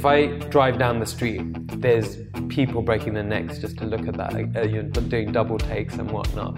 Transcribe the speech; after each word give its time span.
If 0.00 0.06
I 0.06 0.28
drive 0.48 0.78
down 0.78 0.98
the 0.98 1.04
street, 1.04 1.42
there's 1.78 2.16
people 2.48 2.80
breaking 2.80 3.12
their 3.12 3.22
necks 3.22 3.58
just 3.58 3.76
to 3.76 3.84
look 3.84 4.08
at 4.08 4.16
that, 4.16 4.32
uh, 4.34 4.62
you 4.62 4.82
know, 4.82 4.88
doing 4.88 5.30
double 5.30 5.58
takes 5.58 5.92
and 5.96 6.10
whatnot. 6.10 6.56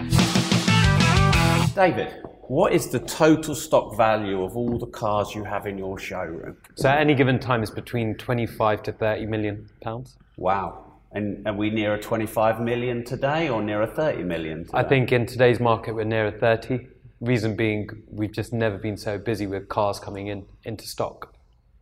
David, 1.74 2.22
what 2.42 2.72
is 2.72 2.90
the 2.90 3.00
total 3.00 3.56
stock 3.56 3.96
value 3.96 4.44
of 4.44 4.56
all 4.56 4.78
the 4.78 4.86
cars 4.86 5.34
you 5.34 5.42
have 5.42 5.66
in 5.66 5.76
your 5.76 5.98
showroom? 5.98 6.56
So 6.76 6.88
at 6.88 7.00
any 7.00 7.16
given 7.16 7.40
time, 7.40 7.64
it's 7.64 7.72
between 7.72 8.14
25 8.14 8.84
to 8.84 8.92
30 8.92 9.26
million 9.26 9.68
pounds. 9.80 10.16
Wow. 10.36 10.92
And 11.10 11.44
are 11.44 11.52
we 11.52 11.68
nearer 11.70 11.96
a 11.96 12.00
25 12.00 12.60
million 12.60 13.04
today 13.04 13.48
or 13.48 13.60
nearer 13.60 13.88
30 13.88 14.22
million 14.22 14.66
today? 14.66 14.78
I 14.78 14.84
think 14.84 15.10
in 15.10 15.26
today's 15.26 15.58
market, 15.58 15.96
we're 15.96 16.04
nearer 16.04 16.30
30. 16.30 16.86
Reason 17.20 17.56
being, 17.56 17.90
we've 18.08 18.30
just 18.30 18.52
never 18.52 18.78
been 18.78 18.96
so 18.96 19.18
busy 19.18 19.48
with 19.48 19.68
cars 19.68 19.98
coming 19.98 20.28
in 20.28 20.46
into 20.62 20.86
stock. 20.86 21.34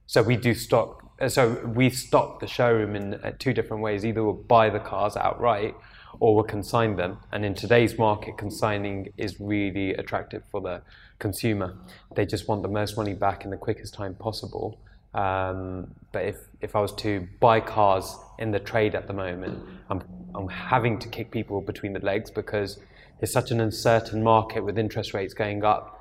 So 0.06 0.22
we 0.22 0.36
do 0.36 0.54
stock. 0.54 0.99
Uh, 1.20 1.28
So 1.28 1.64
we 1.66 1.90
stock 1.90 2.40
the 2.40 2.46
showroom 2.46 2.96
in 2.96 3.14
uh, 3.14 3.32
two 3.38 3.52
different 3.52 3.82
ways. 3.82 4.04
Either 4.04 4.22
we'll 4.24 4.34
buy 4.34 4.70
the 4.70 4.80
cars 4.80 5.16
outright, 5.16 5.74
or 6.18 6.34
we'll 6.34 6.44
consign 6.44 6.96
them. 6.96 7.18
And 7.32 7.44
in 7.44 7.54
today's 7.54 7.98
market, 7.98 8.36
consigning 8.36 9.12
is 9.16 9.40
really 9.40 9.94
attractive 9.94 10.42
for 10.50 10.60
the 10.60 10.82
consumer. 11.18 11.76
They 12.14 12.26
just 12.26 12.48
want 12.48 12.62
the 12.62 12.68
most 12.68 12.96
money 12.96 13.14
back 13.14 13.44
in 13.44 13.50
the 13.50 13.56
quickest 13.56 13.94
time 13.94 14.14
possible. 14.14 14.78
Um, 15.14 15.94
but 16.12 16.24
if, 16.24 16.36
if 16.60 16.76
I 16.76 16.80
was 16.80 16.92
to 16.96 17.26
buy 17.40 17.60
cars 17.60 18.16
in 18.38 18.52
the 18.52 18.60
trade 18.60 18.94
at 18.94 19.06
the 19.06 19.12
moment, 19.12 19.62
I'm, 19.88 20.02
I'm 20.34 20.48
having 20.48 20.98
to 21.00 21.08
kick 21.08 21.30
people 21.30 21.60
between 21.60 21.92
the 21.92 22.00
legs 22.00 22.30
because 22.30 22.78
it's 23.20 23.32
such 23.32 23.50
an 23.50 23.60
uncertain 23.60 24.22
market 24.22 24.64
with 24.64 24.78
interest 24.78 25.12
rates 25.14 25.34
going 25.34 25.64
up 25.64 26.00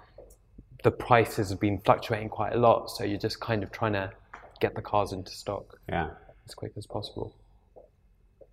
the 0.84 0.92
prices 0.92 1.50
have 1.50 1.60
been 1.60 1.80
fluctuating 1.80 2.30
quite 2.30 2.54
a 2.54 2.58
lot, 2.58 2.90
so 2.90 3.04
you're 3.04 3.20
just 3.20 3.40
kind 3.40 3.64
of 3.64 3.72
trying 3.72 3.94
to 3.94 4.12
get 4.60 4.76
the 4.76 4.82
cars 4.82 5.12
into 5.12 5.32
stock 5.32 5.80
Yeah. 5.88 6.10
as 6.48 6.54
quick 6.56 6.74
as 6.78 6.86
possible. 6.86 7.34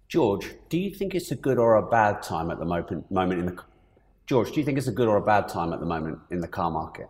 George, 0.08 0.54
do 0.68 0.78
you 0.78 0.90
think 0.90 1.14
it's 1.14 1.30
a 1.30 1.36
good 1.36 1.58
or 1.58 1.74
a 1.76 1.82
bad 1.82 2.22
time 2.22 2.50
at 2.50 2.58
the 2.58 2.64
moment, 2.64 3.10
moment 3.10 3.40
in 3.40 3.46
the 3.46 3.60
George, 4.26 4.50
do 4.52 4.58
you 4.60 4.66
think 4.66 4.76
it's 4.76 4.88
a 4.88 4.92
good 4.92 5.06
or 5.08 5.16
a 5.16 5.22
bad 5.22 5.48
time 5.48 5.72
at 5.72 5.78
the 5.78 5.86
moment 5.86 6.18
in 6.30 6.40
the 6.40 6.48
car 6.48 6.70
market? 6.70 7.08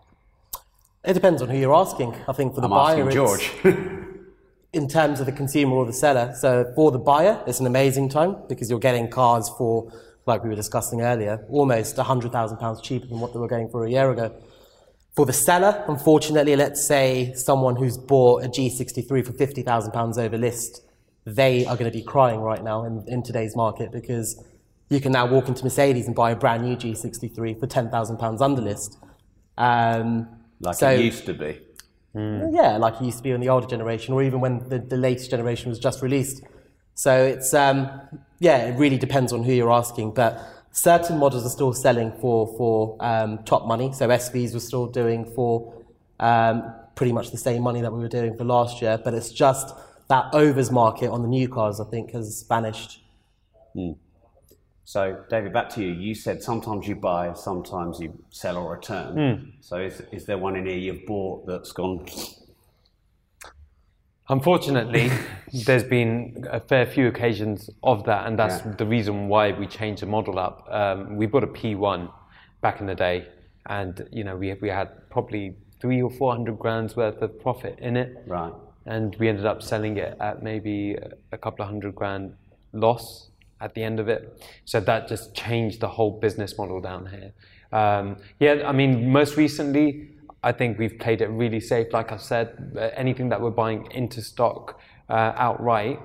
It 1.04 1.14
depends 1.14 1.40
on 1.40 1.48
who 1.48 1.56
you're 1.56 1.74
asking. 1.74 2.14
I 2.28 2.32
think 2.32 2.54
for 2.54 2.60
the 2.60 2.66
I'm 2.66 2.70
buyer, 2.70 3.06
asking 3.08 3.10
George. 3.10 3.52
in 4.72 4.88
terms 4.88 5.20
of 5.20 5.26
the 5.26 5.32
consumer 5.32 5.74
or 5.76 5.86
the 5.86 5.92
seller. 5.92 6.34
So 6.38 6.70
for 6.74 6.90
the 6.90 6.98
buyer, 6.98 7.42
it's 7.46 7.60
an 7.60 7.66
amazing 7.66 8.10
time 8.10 8.36
because 8.48 8.68
you're 8.68 8.78
getting 8.80 9.08
cars 9.08 9.48
for, 9.56 9.90
like 10.26 10.42
we 10.42 10.50
were 10.50 10.56
discussing 10.56 11.00
earlier, 11.00 11.42
almost 11.48 11.96
£100,000 11.96 12.82
cheaper 12.82 13.06
than 13.06 13.20
what 13.20 13.32
they 13.32 13.38
were 13.38 13.48
going 13.48 13.70
for 13.70 13.86
a 13.86 13.90
year 13.90 14.10
ago. 14.10 14.34
For 15.16 15.24
the 15.24 15.32
seller, 15.32 15.82
unfortunately, 15.88 16.56
let's 16.56 16.86
say 16.86 17.32
someone 17.32 17.76
who's 17.76 17.96
bought 17.96 18.44
a 18.44 18.48
G63 18.48 19.08
for 19.24 19.32
£50,000 19.32 20.18
over 20.18 20.36
list, 20.36 20.82
they 21.24 21.64
are 21.64 21.74
going 21.74 21.90
to 21.90 21.96
be 21.96 22.04
crying 22.04 22.40
right 22.40 22.62
now 22.62 22.84
in, 22.84 23.02
in 23.08 23.22
today's 23.22 23.56
market 23.56 23.90
because 23.90 24.44
you 24.90 25.00
can 25.00 25.12
now 25.12 25.26
walk 25.26 25.48
into 25.48 25.64
Mercedes 25.64 26.06
and 26.06 26.14
buy 26.14 26.32
a 26.32 26.36
brand 26.36 26.64
new 26.64 26.76
G63 26.76 27.58
for 27.58 27.66
£10,000 27.66 28.40
under 28.42 28.60
list. 28.60 28.98
Um, 29.56 30.28
like 30.60 30.76
so- 30.76 30.90
it 30.90 31.00
used 31.00 31.24
to 31.24 31.32
be. 31.32 31.62
yeah, 32.14 32.76
like 32.76 33.00
it 33.00 33.04
used 33.04 33.16
to 33.16 33.22
be 33.22 33.30
in 33.30 33.40
the 33.40 33.48
older 33.48 33.66
generation, 33.66 34.12
or 34.12 34.22
even 34.22 34.40
when 34.40 34.68
the, 34.68 34.78
the 34.78 34.96
latest 34.98 35.30
generation 35.30 35.70
was 35.70 35.78
just 35.78 36.02
released. 36.02 36.42
So 36.94 37.24
it's 37.24 37.52
um, 37.52 37.90
yeah, 38.38 38.68
it 38.68 38.78
really 38.78 38.96
depends 38.96 39.32
on 39.34 39.42
who 39.44 39.52
you're 39.52 39.72
asking, 39.72 40.12
but 40.14 40.42
certain 40.76 41.18
models 41.18 41.46
are 41.46 41.48
still 41.48 41.72
selling 41.72 42.12
for 42.20 42.46
for 42.58 42.96
um, 43.00 43.42
top 43.44 43.66
money. 43.66 43.92
So 43.92 44.08
SVs 44.08 44.52
were 44.52 44.60
still 44.60 44.86
doing 44.86 45.24
for 45.24 45.74
um, 46.20 46.74
pretty 46.94 47.12
much 47.12 47.30
the 47.30 47.38
same 47.38 47.62
money 47.62 47.80
that 47.80 47.92
we 47.92 48.00
were 48.00 48.08
doing 48.08 48.36
for 48.36 48.44
last 48.44 48.82
year, 48.82 48.98
but 49.02 49.14
it's 49.14 49.30
just 49.30 49.74
that 50.08 50.26
overs 50.34 50.70
market 50.70 51.08
on 51.10 51.22
the 51.22 51.28
new 51.28 51.48
cars, 51.48 51.80
I 51.80 51.84
think, 51.84 52.12
has 52.12 52.44
vanished. 52.48 53.02
So, 54.84 55.24
David, 55.28 55.52
back 55.52 55.68
to 55.70 55.82
you. 55.82 55.92
You 55.92 56.14
said 56.14 56.42
sometimes 56.42 56.86
you 56.86 56.94
buy, 56.94 57.32
sometimes 57.32 57.98
you 57.98 58.16
sell 58.30 58.56
or 58.56 58.72
return. 58.76 59.16
So, 59.60 59.78
is, 59.78 60.00
is 60.12 60.26
there 60.26 60.38
one 60.38 60.54
in 60.56 60.66
here 60.66 60.76
you've 60.76 61.06
bought 61.06 61.46
that's 61.46 61.72
gone? 61.72 62.06
Unfortunately, 64.28 65.10
there's 65.66 65.84
been 65.84 66.46
a 66.50 66.58
fair 66.60 66.84
few 66.86 67.06
occasions 67.06 67.70
of 67.82 68.04
that, 68.04 68.26
and 68.26 68.38
that's 68.38 68.64
Yeah. 68.64 68.72
the 68.72 68.86
reason 68.86 69.28
why 69.28 69.52
we 69.52 69.66
changed 69.66 70.02
the 70.02 70.06
model 70.06 70.38
up. 70.38 70.66
Um, 70.70 71.16
we 71.16 71.26
bought 71.26 71.44
a 71.44 71.48
P1 71.48 72.10
back 72.60 72.80
in 72.80 72.86
the 72.86 72.94
day, 72.94 73.26
and 73.66 74.08
you 74.10 74.24
know 74.24 74.36
we 74.36 74.52
we 74.54 74.68
had 74.68 74.88
probably 75.10 75.54
three 75.80 76.02
or 76.02 76.10
four 76.10 76.32
hundred 76.32 76.58
grand's 76.58 76.96
worth 76.96 77.22
of 77.22 77.38
profit 77.40 77.78
in 77.78 77.96
it, 77.96 78.16
Right. 78.26 78.52
and 78.86 79.14
we 79.16 79.28
ended 79.28 79.46
up 79.46 79.62
selling 79.62 79.96
it 79.96 80.16
at 80.20 80.42
maybe 80.42 80.96
a 81.32 81.38
couple 81.38 81.62
of 81.62 81.68
hundred 81.68 81.94
grand 81.94 82.34
loss 82.72 83.30
at 83.60 83.74
the 83.74 83.82
end 83.82 84.00
of 84.00 84.08
it. 84.08 84.42
So 84.64 84.80
that 84.80 85.06
just 85.08 85.34
changed 85.34 85.80
the 85.80 85.88
whole 85.88 86.10
business 86.10 86.58
model 86.58 86.80
down 86.80 87.06
here. 87.06 87.32
Um, 87.72 88.16
yeah, 88.40 88.62
I 88.66 88.72
mean, 88.72 89.10
most 89.10 89.36
recently, 89.36 90.08
I 90.42 90.52
think 90.52 90.78
we've 90.78 90.98
played 90.98 91.20
it 91.20 91.28
really 91.28 91.60
safe. 91.60 91.92
Like 91.92 92.12
I've 92.12 92.22
said, 92.22 92.72
uh, 92.76 92.90
anything 92.94 93.28
that 93.30 93.40
we're 93.40 93.50
buying 93.50 93.88
into 93.90 94.22
stock 94.22 94.80
uh, 95.08 95.32
outright, 95.36 95.98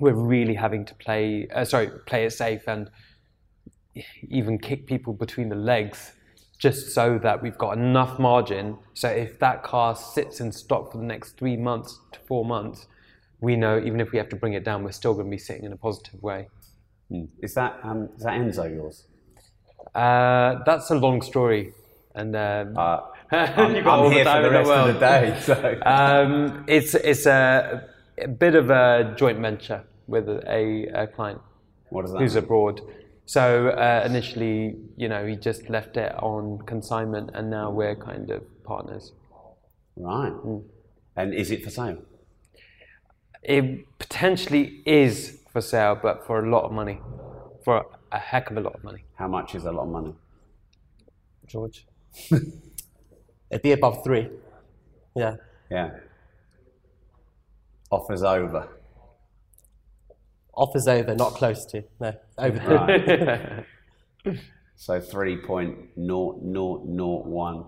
we're 0.00 0.14
really 0.14 0.54
having 0.54 0.84
to 0.84 0.94
play. 0.94 1.48
Uh, 1.54 1.64
sorry, 1.64 1.90
play 2.06 2.24
it 2.24 2.32
safe 2.32 2.62
and 2.66 2.90
even 4.28 4.58
kick 4.58 4.86
people 4.86 5.12
between 5.12 5.48
the 5.48 5.56
legs 5.56 6.12
just 6.58 6.92
so 6.92 7.18
that 7.18 7.40
we've 7.42 7.56
got 7.56 7.78
enough 7.78 8.18
margin. 8.18 8.76
So 8.94 9.08
if 9.08 9.38
that 9.38 9.62
car 9.62 9.94
sits 9.94 10.40
in 10.40 10.50
stock 10.50 10.92
for 10.92 10.98
the 10.98 11.04
next 11.04 11.38
three 11.38 11.56
months 11.56 12.00
to 12.12 12.18
four 12.26 12.44
months, 12.44 12.86
we 13.40 13.54
know 13.54 13.78
even 13.78 14.00
if 14.00 14.10
we 14.10 14.18
have 14.18 14.28
to 14.30 14.36
bring 14.36 14.54
it 14.54 14.64
down, 14.64 14.82
we're 14.82 14.90
still 14.90 15.14
going 15.14 15.26
to 15.26 15.30
be 15.30 15.38
sitting 15.38 15.64
in 15.64 15.72
a 15.72 15.76
positive 15.76 16.20
way. 16.20 16.48
Is 17.40 17.54
that 17.54 17.78
um, 17.84 18.10
is 18.16 18.24
that 18.24 18.34
Enzo 18.34 18.68
yours? 18.74 19.06
Uh, 19.94 20.62
that's 20.66 20.90
a 20.90 20.94
long 20.96 21.22
story, 21.22 21.72
and 22.18 22.36
um, 22.36 22.76
Uh, 22.76 23.00
I'm, 23.30 23.76
I'm, 23.76 23.88
I'm 23.88 24.12
here 24.12 24.24
for 24.24 24.42
the 24.42 24.50
rest 24.50 24.70
of 24.70 24.94
the 24.94 25.00
day. 25.00 25.38
So. 25.40 25.80
Um, 25.86 26.64
it's 26.66 26.94
it's 26.94 27.26
a, 27.26 27.88
a 28.18 28.28
bit 28.28 28.54
of 28.54 28.70
a 28.70 29.14
joint 29.16 29.38
venture 29.38 29.84
with 30.06 30.28
a, 30.28 30.86
a 31.02 31.06
client 31.06 31.40
what 31.90 32.06
that 32.06 32.18
who's 32.18 32.34
mean? 32.34 32.44
abroad. 32.44 32.80
So 33.26 33.68
uh, 33.68 34.02
initially, 34.06 34.76
you 34.96 35.08
know, 35.08 35.26
he 35.26 35.36
just 35.36 35.68
left 35.68 35.96
it 35.96 36.12
on 36.22 36.58
consignment, 36.66 37.30
and 37.34 37.50
now 37.50 37.70
we're 37.70 37.94
kind 37.96 38.30
of 38.30 38.42
partners. 38.64 39.12
Right. 39.96 40.32
And 41.16 41.34
is 41.34 41.50
it 41.50 41.62
for 41.62 41.70
sale? 41.70 41.98
It 43.42 43.64
potentially 43.98 44.82
is 44.86 45.40
for 45.52 45.60
sale, 45.60 45.98
but 46.00 46.26
for 46.26 46.44
a 46.44 46.50
lot 46.50 46.64
of 46.64 46.72
money, 46.72 47.00
for 47.64 47.86
a 48.12 48.18
heck 48.18 48.50
of 48.50 48.56
a 48.56 48.60
lot 48.60 48.74
of 48.74 48.82
money. 48.84 49.04
How 49.16 49.28
much 49.28 49.54
is 49.54 49.64
a 49.64 49.72
lot 49.72 49.82
of 49.84 49.90
money? 49.90 50.14
George, 51.46 51.86
It'd 53.50 53.62
be 53.62 53.72
above 53.72 54.04
three. 54.04 54.28
Yeah. 55.14 55.36
Yeah. 55.70 55.90
Offers 57.90 58.22
over. 58.22 58.68
Offers 60.54 60.88
over, 60.88 61.14
not 61.14 61.34
close 61.34 61.64
to. 61.66 61.84
No, 62.00 62.14
over 62.36 62.58
three. 62.58 64.34
Right. 64.34 64.38
so 64.76 65.00
three 65.00 65.36
point 65.36 65.96
naught 65.96 66.42
naught 66.42 66.84
naught 66.84 67.26
one. 67.26 67.64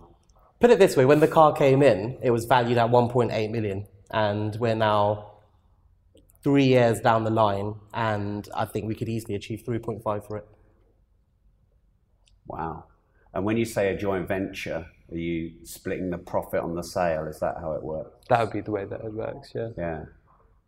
Put 0.59 0.71
it 0.71 0.79
this 0.79 0.97
way: 0.97 1.05
when 1.05 1.21
the 1.21 1.29
car 1.29 1.55
came 1.55 1.83
in, 1.83 2.19
it 2.23 2.31
was 2.31 2.45
valued 2.45 2.79
at 2.79 2.91
1.8 2.91 3.51
million, 3.51 3.87
and 4.11 4.57
we're 4.57 4.75
now 4.75 5.31
three 6.43 6.65
years 6.65 7.01
down 7.01 7.25
the 7.25 7.31
line, 7.31 7.75
and 7.95 8.49
I 8.55 8.65
think 8.65 8.87
we 8.87 8.95
could 8.95 9.09
easily 9.09 9.35
achieve 9.35 9.63
3.5 9.67 10.27
for 10.27 10.37
it. 10.39 10.47
Wow. 12.47 12.85
And 13.35 13.45
when 13.45 13.57
you 13.57 13.65
say 13.65 13.95
a 13.95 13.97
joint 13.97 14.27
venture, 14.29 14.87
are 15.11 15.17
you 15.17 15.53
splitting 15.65 16.11
the 16.11 16.19
profit 16.19 16.61
on 16.63 16.75
the 16.75 16.83
sale? 16.83 17.27
Is 17.27 17.39
that 17.41 17.57
how 17.61 17.73
it 17.73 17.83
works? 17.83 18.27
That 18.29 18.41
would 18.41 18.53
be 18.53 18.61
the 18.61 18.71
way 18.71 18.85
that 18.85 19.01
it 19.01 19.13
works. 19.13 19.53
Yeah. 19.55 19.69
Yeah. 19.77 20.05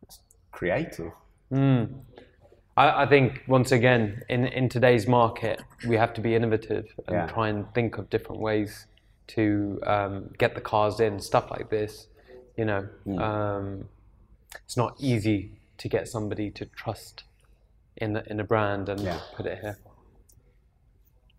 It's 0.03 0.21
creative. 0.53 1.13
I, 1.53 3.03
I 3.03 3.07
think 3.07 3.43
once 3.47 3.73
again 3.73 4.23
in, 4.31 4.47
in 4.47 4.69
today's 4.71 5.07
market 5.07 5.61
we 5.87 5.97
have 5.97 6.15
to 6.15 6.21
be 6.23 6.35
innovative 6.35 6.87
and 7.07 7.15
Yeah. 7.17 7.27
try 7.27 7.49
and 7.49 7.73
think 7.75 7.99
of 7.99 8.09
different 8.09 8.41
ways 8.41 8.87
to 9.29 9.81
um, 9.87 10.31
get 10.39 10.55
the 10.55 10.61
cars 10.61 10.99
in 11.01 11.21
stuff 11.21 11.51
like 11.51 11.69
this. 11.71 12.07
You 12.57 12.65
know, 12.67 12.89
um, 13.19 13.89
it's 14.65 14.77
not 14.77 14.97
easy 14.99 15.53
to 15.79 15.89
get 15.89 16.09
somebody 16.09 16.51
to 16.53 16.65
trust 16.67 17.25
in 17.97 18.17
a, 18.17 18.23
in 18.27 18.41
a 18.41 18.45
brand 18.45 18.89
and 18.89 19.01
Yeah. 19.01 19.21
put 19.37 19.47
it 19.47 19.59
here. 19.61 19.79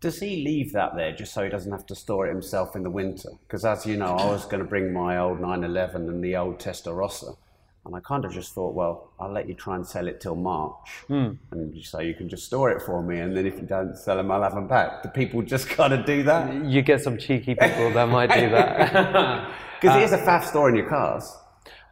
Does 0.04 0.20
he 0.20 0.44
leave 0.44 0.74
that 0.74 0.96
there 0.96 1.12
just 1.14 1.34
so 1.34 1.44
he 1.44 1.50
doesn't 1.50 1.72
have 1.72 1.86
to 1.88 1.96
store 1.96 2.28
it 2.28 2.30
himself 2.30 2.76
in 2.76 2.84
the 2.84 2.90
winter? 2.90 3.30
Because 3.48 3.64
as 3.66 3.86
you 3.86 3.96
know, 3.98 4.14
I 4.16 4.26
was 4.26 4.46
going 4.46 4.60
to 4.62 4.70
bring 4.70 4.92
my 4.94 5.18
old 5.18 5.40
911 5.40 6.10
and 6.10 6.24
the 6.24 6.36
old 6.36 6.60
Testarossa. 6.60 7.38
And 7.86 7.96
I 7.96 8.00
kind 8.00 8.24
of 8.26 8.32
just 8.32 8.54
thought, 8.54 8.74
well, 8.74 9.12
I'll 9.20 9.32
let 9.32 9.48
you 9.50 9.54
try 9.56 9.76
and 9.76 9.86
sell 9.86 10.08
it 10.08 10.22
till 10.22 10.36
March. 10.36 10.90
And 11.10 11.38
so 11.84 12.00
you 12.00 12.14
can 12.14 12.28
just 12.30 12.46
store 12.46 12.70
it 12.72 12.82
for 12.82 13.02
me. 13.04 13.20
And 13.20 13.36
then 13.36 13.46
if 13.46 13.56
you 13.56 13.64
don't 13.78 13.98
sell 13.98 14.16
them, 14.18 14.32
I'll 14.32 14.44
have 14.44 14.56
them 14.56 14.68
back. 14.68 15.04
Do 15.04 15.10
people 15.10 15.42
just 15.56 15.68
kind 15.70 15.94
of 15.94 16.06
do 16.06 16.24
that? 16.24 16.66
You 16.66 16.82
get 16.82 17.02
some 17.02 17.18
cheeky 17.18 17.56
people 17.56 17.92
that 17.92 18.08
might 18.10 18.32
do 18.32 18.50
that. 18.50 19.50
Because 19.82 19.98
it 19.98 20.04
is 20.04 20.14
a 20.14 20.18
faff 20.18 20.46
storing 20.46 20.76
your 20.78 20.88
cars. 20.88 21.36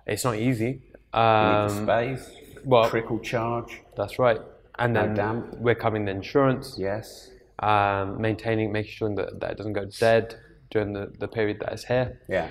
it's 0.08 0.24
not 0.24 0.36
easy. 0.36 0.66
You 0.66 0.72
need 0.72 0.82
the 1.14 1.20
Um, 1.20 1.84
space, 1.84 2.32
well- 2.64 2.90
trickle 2.90 3.20
charge, 3.20 3.82
that's 3.98 4.18
right. 4.18 4.40
And 4.80 4.94
No 4.94 5.02
then 5.02 5.14
damp. 5.16 5.58
we're 5.60 5.76
covering 5.76 6.06
the 6.06 6.12
insurance. 6.12 6.76
yes. 6.80 7.30
Um, 7.62 8.20
maintaining, 8.22 8.72
making 8.72 8.92
sure 8.92 9.16
that, 9.16 9.40
that 9.40 9.52
it 9.52 9.58
doesn't 9.58 9.74
go 9.74 9.86
dead 10.00 10.36
during 10.70 10.94
the, 10.94 11.12
the 11.20 11.28
period 11.28 11.60
that 11.60 11.72
it's 11.74 11.84
here. 11.86 12.20
Yeah. 12.28 12.50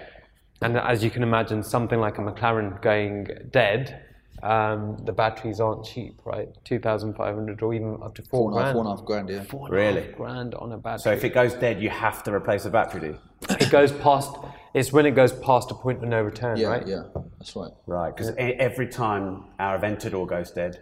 And 0.63 0.77
as 0.77 1.03
you 1.03 1.11
can 1.11 1.23
imagine, 1.23 1.63
something 1.63 1.99
like 2.01 2.19
a 2.19 2.21
McLaren 2.21 2.81
going 2.83 3.27
dead, 3.51 4.03
um, 4.43 4.99
the 5.05 5.13
batteries 5.13 5.59
aren't 5.61 5.85
cheap, 5.85 6.21
right? 6.25 6.49
2,500 6.65 7.63
or 7.63 7.75
even 7.75 7.99
up 8.03 8.15
to 8.15 8.23
four, 8.23 8.51
Four 8.51 8.51
and 8.51 8.59
a 8.59 8.63
half, 8.65 8.73
grand. 8.73 8.75
four 8.75 8.81
and 8.81 8.89
a 8.89 8.97
half 8.97 9.05
grand, 9.07 9.29
yeah. 9.31 9.43
Four 9.43 9.67
and 9.67 9.75
a 9.77 9.83
half 9.85 9.95
Really? 9.97 10.13
grand 10.15 10.55
on 10.55 10.73
a 10.73 10.79
battery. 10.79 11.01
So 11.03 11.13
if 11.13 11.25
it 11.25 11.31
goes 11.35 11.55
dead, 11.55 11.81
you 11.83 11.89
have 11.91 12.23
to 12.25 12.33
replace 12.35 12.65
the 12.65 12.71
battery, 12.71 13.01
do 13.01 13.07
you? 13.09 13.19
it 13.59 13.71
goes 13.71 13.91
past, 13.91 14.37
it's 14.75 14.93
when 14.93 15.07
it 15.07 15.13
goes 15.13 15.33
past 15.33 15.71
a 15.71 15.75
point 15.75 16.03
of 16.03 16.09
no 16.09 16.21
return, 16.23 16.59
Yeah, 16.59 16.69
right? 16.69 16.87
yeah, 16.87 17.05
that's 17.39 17.57
right. 17.57 17.71
Right, 17.87 18.15
because 18.15 18.33
every 18.37 18.89
time 18.89 19.45
our 19.59 19.79
Aventador 19.79 20.27
goes 20.29 20.51
dead, 20.51 20.79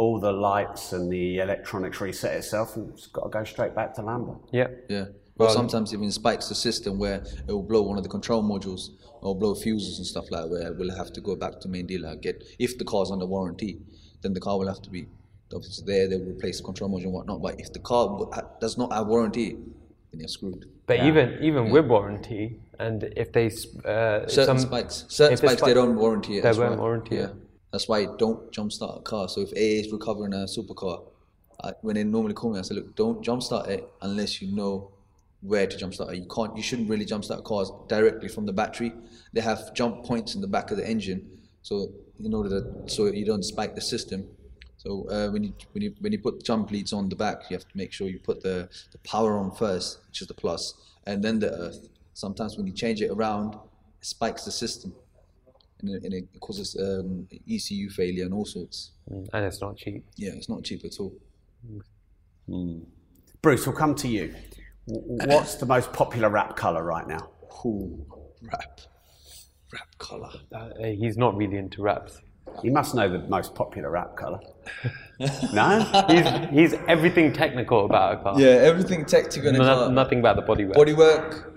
all 0.00 0.18
the 0.18 0.32
lights 0.32 0.94
and 0.94 1.12
the 1.12 1.40
electronics 1.40 2.00
reset 2.00 2.34
itself, 2.34 2.74
and 2.76 2.88
it's 2.94 3.06
got 3.06 3.24
to 3.24 3.28
go 3.28 3.44
straight 3.44 3.74
back 3.74 3.92
to 3.94 4.00
Lambo. 4.00 4.40
Yeah. 4.50 4.68
Yeah. 4.88 5.04
Well, 5.36 5.50
sometimes 5.50 5.92
even 5.92 6.10
spikes 6.10 6.48
the 6.48 6.54
system 6.54 6.98
where 6.98 7.22
it 7.48 7.52
will 7.52 7.62
blow 7.62 7.82
one 7.82 7.98
of 7.98 8.02
the 8.02 8.08
control 8.08 8.42
modules 8.42 8.82
or 9.20 9.34
blow 9.36 9.54
fuses 9.54 9.98
and 9.98 10.06
stuff 10.06 10.30
like 10.30 10.42
that, 10.44 10.50
where 10.50 10.72
we'll 10.72 10.96
have 10.96 11.12
to 11.12 11.20
go 11.20 11.36
back 11.36 11.60
to 11.60 11.68
main 11.68 11.86
dealer 11.86 12.16
get 12.16 12.42
if 12.58 12.78
the 12.78 12.84
car's 12.84 13.10
under 13.10 13.26
warranty, 13.26 13.78
then 14.22 14.32
the 14.32 14.40
car 14.40 14.58
will 14.58 14.68
have 14.68 14.80
to 14.82 14.90
be 14.90 15.06
obviously 15.54 15.84
there. 15.86 16.08
They 16.08 16.16
will 16.16 16.32
replace 16.36 16.58
the 16.58 16.64
control 16.64 16.90
module 16.90 17.04
and 17.04 17.12
whatnot. 17.12 17.42
But 17.42 17.60
if 17.60 17.70
the 17.72 17.78
car 17.80 18.04
does 18.60 18.78
not 18.78 18.92
have 18.92 19.06
warranty, 19.06 19.48
then 20.10 20.20
you're 20.20 20.28
screwed. 20.28 20.64
But 20.86 21.00
even 21.00 21.38
even 21.42 21.70
with 21.70 21.86
warranty, 21.86 22.58
and 22.78 22.98
if 23.16 23.32
they 23.32 23.46
s- 23.46 23.66
uh, 23.84 24.26
Certain 24.28 24.46
some 24.46 24.58
spikes, 24.58 25.04
certain 25.08 25.34
if 25.34 25.40
the 25.40 25.48
spikes, 25.48 25.62
they 25.62 25.74
don't 25.74 25.96
warranty 25.96 26.32
it. 26.38 26.42
They 26.42 26.48
that's 26.48 26.58
won't 26.58 26.76
why. 26.76 26.86
warranty 26.86 27.16
yeah. 27.16 27.24
it. 27.24 27.34
That's 27.72 27.88
why 27.88 28.06
don't 28.18 28.50
jumpstart 28.52 28.98
a 28.98 29.02
car. 29.02 29.28
So 29.28 29.40
if 29.42 29.50
AA 29.52 29.80
is 29.86 29.92
recovering 29.92 30.32
a 30.32 30.46
supercar, 30.46 31.04
I, 31.62 31.72
when 31.82 31.96
they 31.96 32.04
normally 32.04 32.34
call 32.34 32.52
me, 32.52 32.58
I 32.58 32.62
say, 32.62 32.74
look, 32.74 32.96
don't 32.96 33.24
jumpstart 33.24 33.68
it 33.68 33.88
unless 34.02 34.40
you 34.42 34.54
know 34.54 34.90
where 35.42 35.66
to 35.66 35.76
jumpstart 35.76 36.12
it. 36.12 36.16
You 36.16 36.26
can't, 36.26 36.56
you 36.56 36.62
shouldn't 36.62 36.88
really 36.88 37.06
jumpstart 37.06 37.44
cars 37.44 37.70
directly 37.88 38.28
from 38.28 38.46
the 38.46 38.52
battery. 38.52 38.92
They 39.32 39.40
have 39.40 39.72
jump 39.74 40.04
points 40.04 40.34
in 40.34 40.40
the 40.40 40.46
back 40.46 40.70
of 40.70 40.76
the 40.76 40.88
engine, 40.88 41.38
so 41.62 41.92
in 42.18 42.34
order 42.34 42.48
that 42.48 42.90
so 42.90 43.06
you 43.06 43.24
don't 43.24 43.44
spike 43.44 43.74
the 43.74 43.80
system. 43.80 44.28
So 44.76 45.06
uh, 45.10 45.28
when 45.30 45.44
you 45.44 45.52
when 45.72 45.82
you 45.82 45.94
when 46.00 46.12
you 46.12 46.18
put 46.18 46.44
jump 46.44 46.70
leads 46.70 46.92
on 46.92 47.08
the 47.08 47.16
back, 47.16 47.50
you 47.50 47.56
have 47.56 47.68
to 47.68 47.76
make 47.76 47.92
sure 47.92 48.08
you 48.08 48.18
put 48.18 48.42
the, 48.42 48.68
the 48.92 48.98
power 48.98 49.38
on 49.38 49.50
first, 49.50 50.00
which 50.08 50.22
is 50.22 50.28
the 50.28 50.34
plus, 50.34 50.74
and 51.06 51.22
then 51.22 51.38
the 51.38 51.52
earth. 51.52 51.88
Sometimes 52.14 52.56
when 52.56 52.66
you 52.66 52.72
change 52.72 53.00
it 53.00 53.10
around, 53.10 53.54
it 53.54 53.60
spikes 54.06 54.44
the 54.44 54.50
system, 54.50 54.94
and 55.82 55.94
it, 55.94 56.04
and 56.04 56.14
it 56.14 56.40
causes 56.40 56.76
um, 56.80 57.26
ECU 57.50 57.90
failure 57.90 58.24
and 58.24 58.34
all 58.34 58.44
sorts. 58.44 58.92
and 59.08 59.44
it's 59.44 59.60
not 59.60 59.76
cheap. 59.76 60.04
Yeah, 60.16 60.32
it's 60.34 60.48
not 60.48 60.62
cheap 60.64 60.84
at 60.84 60.98
all. 61.00 61.12
Bruce, 63.42 63.66
we'll 63.66 63.76
come 63.76 63.94
to 63.96 64.08
you. 64.08 64.34
What's 64.86 65.54
the 65.56 65.66
most 65.66 65.92
popular 65.92 66.28
wrap 66.28 66.56
colour 66.56 66.82
right 66.82 67.06
now? 67.06 67.30
Ooh, 67.64 68.04
wrap, 68.42 68.80
wrap 69.72 69.98
color. 69.98 70.30
Uh, 70.52 70.70
he's 70.84 71.16
not 71.16 71.36
really 71.36 71.56
into 71.56 71.82
wraps. 71.82 72.20
You 72.64 72.72
must 72.72 72.94
know 72.94 73.08
the 73.08 73.20
most 73.28 73.54
popular 73.54 73.90
wrap 73.90 74.16
colour. 74.16 74.40
no? 75.52 75.80
He's, 76.08 76.72
he's 76.72 76.80
everything 76.88 77.32
technical 77.32 77.84
about 77.84 78.14
a 78.14 78.22
car. 78.22 78.40
Yeah, 78.40 78.48
everything 78.48 79.04
technical 79.04 79.52
No- 79.52 79.88
nothing 79.90 80.18
about 80.18 80.36
the 80.36 80.42
bodywork. 80.42 80.74
Bodywork, 80.74 81.52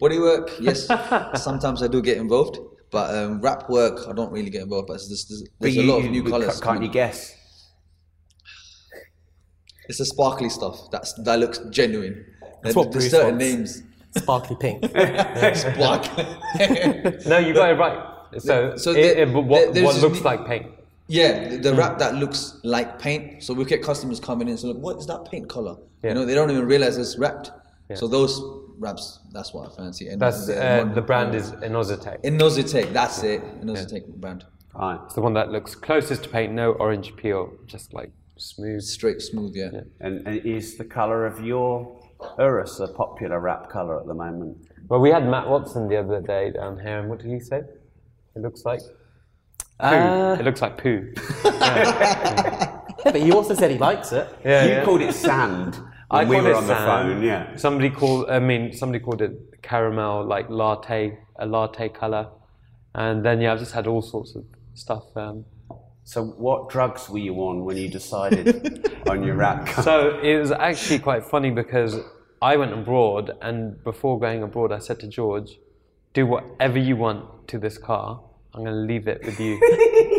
bodywork. 0.00 0.50
Yes, 0.60 0.88
sometimes 1.42 1.82
I 1.82 1.86
do 1.86 2.02
get 2.02 2.16
involved, 2.16 2.58
but 2.94 3.14
um, 3.14 3.40
wrap 3.40 3.68
work 3.68 3.96
I 4.08 4.12
don't 4.12 4.32
really 4.32 4.50
get 4.50 4.62
involved. 4.62 4.86
But 4.86 4.94
there's, 4.98 5.08
there's, 5.08 5.26
there's 5.28 5.50
But 5.60 5.68
a 5.68 5.72
you- 5.72 5.82
lot 5.92 6.04
of 6.04 6.10
new 6.10 6.22
colors. 6.24 6.60
Can't 6.60 6.82
you 6.82 6.88
guess? 6.88 7.18
It's 9.88 9.98
the 9.98 10.06
sparkly 10.06 10.48
stuff. 10.48 10.90
That's 10.90 11.12
that 11.24 11.38
looks 11.38 11.58
genuine. 11.70 12.24
That's 12.62 12.74
what 12.76 12.90
there's 12.92 13.04
Bruce 13.04 13.10
certain 13.10 13.38
wants. 13.38 13.44
names. 13.44 13.82
Sparkly 14.16 14.56
pink. 14.60 14.84
Sparkly. 15.56 16.24
No, 17.26 17.38
you 17.38 17.52
got 17.52 17.70
it 17.70 17.78
right. 17.84 17.98
So, 18.38 18.76
So 18.76 18.90
it, 18.92 18.94
there- 18.94 19.18
it- 19.28 19.32
what, 19.32 19.74
there- 19.74 19.84
what 19.84 19.96
looks 20.00 20.18
new- 20.18 20.24
like 20.24 20.46
paint. 20.46 20.66
Yeah, 21.06 21.48
the, 21.48 21.56
the 21.58 21.74
wrap 21.74 21.98
that 21.98 22.14
looks 22.14 22.58
like 22.64 22.98
paint. 22.98 23.42
So 23.42 23.52
we 23.52 23.64
get 23.66 23.82
customers 23.82 24.18
coming 24.20 24.46
in 24.48 24.52
and 24.52 24.60
say, 24.60 24.68
look, 24.68 24.78
what 24.78 24.96
is 24.96 25.06
that 25.08 25.26
paint 25.30 25.50
color? 25.50 25.76
Yeah. 26.02 26.10
You 26.10 26.14
know, 26.14 26.24
they 26.24 26.34
don't 26.34 26.50
even 26.50 26.64
realize 26.64 26.96
it's 26.96 27.18
wrapped. 27.18 27.50
So 27.94 28.08
those 28.08 28.40
wraps, 28.78 29.20
that's 29.32 29.52
what 29.52 29.70
I 29.70 29.74
fancy. 29.74 30.08
And 30.08 30.20
That's 30.20 30.46
the, 30.46 30.62
uh, 30.62 30.84
the 30.92 31.02
brand 31.02 31.34
is 31.34 31.52
Inozetek. 31.52 32.22
Inozetek, 32.22 32.92
that's 32.92 33.22
it. 33.22 33.42
Inozetek 33.60 34.06
brand. 34.16 34.44
Right. 34.74 34.98
It's 35.04 35.14
the 35.14 35.20
one 35.20 35.34
that 35.34 35.50
looks 35.50 35.74
closest 35.74 36.24
to 36.24 36.28
paint. 36.28 36.52
No 36.52 36.72
orange 36.72 37.14
peel, 37.16 37.52
just 37.66 37.94
like 37.94 38.10
smooth. 38.36 38.82
Straight, 38.82 39.22
smooth, 39.22 39.54
yeah. 39.54 39.70
And, 40.00 40.26
and 40.26 40.44
is 40.44 40.76
the 40.76 40.84
colour 40.84 41.26
of 41.26 41.44
your 41.44 42.00
Urus 42.38 42.80
a 42.80 42.88
popular 42.88 43.40
wrap 43.40 43.70
colour 43.70 44.00
at 44.00 44.06
the 44.06 44.14
moment? 44.14 44.56
Well, 44.88 45.00
we 45.00 45.10
had 45.10 45.28
Matt 45.28 45.48
Watson 45.48 45.88
the 45.88 45.96
other 45.96 46.20
day 46.20 46.50
down 46.50 46.78
here, 46.78 46.98
and 46.98 47.08
what 47.08 47.20
did 47.20 47.30
he 47.30 47.40
say? 47.40 47.58
It 47.58 48.42
looks 48.42 48.64
like 48.64 48.80
poo. 48.80 49.86
Uh, 49.86 50.36
it 50.38 50.44
looks 50.44 50.60
like 50.60 50.76
poo. 50.76 51.12
yeah, 51.44 52.80
but 53.04 53.16
he 53.16 53.32
also 53.32 53.54
said 53.54 53.70
he 53.70 53.78
likes 53.78 54.12
it. 54.12 54.28
Yeah, 54.44 54.64
you 54.64 54.70
yeah. 54.70 54.84
called 54.84 55.02
it 55.02 55.14
sand 55.14 55.80
when 56.14 56.26
I 56.26 56.30
we 56.30 56.36
were 56.42 56.54
on 56.54 56.66
the 56.66 56.74
phone, 56.74 57.22
yeah. 57.22 57.56
Somebody 57.56 57.90
called. 57.90 58.28
I 58.30 58.38
mean, 58.38 58.72
somebody 58.72 59.00
called 59.04 59.22
it 59.22 59.32
caramel, 59.62 60.24
like 60.26 60.46
latte, 60.50 61.18
a 61.38 61.46
latte 61.46 61.88
color, 61.88 62.28
and 62.94 63.24
then 63.24 63.40
yeah, 63.40 63.52
I've 63.52 63.58
just 63.58 63.72
had 63.72 63.86
all 63.86 64.02
sorts 64.02 64.34
of 64.36 64.44
stuff. 64.74 65.04
Um, 65.16 65.44
So 66.06 66.22
what 66.46 66.68
drugs 66.68 67.08
were 67.08 67.18
you 67.28 67.34
on 67.48 67.64
when 67.64 67.76
you 67.78 67.88
decided 67.88 68.46
on 69.12 69.24
your 69.26 69.36
wrap 69.36 69.66
colour? 69.66 69.84
so 69.84 69.94
it 70.20 70.36
was 70.38 70.50
actually 70.52 70.98
quite 70.98 71.24
funny 71.24 71.50
because 71.50 71.92
I 72.42 72.56
went 72.56 72.72
abroad, 72.74 73.24
and 73.40 73.82
before 73.90 74.20
going 74.20 74.42
abroad, 74.42 74.70
I 74.78 74.80
said 74.80 74.98
to 75.00 75.08
George, 75.08 75.50
"Do 76.12 76.26
whatever 76.26 76.78
you 76.78 76.96
want 76.96 77.48
to 77.48 77.58
this 77.58 77.78
car. 77.78 78.20
I'm 78.52 78.62
going 78.64 78.74
to 78.74 78.86
leave 78.92 79.08
it 79.08 79.20
with 79.24 79.38
you." 79.40 79.54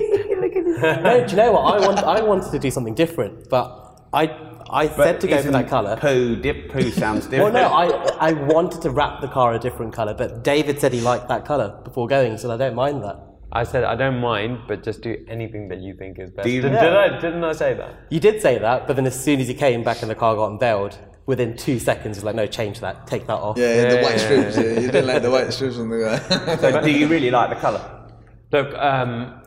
No, 0.82 1.24
do 1.25 1.32
you 1.32 1.38
know 1.38 1.52
what? 1.54 1.64
I, 1.74 1.88
want, 1.88 2.00
I 2.00 2.22
wanted 2.22 2.52
to 2.52 2.60
do 2.60 2.70
something 2.70 2.94
different, 2.94 3.50
but 3.50 3.66
I, 4.14 4.24
I 4.69 4.88
said 4.88 5.22
to 5.22 5.27
go 5.27 5.41
for 5.41 5.51
that 5.51 5.67
colour. 5.67 5.95
Poo, 5.98 6.36
dip 6.36 6.72
poo 6.72 6.89
sounds 6.91 7.27
different. 7.27 7.53
Well, 7.53 7.69
no, 7.69 7.69
I, 7.74 8.29
I 8.29 8.34
wanted 8.34 8.81
to 8.84 8.89
wrap 8.89 9.22
the 9.22 9.27
car 9.27 9.53
a 9.53 9.60
different 9.60 9.93
colour, 9.93 10.13
but 10.13 10.43
David 10.43 10.79
said 10.79 10.91
he 10.93 11.01
liked 11.01 11.27
that 11.27 11.45
colour 11.45 11.79
before 11.84 12.07
going, 12.07 12.38
so 12.38 12.51
I 12.51 12.57
don't 12.57 12.75
mind 12.75 13.03
that. 13.03 13.17
I 13.51 13.63
said, 13.63 13.84
"I 13.84 13.95
don't 13.95 14.19
mind, 14.19 14.60
but 14.67 14.84
just 14.84 15.01
do 15.01 15.15
anything 15.29 15.69
that 15.69 15.79
you 15.79 15.93
think 15.95 16.19
is 16.19 16.31
best." 16.31 16.50
You- 16.50 16.62
did, 16.62 16.74
Yeah. 16.74 16.84
did 16.84 16.93
I? 16.93 17.19
Didn't 17.22 17.43
I 17.43 17.53
say 17.53 17.74
that? 17.75 17.91
You 18.10 18.19
did 18.19 18.41
say 18.41 18.57
that, 18.57 18.86
but 18.88 18.95
then 18.95 19.05
as 19.05 19.17
soon 19.24 19.39
as 19.39 19.48
he 19.48 19.53
came 19.53 19.84
back 19.84 20.01
and 20.01 20.10
the 20.12 20.15
car 20.15 20.36
got 20.36 20.51
unveiled, 20.51 20.98
within 21.25 21.55
two 21.55 21.79
seconds, 21.79 22.17
he's 22.17 22.24
like, 22.24 22.36
no, 22.36 22.48
change 22.48 22.79
that, 22.81 23.07
take 23.07 23.27
that 23.27 23.34
off. 23.36 23.57
Yeah, 23.57 23.89
the 23.89 23.95
Yeah, 23.95 24.03
white 24.03 24.12
yeah, 24.17 24.17
strips. 24.17 24.57
Yeah, 24.57 24.63
you 24.79 24.91
didn't 24.91 25.07
like 25.07 25.22
the 25.22 25.31
white 25.31 25.53
strips 25.53 25.77
on 25.77 25.89
the 25.89 26.00
guy. 26.00 26.55
So 26.57 26.81
do 26.81 26.91
you 26.91 27.07
really 27.07 27.31
like 27.31 27.50
the 27.50 27.55
colour? 27.55 28.10
Look, 28.51 28.74
um, 28.75 29.41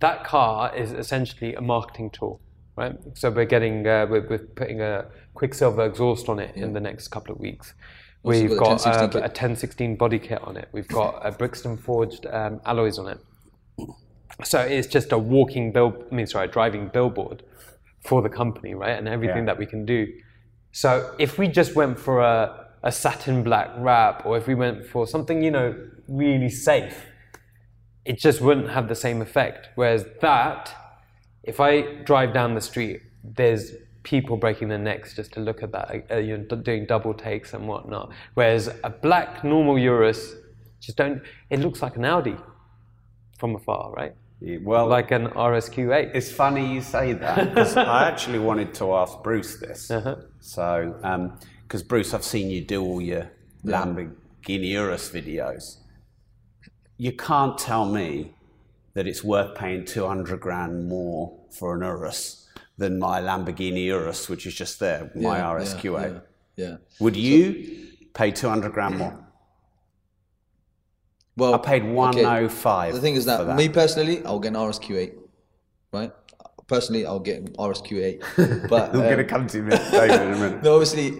that 0.00 0.24
car 0.24 0.74
is 0.76 0.92
essentially 0.92 1.54
a 1.54 1.60
marketing 1.60 2.10
tool, 2.10 2.40
right? 2.78 2.96
So 3.14 3.30
we're 3.30 3.44
getting, 3.44 3.86
uh, 3.86 4.06
we're, 4.08 4.26
we're 4.28 4.38
putting 4.38 4.80
a 4.80 5.06
Quicksilver 5.34 5.84
exhaust 5.84 6.28
on 6.28 6.38
it 6.38 6.54
in 6.56 6.72
the 6.72 6.80
next 6.80 7.08
couple 7.08 7.34
of 7.34 7.40
weeks. 7.40 7.74
Also 8.22 8.40
We've 8.40 8.58
got 8.58 8.82
got 8.82 8.86
a 8.86 8.90
uh, 8.90 9.06
1016 9.06 9.10
kit. 9.10 9.20
a 9.20 9.28
1016 9.28 9.96
body 9.96 10.18
kit 10.18 10.40
on 10.42 10.56
it. 10.56 10.68
We've 10.72 10.88
got 10.88 11.20
a 11.24 11.30
Brixton 11.32 11.76
forged 11.76 12.26
um, 12.26 12.60
alloys 12.64 12.98
on 12.98 13.08
it. 13.08 13.18
So 14.44 14.60
it's 14.60 14.86
just 14.86 15.12
a 15.12 15.18
walking 15.18 15.72
bill. 15.72 15.90
I 16.10 16.14
mean, 16.14 16.26
sorry, 16.26 16.48
driving 16.48 16.88
billboard 16.88 17.42
for 18.06 18.22
the 18.22 18.28
company, 18.28 18.74
right? 18.74 18.96
And 18.98 19.08
everything 19.08 19.38
Yeah. 19.38 19.44
that 19.46 19.58
we 19.58 19.66
can 19.66 19.84
do. 19.84 20.06
So 20.72 21.14
if 21.18 21.38
we 21.38 21.48
just 21.48 21.74
went 21.74 21.98
for 21.98 22.20
a, 22.20 22.68
a 22.82 22.92
satin 22.92 23.42
black 23.42 23.70
wrap, 23.78 24.24
or 24.26 24.36
if 24.36 24.46
we 24.46 24.54
went 24.54 24.86
for 24.86 25.06
something, 25.06 25.42
you 25.42 25.50
know, 25.50 25.74
really 26.06 26.48
safe, 26.50 27.06
it 28.04 28.18
just 28.18 28.40
wouldn't 28.40 28.70
have 28.70 28.88
the 28.88 28.94
same 28.94 29.20
effect. 29.22 29.68
Whereas 29.74 30.04
that, 30.20 30.74
if 31.48 31.60
I 31.60 31.80
drive 32.04 32.34
down 32.34 32.54
the 32.54 32.60
street, 32.60 33.00
there's 33.24 33.72
people 34.02 34.36
breaking 34.36 34.68
their 34.68 34.78
necks 34.78 35.16
just 35.16 35.32
to 35.32 35.40
look 35.40 35.62
at 35.62 35.72
that, 35.72 36.06
uh, 36.10 36.16
you 36.16 36.36
know, 36.36 36.56
doing 36.56 36.86
double 36.86 37.14
takes 37.14 37.54
and 37.54 37.66
whatnot. 37.66 38.12
Whereas 38.34 38.68
a 38.84 38.90
black 38.90 39.42
normal 39.42 39.78
Urus, 39.78 40.34
just 40.80 40.96
don't. 40.96 41.22
It 41.50 41.60
looks 41.60 41.82
like 41.82 41.96
an 41.96 42.04
Audi 42.04 42.36
from 43.38 43.56
afar, 43.56 43.92
right? 43.92 44.14
Yeah, 44.40 44.58
well, 44.62 44.86
Like 44.86 45.10
an 45.10 45.28
RSQ8. 45.28 46.14
It's 46.14 46.30
funny 46.30 46.72
you 46.72 46.80
say 46.80 47.12
that 47.14 47.48
because 47.48 47.76
I 47.96 48.06
actually 48.06 48.38
wanted 48.38 48.72
to 48.74 48.94
ask 48.94 49.20
Bruce 49.22 49.58
this. 49.58 49.90
So, 50.40 50.94
because 51.62 51.82
Bruce, 51.82 52.14
I've 52.14 52.24
seen 52.24 52.48
you 52.50 52.60
do 52.60 52.82
all 52.84 53.00
your 53.00 53.30
Lamborghini 53.64 54.70
Urus 54.70 55.10
videos. 55.10 55.78
You 56.98 57.12
can't 57.12 57.58
tell 57.58 57.86
me 57.86 58.34
that 58.94 59.06
it's 59.06 59.22
worth 59.24 59.56
paying 59.56 59.84
200 59.84 60.40
grand 60.40 60.88
more 60.88 61.37
for 61.50 61.74
an 61.74 61.82
Urus 61.82 62.48
than 62.76 62.98
my 62.98 63.20
Lamborghini 63.20 63.84
Urus, 63.86 64.28
which 64.28 64.46
is 64.46 64.54
just 64.54 64.78
there, 64.78 65.10
my 65.14 65.38
Yeah, 65.38 65.44
RSQ8. 65.44 66.20
Yeah, 66.56 66.64
yeah. 66.64 66.76
Would 67.00 67.16
you 67.16 67.88
pay 68.14 68.30
200 68.30 68.72
grand 68.72 68.98
more? 68.98 69.24
Well, 71.36 71.54
I 71.54 71.58
paid 71.58 71.84
105 71.84 72.94
The 72.94 73.00
thing 73.00 73.14
is 73.14 73.24
that, 73.26 73.38
for 73.38 73.44
that. 73.44 73.56
me 73.56 73.68
personally, 73.68 74.24
I'll 74.24 74.40
get 74.40 74.48
an 74.48 74.54
RSQ8, 74.54 75.14
right? 75.92 76.12
Personally, 76.66 77.06
I'll 77.06 77.20
get 77.20 77.38
an 77.38 77.48
RSQ8. 77.52 78.68
But 78.68 78.90
I'm 78.90 78.96
um, 78.96 79.02
going 79.02 79.18
to 79.18 79.24
come 79.24 79.46
to 79.46 79.58
you, 79.58 79.64
in 79.64 79.72
a 79.72 80.36
minute. 80.36 80.62
no, 80.64 80.74
obviously, 80.74 81.12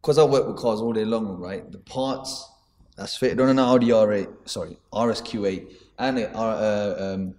because 0.00 0.18
I 0.18 0.24
work 0.24 0.46
with 0.48 0.56
cars 0.56 0.80
all 0.80 0.92
day 0.92 1.04
long, 1.04 1.38
right? 1.38 1.70
The 1.70 1.78
parts 1.78 2.48
that's 2.96 3.16
fitted 3.16 3.40
on 3.40 3.48
an 3.48 3.58
Audi 3.58 3.88
R8, 3.88 4.48
sorry, 4.48 4.78
RSQ8, 4.92 5.74
and 5.98 6.18
a 6.18 6.34
R- 6.34 6.56
uh, 6.56 7.14
um, 7.14 7.34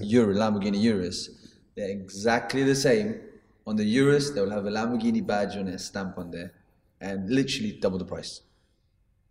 Euro, 0.00 0.34
Lamborghini 0.34 0.80
Urus, 0.80 1.28
they're 1.74 1.90
exactly 1.90 2.62
the 2.62 2.74
same. 2.74 3.20
On 3.66 3.76
the 3.76 3.84
Urus, 3.84 4.30
they'll 4.30 4.50
have 4.50 4.66
a 4.66 4.70
Lamborghini 4.70 5.24
badge 5.24 5.56
on 5.56 5.68
it, 5.68 5.78
stamp 5.78 6.18
on 6.18 6.30
there, 6.30 6.52
and 7.00 7.30
literally 7.30 7.72
double 7.80 7.98
the 7.98 8.04
price. 8.04 8.40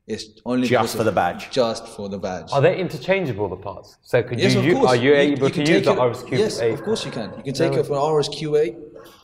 It's 0.08 0.26
only 0.46 0.68
Just 0.68 0.98
for 0.98 1.04
the 1.04 1.12
badge? 1.12 1.52
Just 1.52 1.88
for 1.88 2.10
the 2.10 2.18
badge. 2.18 2.50
Are 2.52 2.62
they 2.62 2.78
interchangeable, 2.80 3.48
the 3.50 3.56
parts? 3.56 3.98
So 4.02 4.24
could 4.24 4.40
Yes, 4.40 4.56
you, 4.56 4.60
of 4.72 4.80
course. 4.80 4.92
are 4.92 4.96
you, 4.96 5.14
able 5.14 5.50
can 5.50 5.66
to 5.66 5.72
use 5.74 5.86
the 5.86 5.92
it- 5.92 5.98
RSQ8? 6.00 6.38
Yes, 6.40 6.60
of 6.62 6.82
course 6.84 7.06
you 7.06 7.12
can. 7.12 7.32
You 7.38 7.44
can 7.44 7.54
take 7.54 7.74
it 7.74 7.86
for 7.86 7.94
an 7.94 8.00
RSQ8, 8.00 8.76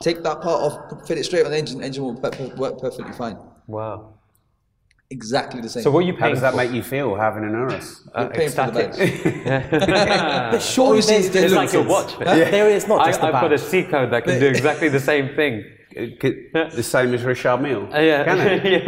take 0.02 0.24
that 0.24 0.42
part 0.42 0.62
off, 0.62 1.08
fit 1.08 1.18
it 1.18 1.24
straight 1.26 1.46
on 1.46 1.52
the 1.52 1.58
engine. 1.58 1.82
Engine 1.84 2.04
will 2.04 2.16
per- 2.16 2.30
per- 2.32 2.56
work 2.56 2.80
perfectly 2.80 3.14
fine. 3.14 3.38
Wow. 3.66 4.14
Exactly 5.10 5.62
the 5.62 5.70
same. 5.70 5.84
So 5.84 5.92
what 5.92 6.00
are 6.00 6.08
you 6.08 6.14
How 6.14 6.20
paying 6.20 6.34
does 6.34 6.42
that 6.42 6.52
for? 6.52 6.58
make 6.58 6.72
you 6.72 6.84
feel 6.84 7.16
having 7.16 7.44
an 7.46 7.52
Urus? 7.52 8.02
You're 8.18 8.30
paying 8.30 8.50
for 8.52 8.72
the 8.72 8.88
ecstatic. 8.88 9.46
badge. 9.46 10.52
But 10.52 10.60
surely 10.60 11.00
Obviously, 11.00 11.30
there's 11.30 11.46
It's 11.46 11.54
look 11.54 11.64
like 11.64 11.74
your 11.74 11.84
differences. 11.84 12.18
watch. 12.20 12.52
There 12.52 12.70
is 12.70 12.88
not 12.90 13.02
I, 13.02 13.06
just 13.08 13.22
the 13.22 13.28
I've 13.28 13.32
got 13.34 13.46
a 13.46 13.50
badge. 13.52 13.60
C 13.62 13.84
code 13.84 14.12
that 14.12 14.24
can 14.26 14.40
do 14.40 14.48
exactly 14.48 14.90
the 14.90 15.00
same 15.00 15.34
thing. 15.36 15.64
the 15.96 16.84
same 16.84 17.14
as 17.14 17.24
Richard 17.24 17.58
Mille. 17.62 17.88
Uh, 17.94 18.00
yeah. 18.00 18.24
Can 18.26 18.40
it? 18.40 18.84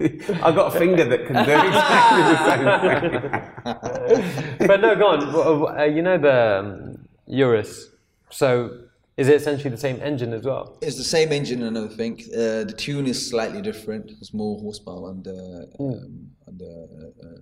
Yeah. 0.00 0.44
I've 0.44 0.54
got 0.54 0.72
a 0.76 0.78
finger 0.78 1.04
that 1.06 1.26
can 1.26 1.34
do 1.44 1.50
exactly 1.68 2.22
the 2.30 2.38
same 2.46 4.22
thing. 4.58 4.58
but 4.68 4.80
no, 4.80 4.94
go 4.94 5.06
on. 5.08 5.18
W- 5.20 5.42
w- 5.44 5.66
Uh, 5.76 5.84
you 5.84 6.02
know 6.02 6.18
the 6.18 6.58
um, 6.60 6.98
Urus. 7.26 7.88
So 8.30 8.70
is 9.18 9.26
it 9.26 9.34
essentially 9.34 9.70
the 9.70 9.76
same 9.76 10.00
engine 10.00 10.32
as 10.32 10.42
well? 10.44 10.78
It's 10.80 10.96
the 10.96 11.02
same 11.02 11.32
engine 11.32 11.64
and 11.64 11.76
everything. 11.76 12.20
Uh, 12.32 12.62
the 12.70 12.74
tune 12.76 13.06
is 13.08 13.28
slightly 13.28 13.60
different. 13.60 14.12
It's 14.20 14.32
more 14.32 14.56
horsepower 14.60 15.08
on 15.08 15.24
the, 15.24 15.68
um, 15.80 16.30
on 16.46 16.60
uh, 16.62 17.26
uh, 17.26 17.40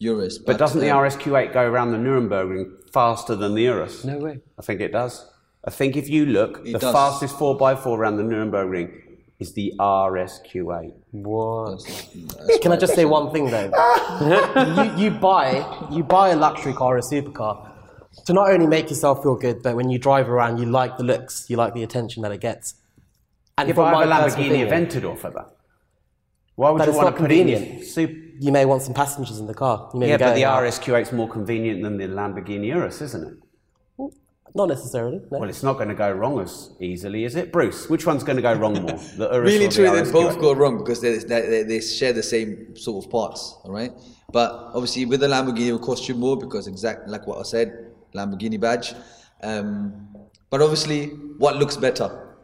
Urus. 0.00 0.38
But 0.38 0.58
doesn't 0.58 0.80
the 0.80 0.90
uh, 0.90 0.96
RSQ8 0.96 1.52
go 1.52 1.62
around 1.62 1.92
the 1.92 1.98
Nuremberg 1.98 2.48
ring 2.48 2.72
faster 2.92 3.36
than 3.36 3.54
the 3.54 3.62
Urus? 3.62 4.04
No 4.04 4.18
way. 4.18 4.40
I 4.58 4.62
think 4.62 4.80
it 4.80 4.90
does. 4.90 5.24
I 5.64 5.70
think 5.70 5.96
if 5.96 6.10
you 6.10 6.26
look, 6.26 6.62
It 6.66 6.72
the 6.72 6.78
does. 6.80 6.92
fastest 6.92 7.36
4x4 7.36 7.86
around 7.86 8.16
the 8.16 8.24
Nuremberg 8.24 8.68
ring 8.68 9.02
is 9.38 9.52
the 9.52 9.74
RSQ8. 9.78 10.94
What? 11.12 11.78
Can 12.60 12.72
I 12.72 12.76
just 12.76 12.96
say 12.96 13.04
one 13.04 13.32
thing 13.32 13.50
though? 13.50 13.70
you, 14.98 15.04
you 15.04 15.10
buy 15.12 15.88
you 15.92 16.02
buy 16.02 16.30
a 16.30 16.36
luxury 16.36 16.72
car 16.72 16.94
or 16.96 16.98
a 16.98 17.02
supercar 17.02 17.71
to 18.26 18.32
not 18.32 18.50
only 18.50 18.66
make 18.66 18.88
yourself 18.90 19.22
feel 19.22 19.36
good, 19.36 19.62
but 19.62 19.76
when 19.76 19.90
you 19.90 19.98
drive 19.98 20.28
around, 20.28 20.58
you 20.58 20.66
like 20.66 20.96
the 20.96 21.04
looks, 21.04 21.48
you 21.48 21.56
like 21.56 21.74
the 21.74 21.82
attention 21.82 22.22
that 22.22 22.32
it 22.32 22.40
gets. 22.40 22.74
And 23.58 23.68
If 23.70 23.76
from 23.76 23.86
I 23.94 24.04
have 24.06 24.08
a 24.08 24.30
Lamborghini 24.36 24.66
Aventador 24.68 25.18
for 25.18 25.30
that, 25.30 25.48
why 26.54 26.70
would 26.70 26.78
But 26.78 26.84
you 26.84 26.90
it's 26.90 26.96
want 26.96 27.06
not 27.08 27.16
to 27.16 27.22
put 27.22 27.32
it 27.32 27.38
in 27.40 27.48
convenient. 27.48 27.84
super? 27.86 28.12
you 28.40 28.50
may 28.52 28.64
want 28.64 28.82
some 28.82 28.94
passengers 28.94 29.38
in 29.38 29.46
the 29.46 29.54
car. 29.54 29.90
You 29.94 30.00
may 30.00 30.08
Yeah, 30.08 30.16
but 30.16 30.34
the 30.34 30.40
going 30.42 30.44
out. 30.44 30.62
RSQ8 30.64 31.02
is 31.02 31.12
more 31.12 31.28
convenient 31.28 31.82
than 31.82 31.96
the 31.96 32.04
Lamborghini 32.08 32.66
Urus, 32.68 33.00
isn't 33.02 33.26
it? 33.28 33.34
Not 34.54 34.68
necessarily. 34.68 35.16
No. 35.30 35.38
Well, 35.38 35.48
it's 35.48 35.62
not 35.62 35.74
going 35.74 35.88
to 35.88 35.94
go 35.94 36.10
wrong 36.12 36.38
as 36.40 36.70
easily, 36.78 37.24
is 37.24 37.36
it? 37.36 37.50
Bruce, 37.52 37.88
which 37.88 38.04
one's 38.04 38.22
going 38.22 38.36
to 38.36 38.42
go 38.42 38.52
wrong 38.52 38.74
more? 38.74 38.98
The 39.16 39.28
Urus 39.32 39.50
really 39.52 39.64
or 39.64 39.68
the 39.68 39.74
true. 39.74 39.84
They 39.90 40.02
RSQ8? 40.02 40.12
both 40.12 40.38
go 40.40 40.52
wrong 40.52 40.76
because 40.78 41.00
they, 41.00 41.16
they, 41.16 41.40
they- 41.48 41.62
they 41.62 41.80
share 41.80 42.12
the 42.12 42.22
same 42.22 42.76
sort 42.76 43.02
of 43.02 43.10
parts. 43.10 43.56
All 43.64 43.72
right, 43.72 43.92
but 44.30 44.50
obviously 44.74 45.06
with 45.06 45.20
the 45.20 45.28
Lamborghini, 45.28 45.68
it 45.68 45.72
will 45.72 45.78
cost 45.78 46.06
you 46.06 46.14
more 46.14 46.36
because 46.36 46.66
exactly 46.66 47.10
like 47.10 47.26
what 47.26 47.38
I 47.38 47.44
said, 47.44 47.91
Lamborghini 48.14 48.58
badge. 48.60 48.94
Um, 49.42 50.08
but 50.50 50.60
obviously, 50.62 51.06
what 51.38 51.56
looks 51.56 51.76
better? 51.76 52.36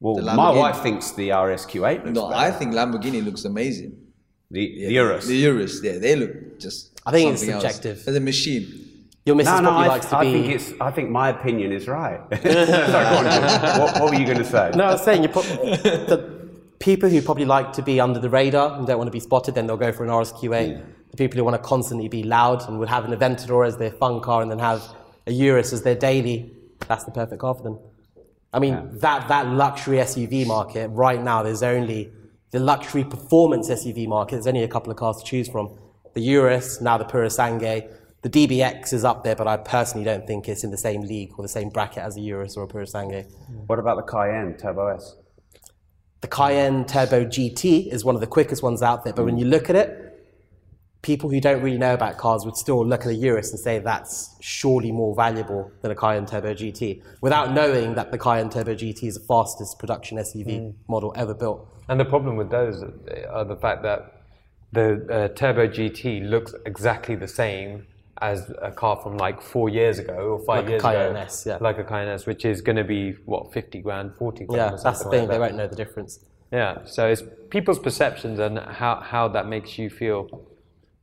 Well, 0.00 0.20
my 0.34 0.50
wife 0.50 0.78
thinks 0.82 1.12
the 1.12 1.28
RSQ8 1.30 2.04
looks 2.04 2.14
No, 2.14 2.28
better. 2.28 2.40
I 2.40 2.50
think 2.50 2.72
Lamborghini 2.74 3.24
looks 3.24 3.44
amazing. 3.44 3.96
the, 4.50 4.86
the 4.86 4.92
Urus. 4.94 5.26
The 5.26 5.36
Urus, 5.36 5.80
yeah, 5.82 5.98
they 5.98 6.16
look 6.16 6.58
just. 6.58 6.98
I 7.06 7.10
think 7.12 7.30
it's 7.32 7.40
something 7.40 7.54
else. 7.54 7.62
subjective. 7.62 8.04
They're 8.04 8.14
the 8.14 8.20
machine. 8.20 8.86
Your 9.26 9.36
missus 9.36 9.52
no, 9.52 9.60
no, 9.60 9.68
probably 9.68 9.84
I, 9.84 9.88
likes 9.88 10.06
to 10.06 10.16
I 10.16 10.24
be. 10.24 10.32
think 10.32 10.54
it's. 10.54 10.72
I 10.80 10.90
think 10.90 11.10
my 11.10 11.28
opinion 11.28 11.72
is 11.72 11.86
right. 11.86 12.20
Sorry, 12.42 12.54
go 12.54 13.18
on, 13.18 13.80
what, 13.80 14.00
what 14.00 14.10
were 14.10 14.18
you 14.18 14.24
going 14.24 14.38
to 14.38 14.44
say? 14.44 14.70
No, 14.74 14.84
I 14.84 14.92
was 14.92 15.04
saying 15.04 15.22
you 15.22 15.28
prob- 15.28 15.44
the 15.44 16.48
people 16.78 17.10
who 17.10 17.20
probably 17.20 17.44
like 17.44 17.74
to 17.74 17.82
be 17.82 18.00
under 18.00 18.18
the 18.18 18.30
radar 18.30 18.78
and 18.78 18.86
don't 18.86 18.96
want 18.96 19.08
to 19.08 19.12
be 19.12 19.20
spotted, 19.20 19.54
then 19.54 19.66
they'll 19.66 19.76
go 19.76 19.92
for 19.92 20.04
an 20.04 20.10
RSQ8. 20.10 20.82
The 20.99 20.99
people 21.16 21.38
who 21.38 21.44
want 21.44 21.60
to 21.60 21.68
constantly 21.68 22.08
be 22.08 22.22
loud 22.22 22.66
and 22.68 22.78
would 22.78 22.88
have 22.88 23.04
an 23.04 23.12
Aventador 23.12 23.66
as 23.66 23.76
their 23.76 23.90
fun 23.90 24.20
car 24.20 24.42
and 24.42 24.50
then 24.50 24.58
have 24.58 24.82
a 25.26 25.32
Urus 25.32 25.72
as 25.72 25.82
their 25.82 25.94
daily, 25.94 26.52
that's 26.86 27.04
the 27.04 27.10
perfect 27.10 27.40
car 27.40 27.54
for 27.54 27.62
them. 27.62 27.78
I 28.52 28.58
mean, 28.58 28.98
that, 28.98 29.28
that 29.28 29.46
luxury 29.46 29.98
SUV 29.98 30.46
market, 30.46 30.88
right 30.88 31.22
now, 31.22 31.42
there's 31.42 31.62
only 31.62 32.10
the 32.50 32.58
luxury 32.58 33.04
performance 33.04 33.70
SUV 33.70 34.08
market, 34.08 34.36
there's 34.36 34.46
only 34.46 34.64
a 34.64 34.68
couple 34.68 34.90
of 34.90 34.96
cars 34.96 35.18
to 35.18 35.24
choose 35.24 35.48
from. 35.48 35.78
The 36.14 36.20
Urus, 36.20 36.80
now 36.80 36.98
the 36.98 37.04
Purosangue. 37.04 37.88
The 38.22 38.28
DBX 38.28 38.92
is 38.92 39.04
up 39.04 39.24
there, 39.24 39.36
but 39.36 39.46
I 39.46 39.56
personally 39.56 40.04
don't 40.04 40.26
think 40.26 40.48
it's 40.48 40.64
in 40.64 40.70
the 40.70 40.76
same 40.76 41.02
league 41.02 41.32
or 41.38 41.42
the 41.42 41.48
same 41.48 41.70
bracket 41.70 42.02
as 42.02 42.16
a 42.16 42.20
Urus 42.20 42.56
or 42.56 42.64
a 42.64 42.68
Purosangue. 42.68 43.24
What 43.66 43.78
about 43.78 43.96
the 43.96 44.02
Cayenne 44.02 44.56
Turbo 44.58 44.88
S? 44.88 45.16
The 46.20 46.28
Cayenne 46.28 46.84
Turbo 46.84 47.24
GT 47.24 47.86
is 47.90 48.04
one 48.04 48.14
of 48.14 48.20
the 48.20 48.26
quickest 48.26 48.62
ones 48.62 48.82
out 48.82 49.04
there, 49.04 49.14
but 49.14 49.24
when 49.24 49.38
you 49.38 49.46
look 49.46 49.70
at 49.70 49.76
it, 49.76 50.09
people 51.02 51.30
who 51.30 51.40
don't 51.40 51.62
really 51.62 51.78
know 51.78 51.94
about 51.94 52.18
cars 52.18 52.44
would 52.44 52.56
still 52.56 52.86
look 52.86 53.02
at 53.02 53.08
a 53.08 53.14
Urus 53.14 53.50
and 53.50 53.58
say 53.58 53.78
that's 53.78 54.36
surely 54.40 54.92
more 54.92 55.14
valuable 55.14 55.70
than 55.82 55.90
a 55.90 55.94
Cayenne 55.94 56.26
Turbo 56.26 56.52
GT, 56.52 57.02
without 57.20 57.52
knowing 57.52 57.94
that 57.94 58.12
the 58.12 58.18
Cayenne 58.18 58.50
Turbo 58.50 58.74
GT 58.74 59.04
is 59.04 59.14
the 59.14 59.20
fastest 59.20 59.78
production 59.78 60.18
SUV 60.18 60.74
model 60.88 61.12
ever 61.16 61.34
built. 61.34 61.66
And 61.88 61.98
the 61.98 62.04
problem 62.04 62.36
with 62.36 62.50
those 62.50 62.82
are 63.30 63.44
the 63.44 63.56
fact 63.56 63.82
that 63.82 64.20
the 64.72 65.06
uh, 65.10 65.28
Turbo 65.34 65.66
GT 65.66 66.28
looks 66.28 66.54
exactly 66.66 67.16
the 67.16 67.26
same 67.28 67.86
as 68.20 68.52
a 68.60 68.70
car 68.70 69.00
from 69.02 69.16
like 69.16 69.40
four 69.40 69.68
years 69.68 69.98
ago 69.98 70.12
or 70.12 70.38
five 70.44 70.64
Like 70.64 70.66
a 70.66 70.70
years 70.70 70.82
Cayenne 70.82 71.10
ago. 71.12 71.20
S, 71.20 71.44
yeah. 71.46 71.58
Like 71.60 71.78
a 71.78 71.84
Cayenne 71.84 72.08
S, 72.08 72.26
which 72.26 72.44
is 72.44 72.60
going 72.60 72.76
to 72.76 72.84
be, 72.84 73.12
what, 73.24 73.52
50 73.52 73.80
grand, 73.80 74.14
40 74.14 74.44
grand? 74.44 74.76
Yeah, 74.76 74.82
that's 74.82 75.02
the 75.02 75.10
thing, 75.10 75.20
like 75.22 75.30
they 75.30 75.38
won't 75.38 75.54
know 75.56 75.66
the 75.66 75.76
difference. 75.76 76.20
Yeah, 76.52 76.84
so 76.84 77.08
it's 77.08 77.22
people's 77.48 77.78
perceptions 77.78 78.38
and 78.38 78.58
how, 78.58 79.00
how 79.00 79.28
that 79.28 79.46
makes 79.48 79.78
you 79.78 79.88
feel, 79.88 80.28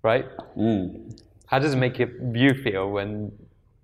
right? 0.07 0.25
How 1.47 1.59
does 1.59 1.73
it 1.73 1.77
make 1.77 1.99
you, 1.99 2.07
you 2.33 2.53
feel 2.53 2.89
when 2.89 3.31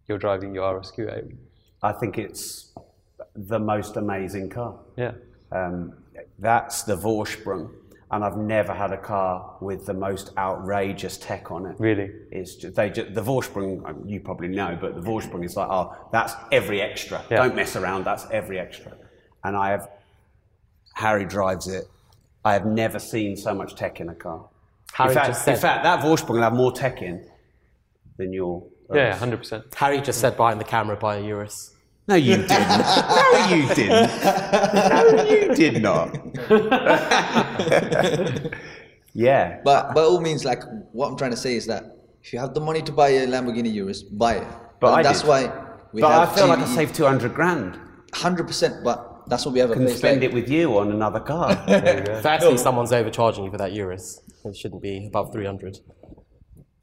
you're 0.08 0.18
driving 0.18 0.56
your 0.56 0.66
RSQ8? 0.74 1.36
I 1.82 1.92
think 1.92 2.18
it's 2.18 2.74
the 3.36 3.60
most 3.60 3.98
amazing 3.98 4.50
car. 4.50 4.80
Yeah. 4.96 5.14
Um, 5.52 5.94
that's 6.40 6.84
the 6.84 6.96
Vorsprung, 6.96 7.72
and 8.12 8.24
I've 8.24 8.38
never 8.38 8.74
had 8.74 8.92
a 8.92 8.98
car 8.98 9.58
with 9.60 9.86
the 9.86 9.94
most 9.94 10.32
outrageous 10.38 11.18
tech 11.18 11.52
on 11.52 11.66
it. 11.66 11.76
Really? 11.78 12.10
It's 12.32 12.56
just, 12.56 12.76
they 12.76 12.90
just, 12.90 13.14
the 13.14 13.22
Vorsprung, 13.22 13.72
um, 13.88 14.04
you 14.08 14.20
probably 14.20 14.48
know, 14.48 14.78
but 14.80 14.96
the 14.96 15.02
Vorsprung 15.02 15.44
is 15.44 15.56
like, 15.58 15.70
oh, 15.70 15.96
that's 16.12 16.34
every 16.52 16.82
extra. 16.82 17.24
Yeah. 17.30 17.38
Don't 17.44 17.56
mess 17.56 17.76
around, 17.76 18.06
that's 18.06 18.26
every 18.32 18.60
extra. 18.60 18.94
And 19.44 19.58
I 19.58 19.72
have, 19.72 19.90
Harry 20.96 21.26
drives 21.26 21.68
it 21.68 21.86
I 22.46 22.54
have 22.54 22.66
never 22.66 23.00
seen 23.00 23.38
so 23.38 23.54
much 23.54 23.76
tech 23.76 24.02
in 24.02 24.10
a 24.10 24.16
car. 24.16 24.46
Harry 24.94 25.10
in, 25.10 25.16
fact, 25.16 25.28
just 25.28 25.46
said, 25.46 25.56
in 25.56 25.60
fact, 25.60 25.84
that 25.84 26.00
Vorsprung 26.04 26.30
will 26.36 26.42
have 26.42 26.54
more 26.54 26.72
tech 26.72 27.02
in 27.02 27.26
than 28.18 28.32
your. 28.34 28.64
Um, 28.90 28.98
yeah, 28.98 29.16
hundred 29.16 29.38
percent. 29.38 29.66
Harry 29.76 30.02
just 30.02 30.20
said 30.22 30.38
behind 30.38 30.60
the 30.60 30.64
camera 30.66 30.96
buy 30.96 31.18
a 31.18 31.22
Urus. 31.24 31.72
No, 32.08 32.16
you 32.16 32.36
didn't. 32.36 32.50
no, 32.52 33.48
you 33.50 33.68
didn't. 33.74 35.16
No, 35.16 35.24
you 35.30 35.56
did 35.56 35.82
not. 35.82 36.14
yeah. 39.14 39.62
But 39.64 39.94
by 39.96 40.02
all 40.02 40.20
means, 40.20 40.44
like 40.46 40.64
what 40.92 41.08
I'm 41.08 41.16
trying 41.18 41.32
to 41.32 41.38
say 41.38 41.56
is 41.56 41.66
that 41.68 41.84
if 42.22 42.34
you 42.34 42.40
have 42.40 42.54
the 42.54 42.60
money 42.60 42.82
to 42.82 42.92
buy 42.92 43.10
a 43.10 43.26
Lamborghini 43.28 43.72
Urus, 43.74 44.04
buy 44.04 44.36
it. 44.36 44.48
But 44.80 44.94
I 44.94 45.04
that's 45.04 45.22
did. 45.22 45.28
why 45.30 45.52
we 45.94 46.02
But 46.02 46.12
I 46.12 46.26
have 46.26 46.36
feel 46.36 46.48
like 46.48 46.60
I 46.60 46.66
saved 46.66 46.96
200 46.96 47.34
grand. 47.34 47.80
hundred 48.14 48.48
percent. 48.48 48.84
But 48.84 49.13
that's 49.28 49.46
what 49.46 49.54
we 49.54 49.60
have 49.60 49.72
Can 49.72 49.84
place 49.86 49.98
spend 49.98 50.22
like- 50.22 50.30
it 50.30 50.34
with 50.34 50.50
you 50.50 50.78
on 50.78 50.92
another 50.92 51.20
car. 51.20 51.56
Firstly, 52.22 52.58
someone's 52.58 52.92
overcharging 52.94 53.44
you 53.46 53.52
for 53.52 53.58
that 53.58 53.74
Urus. 53.74 54.22
It 54.46 54.56
shouldn't 54.56 54.82
be 54.82 55.08
above 55.08 55.32
300. 55.32 55.80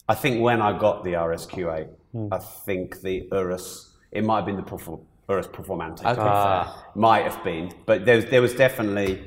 I 0.09 0.15
think 0.15 0.41
when 0.43 0.61
I 0.61 0.77
got 0.79 1.05
the 1.05 1.13
RSQ8, 1.13 1.89
I 2.33 2.39
think 2.39 3.01
the 3.03 3.29
Urus, 3.33 3.97
it 4.11 4.25
might 4.25 4.37
have 4.37 4.47
been 4.47 4.57
the 4.57 4.63
Perfor- 4.63 5.05
Urus 5.29 5.47
Performante. 5.47 6.01
Okay, 6.05 6.15
fair. 6.15 6.67
Might 6.95 7.25
have 7.31 7.45
been. 7.45 7.71
But 7.87 8.05
there 8.05 8.17
was, 8.17 8.25
there 8.27 8.43
was 8.43 8.55
definitely 8.55 9.23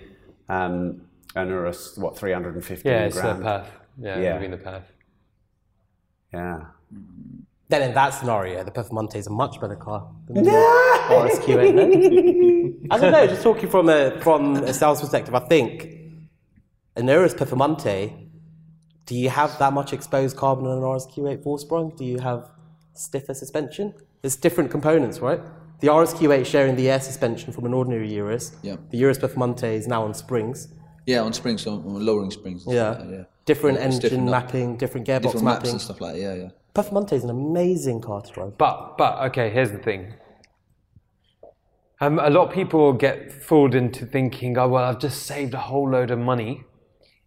um, 0.50 1.01
an 1.36 1.48
Urus, 1.50 1.98
what, 1.98 2.17
350 2.17 2.88
Yeah, 2.89 3.05
it's 3.05 3.15
the 3.15 3.22
path. 3.36 3.72
Yeah, 3.98 4.20
Yeah. 4.20 4.41
yeah. 4.41 4.48
the 4.48 4.58
path. 4.58 4.84
Yeah. 6.34 6.60
Then 7.74 7.89
in 7.89 7.96
that 7.96 8.13
scenario, 8.13 8.63
the 8.63 8.70
Performante 8.70 9.15
is 9.15 9.25
a 9.25 9.32
much 9.32 9.60
better 9.60 9.75
car 9.75 10.08
than 10.27 10.44
the 10.44 10.51
RSQ8. 10.51 11.74
No? 11.74 12.96
I 12.96 13.00
don't 13.00 13.12
know. 13.12 13.25
Just 13.25 13.42
talking 13.42 13.68
from 13.68 13.89
a 13.89 14.22
from 14.22 14.58
a 14.58 14.72
sales 14.72 15.01
perspective, 15.01 15.34
I 15.34 15.39
think 15.39 15.88
an 16.96 17.08
Urus 17.08 17.34
Performante. 17.34 18.30
Do 19.08 19.15
you 19.15 19.30
have 19.30 19.58
that 19.58 19.74
much 19.74 19.92
exposed 19.92 20.38
carbon 20.38 20.68
on 20.68 20.77
an 20.77 20.84
RSQ8 20.84 21.44
Vorsprung? 21.44 21.98
Do 21.98 22.06
you 22.06 22.20
have 22.20 22.48
stiffer 22.94 23.34
suspension? 23.34 23.96
There's 24.22 24.36
different 24.36 24.70
components, 24.70 25.18
right? 25.20 25.42
The 25.80 25.88
RSQ8 25.88 26.46
sharing 26.46 26.75
the 26.75 26.92
air 26.92 27.01
suspension 27.01 27.51
from 27.53 27.65
an 27.65 27.74
ordinary 27.74 28.13
Urus. 28.13 28.56
Yeah. 28.62 28.75
The 28.92 28.98
Urus 29.00 29.18
Performante 29.18 29.74
is 29.74 29.88
now 29.88 30.03
on 30.03 30.13
springs. 30.13 30.68
Yeah, 31.08 31.22
on 31.22 31.34
springs, 31.34 31.65
on, 31.65 31.80
on 31.88 32.06
lowering 32.06 32.30
springs. 32.30 32.65
Yeah. 32.68 32.92
like 32.92 33.10
yeah. 33.10 33.24
Different 33.46 33.80
engine 33.80 34.00
different, 34.00 34.30
mapping, 34.30 34.77
different 34.77 35.08
gearbox 35.08 35.24
different 35.24 35.44
maps 35.44 35.56
mapping. 35.58 35.72
and 35.72 35.82
stuff 35.82 36.00
like 36.00 36.13
that. 36.13 36.22
Yeah, 36.22 36.36
yeah. 36.36 36.50
Performante 36.74 37.13
is 37.13 37.24
an 37.24 37.30
amazing 37.30 38.01
car 38.01 38.22
to 38.22 38.32
drive. 38.32 38.58
But 38.58 38.98
but 38.98 39.20
okay, 39.30 39.50
here's 39.51 39.72
the 39.72 39.77
thing. 39.77 40.13
Um, 42.01 42.20
a 42.20 42.30
lot 42.30 42.48
of 42.48 42.53
people 42.53 42.94
get 42.94 43.32
fooled 43.32 43.75
into 43.75 44.06
thinking, 44.06 44.58
oh 44.58 44.68
well, 44.68 44.84
I've 44.84 45.00
just 45.00 45.24
saved 45.24 45.53
a 45.53 45.60
whole 45.60 45.89
load 45.89 46.10
of 46.10 46.20
money 46.20 46.63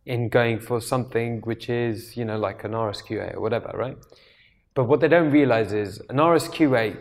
in 0.05 0.29
going 0.29 0.61
for 0.61 0.81
something 0.81 1.41
which 1.43 1.69
is 1.69 2.17
you 2.17 2.25
know 2.25 2.39
like 2.39 2.65
an 2.65 2.73
RSQ8 2.73 3.37
or 3.37 3.41
whatever, 3.41 3.71
right? 3.75 3.97
But 4.75 4.85
what 4.85 5.01
they 5.01 5.09
don't 5.09 5.31
realize 5.31 5.73
is 5.73 6.01
an 6.11 6.17
RSQ8 6.17 6.99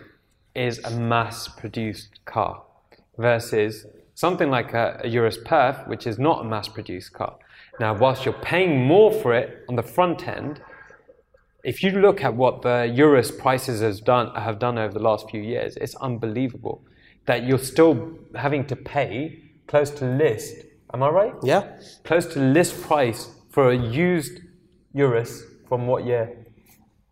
is 0.53 0.79
a 0.85 0.91
mass-produced 0.91 2.23
car 2.25 2.63
versus 3.17 3.85
something 4.13 4.49
like 4.49 4.73
a, 4.73 5.01
a 5.03 5.07
Urus 5.09 5.37
Perf, 5.37 5.87
which 5.87 6.07
is 6.07 6.17
not 6.17 6.45
a 6.45 6.47
mass-produced 6.47 7.11
car. 7.11 7.37
Now, 7.79 7.93
whilst 7.93 8.23
you're 8.23 8.33
paying 8.33 8.85
more 8.85 9.11
for 9.11 9.33
it 9.33 9.65
on 9.67 9.75
the 9.75 9.83
front 9.83 10.27
end, 10.27 10.61
if 11.65 11.81
you 11.84 11.91
look 11.91 12.24
at 12.24 12.34
what 12.36 12.62
the 12.62 12.91
Euro's 12.93 13.31
prices 13.31 13.81
has 13.81 14.00
done, 14.00 14.34
have 14.36 14.60
done 14.60 14.77
over 14.77 14.93
the 14.93 15.00
last 15.10 15.29
few 15.31 15.41
years, 15.41 15.75
it's 15.77 15.95
unbelievable 15.95 16.84
that 17.25 17.43
you're 17.43 17.57
still 17.74 17.98
having 18.36 18.65
to 18.67 18.75
pay 18.75 19.39
close 19.67 19.89
to 19.89 20.05
list. 20.05 20.55
Am 20.93 21.01
I 21.01 21.10
right? 21.10 21.34
Yeah? 21.43 21.63
Close 22.03 22.27
to 22.34 22.39
list 22.39 22.81
price 22.84 23.29
for 23.50 23.72
a 23.72 23.75
used 23.77 24.41
Urus 24.93 25.43
from 25.67 25.88
what 25.88 26.05
year? 26.05 26.45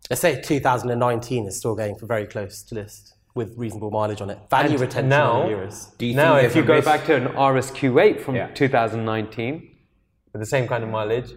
Let's 0.08 0.22
say 0.22 0.40
2019 0.40 1.46
is 1.46 1.56
still 1.58 1.74
going 1.74 1.96
for 1.96 2.06
very 2.06 2.26
close 2.26 2.62
to 2.64 2.76
list 2.76 3.14
with 3.34 3.54
reasonable 3.58 3.90
mileage 3.90 4.20
on 4.20 4.30
it. 4.30 4.38
Value 4.50 4.72
And 4.72 4.80
retention 4.80 5.08
now- 5.08 5.42
on 5.42 5.50
Urus. 5.50 5.86
Do 5.98 6.06
you 6.06 6.14
now, 6.14 6.36
if 6.36 6.54
you 6.54 6.62
go 6.62 6.74
risk- 6.74 6.84
back 6.86 7.04
to 7.06 7.16
an 7.16 7.26
RSQ8 7.34 8.20
from 8.20 8.36
Yeah. 8.36 8.48
2019 8.54 9.54
with 10.32 10.40
the 10.40 10.46
same 10.46 10.68
kind 10.68 10.84
of 10.84 10.90
mileage, 10.90 11.32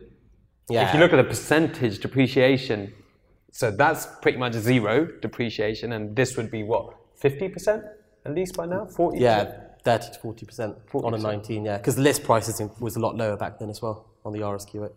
Yeah. 0.70 0.88
if 0.88 0.94
you 0.94 1.00
look 1.00 1.12
at 1.14 1.16
the 1.18 1.24
percentage 1.24 1.98
depreciation, 2.00 2.94
so 3.58 3.72
that's 3.72 4.06
pretty 4.22 4.38
much 4.38 4.54
zero 4.54 5.08
depreciation, 5.20 5.94
and 5.94 6.16
this 6.16 6.38
would 6.38 6.52
be 6.52 6.62
what 6.62 6.94
50% 7.20 7.84
at 8.26 8.36
least 8.36 8.56
by 8.56 8.68
now, 8.68 8.86
40. 8.86 9.18
yeah, 9.18 9.62
30 9.84 10.12
to 10.14 10.20
40% 10.20 10.76
on 10.94 11.14
a 11.16 11.18
19, 11.18 11.66
yeah. 11.66 11.78
Because 11.78 11.96
the 11.96 12.04
list 12.04 12.24
price 12.24 12.48
is- 12.50 12.62
was 12.80 12.96
a 12.98 13.00
lot 13.00 13.16
lower 13.16 13.36
back 13.36 13.58
then 13.58 13.72
as 13.72 13.82
well 13.82 14.06
on 14.24 14.32
the 14.34 14.42
RSQ8. 14.44 14.92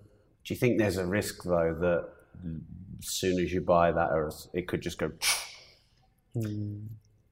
Do 0.44 0.52
you 0.54 0.56
think 0.56 0.76
there's 0.78 0.98
a 0.98 1.06
risk, 1.06 1.42
though, 1.44 1.74
that 1.80 2.08
as 2.98 3.08
soon 3.08 3.40
as 3.40 3.50
you 3.50 3.62
buy 3.62 3.92
that 3.92 4.10
Urus, 4.12 4.48
it 4.52 4.68
could 4.68 4.82
just 4.82 4.98
go. 4.98 5.10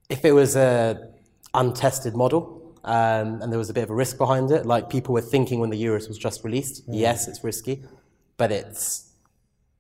If 0.09 0.25
it 0.25 0.33
was 0.33 0.57
a 0.57 1.11
untested 1.53 2.15
model 2.15 2.75
um, 2.85 3.43
and 3.43 3.53
there 3.53 3.59
was 3.59 3.69
a 3.69 3.75
bit 3.75 3.85
of 3.85 3.91
a 3.91 3.95
risk 3.95 4.17
behind 4.17 4.51
it, 4.51 4.65
like 4.65 4.89
people 4.89 5.13
were 5.13 5.21
thinking 5.21 5.61
when 5.61 5.69
the 5.69 5.77
Urus 5.79 6.09
was 6.09 6.17
just 6.17 6.43
released, 6.43 6.85
yes, 6.89 7.29
it's 7.29 7.45
risky, 7.45 7.85
but 8.39 8.51
it's 8.51 9.08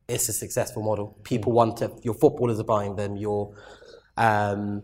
it's 0.08 0.28
a 0.28 0.32
successful 0.32 0.82
model. 0.82 1.18
People 1.22 1.52
want 1.52 1.82
it. 1.82 1.92
Your 2.02 2.14
footballers 2.14 2.58
are 2.58 2.64
buying 2.64 2.96
them. 2.96 3.16
Your 3.16 3.54
um, 4.16 4.82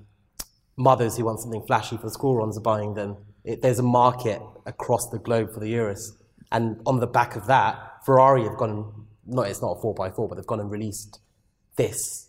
mothers 0.76 1.16
who 1.16 1.24
want 1.24 1.40
something 1.40 1.62
flashy 1.66 1.96
for 1.96 2.04
the 2.04 2.10
school 2.10 2.36
runs 2.36 2.58
are 2.58 2.62
buying 2.62 2.94
them. 2.94 3.16
It, 3.42 3.62
there's 3.62 3.78
a 3.78 3.82
market 3.84 4.40
across 4.66 5.08
the 5.08 5.18
globe 5.18 5.52
for 5.52 5.60
the 5.60 5.68
Urus, 5.70 6.16
and 6.52 6.80
on 6.86 7.00
the 7.00 7.06
back 7.06 7.36
of 7.36 7.46
that, 7.46 8.04
Ferrari 8.04 8.44
have 8.44 8.56
gone. 8.56 9.06
no, 9.26 9.42
it's 9.42 9.62
not 9.62 9.78
a 9.78 9.80
four 9.80 9.94
x 10.06 10.14
four, 10.14 10.28
but 10.28 10.36
they've 10.36 10.46
gone 10.46 10.60
and 10.60 10.70
released 10.70 11.20
this 11.76 12.28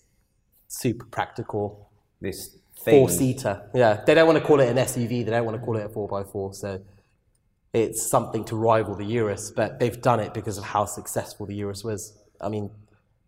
super 0.67 1.05
practical 1.05 1.89
This 2.21 2.57
thing. 2.79 2.93
four 2.93 3.09
seater. 3.09 3.69
Yeah, 3.73 4.01
they 4.05 4.13
don't 4.13 4.27
want 4.27 4.39
to 4.39 4.43
call 4.45 4.59
it 4.61 4.69
an 4.69 4.77
SUV. 4.77 5.25
They 5.25 5.31
don't 5.31 5.45
want 5.45 5.57
to 5.59 5.63
call 5.63 5.77
it 5.77 5.85
a 5.85 5.89
four 5.89 6.19
x 6.19 6.29
four. 6.31 6.53
So 6.53 6.81
it's 7.73 8.09
something 8.09 8.45
to 8.45 8.55
rival 8.55 8.95
the 8.95 9.05
Urus, 9.05 9.51
but 9.51 9.79
they've 9.79 10.01
done 10.01 10.21
it 10.21 10.33
because 10.33 10.57
of 10.57 10.63
how 10.63 10.85
successful 10.85 11.45
the 11.45 11.55
Urus 11.55 11.83
was. 11.83 12.17
I 12.41 12.49
mean, 12.49 12.71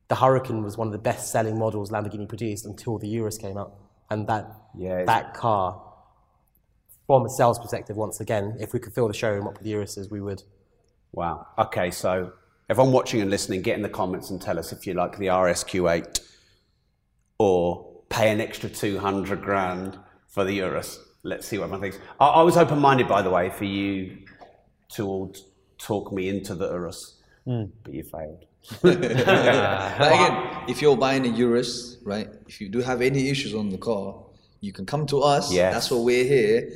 the 0.08 0.16
Huracán 0.16 0.64
was 0.64 0.78
one 0.78 0.88
of 0.88 0.94
the 0.94 1.00
best-selling 1.00 1.58
models 1.58 1.92
Lamborghini 1.92 2.28
produced 2.28 2.66
until 2.66 2.98
the 2.98 3.08
Urus 3.08 3.38
came 3.38 3.58
out, 3.58 3.74
and 4.10 4.28
that 4.28 4.50
Yeah, 4.78 5.04
that 5.06 5.34
car, 5.34 5.82
from 7.06 7.26
a 7.26 7.30
sales 7.30 7.60
perspective, 7.60 7.98
once 7.98 8.20
again, 8.20 8.58
if 8.60 8.74
we 8.74 8.80
could 8.80 8.94
fill 8.94 9.08
the 9.08 9.14
showroom 9.14 9.48
up 9.48 9.58
with 9.58 9.68
Uruses, 9.68 10.10
we 10.10 10.22
would. 10.22 10.44
Wow. 11.12 11.48
Okay, 11.58 11.92
so 11.92 12.34
everyone 12.70 12.94
watching 12.94 13.22
and 13.22 13.30
listening, 13.30 13.62
get 13.62 13.76
in 13.76 13.82
the 13.82 13.90
comments 13.90 14.30
and 14.30 14.42
tell 14.42 14.60
us 14.60 14.72
if 14.72 14.86
you 14.86 14.94
like 14.94 15.18
the 15.18 15.28
RSQ8 15.28 16.20
or 17.40 18.02
pay 18.10 18.32
an 18.32 18.42
extra 18.42 18.70
200 18.70 19.42
grand 19.42 19.98
for 20.28 20.44
the 20.44 20.54
Urus. 20.54 21.00
Let's 21.24 21.48
see 21.48 21.58
what 21.58 21.66
everyone 21.66 21.82
thinks. 21.82 22.00
I, 22.20 22.28
I 22.28 22.42
was 22.44 22.58
open 22.58 22.80
minded, 22.80 23.08
by 23.08 23.22
the 23.22 23.30
way, 23.30 23.50
for 23.50 23.66
you 23.66 24.18
to 24.90 25.06
all 25.06 25.36
talk 25.78 26.12
me 26.12 26.30
into 26.30 26.56
the 26.56 26.70
Urus, 26.70 27.16
hmm. 27.46 27.66
but 27.84 27.94
you 27.94 28.04
failed. 28.04 28.46
But 28.82 28.96
again, 28.96 30.64
if 30.68 30.82
you're 30.82 30.98
buying 30.98 31.26
a 31.26 31.30
Urus, 31.30 31.98
right? 32.04 32.28
If 32.48 32.60
you 32.62 32.70
do 32.70 32.80
have 32.80 33.02
any 33.02 33.30
issues 33.30 33.54
on 33.54 33.70
the 33.70 33.78
car, 33.78 34.16
you 34.62 34.74
can 34.74 34.86
come 34.86 35.06
to 35.08 35.22
us. 35.22 35.52
Yes. 35.52 35.74
That's 35.74 35.92
what 35.92 36.02
we're 36.04 36.26
here. 36.26 36.70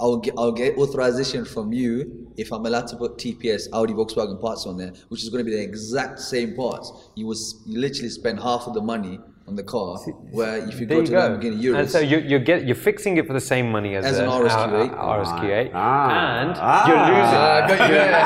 I'll 0.00 0.16
get 0.16 0.34
I'll 0.38 0.52
get 0.52 0.78
authorization 0.78 1.44
from 1.44 1.72
you 1.72 2.32
if 2.36 2.52
I'm 2.52 2.64
allowed 2.64 2.88
to 2.88 2.96
put 2.96 3.18
TPS 3.18 3.68
Audi 3.72 3.92
Volkswagen 3.92 4.40
parts 4.40 4.66
on 4.66 4.78
there, 4.78 4.92
which 5.08 5.22
is 5.22 5.28
going 5.28 5.44
to 5.44 5.50
be 5.50 5.56
the 5.56 5.62
exact 5.62 6.20
same 6.20 6.54
parts. 6.54 7.10
You 7.14 7.26
will 7.26 7.36
you 7.66 7.78
literally 7.78 8.08
spend 8.08 8.40
half 8.40 8.66
of 8.66 8.74
the 8.74 8.80
money 8.80 9.20
on 9.50 9.56
the 9.56 9.62
car, 9.64 9.98
where 10.30 10.56
if 10.68 10.78
you 10.80 10.86
There 10.86 10.98
go 10.98 11.00
you 11.00 11.06
to 11.06 11.12
go. 11.12 11.18
Lamborghini 11.20 11.52
And 11.54 11.62
Urus, 11.62 11.92
so 11.92 11.98
you, 11.98 12.18
you 12.18 12.38
get 12.38 12.64
you're 12.66 12.82
fixing 12.90 13.16
it 13.18 13.26
for 13.26 13.32
the 13.32 13.40
same 13.52 13.66
money 13.76 13.96
as, 13.96 14.04
As 14.04 14.18
a, 14.18 14.22
an 14.24 14.30
RSQ8. 14.30 14.92
uh, 14.92 14.96
RSQ8, 15.18 15.70
Ah. 15.74 16.40
and 16.40 16.52
Ah. 16.56 16.88
you're 16.88 17.04
losing. 17.10 17.40
Ah, 17.44 17.66
got 17.70 17.80
you 17.88 17.94
there. 18.06 18.24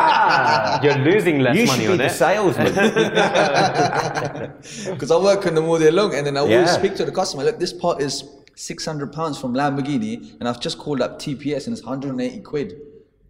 You're 0.84 1.00
losing 1.12 1.36
less 1.46 1.56
you 1.56 1.64
money 1.66 1.84
should 1.84 1.92
on 1.92 1.96
be 1.98 2.04
the 2.04 2.10
it. 2.12 2.22
salesman. 2.24 2.72
Because 4.94 5.10
I 5.10 5.16
work 5.30 5.42
on 5.46 5.54
them 5.54 5.64
all 5.64 5.78
day 5.78 5.90
long, 5.90 6.14
and 6.14 6.26
then 6.26 6.36
I 6.36 6.40
always 6.40 6.54
Yeah. 6.54 6.78
speak 6.82 6.94
to 6.96 7.04
the 7.04 7.12
customer. 7.20 7.44
Look, 7.44 7.58
this 7.58 7.72
part 7.72 8.00
is 8.02 8.24
six 8.54 8.84
hundred 8.84 9.12
pounds 9.12 9.38
from 9.40 9.54
Lamborghini, 9.54 10.34
and 10.38 10.48
I've 10.48 10.60
just 10.60 10.78
called 10.78 11.00
up 11.00 11.18
TPS, 11.18 11.66
and 11.66 11.72
it's 11.76 11.82
one 11.84 11.92
hundred 11.94 12.10
and 12.12 12.20
eighty 12.20 12.40
quid. 12.40 12.74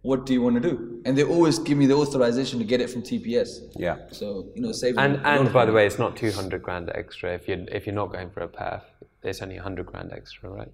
What 0.05 0.27
do 0.27 0.33
you 0.33 0.41
want 0.43 0.61
to 0.61 0.69
do? 0.69 1.01
And 1.03 1.17
they 1.17 1.23
always 1.23 1.57
give 1.57 1.79
me 1.79 1.87
the 1.87 1.95
authorization 1.95 2.59
to 2.59 2.65
get 2.65 2.79
it 2.79 2.91
from 2.91 3.01
TPS. 3.01 3.49
yeah. 3.75 3.97
So 4.11 4.45
you 4.55 4.61
know, 4.61 4.71
save. 4.71 4.99
And 4.99 5.15
them 5.15 5.25
a 5.25 5.29
lot 5.29 5.39
and 5.39 5.53
by 5.53 5.65
the 5.65 5.73
way, 5.73 5.87
it's 5.87 5.97
not 5.97 6.15
200 6.15 6.61
grand 6.61 6.91
extra 6.93 7.33
if 7.33 7.47
you 7.47 7.65
if 7.71 7.87
you're 7.87 7.95
not 7.95 8.11
going 8.11 8.29
for 8.29 8.41
a 8.41 8.47
path. 8.47 8.83
It's 9.23 9.41
only 9.41 9.55
100 9.55 9.87
grand 9.87 10.11
extra, 10.13 10.47
right? 10.49 10.71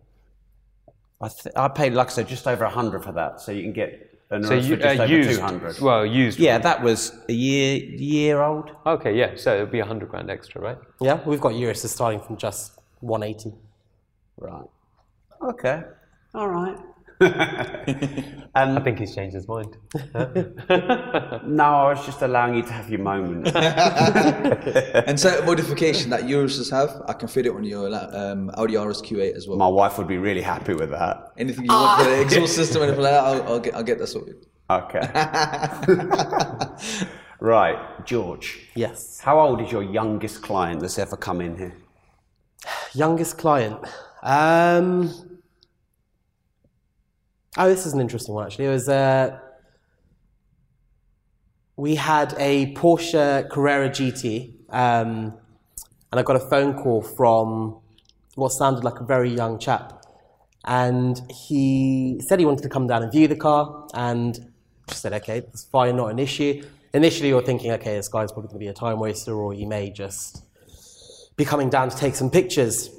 I, 1.22 1.30
th- 1.30 1.56
I 1.56 1.70
paid, 1.70 1.94
like 1.94 2.08
I 2.08 2.10
said, 2.10 2.28
just 2.28 2.46
over 2.46 2.66
100 2.66 3.06
for 3.06 3.14
that, 3.14 3.40
so 3.40 3.54
you 3.54 3.62
can 3.64 3.72
get 3.72 3.92
an 4.32 4.44
So 4.44 4.56
you 4.56 4.76
for 4.76 4.82
just 4.82 5.00
uh, 5.00 5.04
over 5.04 5.14
used, 5.14 5.40
200. 5.40 5.80
well, 5.80 6.06
used. 6.06 6.38
yeah, 6.38 6.58
that 6.58 6.84
was 6.84 7.14
a 7.30 7.34
year 7.34 7.78
year 7.78 8.42
old. 8.42 8.72
Okay, 8.86 9.16
yeah. 9.18 9.36
So 9.38 9.54
it'll 9.54 9.68
be 9.68 9.80
100 9.80 10.10
grand 10.10 10.30
extra, 10.30 10.60
right? 10.60 10.78
Yeah, 11.00 11.22
we've 11.26 11.40
got 11.40 11.54
Uruses 11.54 11.88
starting 11.88 12.20
from 12.20 12.36
just 12.36 12.78
180. 13.00 13.56
Right. 14.38 14.70
Okay. 15.42 15.84
All 16.34 16.50
right. 16.50 16.78
Um, 18.54 18.78
I 18.78 18.82
think 18.82 19.00
he's 19.00 19.16
changed 19.16 19.34
his 19.34 19.48
mind. 19.48 19.78
no, 19.96 21.64
I 21.64 21.94
was 21.94 22.06
just 22.06 22.22
allowing 22.22 22.56
you 22.56 22.64
to 22.64 22.74
have 22.74 22.90
your 22.90 23.00
moment. 23.00 23.48
And 23.56 25.18
certain 25.18 25.46
modification 25.46 26.10
that 26.10 26.28
yours 26.28 26.58
just 26.58 26.70
have, 26.72 27.02
I 27.08 27.14
can 27.14 27.30
fit 27.30 27.46
it 27.46 27.54
on 27.54 27.64
your 27.64 27.88
um, 28.14 28.52
Audi 28.56 28.76
RS 28.76 29.02
Q8 29.04 29.36
as 29.38 29.48
well. 29.48 29.58
My 29.58 29.70
wife 29.70 29.98
would 29.98 30.08
be 30.08 30.18
really 30.18 30.42
happy 30.42 30.74
with 30.74 30.90
that. 30.90 31.32
Anything 31.38 31.64
you 31.64 31.72
want 31.72 32.04
for 32.04 32.10
the 32.10 32.22
exhaust 32.22 32.56
system, 32.56 32.84
anything 32.84 33.02
like 33.02 33.14
that, 33.14 33.24
I'll, 33.24 33.44
I'll 33.44 33.60
get 33.60 33.74
I'll 33.76 33.84
get 33.84 34.00
that 34.00 34.08
sorted. 34.08 34.46
Okay. 34.70 35.00
right, 37.40 38.06
George. 38.06 38.68
Yes. 38.76 39.22
How 39.22 39.40
old 39.40 39.62
is 39.62 39.72
your 39.72 39.84
youngest 39.84 40.42
client 40.42 40.82
that's 40.82 41.00
ever 41.00 41.16
come 41.16 41.40
in 41.40 41.58
here? 41.58 41.74
Youngest 42.94 43.38
client. 43.38 43.80
Um, 44.24 45.31
oh, 47.58 47.68
this 47.68 47.86
is 47.86 47.94
an 47.94 48.02
interesting 48.02 48.34
one 48.34 48.46
actually. 48.46 48.66
It 48.66 48.70
was 48.70 48.90
uh, 48.90 49.40
we 51.76 51.96
had 51.96 52.36
a 52.38 52.74
Porsche 52.74 53.50
Carrera 53.50 53.90
GT, 53.90 54.54
um, 54.70 55.34
and 56.12 56.20
I 56.20 56.24
got 56.24 56.36
a 56.36 56.40
phone 56.40 56.74
call 56.74 57.02
from 57.02 57.80
what 58.36 58.50
sounded 58.50 58.84
like 58.84 59.00
a 59.00 59.04
very 59.04 59.34
young 59.34 59.60
chap, 59.60 60.06
and 60.66 61.20
he 61.30 62.22
said 62.26 62.40
he 62.40 62.46
wanted 62.46 62.64
to 62.64 62.70
come 62.70 62.88
down 62.88 63.04
and 63.04 63.12
view 63.12 63.28
the 63.28 63.36
car, 63.36 63.88
and 63.94 64.52
just 64.88 65.02
said, 65.02 65.14
okay, 65.14 65.40
that's 65.40 65.64
fine, 65.64 65.96
not 65.96 66.12
an 66.12 66.20
issue. 66.20 66.64
Initially, 66.94 67.30
you're 67.30 67.42
thinking, 67.42 67.72
okay, 67.72 67.96
this 67.96 68.10
guy's 68.10 68.32
probably 68.32 68.50
going 68.50 68.60
to 68.60 68.66
be 68.66 68.68
a 68.68 68.74
time 68.74 69.00
waster, 69.00 69.34
or 69.34 69.54
he 69.54 69.66
may 69.66 69.90
just 69.90 70.44
be 71.38 71.46
coming 71.46 71.70
down 71.70 71.90
to 71.90 71.98
take 71.98 72.16
some 72.16 72.30
pictures. 72.30 72.90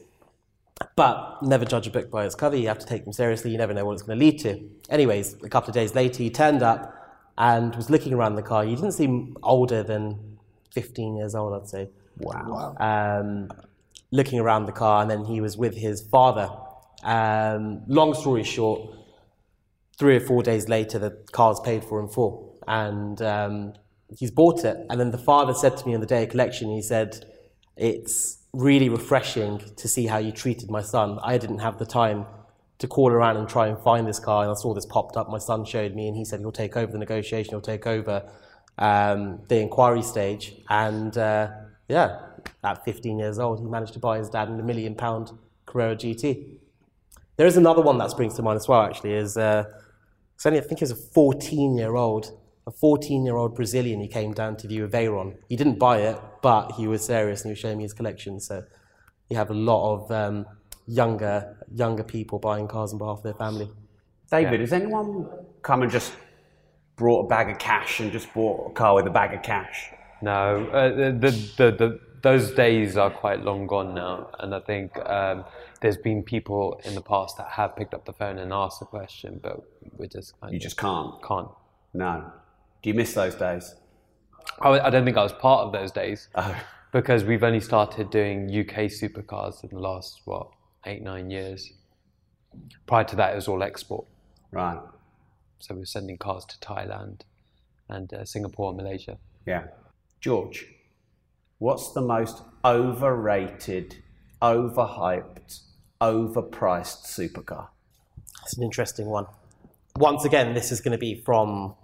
But 0.96 1.42
never 1.42 1.64
judge 1.64 1.86
a 1.86 1.90
book 1.90 2.10
by 2.10 2.24
its 2.24 2.34
cover. 2.34 2.56
You 2.56 2.68
have 2.68 2.78
to 2.78 2.86
take 2.86 3.04
them 3.04 3.12
seriously. 3.12 3.50
You 3.50 3.58
never 3.58 3.74
know 3.74 3.84
what 3.84 3.94
it's 3.94 4.02
going 4.02 4.18
to 4.18 4.24
lead 4.24 4.38
to. 4.40 4.60
Anyways, 4.88 5.34
a 5.42 5.48
couple 5.48 5.70
of 5.70 5.74
days 5.74 5.94
later, 5.94 6.22
he 6.22 6.30
turned 6.30 6.62
up 6.62 6.94
and 7.38 7.74
was 7.74 7.90
looking 7.90 8.12
around 8.12 8.36
the 8.36 8.42
car. 8.42 8.64
He 8.64 8.74
didn't 8.74 8.92
seem 8.92 9.36
older 9.42 9.82
than 9.82 10.38
15 10.72 11.16
years 11.16 11.34
old, 11.34 11.54
I'd 11.54 11.68
say. 11.68 11.88
Wow. 12.18 12.76
Um, 12.78 13.50
looking 14.10 14.38
around 14.38 14.66
the 14.66 14.72
car, 14.72 15.02
and 15.02 15.10
then 15.10 15.24
he 15.24 15.40
was 15.40 15.56
with 15.56 15.76
his 15.76 16.02
father. 16.02 16.50
Um, 17.02 17.82
long 17.86 18.14
story 18.14 18.44
short, 18.44 18.80
three 19.98 20.16
or 20.16 20.20
four 20.20 20.42
days 20.42 20.68
later, 20.68 20.98
the 20.98 21.10
car's 21.32 21.60
paid 21.60 21.84
for 21.84 22.00
in 22.00 22.08
full, 22.08 22.58
and 22.68 23.20
um, 23.22 23.72
he's 24.16 24.30
bought 24.30 24.64
it. 24.64 24.76
And 24.90 25.00
then 25.00 25.10
the 25.10 25.18
father 25.18 25.54
said 25.54 25.76
to 25.78 25.86
me 25.86 25.94
on 25.94 26.00
the 26.00 26.06
day 26.06 26.24
of 26.24 26.28
collection, 26.28 26.70
he 26.70 26.82
said, 26.82 27.24
"It's 27.76 28.38
really 28.54 28.88
refreshing 28.88 29.62
to 29.76 29.88
see 29.88 30.06
how 30.06 30.18
you 30.18 30.30
treated 30.30 30.70
my 30.70 30.82
son. 30.82 31.18
I 31.22 31.38
didn't 31.38 31.60
have 31.60 31.78
the 31.78 31.86
time 31.86 32.26
to 32.78 32.86
call 32.86 33.10
around 33.10 33.36
and 33.36 33.48
try 33.48 33.68
and 33.68 33.78
find 33.78 34.06
this 34.06 34.18
car, 34.18 34.42
and 34.42 34.50
I 34.50 34.54
saw 34.54 34.74
this 34.74 34.86
popped 34.86 35.16
up. 35.16 35.30
My 35.30 35.38
son 35.38 35.64
showed 35.64 35.94
me, 35.94 36.08
and 36.08 36.16
he 36.16 36.24
said 36.24 36.40
he'll 36.40 36.52
take 36.52 36.76
over 36.76 36.92
the 36.92 36.98
negotiation, 36.98 37.50
he'll 37.50 37.60
take 37.60 37.86
over 37.86 38.28
um, 38.78 39.40
the 39.48 39.58
inquiry 39.60 40.02
stage, 40.02 40.56
and 40.68 41.16
uh, 41.16 41.50
yeah." 41.88 42.26
At 42.64 42.84
15 42.84 43.18
years 43.18 43.38
old, 43.38 43.60
he 43.60 43.66
managed 43.66 43.92
to 43.94 43.98
buy 43.98 44.18
his 44.18 44.28
dad 44.28 44.48
a 44.48 44.50
million 44.50 44.94
pound 44.94 45.30
Carrera 45.66 45.96
GT. 45.96 46.56
There 47.36 47.46
is 47.46 47.56
another 47.56 47.82
one 47.82 47.98
that 47.98 48.10
springs 48.10 48.34
to 48.34 48.42
mind 48.42 48.56
as 48.56 48.68
well, 48.68 48.82
actually, 48.82 49.14
is 49.14 49.36
uh, 49.36 49.64
I 50.44 50.50
think 50.50 50.72
it 50.72 50.80
was 50.80 50.90
a 50.90 50.96
14 50.96 51.76
year 51.76 51.96
old, 51.96 52.36
a 52.66 52.70
14 52.70 53.24
year 53.24 53.36
old 53.36 53.54
Brazilian 53.54 54.00
who 54.00 54.08
came 54.08 54.32
down 54.32 54.56
to 54.58 54.68
view 54.68 54.84
a 54.84 54.88
Veyron. 54.88 55.36
He 55.48 55.56
didn't 55.56 55.78
buy 55.78 55.98
it, 55.98 56.18
but 56.42 56.72
he 56.72 56.86
was 56.86 57.04
serious 57.04 57.42
and 57.42 57.48
he 57.48 57.52
was 57.52 57.58
showing 57.58 57.78
me 57.78 57.84
his 57.84 57.92
collection. 57.92 58.40
So 58.40 58.64
you 59.28 59.36
have 59.36 59.50
a 59.50 59.54
lot 59.54 59.94
of 59.94 60.10
um, 60.10 60.46
younger, 60.86 61.56
younger 61.74 62.04
people 62.04 62.38
buying 62.38 62.68
cars 62.68 62.92
on 62.92 62.98
behalf 62.98 63.18
of 63.18 63.24
their 63.24 63.34
family. 63.34 63.70
David, 64.30 64.60
has 64.60 64.72
anyone 64.72 65.28
come 65.62 65.82
and 65.82 65.90
just 65.90 66.12
brought 66.96 67.24
a 67.24 67.28
bag 67.28 67.50
of 67.50 67.58
cash 67.58 68.00
and 68.00 68.12
just 68.12 68.32
bought 68.32 68.70
a 68.70 68.74
car 68.74 68.94
with 68.94 69.06
a 69.06 69.10
bag 69.10 69.34
of 69.34 69.42
cash? 69.42 69.90
No, 70.22 70.66
uh, 70.72 70.88
the, 70.94 71.12
the, 71.12 71.30
the, 71.56 71.70
the, 71.76 72.00
those 72.22 72.52
days 72.52 72.96
are 72.96 73.10
quite 73.10 73.42
long 73.42 73.66
gone 73.66 73.94
now, 73.94 74.30
and 74.38 74.54
I 74.54 74.60
think 74.60 74.96
um, 75.08 75.44
there's 75.80 75.96
been 75.96 76.22
people 76.22 76.80
in 76.84 76.94
the 76.94 77.02
past 77.02 77.36
that 77.38 77.48
have 77.48 77.74
picked 77.76 77.92
up 77.92 78.04
the 78.04 78.12
phone 78.12 78.38
and 78.38 78.52
asked 78.52 78.80
a 78.80 78.84
question, 78.84 79.40
but 79.42 79.60
we 79.98 80.06
just 80.06 80.40
kind 80.40 80.52
You 80.52 80.58
of 80.58 80.62
just 80.62 80.76
can't. 80.76 81.20
can't. 81.22 81.48
No. 81.92 82.32
Do 82.82 82.90
you 82.90 82.94
miss 82.94 83.14
those 83.14 83.34
days? 83.34 83.74
I, 84.60 84.80
I 84.80 84.90
don't 84.90 85.04
think 85.04 85.16
I 85.16 85.22
was 85.22 85.32
part 85.32 85.66
of 85.66 85.72
those 85.72 85.90
days 85.92 86.28
Oh. 86.34 86.60
because 86.92 87.24
we've 87.24 87.42
only 87.44 87.60
started 87.60 88.10
doing 88.10 88.46
UK 88.48 88.86
supercars 88.90 89.62
in 89.62 89.70
the 89.70 89.78
last 89.80 90.20
what 90.24 90.48
eight 90.86 91.02
nine 91.02 91.30
years. 91.30 91.72
Prior 92.86 93.04
to 93.04 93.16
that, 93.16 93.32
it 93.32 93.36
was 93.36 93.48
all 93.48 93.62
export, 93.62 94.04
Right. 94.50 94.78
so 95.58 95.74
we 95.74 95.80
were 95.80 95.86
sending 95.86 96.18
cars 96.18 96.44
to 96.46 96.58
Thailand 96.58 97.20
and 97.88 98.12
uh, 98.12 98.24
Singapore 98.24 98.70
and 98.70 98.76
Malaysia. 98.76 99.16
Yeah. 99.46 99.68
George, 100.20 100.66
what's 101.58 101.92
the 101.92 102.02
most 102.02 102.42
overrated, 102.64 104.02
overhyped, 104.42 105.60
overpriced 106.00 107.06
supercar? 107.06 107.68
That's 108.40 108.56
an 108.58 108.64
interesting 108.64 109.06
one. 109.06 109.26
Once 109.96 110.24
again, 110.24 110.52
this 110.54 110.70
is 110.72 110.80
going 110.80 110.92
to 110.92 110.98
be 110.98 111.14
from 111.14 111.74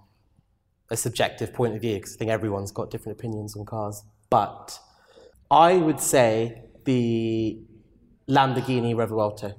a 0.91 0.97
subjective 0.97 1.53
point 1.53 1.75
of 1.75 1.81
view 1.81 1.95
because 1.95 2.15
I 2.15 2.19
think 2.19 2.31
everyone's 2.31 2.73
got 2.73 2.91
different 2.91 3.19
opinions 3.19 3.57
on 3.57 3.65
cars. 3.65 4.03
But 4.31 4.79
I 5.51 5.77
would 5.77 6.01
say 6.01 6.63
the 6.85 7.59
Lamborghini 8.29 8.95
Revuelto 8.95 9.55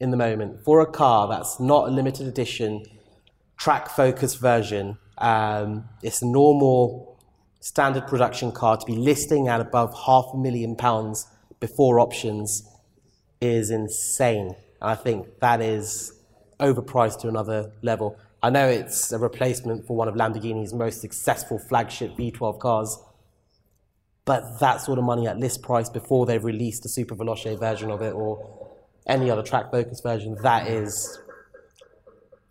in 0.00 0.10
the 0.10 0.16
moment 0.16 0.64
for 0.64 0.80
a 0.80 0.86
car 0.86 1.28
that's 1.28 1.60
not 1.60 1.88
a 1.88 1.90
limited 1.90 2.26
edition, 2.26 2.84
track 3.56 3.88
focused 3.88 4.40
version. 4.40 4.98
Um, 5.18 5.88
it's 6.02 6.22
a 6.22 6.26
normal 6.26 7.18
standard 7.60 8.06
production 8.06 8.52
car 8.52 8.76
to 8.76 8.84
be 8.84 8.94
listing 8.94 9.48
at 9.48 9.60
above 9.60 9.94
half 10.06 10.26
a 10.34 10.36
million 10.36 10.76
pounds 10.76 11.26
before 11.60 11.98
options 11.98 12.68
is 13.40 13.70
insane. 13.70 14.54
And 14.80 14.90
I 14.90 14.94
think 14.94 15.40
that 15.40 15.60
is 15.60 16.12
overpriced 16.60 17.20
to 17.20 17.28
another 17.28 17.72
level. 17.82 18.18
I 18.44 18.50
know 18.50 18.68
it's 18.68 19.10
a 19.10 19.18
replacement 19.18 19.86
for 19.86 19.96
one 19.96 20.06
of 20.06 20.16
Lamborghini's 20.16 20.74
most 20.74 21.00
successful 21.00 21.58
flagship 21.58 22.14
V12 22.14 22.58
cars, 22.58 22.98
but 24.26 24.60
that 24.60 24.82
sort 24.82 24.98
of 24.98 25.04
money 25.06 25.26
at 25.26 25.38
list 25.38 25.62
price 25.62 25.88
before 25.88 26.26
they've 26.26 26.44
released 26.44 26.84
a 26.84 26.90
Super 26.90 27.14
Veloce 27.14 27.58
version 27.58 27.90
of 27.90 28.02
it 28.02 28.12
or 28.12 28.68
any 29.06 29.30
other 29.30 29.42
track 29.42 29.70
focus 29.70 30.02
version, 30.02 30.36
that 30.42 30.68
is 30.68 31.18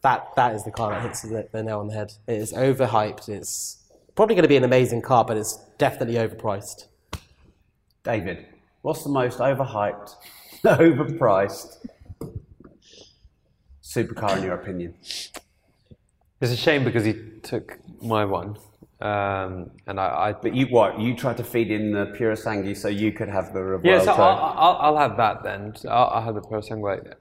that 0.01 0.35
that 0.35 0.55
is 0.55 0.63
the 0.63 0.71
car 0.71 0.89
that 0.89 1.03
hits 1.03 1.21
the, 1.21 1.47
the 1.51 1.61
nail 1.61 1.81
on 1.81 1.89
the 1.89 1.93
head. 1.93 2.11
It 2.25 2.37
is 2.37 2.53
overhyped. 2.53 3.29
It's 3.29 3.77
probably 4.15 4.33
going 4.33 4.45
to 4.45 4.49
be 4.49 4.57
an 4.57 4.63
amazing 4.63 5.03
car, 5.03 5.23
but 5.23 5.37
it's 5.37 5.59
definitely 5.77 6.15
overpriced. 6.15 6.87
David, 8.03 8.47
what's 8.81 9.03
the 9.03 9.11
most 9.11 9.37
overhyped, 9.37 10.15
overpriced 10.63 11.85
supercar 13.83 14.37
in 14.37 14.43
your 14.43 14.55
opinion? 14.55 14.95
It's 16.43 16.51
a 16.51 16.57
shame 16.57 16.83
because 16.83 17.05
he 17.05 17.13
took 17.41 17.79
my 18.01 18.25
one, 18.25 18.57
um, 18.99 19.71
and 19.87 19.97
I, 19.97 20.07
I 20.27 20.33
But 20.33 20.53
you 20.53 20.65
what? 20.67 20.99
You 20.99 21.15
tried 21.15 21.37
to 21.37 21.43
feed 21.43 21.71
in 21.71 21.93
the 21.93 22.07
Pura 22.17 22.35
Sangue 22.35 22.75
so 22.75 22.89
you 22.89 23.13
could 23.13 23.29
have 23.29 23.53
the 23.53 23.59
Revuelto. 23.59 23.85
yeah, 23.85 23.99
so 24.03 24.11
I'll, 24.11 24.53
I'll, 24.63 24.77
I'll 24.85 24.97
have 24.97 25.15
that 25.17 25.41
then. 25.43 25.73
So 25.75 25.87
I'll, 25.89 26.09
I'll 26.15 26.21
have 26.23 26.35
the 26.35 26.41
Parasangue. 26.41 27.13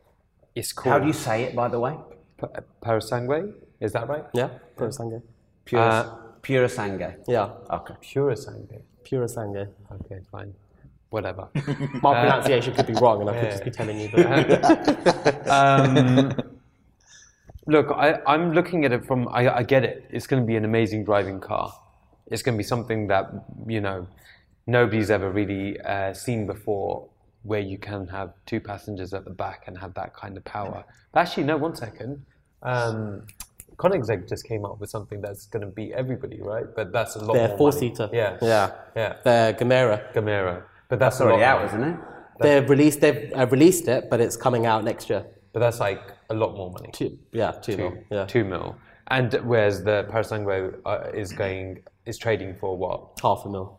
It's 0.57 0.73
cool. 0.73 0.91
How 0.91 0.99
do 0.99 1.07
you 1.07 1.13
say 1.13 1.45
it, 1.45 1.55
by 1.55 1.69
the 1.69 1.79
way? 1.79 1.95
P- 2.41 2.47
Parasangue? 2.85 3.55
Is 3.81 3.93
that 3.93 4.09
right? 4.09 4.25
Yeah, 4.35 4.49
Pura 4.77 4.93
Sangue. 4.93 5.23
Pura, 5.65 5.83
Uh, 5.83 6.15
Pura 6.43 6.69
Sangue. 6.69 7.15
Yeah, 7.29 7.51
Okay. 7.71 7.95
Pura 8.13 8.37
Sangue. 8.37 8.83
Pura 9.05 9.29
Sangue. 9.29 9.69
Okay, 10.01 10.19
fine. 10.33 10.53
Whatever. 11.11 11.49
My 12.03 12.13
pronunciation 12.23 12.75
could 12.75 12.87
be 12.89 12.95
wrong, 12.95 13.21
and 13.21 13.31
I 13.31 13.41
could 13.41 13.51
just 13.53 13.65
be 13.65 13.71
telling 13.71 14.01
you. 14.01 14.09
But 14.15 15.49
um, 15.49 16.33
look, 17.67 17.91
I, 17.91 18.21
I'm 18.27 18.53
looking 18.53 18.85
at 18.85 18.93
it 18.93 19.05
from, 19.05 19.29
I, 19.29 19.57
I 19.57 19.63
get 19.63 19.85
it. 19.85 20.05
It's 20.11 20.27
going 20.27 20.43
to 20.43 20.47
be 20.47 20.57
an 20.57 20.65
amazing 20.65 21.05
driving 21.05 21.41
car. 21.41 21.73
It's 22.27 22.43
going 22.43 22.57
to 22.57 22.59
be 22.59 22.65
something 22.65 23.09
that, 23.09 23.31
you 23.67 23.81
know, 23.81 24.07
nobody's 24.67 25.11
ever 25.11 25.31
really 25.31 25.81
uh, 25.81 26.15
seen 26.15 26.47
before 26.47 27.09
where 27.43 27.61
you 27.61 27.79
can 27.79 28.07
have 28.07 28.33
two 28.47 28.61
passengers 28.61 29.13
at 29.13 29.25
the 29.25 29.31
back 29.31 29.65
and 29.67 29.77
have 29.79 29.95
that 29.95 30.15
kind 30.15 30.37
of 30.37 30.45
power. 30.45 30.85
But 31.13 31.21
actually, 31.21 31.45
no, 31.45 31.57
one 31.57 31.75
second. 31.75 32.25
Um, 32.63 33.27
Koenigsegg 33.77 34.29
just 34.29 34.47
came 34.47 34.65
up 34.65 34.79
with 34.79 34.91
something 34.91 35.21
that's 35.21 35.47
going 35.47 35.63
to 35.63 35.67
beat 35.67 35.93
everybody, 35.93 36.41
right? 36.41 36.67
But 36.75 36.93
that's 36.93 37.17
a 37.17 37.25
lot 37.25 37.35
they're 37.35 37.49
more 37.49 37.59
four 37.59 37.69
money. 37.71 37.81
seater. 37.81 38.09
Yeah. 38.13 38.39
yeah, 38.41 38.71
Yeah. 38.95 39.17
They're 39.25 39.55
Gamera. 39.55 40.13
Gamera. 40.13 40.63
But 40.89 40.99
that's 40.99 41.17
It's 41.17 41.21
a 41.23 41.25
already 41.25 41.43
out, 41.43 41.65
isn't 41.67 41.83
it? 41.83 41.97
They've 42.41 42.69
released. 42.69 43.01
They've 43.01 43.33
uh, 43.35 43.47
released 43.47 43.89
it, 43.89 44.11
but 44.11 44.21
it's 44.21 44.37
coming 44.37 44.67
out 44.67 44.85
next 44.85 45.09
year. 45.11 45.25
But 45.53 45.61
that's 45.61 45.81
like 45.81 46.01
a 46.31 46.35
lot 46.35 46.57
more 46.57 46.71
money. 46.71 46.91
Two, 46.93 47.19
yeah, 47.33 47.53
two, 47.53 47.77
two, 47.77 47.79
mil. 47.79 47.99
Yeah, 48.11 48.25
two 48.27 48.45
mil. 48.45 48.77
And 49.09 49.33
whereas 49.45 49.85
the 49.85 50.07
Parasangue 50.11 50.79
uh, 50.87 51.11
is 51.13 51.33
going 51.33 51.83
is 52.07 52.17
trading 52.19 52.55
for 52.55 52.77
what? 52.77 53.19
half 53.23 53.43
a 53.45 53.49
mil. 53.49 53.79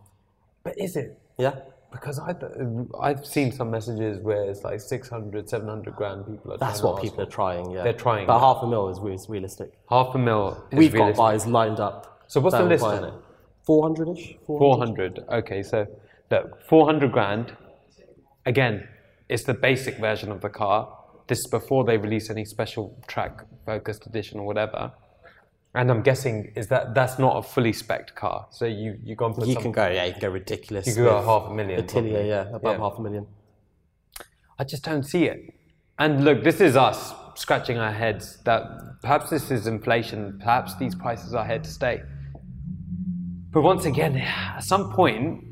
But 0.64 0.78
is 0.78 0.96
it? 0.96 1.20
Yeah, 1.38 1.56
Because 1.92 2.20
I, 2.20 2.36
I've 3.02 3.26
seen 3.26 3.52
some 3.52 3.72
messages 3.72 4.20
where 4.20 4.44
it's 4.50 4.64
like 4.64 4.80
600, 4.80 5.50
700 5.50 5.96
grand 5.96 6.28
people 6.28 6.54
are 6.54 6.58
That's 6.58 6.84
what 6.84 7.02
people 7.02 7.22
are 7.22 7.26
trying. 7.26 7.72
Yeah, 7.72 7.84
They're 7.84 7.94
trying 7.94 8.28
But 8.28 8.40
half 8.40 8.62
a 8.62 8.68
mil 8.68 8.88
is, 8.90 9.00
is 9.22 9.28
realistic. 9.30 9.74
Half 9.90 10.14
a 10.14 10.20
mil. 10.20 10.64
Is 10.72 10.78
We've 10.78 10.92
got 10.92 10.98
realistic. 11.00 11.18
buyers 11.18 11.48
lined 11.48 11.80
up. 11.80 12.24
So 12.28 12.40
what's 12.40 12.56
the 12.56 12.64
list 12.64 12.84
on 12.86 13.04
it. 13.04 13.08
it? 13.08 13.14
400-ish? 13.68 14.38
400. 14.46 15.26
Okay, 15.30 15.64
so 15.64 15.88
look, 16.30 16.62
400 16.70 17.12
grand. 17.12 17.56
Again, 18.46 18.88
it's 19.28 19.44
the 19.44 19.54
basic 19.54 19.98
version 19.98 20.32
of 20.32 20.42
the 20.42 20.50
car. 20.50 20.96
This 21.28 21.40
is 21.40 21.48
before 21.48 21.84
they 21.84 21.98
release 21.98 22.30
any 22.30 22.46
special 22.46 22.98
track 23.08 23.44
focused 23.66 24.06
edition 24.06 24.40
or 24.40 24.46
whatever. 24.46 24.92
And 25.76 25.90
I'm 25.90 26.04
guessing 26.04 26.52
is 26.56 26.68
that 26.68 26.94
that's 26.94 27.18
not 27.18 27.38
a 27.38 27.42
fully 27.42 27.74
spec 27.74 28.16
car. 28.16 28.46
So 28.52 28.66
you 28.66 29.00
you 29.04 29.16
gone 29.16 29.34
for 29.34 29.46
You 29.46 29.54
some, 29.54 29.64
can 29.64 29.72
go, 29.72 29.88
yeah, 29.88 30.06
you 30.06 30.12
can 30.14 30.22
go 30.22 30.30
ridiculous. 30.30 30.86
You 30.86 30.94
can 30.94 31.04
go 31.06 31.22
half 31.22 31.50
a 31.50 31.54
million, 31.54 31.78
The 31.78 31.84
Tilia, 31.84 31.92
probably. 31.94 32.28
yeah, 32.28 32.56
above 32.56 32.78
Yeah. 32.78 32.84
half 32.90 33.00
a 33.00 33.02
million. 33.02 33.28
I 34.60 34.64
just 34.66 34.84
don't 34.84 35.04
see 35.04 35.26
it. 35.26 35.54
And 35.98 36.24
look, 36.26 36.44
this 36.44 36.62
is 36.62 36.76
us 36.76 37.14
scratching 37.36 37.78
our 37.80 37.92
heads 37.92 38.38
that 38.44 38.62
perhaps 39.02 39.30
this 39.32 39.50
is 39.50 39.66
inflation, 39.66 40.38
perhaps 40.40 40.76
these 40.76 40.94
prices 40.94 41.34
are 41.34 41.46
here 41.46 41.60
to 41.60 41.70
stay. 41.70 42.02
But 43.52 43.62
once 43.64 43.86
again, 43.86 44.18
at 44.18 44.64
some 44.64 44.92
point, 44.94 45.44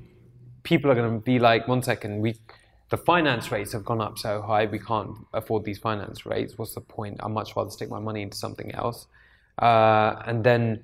people 0.63 0.91
are 0.91 0.95
going 0.95 1.13
to 1.13 1.19
be 1.19 1.39
like, 1.39 1.67
one 1.67 1.81
second, 1.81 2.21
we, 2.21 2.35
the 2.91 2.97
finance 2.97 3.51
rates 3.51 3.71
have 3.71 3.85
gone 3.85 4.01
up 4.01 4.19
so 4.19 4.41
high, 4.41 4.65
we 4.65 4.77
can't 4.77 5.11
afford 5.33 5.63
these 5.63 5.79
finance 5.79 6.25
rates. 6.25 6.57
What's 6.57 6.75
the 6.75 6.81
point? 6.81 7.21
I'd 7.23 7.31
much 7.31 7.55
rather 7.55 7.71
stick 7.71 7.89
my 7.89 7.99
money 7.99 8.21
into 8.21 8.37
something 8.37 8.75
else. 8.75 9.07
Uh, 9.57 10.21
and 10.27 10.43
then, 10.43 10.83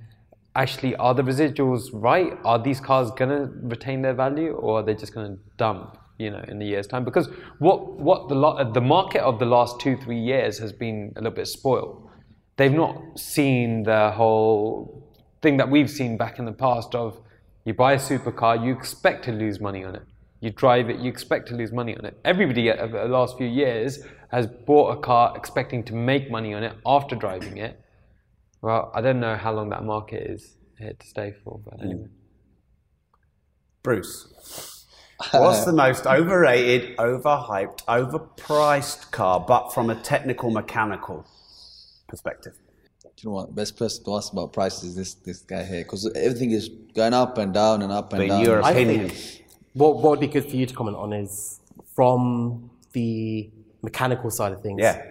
actually, 0.55 0.95
are 0.95 1.13
the 1.13 1.21
residuals 1.21 1.89
right? 1.91 2.31
Are 2.45 2.57
these 2.57 2.79
cars 2.79 3.11
going 3.11 3.29
to 3.29 3.51
retain 3.61 4.01
their 4.01 4.13
value, 4.13 4.53
or 4.53 4.79
are 4.79 4.83
they 4.83 4.95
just 4.95 5.13
going 5.13 5.35
to 5.35 5.43
dump? 5.57 5.97
You 6.17 6.31
know, 6.31 6.43
in 6.47 6.59
a 6.59 6.65
year's 6.65 6.87
time, 6.87 7.05
because 7.05 7.29
what 7.59 7.99
what 7.99 8.27
the 8.27 8.33
lo- 8.33 8.71
the 8.73 8.81
market 8.81 9.21
of 9.21 9.37
the 9.37 9.45
last 9.45 9.79
two 9.79 9.95
three 9.97 10.19
years 10.19 10.57
has 10.57 10.73
been 10.73 11.13
a 11.15 11.21
little 11.21 11.35
bit 11.35 11.47
spoiled. 11.47 12.09
They've 12.55 12.73
not 12.73 13.19
seen 13.19 13.83
the 13.83 14.09
whole 14.09 15.07
thing 15.43 15.57
that 15.57 15.69
we've 15.69 15.91
seen 15.91 16.17
back 16.17 16.39
in 16.39 16.45
the 16.45 16.53
past 16.53 16.95
of 16.95 17.21
you 17.65 17.75
buy 17.75 17.93
a 17.93 17.97
supercar, 17.97 18.65
you 18.65 18.73
expect 18.73 19.25
to 19.25 19.31
lose 19.31 19.59
money 19.59 19.83
on 19.83 19.93
it. 19.95 20.01
You 20.39 20.51
drive 20.51 20.89
it, 20.89 20.99
you 20.99 21.09
expect 21.09 21.47
to 21.49 21.55
lose 21.55 21.71
money 21.71 21.97
on 21.97 22.05
it. 22.05 22.19
Everybody 22.23 22.69
uh, 22.69 22.75
over 22.77 22.99
the 22.99 23.07
last 23.07 23.37
few 23.37 23.47
years 23.47 24.03
has 24.31 24.45
bought 24.45 24.97
a 24.97 25.01
car 25.01 25.33
expecting 25.35 25.83
to 25.85 25.95
make 25.95 26.29
money 26.29 26.53
on 26.53 26.63
it 26.63 26.73
after 26.85 27.15
driving 27.15 27.57
it. 27.57 27.79
Well, 28.61 28.91
I 28.93 29.01
don't 29.01 29.19
know 29.19 29.35
how 29.35 29.53
long 29.53 29.69
that 29.69 29.83
market 29.83 30.29
is 30.29 30.57
here 30.77 30.93
to 30.93 31.07
stay 31.07 31.33
for, 31.43 31.59
but 31.63 31.79
mm. 31.79 31.83
anyway. 31.83 32.07
Bruce, 33.81 34.85
what's 35.31 35.65
the 35.65 35.73
most 35.73 36.05
overrated, 36.07 36.97
overhyped, 36.97 37.83
overpriced 37.85 39.11
car, 39.11 39.39
but 39.39 39.73
from 39.73 39.89
a 39.89 39.95
technical 39.95 40.51
mechanical 40.51 41.25
perspective? 42.07 42.53
Do 43.01 43.09
you 43.17 43.29
know 43.29 43.35
what? 43.35 43.55
Best 43.55 43.77
person 43.77 44.03
to 44.05 44.15
ask 44.15 44.31
about 44.31 44.53
prices 44.53 44.89
is 44.89 44.95
this 44.95 45.13
this 45.15 45.39
guy 45.39 45.63
here 45.63 45.81
because 45.81 46.05
everything 46.13 46.51
is 46.51 46.69
going 46.93 47.13
up 47.13 47.39
and 47.39 47.51
down 47.51 47.81
and 47.81 47.91
up 47.91 48.13
and 48.13 48.21
In 48.21 48.29
down. 48.29 48.43
your 48.43 48.63
I 48.63 48.73
think 48.73 49.46
what, 49.77 49.97
what 49.97 50.09
would 50.11 50.19
be 50.19 50.27
good 50.27 50.45
for 50.49 50.55
you 50.55 50.65
to 50.65 50.73
comment 50.73 50.97
on 50.97 51.13
is 51.13 51.59
from 51.93 52.69
the 52.93 53.49
mechanical 53.81 54.29
side 54.31 54.51
of 54.51 54.61
things. 54.61 54.79
yeah. 54.81 55.01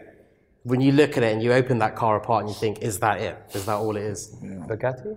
When 0.65 0.81
you 0.81 0.91
look 0.91 1.17
at 1.17 1.23
it 1.23 1.33
and 1.33 1.41
you 1.41 1.53
open 1.53 1.79
that 1.79 1.95
car 1.95 2.17
apart 2.17 2.41
and 2.43 2.49
you 2.49 2.57
think, 2.59 2.83
is 2.83 2.99
that 2.99 3.21
it? 3.21 3.39
Is 3.55 3.67
that 3.67 3.75
all 3.75 3.97
it 3.97 4.03
is? 4.03 4.35
Bugatti? 4.43 5.17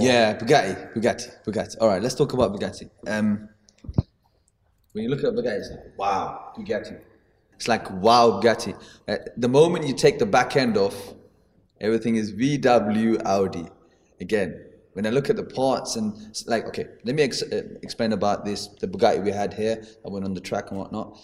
Yeah, 0.00 0.36
Bugatti, 0.36 0.92
Bugatti, 0.92 1.44
Bugatti. 1.44 1.76
All 1.80 1.86
right, 1.88 2.02
let's 2.02 2.16
talk 2.16 2.32
about 2.32 2.52
Bugatti. 2.52 2.90
Um, 3.06 3.48
when 4.90 5.04
you 5.04 5.08
look 5.10 5.22
at 5.22 5.34
Bugatti, 5.34 5.58
it's 5.58 5.70
like, 5.70 5.96
wow, 5.96 6.52
Bugatti. 6.56 7.00
It's 7.54 7.68
like, 7.68 7.88
wow, 7.92 8.40
Bugatti. 8.40 8.74
Uh, 9.06 9.18
the 9.36 9.48
moment 9.48 9.86
you 9.86 9.94
take 9.94 10.18
the 10.18 10.26
back 10.26 10.56
end 10.56 10.76
off, 10.76 11.14
everything 11.80 12.16
is 12.16 12.32
VW 12.32 13.22
Audi. 13.24 13.68
Again, 14.20 14.67
when 14.98 15.06
I 15.06 15.10
look 15.10 15.30
at 15.30 15.36
the 15.36 15.44
parts 15.44 15.94
and 15.94 16.12
like, 16.48 16.66
okay, 16.66 16.86
let 17.04 17.14
me 17.14 17.22
ex- 17.22 17.44
uh, 17.44 17.62
explain 17.84 18.12
about 18.12 18.44
this, 18.44 18.66
the 18.80 18.88
Bugatti 18.88 19.22
we 19.22 19.30
had 19.30 19.54
here. 19.54 19.86
I 20.04 20.08
went 20.08 20.24
on 20.24 20.34
the 20.34 20.40
track 20.40 20.70
and 20.70 20.80
whatnot. 20.80 21.16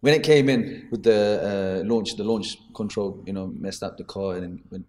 When 0.00 0.14
it 0.14 0.22
came 0.22 0.48
in 0.48 0.88
with 0.90 1.02
the 1.02 1.82
uh, 1.82 1.86
launch, 1.86 2.16
the 2.16 2.24
launch 2.24 2.56
control, 2.74 3.22
you 3.26 3.34
know, 3.34 3.48
messed 3.48 3.82
up 3.82 3.98
the 3.98 4.04
car 4.04 4.36
and 4.36 4.62
when 4.70 4.86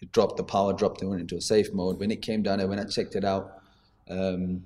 it 0.00 0.10
dropped, 0.12 0.38
the 0.38 0.44
power 0.44 0.72
dropped 0.72 1.02
and 1.02 1.10
went 1.10 1.20
into 1.20 1.36
a 1.36 1.40
safe 1.42 1.70
mode. 1.74 2.00
When 2.00 2.10
it 2.10 2.22
came 2.22 2.42
down 2.42 2.60
there, 2.60 2.66
when 2.66 2.80
I 2.80 2.84
checked 2.84 3.14
it 3.14 3.26
out, 3.26 3.60
um, 4.08 4.64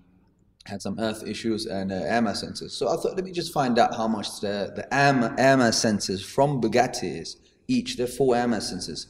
had 0.67 0.81
some 0.81 1.01
earth 1.01 1.27
issues 1.27 1.67
and 1.67 1.91
uh, 1.91 1.97
AMA 1.97 2.31
sensors. 2.31 2.71
So 2.71 2.87
I 2.91 2.97
thought, 2.97 3.17
let 3.17 3.25
me 3.25 3.33
just 3.33 3.53
find 3.53 3.77
out 3.77 3.97
how 3.97 4.07
much 4.07 4.41
the, 4.41 4.73
the 4.77 4.87
AMA, 4.95 5.35
AMA 5.37 5.71
sensors 5.71 6.25
from 6.25 6.61
Bugatti 6.61 7.23
is. 7.23 7.39
Each, 7.67 7.97
they're 7.97 8.07
four 8.07 8.37
AMA 8.37 8.59
sensors. 8.59 9.07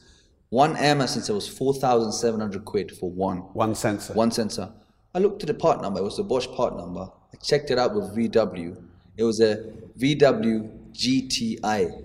One 0.51 0.75
AMA 0.75 1.07
sensor 1.07 1.33
was 1.33 1.47
4,700 1.47 2.65
quid 2.65 2.91
for 2.91 3.09
one. 3.09 3.37
One 3.53 3.73
sensor. 3.73 4.11
One 4.13 4.31
sensor. 4.31 4.69
I 5.15 5.19
looked 5.19 5.43
at 5.43 5.47
the 5.47 5.53
part 5.53 5.81
number, 5.81 6.01
it 6.01 6.03
was 6.03 6.17
the 6.17 6.23
Bosch 6.23 6.45
part 6.47 6.75
number. 6.75 7.09
I 7.33 7.37
checked 7.37 7.71
it 7.71 7.79
out 7.79 7.95
with 7.95 8.13
VW. 8.13 8.75
It 9.15 9.23
was 9.23 9.39
a 9.39 9.63
VW 9.97 10.91
GTI, 10.91 12.03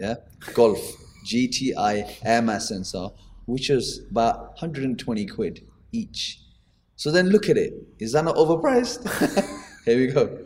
yeah, 0.00 0.14
Golf 0.54 0.80
GTI 1.24 2.26
AMA 2.26 2.58
sensor, 2.58 3.10
which 3.46 3.68
was 3.68 4.00
about 4.10 4.60
120 4.60 5.26
quid 5.26 5.64
each. 5.92 6.40
So 6.96 7.12
then 7.12 7.28
look 7.28 7.48
at 7.48 7.56
it. 7.56 7.74
Is 8.00 8.10
that 8.10 8.24
not 8.24 8.34
overpriced? 8.34 9.06
Here 9.84 9.98
we 9.98 10.08
go. 10.08 10.36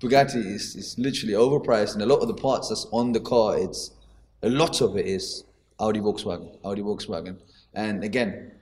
Bugatti 0.00 0.44
is, 0.44 0.74
is 0.74 0.98
literally 0.98 1.34
overpriced, 1.34 1.92
and 1.92 2.02
a 2.02 2.06
lot 2.06 2.16
of 2.16 2.26
the 2.26 2.34
parts 2.34 2.68
that's 2.68 2.88
on 2.90 3.12
the 3.12 3.20
car, 3.20 3.56
it's 3.58 3.92
a 4.42 4.50
lot 4.50 4.80
of 4.80 4.96
it 4.96 5.06
is 5.06 5.44
Audi 5.80 6.00
Volkswagen, 6.00 6.56
Audi 6.64 6.82
Volkswagen. 6.82 7.38
And 7.74 8.04
again, 8.04 8.52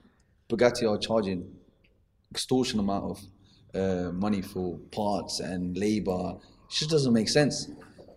Bugatti 0.49 0.89
are 0.89 0.97
charging 0.97 1.51
extortion 2.31 2.79
amount 2.79 3.11
of 3.11 3.19
uh, 3.75 4.11
money 4.11 4.41
for 4.41 4.77
parts 4.91 5.39
and 5.39 5.77
labor. 5.77 6.37
It 6.69 6.73
just 6.73 6.89
doesn't 6.89 7.13
make 7.13 7.29
sense. 7.29 7.69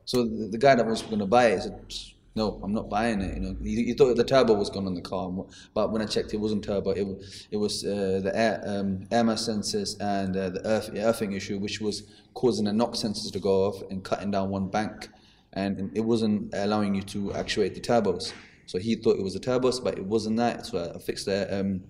So 0.04 0.24
the, 0.24 0.48
the 0.48 0.58
guy 0.58 0.74
that 0.74 0.86
was 0.86 1.02
going 1.02 1.18
to 1.18 1.26
buy 1.26 1.46
it 1.46 1.62
said, 1.62 1.86
"No, 2.34 2.60
I'm 2.62 2.72
not 2.72 2.88
buying 2.88 3.20
it." 3.20 3.34
You 3.34 3.40
know, 3.40 3.56
he, 3.62 3.84
he 3.84 3.94
thought 3.94 4.16
the 4.16 4.24
turbo 4.24 4.54
was 4.54 4.70
gone 4.70 4.86
on 4.86 4.94
the 4.94 5.02
car, 5.02 5.30
but 5.74 5.92
when 5.92 6.02
I 6.02 6.06
checked, 6.06 6.32
it 6.34 6.38
wasn't 6.38 6.64
turbo. 6.64 6.90
It, 6.90 7.06
it 7.50 7.56
was 7.56 7.84
uh, 7.84 8.20
the 8.22 8.32
air, 8.34 8.62
um, 8.64 9.06
AMA 9.10 9.34
sensors 9.34 10.00
and 10.00 10.36
uh, 10.36 10.50
the 10.50 10.66
earth, 10.66 10.90
earthing 10.96 11.32
issue, 11.32 11.58
which 11.58 11.80
was 11.80 12.04
causing 12.34 12.64
the 12.64 12.72
knock 12.72 12.94
sensors 12.94 13.32
to 13.32 13.38
go 13.38 13.66
off 13.66 13.82
and 13.90 14.02
cutting 14.02 14.30
down 14.30 14.50
one 14.50 14.68
bank, 14.68 15.08
and 15.52 15.90
it 15.94 16.00
wasn't 16.00 16.52
allowing 16.54 16.94
you 16.94 17.02
to 17.02 17.32
actuate 17.34 17.74
the 17.74 17.80
turbos. 17.80 18.32
So 18.66 18.78
he 18.78 18.94
thought 18.96 19.18
it 19.18 19.22
was 19.22 19.36
a 19.36 19.40
turbos, 19.40 19.82
but 19.82 19.98
it 19.98 20.04
wasn't 20.04 20.36
that. 20.38 20.66
So 20.66 20.92
I 20.94 20.98
fixed 20.98 21.26
the 21.26 21.60
um, 21.60 21.82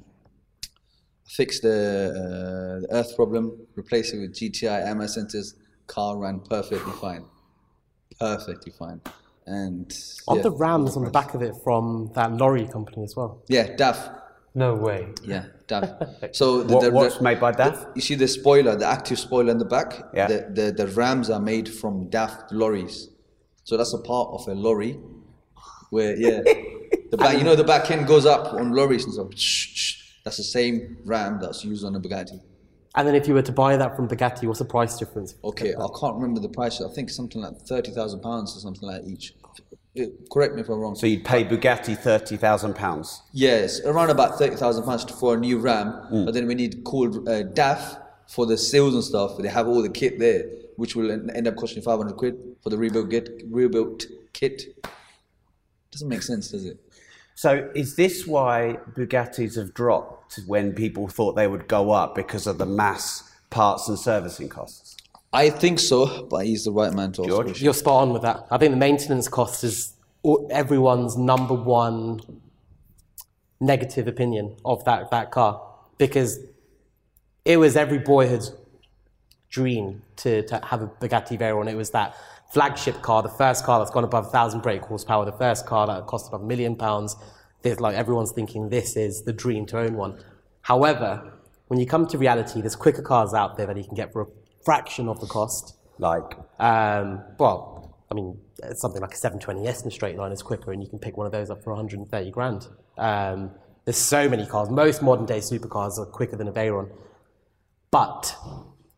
fixed 1.29 1.63
the, 1.63 1.69
uh, 2.11 2.81
the 2.81 2.89
earth 2.91 3.15
problem, 3.17 3.67
replaced 3.75 4.15
it 4.15 4.19
with 4.21 4.35
GTI 4.35 4.87
AMA 4.87 5.05
sensors. 5.05 5.55
Car 5.87 6.17
ran 6.19 6.41
perfectly 6.41 6.93
fine, 7.01 7.25
perfectly 8.19 8.73
fine. 8.79 9.01
And 9.47 9.93
Aren't 10.29 10.39
yeah, 10.39 10.43
the 10.45 10.53
Rams 10.53 10.97
on 10.97 11.05
the 11.05 11.11
back 11.11 11.35
of 11.35 11.43
it 11.43 11.55
from 11.65 12.11
that 12.15 12.33
lorry 12.33 12.67
company 12.67 13.03
as 13.03 13.17
well? 13.17 13.43
yeah, 13.49 13.75
DAF, 13.77 14.21
No 14.55 14.75
way. 14.75 15.09
yeah, 15.25 15.47
DAF. 15.67 16.35
So 16.37 16.63
the, 16.63 16.75
What, 16.75 16.85
the- 16.85 16.91
what's 16.93 17.17
the- 17.19 17.25
made 17.25 17.41
by 17.41 17.51
DAF? 17.53 17.91
You 17.97 18.03
see 18.03 18.15
the 18.15 18.29
spoiler, 18.29 18.77
the 18.77 18.87
active 18.87 19.19
spoiler 19.19 19.51
in 19.51 19.59
the 19.59 19.65
back. 19.65 20.01
Yeah. 20.15 20.29
The, 20.29 20.49
the 20.55 20.85
the 20.85 20.93
Rams 20.93 21.29
are 21.29 21.41
made 21.41 21.69
from 21.69 22.09
DAF 22.11 22.51
lorries, 22.53 23.09
so 23.65 23.77
that's 23.77 23.93
a 23.93 23.99
part 23.99 24.29
of 24.33 24.47
a 24.47 24.55
lorry, 24.55 25.01
where 25.93 26.17
yeah, 26.17 26.41
the 27.11 27.19
back 27.19 27.37
you 27.37 27.45
know 27.45 27.55
the 27.55 27.65
back 27.65 27.91
end 27.91 28.07
goes 28.07 28.25
up 28.25 28.55
on 28.55 28.73
lorries 28.73 29.05
and 29.05 29.13
stuff. 29.13 29.29
Shh, 29.37 29.69
shh. 29.75 30.03
That's 30.25 30.39
the 30.39 30.43
same 30.43 30.97
Ram 31.05 31.39
that's 31.41 31.65
used 31.65 31.85
on 31.85 31.95
a 31.95 32.01
Bugatti. 32.01 32.41
And 32.95 33.07
then 33.07 33.15
if 33.15 33.29
you 33.29 33.35
were 33.35 33.43
to 33.43 33.53
buy 33.53 33.77
that 33.77 33.95
from 33.97 34.09
Bugatti, 34.09 34.45
what's 34.47 34.61
the 34.61 34.65
price 34.65 34.99
difference? 34.99 35.35
Okay, 35.45 35.75
I 35.75 35.87
can't 36.01 36.15
remember 36.15 36.41
the 36.41 36.49
price. 36.49 36.81
I 36.81 36.89
think 36.89 37.11
something 37.11 37.43
like 37.43 37.59
thirty 37.61 37.91
thousand 37.91 38.21
pounds 38.21 38.57
or 38.57 38.61
something 38.61 38.89
like 38.89 39.05
each. 39.05 39.35
Correct 40.33 40.55
me 40.55 40.63
if 40.63 40.71
I'm 40.71 40.81
wrong. 40.81 40.95
So 40.95 41.07
you'd 41.07 41.27
pay 41.27 41.45
Bugatti 41.45 41.99
thirty 41.99 42.39
thousand 42.39 42.75
pounds. 42.75 43.21
Yes, 43.33 43.81
around 43.81 44.09
about 44.09 44.39
thirty 44.39 44.57
thousand 44.57 44.85
pounds 44.85 45.05
for 45.05 45.35
a 45.35 45.39
new 45.39 45.59
RAM. 45.59 45.89
Mm. 46.11 46.25
But 46.25 46.33
then 46.33 46.47
we 46.47 46.55
need 46.55 46.85
call 46.85 47.09
uh, 47.29 47.43
DAF 47.43 48.01
for 48.29 48.47
the 48.47 48.57
sales 48.57 48.95
and 48.95 49.05
stuff. 49.05 49.37
They 49.37 49.49
have 49.49 49.69
all 49.69 49.83
the 49.83 49.91
kit 49.91 50.19
there, 50.19 50.45
which 50.77 50.97
will 50.97 51.11
end 51.11 51.47
up 51.47 51.57
costing 51.57 51.83
five 51.83 51.99
hundred 51.99 52.17
quid 52.17 52.39
for 52.63 52.71
the 52.71 52.79
rebuilt 52.79 53.11
kit. 53.11 53.43
Rebuilt 53.51 54.07
kit 54.33 54.63
doesn't 55.93 56.09
make 56.09 56.23
sense, 56.23 56.51
does 56.51 56.65
it? 56.65 56.79
So 57.35 57.71
is 57.75 57.97
this 57.97 58.27
why 58.27 58.79
Bugattis 58.95 59.57
have 59.57 59.75
dropped 59.75 60.41
when 60.47 60.73
people 60.73 61.09
thought 61.09 61.35
they 61.35 61.47
would 61.47 61.69
go 61.69 61.91
up 61.91 62.15
because 62.15 62.47
of 62.47 62.59
the 62.59 62.67
mass 62.67 63.31
parts 63.51 63.89
and 63.89 63.99
servicing 63.99 64.49
costs? 64.49 64.97
I 65.33 65.49
think 65.49 65.79
so, 65.79 66.27
but 66.27 66.45
he's 66.47 66.65
the 66.65 66.73
right 66.73 66.93
man 66.93 67.13
to 67.13 67.23
ask 67.23 67.29
George? 67.29 67.45
questions. 67.47 67.63
You're 67.63 67.75
spot 67.75 68.03
on 68.03 68.13
with 68.13 68.23
that. 68.23 68.47
I 68.51 68.59
think 68.59 68.73
the 68.73 68.79
maintenance 68.79 69.29
cost 69.29 69.65
is 69.65 69.95
everyone's 70.51 71.17
number 71.17 71.55
one 71.55 72.21
negative 73.61 74.09
opinion 74.09 74.57
of 74.65 74.85
that, 74.85 75.11
that 75.11 75.31
car 75.31 75.63
because 75.97 76.39
it 77.45 77.57
was 77.57 77.77
every 77.77 77.99
boyhood's 77.99 78.53
dream 79.49 80.03
to, 80.17 80.43
to 80.47 80.61
have 80.65 80.83
a 80.83 80.87
Bugatti 80.87 81.39
Veyron. 81.39 81.71
It 81.71 81.77
was 81.77 81.91
that 81.91 82.15
flagship 82.53 83.01
car, 83.03 83.23
the 83.23 83.29
first 83.29 83.65
car 83.65 83.79
that's 83.79 83.91
gone 83.91 84.05
above 84.05 84.25
1,000 84.25 84.61
brake 84.61 84.83
horsepower, 84.83 85.25
the 85.25 85.33
first 85.33 85.67
car 85.67 85.87
that 85.87 86.07
cost 86.07 86.29
above 86.29 86.43
a 86.43 86.47
million 86.47 86.77
pounds. 86.77 87.17
There's 87.62 87.81
like 87.81 87.97
everyone's 87.97 88.33
thinking 88.33 88.69
this 88.69 88.97
is 88.97 89.23
the 89.23 89.33
dream 89.33 89.67
to 89.67 89.79
own 89.79 89.95
one. 89.95 90.23
However, 90.62 91.33
when 91.69 91.81
you 91.81 91.87
come 91.87 92.07
to 92.09 92.19
reality, 92.19 92.61
there's 92.61 92.77
quicker 92.77 93.03
cars 93.03 93.33
out 93.33 93.57
there 93.57 93.67
that 93.67 93.77
you 93.77 93.85
can 93.85 93.95
get 93.95 94.12
for 94.12 94.23
a 94.23 94.27
fraction 94.65 95.09
of 95.09 95.21
the 95.21 95.27
cost. 95.27 95.77
Like, 95.99 96.37
Um, 96.59 97.23
well, 97.38 97.97
I 98.11 98.15
mean, 98.15 98.38
it's 98.62 98.81
something 98.81 99.01
like 99.01 99.15
a 99.15 99.17
720S 99.17 99.83
in 99.83 99.88
a 99.88 99.91
straight 99.91 100.17
line 100.17 100.33
is 100.33 100.43
quicker, 100.43 100.73
and 100.73 100.83
you 100.83 100.88
can 100.88 100.99
pick 100.99 101.17
one 101.17 101.27
of 101.27 101.33
those 101.33 101.49
up 101.49 101.65
for 101.65 101.71
130 101.71 102.31
grand. 102.31 102.69
Um, 102.99 103.53
there's 103.85 103.97
so 103.97 104.29
many 104.29 104.47
cars. 104.47 104.69
Most 104.69 105.03
modern 105.03 105.25
day 105.25 105.38
supercars 105.38 105.99
are 105.99 106.05
quicker 106.05 106.37
than 106.37 106.49
a 106.49 106.53
Veyron. 106.53 106.91
But 107.91 108.37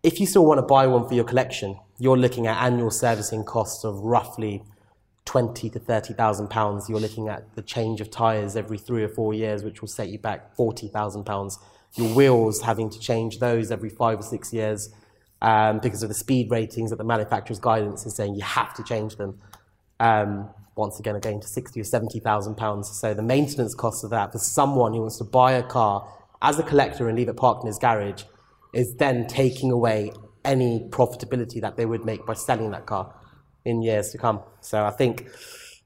if 0.03 0.19
you 0.21 0.27
still 0.27 0.45
want 0.45 0.59
to 0.59 0.63
buy 0.63 0.87
one 0.87 1.07
for 1.07 1.15
your 1.15 1.25
collection, 1.25 1.79
you're 1.99 2.17
looking 2.17 2.47
at 2.47 2.63
annual 2.63 2.91
servicing 2.91 3.45
costs 3.45 3.85
of 3.85 3.99
roughly 4.01 4.63
twenty 5.25 5.71
to 5.71 5.79
thirty 5.79 6.15
thousand 6.15 6.49
pounds. 6.49 6.89
You're 6.89 7.01
looking 7.01 7.29
at 7.29 7.55
the 7.55 7.63
change 7.63 8.01
of 8.01 8.11
tires 8.11 8.57
every 8.57 8.79
three 8.79 9.03
or 9.03 9.09
four 9.09 9.33
years, 9.35 9.63
which 9.63 9.81
will 9.81 9.89
set 9.89 10.09
you 10.09 10.19
back 10.19 10.55
forty 10.57 10.89
thousand 10.89 11.25
pounds. 11.25 11.59
Your 11.95 12.15
wheels 12.15 12.63
having 12.63 12.91
to 12.91 12.99
change 12.99 13.39
those 13.39 13.71
every 13.71 13.91
five 13.91 14.19
or 14.19 14.23
six 14.23 14.53
years 14.53 14.93
um, 15.41 15.79
because 15.79 16.03
of 16.03 16.09
the 16.09 16.15
speed 16.15 16.51
ratings 16.51 16.91
that 16.91 16.97
the 16.97 17.05
manufacturer's 17.05 17.61
guidance 17.61 18.05
is 18.05 18.17
saying 18.17 18.35
you 18.35 18.43
have 18.43 18.75
to 18.75 18.83
change 18.83 19.17
them. 19.17 19.39
Um, 20.01 20.51
once 20.77 20.99
again, 20.99 21.15
again 21.15 21.41
to 21.41 21.47
sixty 21.47 21.81
or 21.81 21.85
seventy 21.85 22.19
thousand 22.19 22.57
pounds. 22.57 22.91
So 22.91 23.15
the 23.15 23.23
maintenance 23.23 23.75
cost 23.75 24.03
of 24.03 24.11
that 24.11 24.33
for 24.33 24.39
someone 24.39 24.93
who 24.93 25.03
wants 25.03 25.19
to 25.19 25.25
buy 25.25 25.53
a 25.53 25.63
car 25.63 26.09
as 26.43 26.59
a 26.59 26.65
collector 26.65 27.09
and 27.09 27.17
leave 27.17 27.29
it 27.29 27.37
parked 27.37 27.63
in 27.63 27.69
his 27.69 27.79
garage 27.79 28.25
is 28.73 28.97
then 28.97 29.27
taking 29.29 29.71
away 29.71 30.13
any 30.45 30.87
profitability 30.91 31.61
that 31.61 31.77
they 31.77 31.87
would 31.87 32.05
make 32.05 32.27
by 32.27 32.35
selling 32.35 32.71
that 32.73 32.87
car 32.87 33.15
in 33.65 33.83
years 33.83 34.11
to 34.11 34.19
come. 34.19 34.41
So 34.61 34.85
I 34.85 34.91
think 34.91 35.29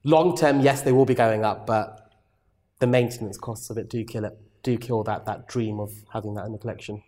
long 0.05 0.37
term, 0.37 0.61
yes, 0.61 0.83
they 0.83 0.92
will 0.92 1.07
be 1.07 1.14
going 1.14 1.44
up, 1.44 1.66
but 1.66 2.11
the 2.81 2.87
maintenance 2.87 3.38
costs 3.38 3.71
of 3.71 3.79
it 3.79 3.88
do 3.88 4.05
kill 4.05 4.25
it, 4.25 4.38
do 4.62 4.77
kill 4.79 5.03
that 5.05 5.27
that 5.27 5.49
dream 5.49 5.81
of 5.81 5.92
having 6.12 6.35
that 6.35 6.47
in 6.47 6.53
the 6.53 6.59
collection. 6.59 7.03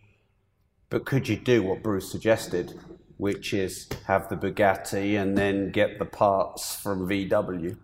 but 0.90 1.04
could 1.04 1.28
you 1.28 1.36
do 1.36 1.62
what 1.62 1.82
Bruce 1.82 2.10
suggested, 2.10 2.78
which 3.16 3.52
is 3.54 3.88
have 4.06 4.28
the 4.28 4.36
Bugatti 4.36 5.20
and 5.20 5.36
then 5.38 5.70
get 5.70 5.98
the 5.98 6.04
parts 6.04 6.74
from 6.76 7.08
VW? 7.08 7.76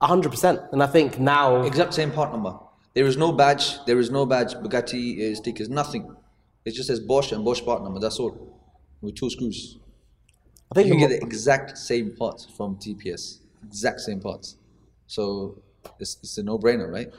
hundred 0.00 0.30
percent. 0.30 0.60
And 0.72 0.82
I 0.82 0.86
think 0.86 1.18
now 1.20 1.62
Exact 1.62 1.94
same 1.94 2.10
part 2.10 2.32
number. 2.32 2.58
There 2.94 3.06
is 3.06 3.16
no 3.16 3.32
badge. 3.32 3.84
There 3.86 3.98
is 3.98 4.10
no 4.10 4.26
badge. 4.26 4.54
Bugatti 4.54 5.32
uh, 5.32 5.34
stickers. 5.36 5.68
Nothing. 5.68 6.16
It 6.64 6.72
just 6.72 6.88
says 6.88 7.00
Bosch 7.00 7.32
and 7.32 7.44
Bosch 7.44 7.62
part 7.62 7.82
number. 7.82 8.00
That's 8.00 8.18
all. 8.18 8.61
With 9.02 9.16
two 9.16 9.28
screws. 9.28 9.78
I 10.70 10.74
think 10.76 10.88
You 10.88 10.94
the 10.94 11.00
get 11.00 11.08
the 11.10 11.26
exact 11.26 11.76
same 11.76 12.12
parts 12.16 12.46
from 12.46 12.76
TPS. 12.76 13.38
Exact 13.66 14.00
same 14.00 14.20
parts. 14.20 14.56
So 15.06 15.60
it's, 15.98 16.16
it's 16.22 16.38
a 16.38 16.42
no-brainer, 16.42 16.90
right? 16.90 17.12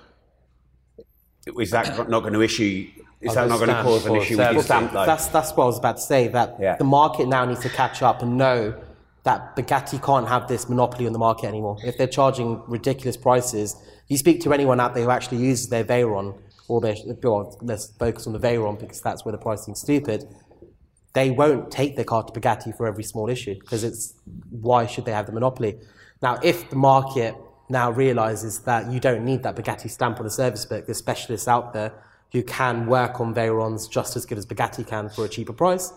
Is 1.60 1.72
that 1.72 2.10
not 2.10 2.22
going 2.22 2.34
to 2.34 2.41
issue? 2.41 2.88
Is 3.22 3.36
that 3.36 3.48
not 3.50 3.58
going 3.58 3.69
to 3.69 3.84
cause 3.84 4.06
an 4.06 4.15
issue 4.15 4.38
with 4.38 4.54
your 4.54 4.63
stamp 4.63 4.93
though? 4.93 5.06
That's 5.06 5.28
that's 5.28 5.52
what 5.52 5.65
I 5.65 5.67
was 5.67 5.78
about 5.78 5.98
to 5.98 6.02
say. 6.02 6.30
That 6.30 6.56
Yeah. 6.60 6.78
the 6.78 6.84
market 6.86 7.28
now 7.28 7.46
needs 7.46 7.62
to 7.62 7.69
catch 7.69 8.02
up 8.02 8.22
and 8.22 8.38
know 8.38 8.82
that 9.24 9.56
Bugatti 9.56 10.02
can't 10.04 10.28
have 10.28 10.48
this 10.48 10.67
monopoly 10.69 11.06
on 11.06 11.13
the 11.13 11.19
market 11.19 11.48
anymore. 11.48 11.78
If 11.84 11.98
they're 11.98 12.08
charging 12.08 12.62
ridiculous 12.67 13.17
prices, 13.17 13.76
you 14.08 14.17
speak 14.17 14.41
to 14.41 14.54
anyone 14.54 14.80
out 14.80 14.93
there 14.93 15.04
who 15.04 15.10
actually 15.10 15.38
uses 15.39 15.69
their 15.69 15.84
Veyron 15.84 16.38
or 16.67 16.82
their 16.82 16.96
well, 17.22 17.58
let's 17.62 17.88
focus 17.88 18.26
on 18.28 18.34
the 18.34 18.39
Veyron 18.39 18.80
because 18.80 19.02
that's 19.02 19.24
where 19.26 19.32
the 19.32 19.38
pricing's 19.38 19.80
stupid. 19.80 20.28
They 21.13 21.30
won't 21.32 21.71
take 21.71 21.95
their 21.95 22.06
car 22.06 22.23
to 22.23 22.39
Bugatti 22.39 22.76
for 22.76 22.88
every 22.88 23.04
small 23.04 23.30
issue 23.30 23.56
because 23.60 23.84
it's 23.84 24.15
why 24.49 24.86
should 24.88 25.06
they 25.06 25.12
have 25.12 25.28
the 25.28 25.32
monopoly? 25.32 25.78
Now, 26.21 26.39
if 26.43 26.69
the 26.69 26.76
market 26.76 27.36
now 27.69 27.91
realizes 27.91 28.60
that 28.60 28.91
you 28.91 28.99
don't 28.99 29.23
need 29.23 29.43
that 29.43 29.56
Bugatti 29.56 29.89
stamp 29.89 30.17
on 30.17 30.23
the 30.23 30.32
service 30.32 30.65
book, 30.65 30.86
there's 30.86 30.97
specialists 30.97 31.47
out 31.47 31.73
there 31.73 31.93
who 32.32 32.41
can 32.41 32.88
work 32.88 33.19
on 33.19 33.34
Veyrons 33.34 33.89
just 33.89 34.15
as 34.15 34.26
good 34.26 34.38
as 34.38 34.45
Bugatti 34.45 34.86
can 34.86 35.08
for 35.08 35.23
a 35.26 35.30
cheaper 35.30 35.54
price, 35.54 35.93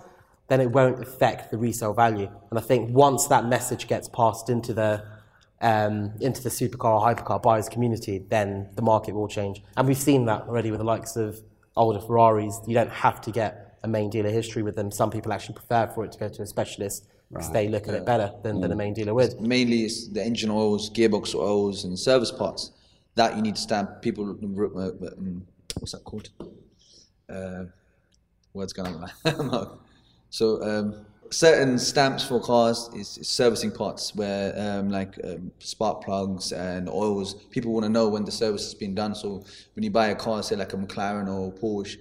then 0.48 0.61
it 0.61 0.70
won't 0.70 1.02
affect 1.02 1.50
the 1.50 1.59
resale 1.59 1.94
value. 1.94 2.31
And 2.50 2.59
I 2.59 2.62
think 2.62 2.94
once 2.94 3.26
that 3.29 3.46
message 3.46 3.88
gets 3.88 4.09
passed 4.09 4.48
into 4.48 4.74
the 4.74 5.02
um, 5.62 6.12
into 6.20 6.42
the 6.42 6.50
supercar 6.50 7.00
or 7.00 7.00
hypercar 7.00 7.42
buyers 7.42 7.68
community, 7.70 8.18
then 8.18 8.68
the 8.74 8.83
market 8.83 9.14
will 9.14 9.29
change. 9.29 9.62
And 9.79 9.88
we've 9.88 9.96
seen 9.96 10.26
that 10.26 10.42
already 10.42 10.70
with 10.70 10.81
the 10.81 10.85
likes 10.85 11.16
of 11.16 11.40
older 11.76 11.98
Ferraris. 11.98 12.61
You 12.66 12.74
don't 12.74 12.90
have 12.90 13.22
to 13.22 13.31
get 13.31 13.65
a 13.87 13.88
main 13.88 14.11
dealer 14.11 14.31
history 14.31 14.62
with 14.62 14.77
them. 14.77 14.90
Some 14.90 15.11
people 15.11 15.33
actually 15.33 15.55
prefer 15.55 15.87
for 15.87 16.05
it 16.05 16.12
to 16.12 16.18
go 16.18 16.29
to 16.29 16.42
a 16.42 16.46
specialist 16.46 17.07
because 17.31 17.51
they 17.51 17.68
look 17.68 17.88
at 17.88 17.94
it 17.94 18.05
better 18.05 18.33
than, 18.42 18.61
than 18.61 18.70
a 18.72 18.77
main 18.77 18.94
dealer 18.94 19.14
would. 19.14 19.40
Mainly 19.40 19.83
it's 19.83 20.09
the 20.09 20.22
engine 20.22 20.51
oils, 20.51 20.90
gearbox 20.90 21.35
oils, 21.35 21.85
and 21.85 21.99
service 21.99 22.31
parts. 22.31 22.72
That 23.14 23.35
you 23.35 23.42
need 23.42 23.57
to 23.57 23.62
stamp. 23.62 24.03
People, 24.03 24.31
uh, 24.31 25.07
um, 25.16 25.46
what's 25.79 25.92
that 25.92 26.05
called? 26.05 26.29
Uh, 27.29 27.64
words 28.53 28.72
going 28.72 28.94
on 28.94 29.01
my. 29.01 29.66
So 30.29 30.62
um, 30.62 31.07
certain 31.31 31.79
stamps 31.79 32.25
for 32.25 32.40
cars 32.40 32.90
is, 32.94 33.16
is 33.16 33.29
servicing 33.29 33.70
parts, 33.70 34.14
where 34.14 34.53
um, 34.59 34.90
like 34.90 35.14
um, 35.25 35.51
spark 35.61 36.05
plugs 36.05 36.53
and 36.53 36.88
oils. 36.88 37.35
People 37.51 37.72
want 37.72 37.85
to 37.85 37.88
know 37.88 38.09
when 38.09 38.25
the 38.25 38.33
service 38.33 38.64
has 38.64 38.75
been 38.75 38.94
done. 38.94 39.14
So 39.14 39.44
when 39.75 39.83
you 39.83 39.90
buy 39.90 40.09
a 40.09 40.14
car, 40.14 40.42
say 40.42 40.57
like 40.57 40.72
a 40.72 40.77
McLaren 40.77 41.29
or 41.33 41.53
Porsche, 41.53 41.96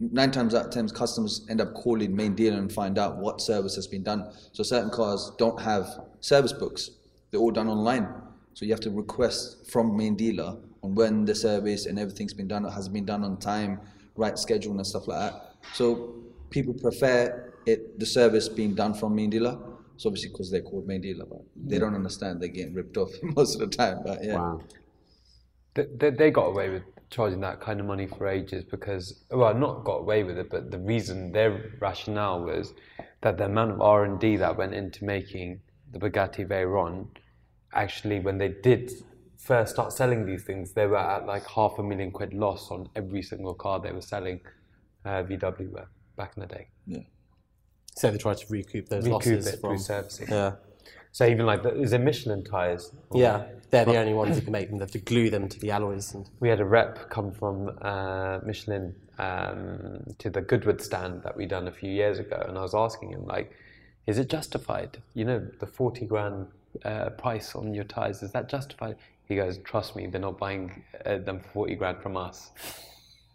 nine 0.00 0.30
times 0.30 0.54
out 0.54 0.66
of 0.66 0.70
ten, 0.70 0.88
customers 0.88 1.46
end 1.48 1.60
up 1.60 1.74
calling 1.74 2.14
main 2.14 2.34
dealer 2.34 2.58
and 2.58 2.72
find 2.72 2.98
out 2.98 3.16
what 3.16 3.40
service 3.40 3.74
has 3.74 3.86
been 3.86 4.02
done. 4.02 4.30
So 4.52 4.62
certain 4.62 4.90
cars 4.90 5.32
don't 5.38 5.60
have 5.60 5.86
service 6.20 6.52
books; 6.52 6.90
they're 7.30 7.40
all 7.40 7.50
done 7.50 7.68
online. 7.68 8.08
So 8.54 8.64
you 8.64 8.72
have 8.72 8.80
to 8.80 8.90
request 8.90 9.70
from 9.70 9.96
main 9.96 10.16
dealer 10.16 10.56
on 10.82 10.94
when 10.94 11.24
the 11.24 11.34
service 11.34 11.86
and 11.86 11.98
everything's 11.98 12.34
been 12.34 12.48
done, 12.48 12.64
has 12.64 12.88
been 12.88 13.04
done 13.04 13.24
on 13.24 13.38
time, 13.38 13.80
right 14.16 14.38
schedule 14.38 14.72
and 14.72 14.86
stuff 14.86 15.06
like 15.06 15.18
that. 15.32 15.54
So 15.74 16.14
people 16.50 16.74
prefer 16.74 17.52
it 17.66 17.98
the 17.98 18.06
service 18.06 18.48
being 18.48 18.74
done 18.74 18.94
from 18.94 19.14
main 19.14 19.30
dealer. 19.30 19.58
So 19.96 20.08
obviously 20.08 20.30
because 20.30 20.50
they're 20.50 20.62
called 20.62 20.86
main 20.86 21.00
dealer, 21.00 21.24
but 21.24 21.42
they 21.56 21.78
don't 21.78 21.94
understand 21.94 22.40
they're 22.40 22.48
getting 22.48 22.74
ripped 22.74 22.96
off 22.96 23.10
most 23.22 23.60
of 23.60 23.60
the 23.60 23.76
time. 23.76 24.00
But 24.04 24.24
yeah. 24.24 24.34
Wow. 24.34 24.60
they, 25.74 25.86
they, 25.96 26.10
they 26.10 26.30
got 26.30 26.46
away 26.46 26.70
with 26.70 26.82
charging 27.10 27.40
that 27.40 27.60
kind 27.60 27.80
of 27.80 27.86
money 27.86 28.06
for 28.06 28.28
ages 28.28 28.64
because 28.64 29.24
well 29.30 29.54
not 29.54 29.84
got 29.84 29.96
away 29.96 30.22
with 30.24 30.38
it 30.38 30.50
but 30.50 30.70
the 30.70 30.78
reason 30.78 31.32
their 31.32 31.72
rationale 31.80 32.42
was 32.42 32.74
that 33.22 33.38
the 33.38 33.44
amount 33.44 33.72
of 33.72 33.80
R&D 33.80 34.36
that 34.36 34.56
went 34.56 34.74
into 34.74 35.04
making 35.04 35.60
the 35.92 35.98
Bugatti 35.98 36.46
Veyron 36.46 37.06
actually 37.72 38.20
when 38.20 38.38
they 38.38 38.48
did 38.48 38.92
first 39.36 39.72
start 39.72 39.92
selling 39.92 40.26
these 40.26 40.44
things 40.44 40.72
they 40.72 40.86
were 40.86 40.96
at 40.98 41.26
like 41.26 41.46
half 41.46 41.78
a 41.78 41.82
million 41.82 42.10
quid 42.10 42.34
loss 42.34 42.70
on 42.70 42.88
every 42.94 43.22
single 43.22 43.54
car 43.54 43.80
they 43.80 43.92
were 43.92 44.02
selling 44.02 44.40
uh, 45.04 45.22
VW 45.22 45.70
were 45.70 45.88
back 46.16 46.32
in 46.36 46.42
the 46.42 46.46
day 46.46 46.68
Yeah. 46.86 46.98
So 47.96 48.10
they 48.10 48.18
tried 48.18 48.38
to 48.38 48.46
recoup 48.50 48.88
those 48.88 49.04
recoup 49.04 49.14
losses 49.14 49.46
it 49.46 49.60
from. 49.60 49.70
through 49.70 49.78
servicing 49.78 50.28
Yeah. 50.28 50.52
So 51.12 51.26
even 51.26 51.46
like 51.46 51.62
the, 51.62 51.74
is 51.80 51.92
it 51.92 52.00
Michelin 52.00 52.44
tires 52.44 52.92
Yeah, 53.14 53.44
they're 53.70 53.84
the 53.84 53.96
only 53.96 54.14
ones 54.14 54.36
who 54.36 54.42
can 54.42 54.52
make 54.52 54.68
them. 54.68 54.78
They 54.78 54.84
have 54.84 54.92
to 54.92 54.98
glue 54.98 55.30
them 55.30 55.48
to 55.48 55.58
the 55.58 55.70
alloys. 55.70 56.14
And 56.14 56.28
we 56.40 56.48
had 56.48 56.60
a 56.60 56.64
rep 56.64 57.10
come 57.10 57.32
from 57.32 57.76
uh, 57.82 58.40
Michelin 58.44 58.94
um, 59.18 60.04
to 60.18 60.30
the 60.30 60.40
Goodwood 60.40 60.80
stand 60.80 61.22
that 61.22 61.36
we 61.36 61.46
done 61.46 61.68
a 61.68 61.72
few 61.72 61.90
years 61.90 62.18
ago, 62.18 62.44
and 62.48 62.56
I 62.56 62.62
was 62.62 62.74
asking 62.74 63.10
him 63.10 63.26
like, 63.26 63.52
"Is 64.06 64.18
it 64.18 64.28
justified? 64.30 65.02
You 65.14 65.24
know, 65.24 65.46
the 65.58 65.66
forty 65.66 66.06
grand 66.06 66.46
uh, 66.84 67.10
price 67.10 67.54
on 67.54 67.74
your 67.74 67.84
tires 67.84 68.22
is 68.22 68.32
that 68.32 68.48
justified?" 68.48 68.96
He 69.26 69.36
goes, 69.36 69.58
"Trust 69.58 69.96
me, 69.96 70.06
they're 70.06 70.20
not 70.20 70.38
buying 70.38 70.82
uh, 71.04 71.18
them 71.18 71.40
for 71.40 71.48
forty 71.48 71.74
grand 71.74 72.00
from 72.02 72.16
us." 72.16 72.50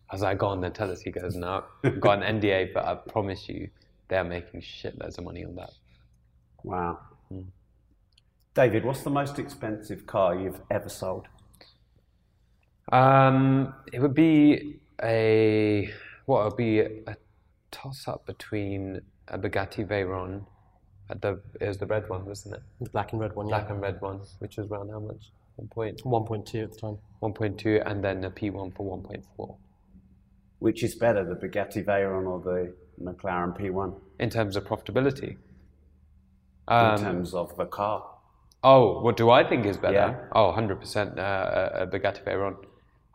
I 0.09 0.15
was 0.15 0.21
like, 0.21 0.37
"Go 0.37 0.47
on, 0.47 0.61
then 0.61 0.73
tell 0.73 0.89
us." 0.91 1.01
He 1.01 1.11
goes, 1.11 1.35
"No, 1.35 1.63
I've 1.83 1.99
got 1.99 2.23
an 2.23 2.39
NDA, 2.39 2.73
but 2.73 2.85
I 2.85 2.95
promise 2.95 3.49
you, 3.49 3.69
they're 4.07 4.23
making 4.23 4.61
shitloads 4.61 5.17
of 5.17 5.25
money 5.25 5.43
on 5.43 5.55
that." 5.55 5.71
Wow. 6.63 6.99
David, 8.55 8.85
what's 8.85 9.01
the 9.01 9.09
most 9.09 9.39
expensive 9.39 10.05
car 10.05 10.35
you've 10.35 10.61
ever 10.69 10.89
sold? 10.89 11.27
Um, 12.91 13.73
it 13.91 13.99
would 13.99 14.13
be 14.13 14.79
a 15.01 15.91
what 16.25 16.43
would 16.45 16.57
be 16.57 16.79
a 16.79 17.17
toss 17.71 18.07
up 18.07 18.25
between 18.25 19.01
a 19.27 19.39
Bugatti 19.39 19.87
Veyron, 19.87 20.45
uh, 21.09 21.15
the 21.19 21.41
it 21.59 21.67
was 21.67 21.77
the 21.79 21.87
red 21.87 22.07
one, 22.09 22.25
wasn't 22.25 22.55
it? 22.55 22.61
the 22.81 22.89
black 22.89 23.11
and 23.13 23.21
red 23.21 23.35
one, 23.35 23.47
yeah. 23.47 23.57
Black 23.59 23.69
and 23.71 23.81
red 23.81 23.99
one, 24.01 24.19
which 24.39 24.57
was 24.57 24.69
around 24.69 24.89
how 24.89 24.99
much? 24.99 25.31
One 25.55 25.67
point. 25.69 26.05
One 26.05 26.25
point 26.25 26.45
two 26.45 26.59
at 26.63 26.73
the 26.73 26.77
time. 26.79 26.97
one 27.19 27.33
point 27.33 27.57
two, 27.57 27.81
and 27.85 28.03
then 28.03 28.23
a 28.23 28.29
P 28.29 28.49
one 28.51 28.71
for 28.71 28.85
one 28.85 29.01
point 29.01 29.25
four. 29.35 29.55
Which 30.59 30.83
is 30.83 30.93
better, 30.95 31.23
the 31.25 31.35
Bugatti 31.35 31.83
Veyron 31.83 32.25
or 32.27 32.39
the 32.39 32.73
McLaren 33.03 33.57
P1 33.59 33.99
In 34.19 34.29
terms 34.29 34.55
of 34.55 34.63
profitability. 34.65 35.31
in 35.31 35.37
Um, 36.67 36.97
terms 36.97 37.33
of 37.33 37.55
the 37.57 37.65
car? 37.65 38.09
Oh, 38.63 39.01
what 39.01 39.17
do 39.17 39.29
I 39.29 39.43
think 39.47 39.65
is 39.65 39.77
better? 39.77 39.93
Yeah. 39.93 40.15
Oh, 40.33 40.53
100% 40.55 41.17
uh, 41.17 41.21
a, 41.21 41.83
a 41.83 41.87
Bugatti 41.87 42.23
Veyron. 42.23 42.55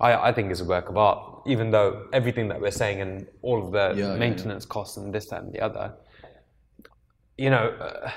I, 0.00 0.28
I 0.28 0.32
think 0.32 0.50
it's 0.50 0.60
a 0.60 0.64
work 0.64 0.88
of 0.88 0.96
art, 0.96 1.42
even 1.46 1.70
though 1.70 2.06
everything 2.12 2.48
that 2.48 2.60
we're 2.60 2.70
saying 2.70 3.00
and 3.00 3.26
all 3.42 3.64
of 3.64 3.72
the 3.72 3.94
Yeah, 4.00 4.12
yeah, 4.12 4.18
maintenance 4.18 4.64
costs 4.66 4.96
and 4.96 5.12
this, 5.12 5.26
that, 5.26 5.42
and 5.42 5.52
the 5.52 5.60
other, 5.60 5.94
you 7.36 7.50
know, 7.50 7.68
uh, 7.80 8.10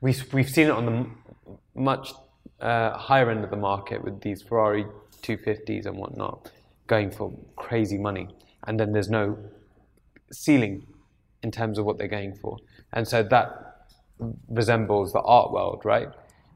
we've 0.00 0.32
we've 0.32 0.48
seen 0.48 0.68
it 0.68 0.70
on 0.70 0.86
the 0.86 0.92
m- 0.92 1.18
much 1.74 2.12
uh, 2.60 2.92
higher 2.96 3.30
end 3.30 3.44
of 3.44 3.50
the 3.50 3.56
market 3.56 4.02
with 4.02 4.20
these 4.20 4.40
Ferrari 4.42 4.86
250s 5.22 5.84
and 5.86 5.96
whatnot, 5.98 6.50
going 6.86 7.10
for 7.10 7.32
crazy 7.56 7.98
money, 7.98 8.28
and 8.66 8.78
then 8.80 8.92
there's 8.92 9.10
no 9.10 9.36
ceiling 10.32 10.86
in 11.42 11.50
terms 11.50 11.78
of 11.78 11.84
what 11.84 11.98
they're 11.98 12.08
going 12.08 12.34
for, 12.36 12.56
and 12.92 13.06
so 13.06 13.22
that 13.22 13.86
resembles 14.48 15.12
the 15.12 15.20
art 15.20 15.52
world, 15.52 15.82
right? 15.84 16.08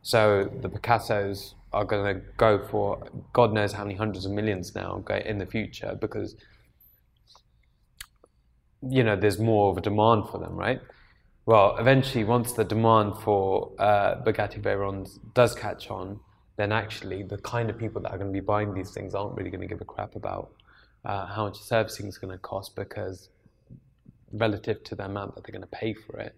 So 0.03 0.51
the 0.61 0.69
Picassos 0.69 1.55
are 1.73 1.85
going 1.85 2.15
to 2.15 2.21
go 2.37 2.59
for 2.67 3.07
God 3.33 3.53
knows 3.53 3.73
how 3.73 3.85
many 3.85 3.95
hundreds 3.95 4.27
of 4.27 4.33
millions 4.33 4.75
now 4.75 5.03
in 5.25 5.39
the 5.39 5.47
future 5.47 5.97
because 6.01 6.37
you 8.83 9.05
know 9.05 9.17
there's 9.17 9.39
more 9.39 9.71
of 9.71 9.79
a 9.79 9.81
demand 9.81 10.29
for 10.29 10.39
them, 10.39 10.57
right? 10.57 10.81
Well, 11.47 11.77
eventually, 11.79 12.25
once 12.25 12.53
the 12.53 12.65
demand 12.65 13.19
for 13.19 13.73
uh, 13.79 14.23
Bugatti 14.23 14.61
Veyrons 14.61 15.19
does 15.35 15.55
catch 15.55 15.91
on, 15.91 16.21
then 16.57 16.73
actually 16.73 17.23
the 17.23 17.39
kind 17.39 17.71
of 17.71 17.79
people 17.79 18.03
that 18.03 18.11
are 18.11 18.19
going 18.19 18.33
to 18.33 18.33
be 18.33 18.45
buying 18.45 18.75
these 18.75 18.93
things 18.93 19.15
aren't 19.15 19.37
really 19.37 19.51
going 19.51 19.61
to 19.61 19.67
give 19.67 19.81
a 19.81 19.85
crap 19.85 20.15
about 20.15 20.53
uh, 21.05 21.27
how 21.27 21.45
much 21.45 21.59
servicing 21.59 22.07
is 22.07 22.19
going 22.19 22.33
to 22.33 22.39
cost 22.39 22.77
because 22.77 23.29
relative 24.33 24.83
to 24.85 24.95
the 24.95 25.05
amount 25.05 25.35
that 25.35 25.45
they're 25.45 25.53
going 25.53 25.63
to 25.63 25.77
pay 25.77 25.95
for 25.95 26.19
it 26.19 26.35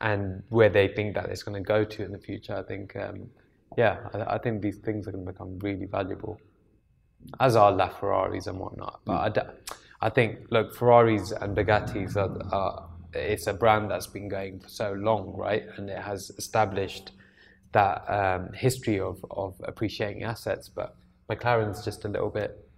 and 0.00 0.42
where 0.48 0.68
they 0.68 0.88
think 0.88 1.14
that 1.14 1.26
it's 1.26 1.42
going 1.42 1.62
to 1.62 1.66
go 1.66 1.84
to 1.84 2.04
in 2.04 2.12
the 2.12 2.18
future, 2.18 2.56
I 2.56 2.62
think, 2.62 2.96
um, 2.96 3.30
yeah, 3.76 3.98
I, 4.12 4.34
I, 4.34 4.38
think 4.38 4.62
these 4.62 4.76
things 4.78 5.06
are 5.06 5.12
going 5.12 5.24
to 5.24 5.32
become 5.32 5.58
really 5.60 5.86
valuable, 5.86 6.40
as 7.40 7.56
are 7.56 7.72
LaFerraris 7.72 8.46
and 8.46 8.58
whatnot. 8.58 9.00
But 9.04 9.38
I, 10.00 10.10
think, 10.10 10.46
look, 10.50 10.74
Ferraris 10.74 11.32
and 11.32 11.56
Bugattis 11.56 12.16
are, 12.16 12.54
are 12.54 12.88
it's 13.14 13.46
a 13.46 13.54
brand 13.54 13.90
that's 13.90 14.06
been 14.06 14.28
going 14.28 14.60
for 14.60 14.68
so 14.68 14.92
long, 14.92 15.32
right? 15.36 15.64
And 15.76 15.88
it 15.88 15.98
has 15.98 16.30
established 16.36 17.12
that 17.72 18.04
um, 18.08 18.52
history 18.52 19.00
of, 19.00 19.24
of 19.30 19.54
appreciating 19.64 20.24
assets. 20.24 20.68
But 20.68 20.96
McLaren's 21.30 21.84
just 21.84 22.04
a 22.04 22.08
little 22.08 22.30
bit, 22.30 22.68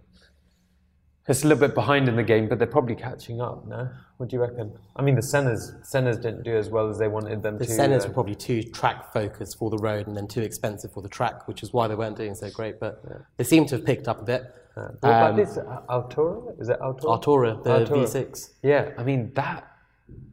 it's 1.27 1.43
a 1.43 1.47
little 1.47 1.67
bit 1.67 1.75
behind 1.75 2.07
in 2.07 2.15
the 2.15 2.23
game, 2.23 2.47
but 2.47 2.59
they're 2.59 2.67
probably 2.67 2.95
catching 2.95 3.41
up. 3.41 3.67
No, 3.67 3.89
what 4.17 4.29
do 4.29 4.35
you 4.35 4.41
reckon? 4.41 4.77
I 4.95 5.01
mean, 5.01 5.15
the 5.15 5.21
Sennas, 5.21 5.79
Sennas 5.87 6.21
didn't 6.21 6.43
do 6.43 6.55
as 6.55 6.69
well 6.69 6.89
as 6.89 6.97
they 6.97 7.07
wanted 7.07 7.43
them 7.43 7.57
the 7.57 7.65
to. 7.65 7.71
The 7.71 7.77
Sennas 7.77 8.03
uh, 8.03 8.07
were 8.07 8.13
probably 8.13 8.35
too 8.35 8.63
track 8.63 9.13
focused 9.13 9.57
for 9.57 9.69
the 9.69 9.77
road, 9.77 10.07
and 10.07 10.17
then 10.17 10.27
too 10.27 10.41
expensive 10.41 10.91
for 10.91 11.01
the 11.01 11.09
track, 11.09 11.47
which 11.47 11.63
is 11.63 11.73
why 11.73 11.87
they 11.87 11.95
weren't 11.95 12.17
doing 12.17 12.35
so 12.35 12.49
great. 12.49 12.79
But 12.79 13.01
yeah. 13.07 13.17
they 13.37 13.43
seem 13.43 13.65
to 13.67 13.75
have 13.75 13.85
picked 13.85 14.07
up 14.07 14.21
a 14.21 14.25
bit. 14.25 14.43
Yeah. 14.75 14.83
What 14.99 15.13
um, 15.13 15.35
about 15.35 15.35
this 15.35 15.57
Artura? 15.89 16.61
Is 16.61 16.69
it 16.69 16.79
Artura? 16.79 17.21
Artura, 17.21 17.63
the 17.63 17.69
Artura. 17.69 18.05
V6. 18.05 18.49
Yeah, 18.63 18.91
I 18.97 19.03
mean 19.03 19.31
that 19.33 19.77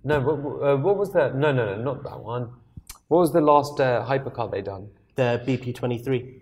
no, 0.05 0.20
what, 0.20 0.68
uh, 0.68 0.76
what 0.76 0.97
was 0.97 1.12
that? 1.12 1.35
No, 1.35 1.53
no, 1.53 1.74
no, 1.74 1.82
not 1.82 2.03
that 2.05 2.20
one. 2.20 2.51
What 3.09 3.18
was 3.18 3.32
the 3.32 3.41
last 3.41 3.80
uh, 3.80 4.05
hypercar 4.07 4.51
they 4.51 4.62
done? 4.62 4.89
The 5.16 5.43
BP23. 5.47 6.41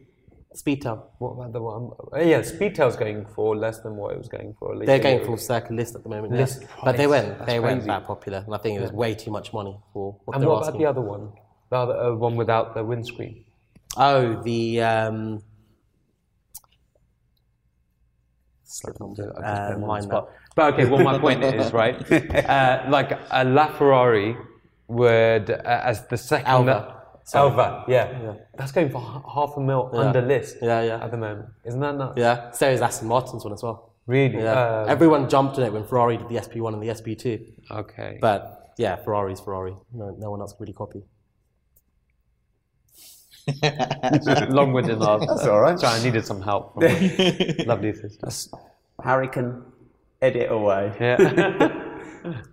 Speedtail. 0.54 1.02
What 1.18 1.32
about 1.32 1.52
the 1.52 1.62
one? 1.62 1.90
Uh, 2.12 2.24
yeah, 2.24 2.40
Speedtail's 2.40 2.96
going 2.96 3.24
for 3.26 3.56
less 3.56 3.80
than 3.80 3.96
what 3.96 4.12
it 4.12 4.18
was 4.18 4.28
going 4.28 4.54
for. 4.58 4.76
They're 4.84 4.98
going 4.98 5.24
for 5.24 5.38
circle 5.38 5.76
list 5.76 5.94
at 5.94 6.02
the 6.02 6.08
moment. 6.08 6.34
List 6.34 6.62
yeah. 6.62 6.68
but 6.84 6.96
they 6.96 7.06
went, 7.06 7.38
That's 7.38 7.46
they 7.46 7.58
crazy. 7.58 7.74
went 7.74 7.86
that 7.86 8.06
popular, 8.06 8.42
and 8.44 8.54
I 8.54 8.58
think 8.58 8.78
it 8.78 8.82
was 8.82 8.90
yeah. 8.90 8.96
way 8.96 9.14
too 9.14 9.30
much 9.30 9.52
money 9.52 9.76
for 9.92 10.16
what 10.24 10.36
And 10.36 10.46
what 10.46 10.62
asking. 10.62 10.68
about 10.68 10.78
the 10.78 10.86
other 10.86 11.00
one? 11.00 11.32
The 11.70 11.76
other 11.76 11.96
uh, 11.96 12.14
one 12.14 12.36
without 12.36 12.74
the 12.74 12.84
windscreen. 12.84 13.44
Oh, 13.96 14.42
the 14.42 14.82
um, 14.82 15.42
uh, 18.84 19.76
mind 19.78 20.10
that. 20.10 20.28
But 20.54 20.74
okay, 20.74 20.84
well, 20.84 21.02
my 21.02 21.18
point 21.18 21.42
is 21.62 21.72
right. 21.72 21.96
Uh, 22.12 22.84
like 22.88 23.12
a 23.12 23.44
LaFerrari 23.44 24.36
would, 24.88 25.50
uh, 25.50 25.62
as 25.64 26.06
the 26.08 26.18
second. 26.18 26.46
Elva. 26.46 27.01
Elva, 27.34 27.84
yeah. 27.88 28.22
yeah. 28.22 28.34
That's 28.56 28.72
going 28.72 28.90
for 28.90 29.00
half 29.00 29.56
a 29.56 29.60
mil 29.60 29.90
yeah. 29.92 30.00
under 30.00 30.22
list 30.22 30.56
yeah, 30.60 30.82
yeah. 30.82 31.04
at 31.04 31.10
the 31.10 31.16
moment. 31.16 31.48
Isn't 31.64 31.80
that 31.80 31.96
nuts? 31.96 32.14
Yeah, 32.16 32.50
so 32.50 32.70
is 32.70 32.80
Aston 32.80 33.08
Martin's 33.08 33.44
one 33.44 33.52
as 33.52 33.62
well. 33.62 33.92
Really? 34.06 34.38
Yeah. 34.38 34.82
Um, 34.82 34.88
Everyone 34.88 35.28
jumped 35.28 35.58
on 35.58 35.64
it 35.64 35.72
when 35.72 35.84
Ferrari 35.84 36.16
did 36.16 36.28
the 36.28 36.36
SP1 36.36 36.74
and 36.74 36.82
the 36.82 36.88
SP2. 36.88 37.70
Okay. 37.70 38.18
But 38.20 38.72
yeah, 38.76 38.96
Ferrari's 38.96 39.40
Ferrari. 39.40 39.74
No, 39.92 40.14
no 40.18 40.30
one 40.30 40.40
else 40.40 40.52
can 40.52 40.64
really 40.64 40.72
copy. 40.72 41.02
Long-winded 44.52 44.98
love. 44.98 45.20
That's 45.26 45.46
all 45.46 45.60
right. 45.60 45.78
Sorry, 45.78 46.00
I 46.00 46.02
needed 46.02 46.24
some 46.24 46.42
help 46.42 46.74
from 46.74 46.82
lovely 47.66 47.90
assistant. 47.90 48.60
Harry 49.02 49.28
can 49.28 49.64
edit 50.20 50.50
away. 50.50 50.92
Yeah. 51.00 51.72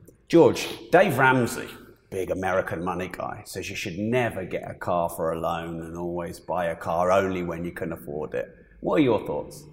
George, 0.27 0.67
Dave 0.91 1.17
Ramsey, 1.17 1.67
big 2.09 2.31
American 2.31 2.83
money 2.83 3.09
guy, 3.11 3.43
says 3.45 3.69
you 3.69 3.75
should 3.75 3.97
never 3.97 4.45
get 4.45 4.69
a 4.69 4.73
car 4.73 5.09
for 5.09 5.33
a 5.33 5.39
loan 5.39 5.81
and 5.81 5.95
always 5.97 6.39
buy 6.39 6.65
a 6.65 6.75
car 6.75 7.11
only 7.11 7.43
when 7.43 7.63
you 7.63 7.71
can 7.71 7.93
afford 7.93 8.33
it. 8.33 8.55
What 8.81 8.95
are 8.95 9.03
your 9.03 9.25
thoughts? 9.25 9.63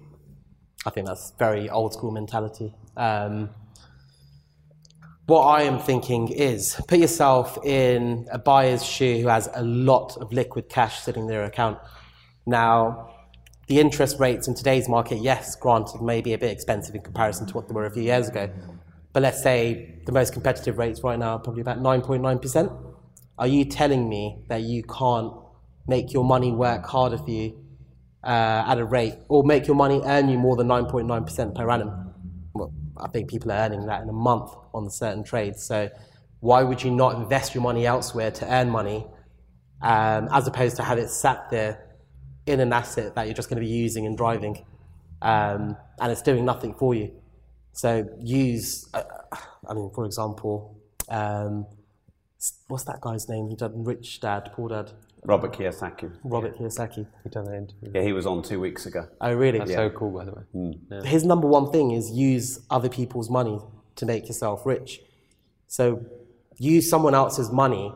I 0.85 0.89
think 0.89 1.07
that's 1.07 1.33
very 1.39 1.69
old 1.69 1.93
school 1.93 2.11
mentality. 2.11 2.73
Um, 2.95 3.49
what 5.25 5.43
I 5.43 5.63
am 5.63 5.79
thinking 5.79 6.29
is 6.29 6.79
put 6.87 6.99
yourself 6.99 7.57
in 7.65 8.27
a 8.31 8.39
buyer's 8.39 8.85
shoe 8.85 9.21
who 9.21 9.27
has 9.27 9.49
a 9.53 9.63
lot 9.63 10.15
of 10.17 10.31
liquid 10.31 10.69
cash 10.69 11.01
sitting 11.01 11.23
in 11.23 11.27
their 11.27 11.43
account. 11.43 11.79
Now, 12.45 13.13
the 13.67 13.81
interest 13.81 14.19
rates 14.19 14.47
in 14.47 14.55
today's 14.55 14.87
market, 14.87 15.17
yes, 15.17 15.57
granted, 15.57 16.01
may 16.01 16.21
be 16.21 16.31
a 16.31 16.37
bit 16.37 16.51
expensive 16.51 16.95
in 16.95 17.01
comparison 17.01 17.45
to 17.47 17.53
what 17.53 17.67
they 17.67 17.73
were 17.73 17.85
a 17.85 17.91
few 17.91 18.03
years 18.03 18.29
ago. 18.29 18.49
But 19.17 19.23
let's 19.23 19.41
say 19.41 19.95
the 20.05 20.11
most 20.11 20.31
competitive 20.31 20.77
rates 20.77 21.03
right 21.03 21.17
now 21.17 21.37
are 21.37 21.39
probably 21.39 21.61
about 21.61 21.79
9.9%. 21.79 22.93
Are 23.39 23.47
you 23.47 23.65
telling 23.65 24.07
me 24.07 24.43
that 24.47 24.61
you 24.61 24.83
can't 24.83 25.33
make 25.87 26.13
your 26.13 26.23
money 26.23 26.51
work 26.51 26.85
harder 26.85 27.17
for 27.17 27.31
you 27.31 27.59
uh, 28.23 28.63
at 28.67 28.77
a 28.77 28.85
rate, 28.85 29.15
or 29.27 29.43
make 29.43 29.65
your 29.65 29.75
money 29.75 30.01
earn 30.05 30.29
you 30.29 30.37
more 30.37 30.55
than 30.55 30.67
9.9% 30.67 31.55
per 31.55 31.67
annum? 31.67 32.13
Well, 32.53 32.71
I 32.95 33.07
think 33.07 33.27
people 33.27 33.51
are 33.51 33.55
earning 33.55 33.87
that 33.87 34.03
in 34.03 34.09
a 34.09 34.13
month 34.13 34.51
on 34.71 34.87
certain 34.91 35.23
trades. 35.23 35.63
So 35.63 35.89
why 36.39 36.61
would 36.61 36.83
you 36.83 36.91
not 36.91 37.15
invest 37.15 37.55
your 37.55 37.63
money 37.63 37.87
elsewhere 37.87 38.29
to 38.29 38.45
earn 38.45 38.69
money 38.69 39.03
um, 39.81 40.29
as 40.31 40.45
opposed 40.45 40.75
to 40.75 40.83
have 40.83 40.99
it 40.99 41.09
sat 41.09 41.49
there 41.49 41.97
in 42.45 42.59
an 42.59 42.71
asset 42.71 43.15
that 43.15 43.25
you're 43.25 43.33
just 43.33 43.49
going 43.49 43.59
to 43.59 43.67
be 43.67 43.73
using 43.73 44.05
and 44.05 44.15
driving, 44.15 44.63
um, 45.23 45.75
and 45.99 46.11
it's 46.11 46.21
doing 46.21 46.45
nothing 46.45 46.75
for 46.75 46.93
you. 46.93 47.19
So 47.77 48.09
use, 48.19 48.89
uh, 48.95 49.03
I 49.69 49.75
mean, 49.75 49.91
for 49.93 50.03
example, 50.05 50.79
um, 51.09 51.67
what's 52.69 52.85
that 52.85 52.99
guy's 53.01 53.29
name? 53.29 53.49
He 53.49 53.55
done 53.55 53.83
Rich 53.83 54.19
Dad, 54.19 54.49
Poor 54.53 54.69
Dad. 54.69 54.93
Robert 55.23 55.53
Kiyosaki. 55.53 56.11
Robert 56.23 56.57
Kiyosaki. 56.57 57.05
He 57.23 57.29
done 57.29 57.47
an 57.47 57.53
interview. 57.53 57.91
Yeah, 57.93 58.01
he 58.01 58.13
was 58.13 58.25
on 58.25 58.41
two 58.41 58.59
weeks 58.59 58.87
ago. 58.87 59.07
Oh, 59.21 59.31
really? 59.31 59.59
That's 59.59 59.69
Yeah. 59.69 59.77
so 59.77 59.89
cool, 59.91 60.09
by 60.09 60.25
the 60.25 60.31
way. 60.31 60.41
Mm. 60.55 60.79
Yeah. 60.89 61.03
His 61.03 61.23
number 61.23 61.45
one 61.47 61.71
thing 61.71 61.91
is 61.91 62.09
use 62.09 62.61
other 62.71 62.89
people's 62.89 63.29
money 63.29 63.59
to 63.97 64.05
make 64.07 64.27
yourself 64.27 64.65
rich. 64.65 64.99
So 65.67 66.03
use 66.57 66.89
someone 66.89 67.13
else's 67.13 67.51
money 67.51 67.93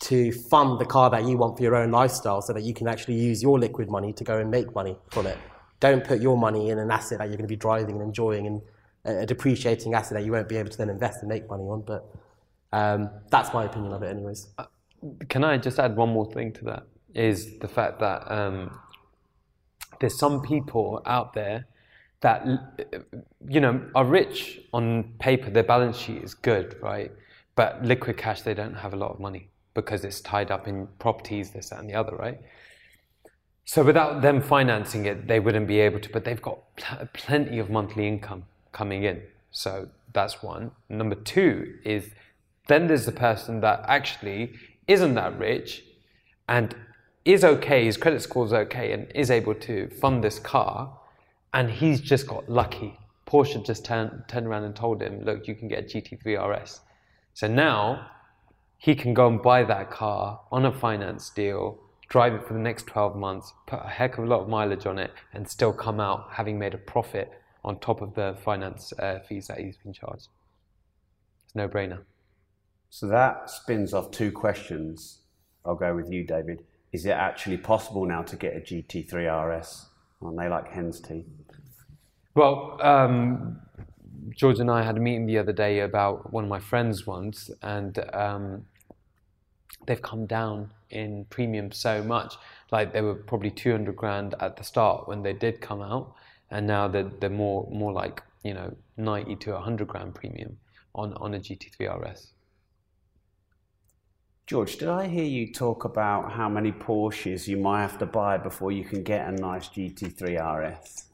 to 0.00 0.32
fund 0.32 0.80
the 0.80 0.86
car 0.86 1.08
that 1.10 1.24
you 1.24 1.36
want 1.36 1.56
for 1.56 1.62
your 1.62 1.76
own 1.76 1.92
lifestyle 1.92 2.42
so 2.42 2.52
that 2.52 2.64
you 2.64 2.74
can 2.74 2.88
actually 2.88 3.14
use 3.20 3.44
your 3.44 3.60
liquid 3.60 3.88
money 3.88 4.12
to 4.14 4.24
go 4.24 4.38
and 4.38 4.50
make 4.50 4.74
money 4.74 4.96
from 5.12 5.28
it. 5.28 5.38
Don't 5.78 6.02
put 6.04 6.20
your 6.20 6.36
money 6.36 6.70
in 6.70 6.80
an 6.80 6.90
asset 6.90 7.18
that 7.18 7.28
you're 7.28 7.36
going 7.36 7.46
to 7.46 7.54
be 7.58 7.62
driving 7.68 7.96
and 7.96 8.02
enjoying 8.02 8.46
and 8.48 8.60
a 9.04 9.26
depreciating 9.26 9.94
asset 9.94 10.18
that 10.18 10.24
you 10.24 10.32
won't 10.32 10.48
be 10.48 10.56
able 10.56 10.70
to 10.70 10.78
then 10.78 10.90
invest 10.90 11.20
and 11.20 11.28
make 11.28 11.48
money 11.48 11.64
on. 11.64 11.82
But 11.82 12.04
um, 12.72 13.10
that's 13.30 13.52
my 13.52 13.64
opinion 13.64 13.92
of 13.92 14.02
it, 14.02 14.10
anyways. 14.10 14.48
Can 15.28 15.44
I 15.44 15.56
just 15.58 15.78
add 15.78 15.96
one 15.96 16.10
more 16.10 16.30
thing 16.32 16.52
to 16.54 16.64
that? 16.66 16.82
Is 17.14 17.58
the 17.58 17.68
fact 17.68 18.00
that 18.00 18.30
um, 18.30 18.78
there's 20.00 20.18
some 20.18 20.42
people 20.42 21.02
out 21.06 21.32
there 21.34 21.66
that 22.20 22.46
you 23.48 23.60
know 23.60 23.80
are 23.94 24.04
rich 24.04 24.60
on 24.72 25.14
paper, 25.18 25.50
their 25.50 25.62
balance 25.62 25.96
sheet 25.96 26.22
is 26.22 26.34
good, 26.34 26.76
right? 26.82 27.12
But 27.54 27.84
liquid 27.84 28.16
cash, 28.16 28.42
they 28.42 28.54
don't 28.54 28.74
have 28.74 28.92
a 28.92 28.96
lot 28.96 29.10
of 29.10 29.20
money 29.20 29.50
because 29.74 30.04
it's 30.04 30.20
tied 30.20 30.50
up 30.50 30.68
in 30.68 30.88
properties, 30.98 31.50
this, 31.50 31.70
that, 31.70 31.78
and 31.78 31.88
the 31.88 31.94
other, 31.94 32.14
right? 32.16 32.38
So 33.64 33.82
without 33.82 34.22
them 34.22 34.40
financing 34.40 35.06
it, 35.06 35.28
they 35.28 35.40
wouldn't 35.40 35.68
be 35.68 35.78
able 35.80 36.00
to, 36.00 36.08
but 36.08 36.24
they've 36.24 36.40
got 36.40 36.58
pl- 36.76 37.08
plenty 37.12 37.58
of 37.58 37.68
monthly 37.68 38.08
income 38.08 38.44
coming 38.72 39.04
in. 39.04 39.22
So 39.50 39.88
that's 40.12 40.42
one. 40.42 40.70
Number 40.88 41.14
two 41.14 41.74
is 41.84 42.10
then 42.66 42.86
there's 42.86 43.06
the 43.06 43.12
person 43.12 43.60
that 43.60 43.84
actually 43.86 44.52
isn't 44.86 45.14
that 45.14 45.38
rich 45.38 45.84
and 46.48 46.74
is 47.24 47.44
okay, 47.44 47.84
his 47.84 47.98
credit 47.98 48.22
score 48.22 48.46
is 48.46 48.54
okay, 48.54 48.92
and 48.92 49.06
is 49.14 49.30
able 49.30 49.54
to 49.54 49.88
fund 50.00 50.24
this 50.24 50.38
car, 50.38 50.98
and 51.52 51.70
he's 51.70 52.00
just 52.00 52.26
got 52.26 52.48
lucky. 52.48 52.98
Porsche 53.26 53.62
just 53.64 53.84
turned, 53.84 54.24
turned 54.28 54.46
around 54.46 54.64
and 54.64 54.74
told 54.74 55.02
him, 55.02 55.22
look, 55.24 55.46
you 55.46 55.54
can 55.54 55.68
get 55.68 55.80
a 55.80 55.86
GT3 55.86 56.62
RS. 56.62 56.80
So 57.34 57.46
now 57.46 58.10
he 58.78 58.94
can 58.94 59.12
go 59.12 59.28
and 59.28 59.42
buy 59.42 59.62
that 59.64 59.90
car 59.90 60.40
on 60.50 60.64
a 60.64 60.72
finance 60.72 61.28
deal, 61.28 61.78
drive 62.08 62.32
it 62.32 62.46
for 62.46 62.54
the 62.54 62.60
next 62.60 62.86
12 62.86 63.14
months, 63.14 63.52
put 63.66 63.80
a 63.84 63.88
heck 63.88 64.16
of 64.16 64.24
a 64.24 64.26
lot 64.26 64.40
of 64.40 64.48
mileage 64.48 64.86
on 64.86 64.98
it, 64.98 65.12
and 65.34 65.46
still 65.46 65.74
come 65.74 66.00
out 66.00 66.28
having 66.32 66.58
made 66.58 66.72
a 66.72 66.78
profit 66.78 67.30
on 67.64 67.78
top 67.78 68.00
of 68.00 68.14
the 68.14 68.36
finance 68.42 68.92
uh, 68.98 69.18
fees 69.20 69.48
that 69.48 69.58
he's 69.58 69.76
been 69.76 69.92
charged. 69.92 70.28
It's 71.44 71.54
no 71.54 71.68
brainer. 71.68 72.00
So 72.90 73.06
that 73.08 73.50
spins 73.50 73.92
off 73.92 74.10
two 74.10 74.32
questions. 74.32 75.18
I'll 75.64 75.74
go 75.74 75.94
with 75.94 76.10
you, 76.10 76.24
David. 76.24 76.64
Is 76.92 77.04
it 77.04 77.10
actually 77.10 77.58
possible 77.58 78.06
now 78.06 78.22
to 78.22 78.36
get 78.36 78.56
a 78.56 78.60
GT3 78.60 79.60
RS? 79.60 79.86
Aren't 80.22 80.38
they 80.38 80.48
like 80.48 80.70
hen's 80.70 81.00
teeth? 81.00 81.26
Well, 82.34 82.78
um, 82.82 83.60
George 84.30 84.60
and 84.60 84.70
I 84.70 84.82
had 84.82 84.96
a 84.96 85.00
meeting 85.00 85.26
the 85.26 85.38
other 85.38 85.52
day 85.52 85.80
about 85.80 86.32
one 86.32 86.44
of 86.44 86.50
my 86.50 86.60
friends' 86.60 87.06
ones, 87.06 87.50
and 87.62 87.98
um, 88.14 88.64
they've 89.86 90.00
come 90.00 90.26
down 90.26 90.70
in 90.90 91.26
premium 91.30 91.72
so 91.72 92.02
much. 92.02 92.36
Like 92.70 92.92
they 92.92 93.00
were 93.00 93.14
probably 93.14 93.50
200 93.50 93.94
grand 93.96 94.34
at 94.40 94.56
the 94.56 94.64
start 94.64 95.08
when 95.08 95.22
they 95.22 95.32
did 95.32 95.60
come 95.60 95.82
out, 95.82 96.14
and 96.50 96.66
now 96.66 96.88
they're, 96.88 97.10
they're 97.20 97.30
more 97.30 97.68
more 97.70 97.92
like 97.92 98.22
you 98.42 98.54
know 98.54 98.74
90 98.96 99.36
to 99.36 99.52
100 99.52 99.88
grand 99.88 100.14
premium 100.14 100.58
on 100.94 101.14
on 101.14 101.34
a 101.34 101.38
GT3 101.38 102.02
RS. 102.02 102.32
George, 104.46 104.78
did 104.78 104.88
I 104.88 105.08
hear 105.08 105.24
you 105.24 105.52
talk 105.52 105.84
about 105.84 106.32
how 106.32 106.48
many 106.48 106.72
Porsches 106.72 107.46
you 107.46 107.58
might 107.58 107.82
have 107.82 107.98
to 107.98 108.06
buy 108.06 108.38
before 108.38 108.72
you 108.72 108.82
can 108.82 109.02
get 109.02 109.28
a 109.28 109.32
nice 109.32 109.68
GT3 109.68 110.38
RS? 110.40 111.04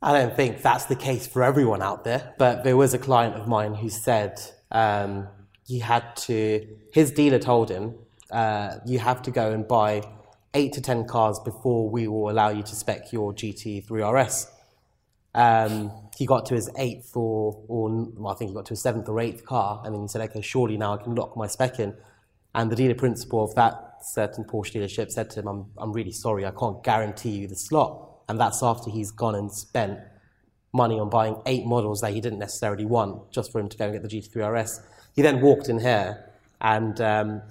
I 0.00 0.12
don't 0.14 0.34
think 0.34 0.62
that's 0.62 0.86
the 0.86 0.96
case 0.96 1.26
for 1.26 1.42
everyone 1.42 1.82
out 1.82 2.04
there, 2.04 2.32
but 2.38 2.64
there 2.64 2.76
was 2.76 2.94
a 2.94 2.98
client 2.98 3.36
of 3.36 3.46
mine 3.46 3.74
who 3.74 3.90
said 3.90 4.40
um, 4.70 5.28
he 5.66 5.78
had 5.78 6.16
to, 6.16 6.66
his 6.90 7.10
dealer 7.10 7.38
told 7.38 7.70
him, 7.70 7.96
uh, 8.30 8.78
you 8.86 8.98
have 8.98 9.20
to 9.22 9.30
go 9.30 9.52
and 9.52 9.68
buy 9.68 10.02
eight 10.54 10.72
to 10.74 10.80
10 10.80 11.06
cars 11.06 11.40
before 11.44 11.88
we 11.88 12.08
will 12.08 12.30
allow 12.30 12.50
you 12.50 12.62
to 12.62 12.74
spec 12.74 13.12
your 13.12 13.32
GT3 13.32 14.24
RS. 14.24 14.50
Um, 15.34 15.90
he 16.16 16.26
got 16.26 16.44
to 16.46 16.54
his 16.54 16.70
eighth 16.76 17.16
or, 17.16 17.64
or 17.68 17.88
well, 18.16 18.32
I 18.32 18.36
think 18.36 18.50
he 18.50 18.54
got 18.54 18.66
to 18.66 18.70
his 18.70 18.82
seventh 18.82 19.08
or 19.08 19.18
eighth 19.18 19.46
car, 19.46 19.80
and 19.84 19.94
then 19.94 20.02
he 20.02 20.08
said, 20.08 20.20
okay, 20.22 20.42
surely 20.42 20.76
now 20.76 20.94
I 20.94 21.02
can 21.02 21.14
lock 21.14 21.36
my 21.36 21.46
spec 21.46 21.80
in. 21.80 21.94
And 22.54 22.70
the 22.70 22.76
dealer 22.76 22.94
principal 22.94 23.42
of 23.42 23.54
that 23.54 24.04
certain 24.04 24.44
Porsche 24.44 24.74
dealership 24.74 25.10
said 25.10 25.30
to 25.30 25.40
him, 25.40 25.46
I'm, 25.48 25.66
I'm 25.78 25.92
really 25.92 26.12
sorry, 26.12 26.44
I 26.44 26.50
can't 26.50 26.82
guarantee 26.84 27.30
you 27.30 27.48
the 27.48 27.56
slot. 27.56 28.08
And 28.28 28.38
that's 28.38 28.62
after 28.62 28.90
he's 28.90 29.10
gone 29.10 29.34
and 29.34 29.50
spent 29.50 29.98
money 30.72 30.98
on 30.98 31.08
buying 31.08 31.36
eight 31.46 31.64
models 31.64 32.00
that 32.00 32.12
he 32.12 32.20
didn't 32.20 32.38
necessarily 32.38 32.84
want 32.84 33.30
just 33.30 33.52
for 33.52 33.60
him 33.60 33.68
to 33.68 33.76
go 33.76 33.84
and 33.86 33.92
get 33.94 34.02
the 34.02 34.08
GT3 34.08 34.62
RS. 34.62 34.80
He 35.14 35.22
then 35.22 35.40
walked 35.40 35.68
in 35.68 35.80
here 35.80 36.30
and 36.60 37.00
um, 37.00 37.42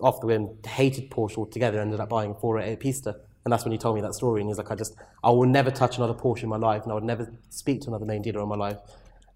off, 0.00 0.20
the 0.20 0.26
whim 0.26 0.58
hated 0.66 1.10
Porsche 1.10 1.38
altogether, 1.38 1.80
ended 1.80 2.00
up 2.00 2.08
buying 2.08 2.32
a 2.32 2.34
488 2.34 2.80
Pista. 2.80 3.16
And 3.44 3.52
that's 3.52 3.64
when 3.64 3.72
he 3.72 3.78
told 3.78 3.94
me 3.94 4.02
that 4.02 4.14
story. 4.14 4.40
And 4.40 4.50
he's 4.50 4.58
like, 4.58 4.70
I 4.70 4.74
just, 4.74 4.96
I 5.22 5.30
will 5.30 5.46
never 5.46 5.70
touch 5.70 5.98
another 5.98 6.14
Porsche 6.14 6.42
in 6.42 6.48
my 6.48 6.56
life, 6.56 6.82
and 6.82 6.90
I 6.90 6.94
would 6.94 7.04
never 7.04 7.32
speak 7.48 7.80
to 7.82 7.88
another 7.88 8.04
main 8.04 8.22
dealer 8.22 8.42
in 8.42 8.48
my 8.48 8.56
life. 8.56 8.78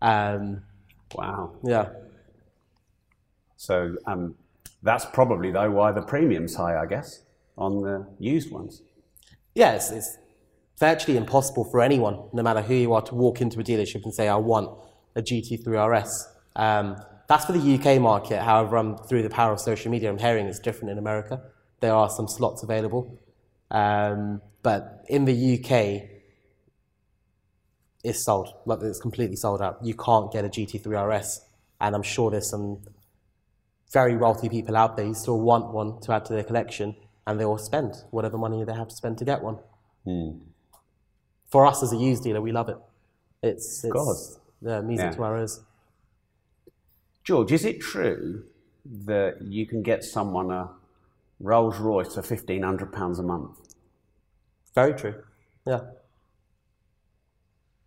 Um, 0.03 0.63
Wow. 1.15 1.57
yeah. 1.65 1.89
So 3.57 3.97
um, 4.07 4.35
that's 4.83 5.05
probably, 5.07 5.51
though, 5.51 5.71
why 5.71 5.93
the 5.93 6.03
premium's 6.03 6.55
high, 6.55 6.81
I 6.81 6.87
guess, 6.87 7.23
on 7.59 7.83
the 7.83 8.07
used 8.19 8.51
ones. 8.51 8.83
Yeah, 9.55 9.73
it's, 9.73 9.91
it's 9.91 10.17
virtually 10.79 11.17
impossible 11.17 11.65
for 11.65 11.81
anyone, 11.81 12.29
no 12.33 12.43
matter 12.43 12.63
who 12.63 12.75
you 12.75 12.93
are, 12.95 13.03
to 13.03 13.15
walk 13.15 13.41
into 13.41 13.61
a 13.61 13.63
dealership 13.65 14.05
and 14.05 14.15
say, 14.15 14.29
I 14.29 14.37
want 14.37 14.71
a 15.15 15.23
GT3 15.23 16.01
RS. 16.01 16.29
Um, 16.57 16.97
that's 17.31 17.45
for 17.45 17.53
the 17.53 17.74
UK 17.78 18.01
market. 18.01 18.43
However, 18.43 18.76
um, 18.76 18.97
through 19.09 19.22
the 19.22 19.31
power 19.31 19.53
of 19.53 19.61
social 19.61 19.89
media, 19.89 20.11
I'm 20.11 20.18
hearing 20.18 20.47
it's 20.47 20.59
different 20.59 20.91
in 20.91 20.99
America. 20.99 21.41
There 21.78 21.95
are 21.95 22.11
some 22.11 22.26
slots 22.26 22.64
available. 22.64 23.20
Um, 23.70 24.43
but 24.64 25.05
in 25.09 25.26
the 25.26 25.55
UK, 25.55 26.09
it's 28.03 28.24
sold. 28.24 28.53
Like 28.66 28.81
it's 28.83 28.99
completely 28.99 29.37
sold 29.37 29.62
out. 29.62 29.78
You 29.81 29.95
can't 29.95 30.33
get 30.33 30.45
a 30.45 30.49
GT3 30.49 30.87
RS. 31.09 31.41
And 31.81 31.95
I'm 31.95 32.03
sure 32.03 32.33
there's 32.33 32.51
some 32.51 32.83
very 33.93 34.16
wealthy 34.16 34.49
people 34.49 34.76
out 34.76 34.97
there 34.97 35.07
who 35.07 35.14
still 35.14 35.41
want 35.41 35.72
one 35.72 36.01
to 36.01 36.12
add 36.12 36.24
to 36.24 36.33
their 36.33 36.43
collection, 36.45 36.97
and 37.28 37.39
they 37.39 37.45
will 37.45 37.59
spend 37.59 37.95
whatever 38.11 38.39
money 38.39 38.64
they 38.64 38.74
have 38.74 38.89
to 38.89 38.95
spend 38.97 39.18
to 39.18 39.24
get 39.24 39.41
one. 39.41 39.59
For 41.49 41.64
us 41.64 41.81
as 41.85 41.93
a 41.93 41.97
used 41.97 42.24
dealer, 42.24 42.41
we 42.41 42.51
love 42.51 42.68
it. 42.68 42.78
It's, 43.41 43.85
it's 43.85 43.93
course. 43.93 44.39
yeah, 44.61 44.81
music 44.81 45.07
Yeah. 45.11 45.12
to 45.12 45.22
our 45.22 45.39
ears. 45.39 45.61
George, 47.31 47.53
is 47.53 47.64
it 47.64 47.81
true 47.81 48.43
that 48.85 49.41
you 49.41 49.64
can 49.64 49.83
get 49.83 50.03
someone 50.03 50.51
a 50.51 50.68
Rolls 51.39 51.78
Royce 51.78 52.16
for 52.16 52.22
£1,500 52.22 53.18
a 53.20 53.22
month? 53.22 53.57
Very 54.74 54.95
true. 54.95 55.14
Yeah. 55.64 55.83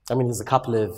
I 0.10 0.14
mean, 0.14 0.28
there's 0.28 0.40
a 0.40 0.46
couple 0.46 0.76
of 0.76 0.98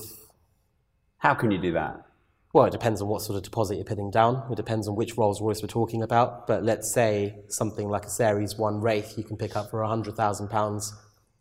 How 1.17 1.33
can 1.33 1.49
you 1.49 1.57
do 1.57 1.71
that? 1.71 2.05
Well, 2.53 2.65
it 2.65 2.71
depends 2.71 3.01
on 3.01 3.07
what 3.07 3.23
sort 3.23 3.37
of 3.37 3.41
deposit 3.41 3.77
you're 3.77 3.83
putting 3.83 4.11
down. 4.11 4.43
It 4.51 4.57
depends 4.57 4.87
on 4.87 4.95
which 4.95 5.17
Rolls 5.17 5.41
Royce 5.41 5.63
we're 5.63 5.67
talking 5.67 6.03
about. 6.03 6.45
But 6.45 6.63
let's 6.63 6.93
say 6.93 7.39
something 7.47 7.89
like 7.89 8.05
a 8.05 8.11
Series 8.11 8.59
1 8.59 8.79
Wraith 8.79 9.17
you 9.17 9.23
can 9.23 9.37
pick 9.37 9.55
up 9.55 9.71
for 9.71 9.79
£100,000. 9.79 10.93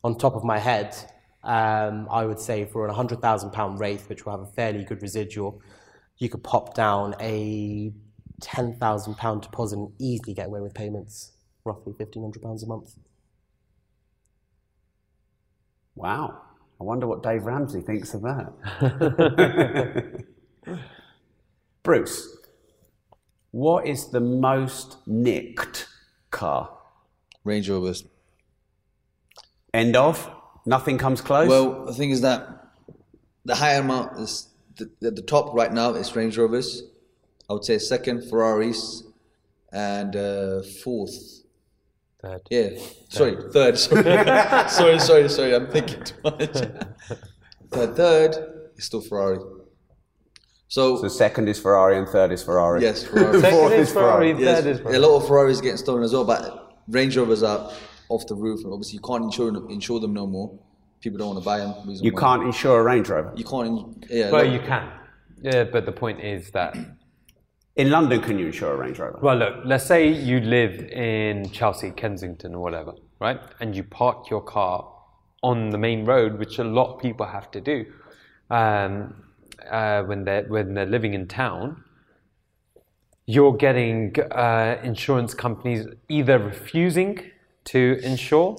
On 0.04 0.16
top 0.16 0.36
of 0.36 0.42
my 0.42 0.58
head, 0.58 0.96
um, 1.42 2.08
I 2.10 2.24
would 2.24 2.40
say 2.40 2.64
for 2.64 2.88
a 2.88 2.94
£100,000 2.94 3.78
Wraith, 3.78 4.08
which 4.08 4.24
will 4.24 4.32
have 4.32 4.48
a 4.48 4.52
fairly 4.52 4.84
good 4.84 5.02
residual, 5.02 5.60
you 6.24 6.30
could 6.30 6.42
pop 6.42 6.74
down 6.74 7.14
a 7.20 7.92
£10,000 8.40 9.42
deposit 9.42 9.78
and 9.78 9.92
easily 10.00 10.34
get 10.34 10.46
away 10.46 10.60
with 10.60 10.74
payments, 10.74 11.32
roughly 11.64 11.92
£1,500 11.92 12.62
a 12.62 12.66
month. 12.66 12.96
Wow. 15.94 16.40
I 16.80 16.84
wonder 16.84 17.06
what 17.06 17.22
Dave 17.22 17.44
Ramsey 17.44 17.82
thinks 17.82 18.14
of 18.14 18.22
that. 18.22 20.24
Bruce, 21.82 22.38
what 23.50 23.86
is 23.86 24.08
the 24.08 24.20
most 24.20 24.96
nicked 25.06 25.86
car? 26.30 26.70
Range 27.44 27.68
Rovers. 27.68 28.04
End 29.72 29.94
of? 29.94 30.28
Nothing 30.66 30.98
comes 30.98 31.20
close? 31.20 31.48
Well, 31.48 31.84
the 31.84 31.92
thing 31.92 32.10
is 32.10 32.22
that 32.22 32.48
the 33.44 33.54
higher 33.54 33.80
amount 33.80 34.18
is 34.18 34.48
the, 34.76 34.90
the, 35.00 35.10
the 35.10 35.22
top 35.22 35.54
right 35.54 35.72
now 35.72 35.94
is 35.94 36.14
Range 36.14 36.36
Rovers. 36.36 36.82
I 37.48 37.52
would 37.52 37.64
say 37.64 37.78
second 37.78 38.28
Ferraris, 38.28 39.04
and 39.72 40.16
uh, 40.16 40.62
fourth. 40.82 41.42
Third. 42.22 42.40
Yeah, 42.50 42.70
sorry, 43.08 43.36
third. 43.52 43.76
Sorry, 43.78 44.02
sorry, 44.68 44.98
sorry, 44.98 45.28
sorry. 45.28 45.54
I'm 45.54 45.70
thinking 45.70 46.02
too 46.04 46.14
much. 46.24 46.38
third, 47.70 47.96
third 47.96 48.36
is 48.76 48.84
still 48.84 49.02
Ferrari. 49.02 49.38
So, 50.68 50.96
so 50.96 51.08
second 51.08 51.48
is 51.48 51.60
Ferrari 51.60 51.98
and 51.98 52.08
third 52.08 52.32
is 52.32 52.42
Ferrari. 52.42 52.82
yes, 52.82 53.04
Ferrari. 53.06 53.40
Second 53.40 53.58
Fourth 53.58 53.72
is 53.74 53.88
is 53.88 53.92
Ferrari. 53.92 54.32
Ferrari, 54.32 54.44
Yes, 54.44 54.64
third 54.64 54.88
is 54.88 54.96
a 54.96 54.98
lot 54.98 55.16
of 55.16 55.28
Ferraris 55.28 55.60
getting 55.60 55.76
stolen 55.76 56.02
as 56.02 56.12
well, 56.12 56.24
but 56.24 56.80
Range 56.88 57.16
Rovers 57.16 57.42
are 57.42 57.70
off 58.08 58.26
the 58.26 58.34
roof, 58.34 58.60
obviously 58.66 58.94
you 58.94 59.00
can't 59.00 59.24
insure 59.24 59.50
them, 59.52 59.68
insure 59.70 60.00
them 60.00 60.14
no 60.14 60.26
more. 60.26 60.58
People 61.04 61.18
don't 61.18 61.34
want 61.34 61.40
to 61.40 61.44
buy 61.44 61.58
them. 61.58 61.74
You 61.86 62.12
can't 62.12 62.42
insure 62.44 62.80
a 62.80 62.82
Range 62.82 63.06
Rover. 63.10 63.32
You 63.36 63.44
can't. 63.44 63.66
in- 63.68 64.04
Yeah. 64.08 64.30
Well, 64.30 64.44
look, 64.44 64.52
you 64.54 64.66
can. 64.66 64.88
Yeah, 65.42 65.64
but 65.64 65.84
the 65.84 65.92
point 65.92 66.20
is 66.20 66.50
that 66.52 66.74
In 67.76 67.90
London, 67.90 68.22
can 68.22 68.38
you 68.38 68.46
insure 68.46 68.72
a 68.72 68.76
Range 68.76 68.98
Rover? 68.98 69.18
Well, 69.20 69.36
look, 69.36 69.54
let's 69.66 69.84
say 69.84 70.08
you 70.08 70.40
live 70.40 70.80
in 70.92 71.50
Chelsea, 71.50 71.90
Kensington, 71.90 72.54
or 72.54 72.62
whatever, 72.62 72.92
right? 73.20 73.38
And 73.60 73.76
you 73.76 73.82
park 73.84 74.30
your 74.30 74.40
car 74.40 74.90
on 75.42 75.68
the 75.70 75.76
main 75.76 76.06
road, 76.06 76.38
which 76.38 76.58
a 76.58 76.64
lot 76.64 76.94
of 76.94 77.02
people 77.02 77.26
have 77.26 77.50
to 77.50 77.60
do 77.60 77.84
um, 78.48 79.14
uh, 79.70 80.02
when 80.04 80.24
they're 80.24 80.44
when 80.44 80.72
they're 80.72 80.86
living 80.86 81.12
in 81.12 81.26
town. 81.28 81.84
You're 83.26 83.56
getting 83.56 84.14
uh, 84.30 84.78
insurance 84.82 85.34
companies 85.34 85.86
either 86.08 86.38
refusing 86.38 87.18
to 87.64 87.98
insure, 88.02 88.56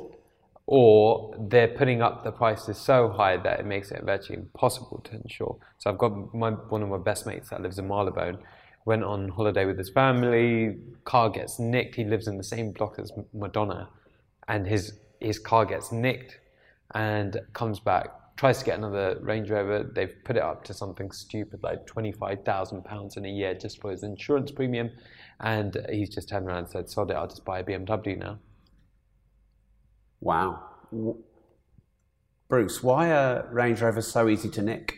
or 0.67 1.35
they're 1.49 1.67
putting 1.67 2.01
up 2.01 2.23
the 2.23 2.31
prices 2.31 2.77
so 2.77 3.09
high 3.09 3.37
that 3.37 3.59
it 3.59 3.65
makes 3.65 3.91
it 3.91 4.03
virtually 4.03 4.39
impossible 4.39 4.99
to 5.03 5.15
insure. 5.15 5.57
So 5.77 5.91
I've 5.91 5.97
got 5.97 6.33
my, 6.33 6.51
one 6.51 6.81
of 6.81 6.89
my 6.89 6.97
best 6.97 7.27
mates 7.27 7.49
that 7.49 7.61
lives 7.61 7.77
in 7.77 7.87
Marylebone, 7.87 8.39
went 8.85 9.03
on 9.03 9.29
holiday 9.29 9.65
with 9.65 9.77
his 9.77 9.89
family, 9.89 10.77
car 11.03 11.29
gets 11.29 11.59
nicked. 11.59 11.95
He 11.95 12.03
lives 12.03 12.27
in 12.27 12.37
the 12.37 12.43
same 12.43 12.71
block 12.71 12.97
as 12.99 13.11
Madonna, 13.33 13.89
and 14.47 14.65
his 14.65 14.99
his 15.19 15.39
car 15.39 15.65
gets 15.65 15.91
nicked, 15.91 16.39
and 16.93 17.39
comes 17.53 17.79
back, 17.79 18.07
tries 18.35 18.59
to 18.59 18.65
get 18.65 18.77
another 18.77 19.17
Range 19.21 19.49
Rover. 19.49 19.83
They've 19.83 20.13
put 20.23 20.35
it 20.35 20.43
up 20.43 20.63
to 20.65 20.73
something 20.73 21.11
stupid 21.11 21.61
like 21.63 21.85
twenty 21.85 22.11
five 22.11 22.43
thousand 22.43 22.85
pounds 22.85 23.17
in 23.17 23.25
a 23.25 23.29
year 23.29 23.53
just 23.53 23.81
for 23.81 23.91
his 23.91 24.03
insurance 24.03 24.51
premium, 24.51 24.89
and 25.39 25.77
he's 25.91 26.09
just 26.09 26.29
turned 26.29 26.47
around 26.47 26.57
and 26.57 26.69
said, 26.69 26.89
"Sod 26.89 27.11
it, 27.11 27.15
I'll 27.15 27.27
just 27.27 27.45
buy 27.45 27.59
a 27.59 27.63
BMW 27.63 28.17
now." 28.17 28.39
Wow. 30.25 30.59
Bruce, 32.47 32.81
why 32.81 33.11
are 33.11 33.47
Range 33.51 33.79
Rovers 33.79 34.07
so 34.07 34.27
easy 34.27 34.49
to 34.49 34.63
nick? 34.63 34.97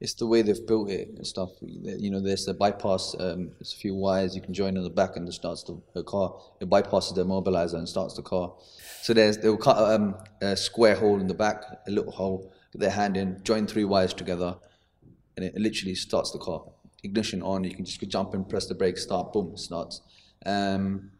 It's 0.00 0.14
the 0.14 0.28
way 0.28 0.42
they've 0.42 0.64
built 0.64 0.90
it 0.90 1.08
and 1.08 1.26
stuff. 1.26 1.50
You 1.60 2.08
know, 2.08 2.20
there's 2.20 2.46
a 2.46 2.54
bypass. 2.54 3.16
Um, 3.18 3.50
there's 3.58 3.72
a 3.72 3.76
few 3.76 3.96
wires 3.96 4.36
you 4.36 4.40
can 4.40 4.54
join 4.54 4.76
in 4.76 4.84
the 4.84 4.90
back, 4.90 5.16
and 5.16 5.26
it 5.28 5.32
starts 5.32 5.64
the, 5.64 6.04
car. 6.04 6.40
It 6.60 6.70
bypasses 6.70 7.16
the 7.16 7.26
immobilizer 7.26 7.74
and 7.74 7.88
starts 7.88 8.14
the 8.14 8.22
car. 8.22 8.54
So 9.02 9.12
there's 9.12 9.38
they'll 9.38 9.56
cut 9.56 9.76
um, 9.76 10.14
a 10.40 10.56
square 10.56 10.94
hole 10.94 11.18
in 11.18 11.26
the 11.26 11.34
back, 11.34 11.64
a 11.88 11.90
little 11.90 12.12
hole. 12.12 12.52
Get 12.72 12.80
their 12.80 12.90
hand 12.90 13.16
in, 13.16 13.40
join 13.42 13.66
three 13.66 13.84
wires 13.84 14.14
together, 14.14 14.54
and 15.36 15.44
it 15.44 15.56
literally 15.56 15.96
starts 15.96 16.30
the 16.30 16.38
car. 16.38 16.62
ignition 17.02 17.42
on. 17.42 17.64
You 17.64 17.74
can 17.74 17.84
just 17.84 18.00
jump 18.02 18.34
in, 18.34 18.44
press 18.44 18.66
the 18.66 18.76
brake, 18.76 18.98
start, 18.98 19.32
boom, 19.32 19.56
starts. 19.56 20.00
Um, 20.46 21.10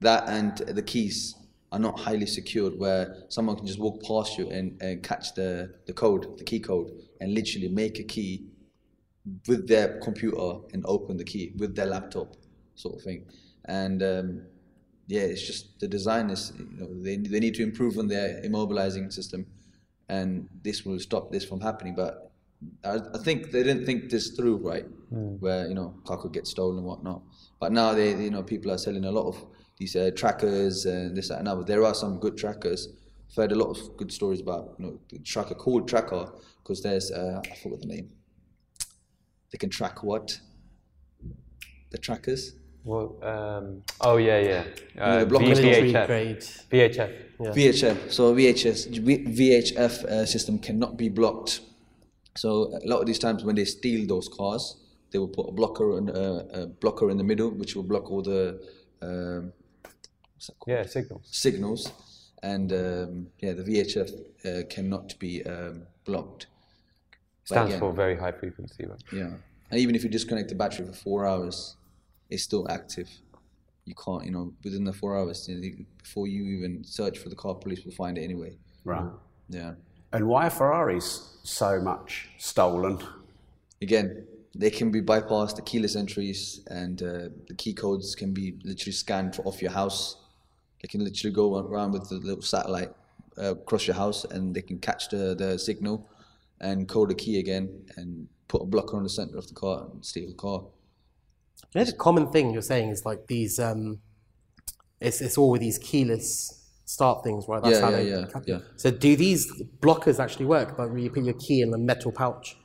that 0.00 0.28
and 0.28 0.56
the 0.58 0.82
keys 0.82 1.34
are 1.76 1.78
not 1.78 2.00
highly 2.00 2.24
secured, 2.24 2.78
where 2.78 3.14
someone 3.28 3.54
can 3.54 3.66
just 3.66 3.78
walk 3.78 4.02
past 4.02 4.38
you 4.38 4.48
and, 4.48 4.80
and 4.80 5.02
catch 5.02 5.34
the, 5.34 5.74
the 5.86 5.92
code, 5.92 6.38
the 6.38 6.44
key 6.44 6.58
code, 6.58 6.90
and 7.20 7.34
literally 7.34 7.68
make 7.68 7.98
a 7.98 8.02
key 8.02 8.46
with 9.46 9.68
their 9.68 10.00
computer 10.00 10.60
and 10.72 10.82
open 10.86 11.18
the 11.18 11.24
key 11.24 11.52
with 11.58 11.76
their 11.76 11.84
laptop, 11.86 12.34
sort 12.76 12.96
of 12.96 13.02
thing. 13.02 13.26
And 13.66 14.02
um, 14.02 14.42
yeah, 15.06 15.22
it's 15.32 15.46
just 15.46 15.78
the 15.78 15.86
design 15.86 16.30
is 16.30 16.52
you 16.58 16.78
know 16.80 17.02
they 17.02 17.16
they 17.16 17.40
need 17.40 17.54
to 17.56 17.62
improve 17.62 17.98
on 17.98 18.08
their 18.08 18.40
immobilizing 18.42 19.12
system, 19.12 19.46
and 20.08 20.48
this 20.62 20.86
will 20.86 20.98
stop 20.98 21.30
this 21.30 21.44
from 21.44 21.60
happening. 21.60 21.94
But 21.94 22.32
I, 22.84 23.00
I 23.14 23.18
think 23.18 23.50
they 23.50 23.62
didn't 23.62 23.84
think 23.84 24.08
this 24.08 24.30
through 24.30 24.56
right, 24.58 24.86
where 25.40 25.68
you 25.68 25.74
know 25.74 25.94
car 26.06 26.16
could 26.16 26.32
get 26.32 26.46
stolen 26.46 26.78
and 26.78 26.86
whatnot. 26.86 27.20
But 27.60 27.72
now 27.72 27.92
they 27.92 28.10
you 28.24 28.30
know 28.30 28.42
people 28.42 28.70
are 28.70 28.78
selling 28.78 29.04
a 29.04 29.12
lot 29.12 29.26
of 29.26 29.36
these 29.78 29.94
uh, 29.96 30.10
trackers 30.16 30.86
and 30.86 31.16
this 31.16 31.28
that, 31.28 31.38
and 31.38 31.46
that. 31.46 31.56
But 31.56 31.66
there 31.66 31.84
are 31.84 31.94
some 31.94 32.18
good 32.18 32.36
trackers. 32.36 32.88
I've 33.30 33.36
heard 33.36 33.52
a 33.52 33.56
lot 33.56 33.70
of 33.70 33.96
good 33.96 34.12
stories 34.12 34.40
about 34.40 34.74
you 34.78 34.86
know 34.86 35.00
the 35.08 35.18
tracker 35.18 35.54
called 35.54 35.88
tracker 35.88 36.30
because 36.62 36.82
there's 36.82 37.10
uh, 37.10 37.40
I 37.44 37.54
forgot 37.56 37.80
the 37.80 37.86
name. 37.86 38.10
They 39.52 39.58
can 39.58 39.70
track 39.70 40.02
what 40.02 40.40
the 41.90 41.98
trackers. 41.98 42.54
Well, 42.84 43.18
um, 43.22 43.82
oh 44.00 44.16
yeah, 44.16 44.38
yeah. 44.38 44.64
Uh, 44.98 45.20
the 45.20 45.26
block 45.26 45.42
V- 45.42 45.48
was 45.48 45.60
VHF. 45.60 46.06
grade. 46.06 46.38
VHF. 46.38 47.12
VHF. 47.38 48.12
So 48.12 48.34
VHS 48.34 49.04
VHF 49.04 50.04
uh, 50.04 50.24
system 50.24 50.58
cannot 50.58 50.96
be 50.96 51.08
blocked. 51.08 51.60
So 52.36 52.78
a 52.82 52.86
lot 52.86 53.00
of 53.00 53.06
these 53.06 53.18
times 53.18 53.44
when 53.44 53.56
they 53.56 53.64
steal 53.64 54.06
those 54.06 54.28
cars, 54.28 54.76
they 55.10 55.18
will 55.18 55.28
put 55.28 55.48
a 55.48 55.52
blocker 55.52 55.98
in, 55.98 56.10
uh, 56.10 56.44
a 56.52 56.66
blocker 56.66 57.10
in 57.10 57.16
the 57.16 57.24
middle, 57.24 57.50
which 57.50 57.74
will 57.74 57.82
block 57.82 58.10
all 58.10 58.22
the 58.22 58.60
um, 59.02 59.52
what's 59.52 59.52
that 59.52 59.52
called? 59.52 59.65
Yeah, 60.66 60.84
signals. 60.86 61.28
signals, 61.30 61.92
and 62.42 62.72
um, 62.72 63.26
yeah, 63.40 63.52
the 63.52 63.62
VHF 63.62 64.10
uh, 64.44 64.66
cannot 64.68 65.18
be 65.18 65.42
um, 65.44 65.82
blocked. 66.04 66.46
But 67.48 67.54
Stands 67.54 67.70
again- 67.70 67.80
for 67.80 67.92
very 67.92 68.16
high 68.16 68.32
frequency. 68.32 68.86
Right? 68.86 69.02
Yeah, 69.12 69.30
and 69.70 69.80
even 69.80 69.94
if 69.94 70.02
you 70.02 70.10
disconnect 70.10 70.48
the 70.48 70.54
battery 70.54 70.86
for 70.86 70.92
four 70.92 71.26
hours, 71.26 71.76
it's 72.30 72.42
still 72.42 72.66
active. 72.70 73.08
You 73.84 73.94
can't, 73.94 74.24
you 74.24 74.32
know, 74.32 74.52
within 74.64 74.84
the 74.84 74.92
four 74.92 75.16
hours 75.16 75.48
you 75.48 75.54
know, 75.54 75.84
before 76.02 76.26
you 76.26 76.44
even 76.58 76.82
search 76.82 77.18
for 77.18 77.28
the 77.28 77.36
car, 77.36 77.54
police 77.54 77.84
will 77.84 77.92
find 77.92 78.18
it 78.18 78.22
anyway. 78.24 78.56
Right. 78.84 79.06
Yeah. 79.48 79.74
And 80.12 80.26
why 80.26 80.46
are 80.48 80.50
Ferraris 80.50 81.38
so 81.44 81.80
much 81.80 82.28
stolen? 82.38 82.98
Again, 83.80 84.26
they 84.56 84.70
can 84.70 84.90
be 84.90 85.00
bypassed, 85.02 85.56
the 85.56 85.62
keyless 85.62 85.94
entries 85.94 86.62
and 86.68 87.00
uh, 87.02 87.28
the 87.46 87.54
key 87.56 87.74
codes 87.74 88.14
can 88.16 88.32
be 88.32 88.54
literally 88.64 88.92
scanned 88.92 89.38
off 89.44 89.62
your 89.62 89.70
house. 89.70 90.16
They 90.82 90.88
can 90.88 91.04
literally 91.04 91.34
go 91.34 91.58
around 91.58 91.92
with 91.92 92.08
the 92.08 92.16
little 92.16 92.42
satellite 92.42 92.92
uh, 93.38 93.52
across 93.52 93.86
your 93.86 93.96
house 93.96 94.24
and 94.24 94.54
they 94.54 94.62
can 94.62 94.78
catch 94.78 95.08
the, 95.08 95.34
the 95.34 95.58
signal 95.58 96.08
and 96.60 96.88
code 96.88 97.10
the 97.10 97.14
key 97.14 97.38
again 97.38 97.84
and 97.96 98.28
put 98.48 98.62
a 98.62 98.66
blocker 98.66 98.96
on 98.96 99.02
the 99.02 99.08
center 99.08 99.36
of 99.36 99.48
the 99.48 99.54
car 99.54 99.88
and 99.92 100.04
steal 100.04 100.28
the 100.28 100.34
car. 100.34 100.64
Know, 101.74 101.84
the 101.84 101.92
common 101.92 102.30
thing 102.30 102.52
you're 102.52 102.62
saying 102.62 102.90
is 102.90 103.04
like 103.04 103.26
these. 103.26 103.58
Um, 103.58 104.00
it's 105.00 105.20
it's 105.20 105.36
all 105.36 105.50
with 105.50 105.60
these 105.60 105.78
keyless 105.78 106.66
start 106.86 107.22
things, 107.22 107.46
right? 107.48 107.62
That's 107.62 107.76
Yeah, 107.76 107.80
how 107.82 107.90
yeah, 107.90 107.96
they 107.96 108.08
yeah, 108.08 108.40
yeah. 108.46 108.58
So 108.76 108.90
do 108.90 109.14
these 109.16 109.52
blockers 109.80 110.18
actually 110.18 110.46
work? 110.46 110.76
But 110.76 110.88
where 110.90 110.98
you 110.98 111.10
put 111.10 111.24
your 111.24 111.34
key 111.34 111.60
in 111.60 111.74
a 111.74 111.78
metal 111.78 112.12
pouch, 112.12 112.56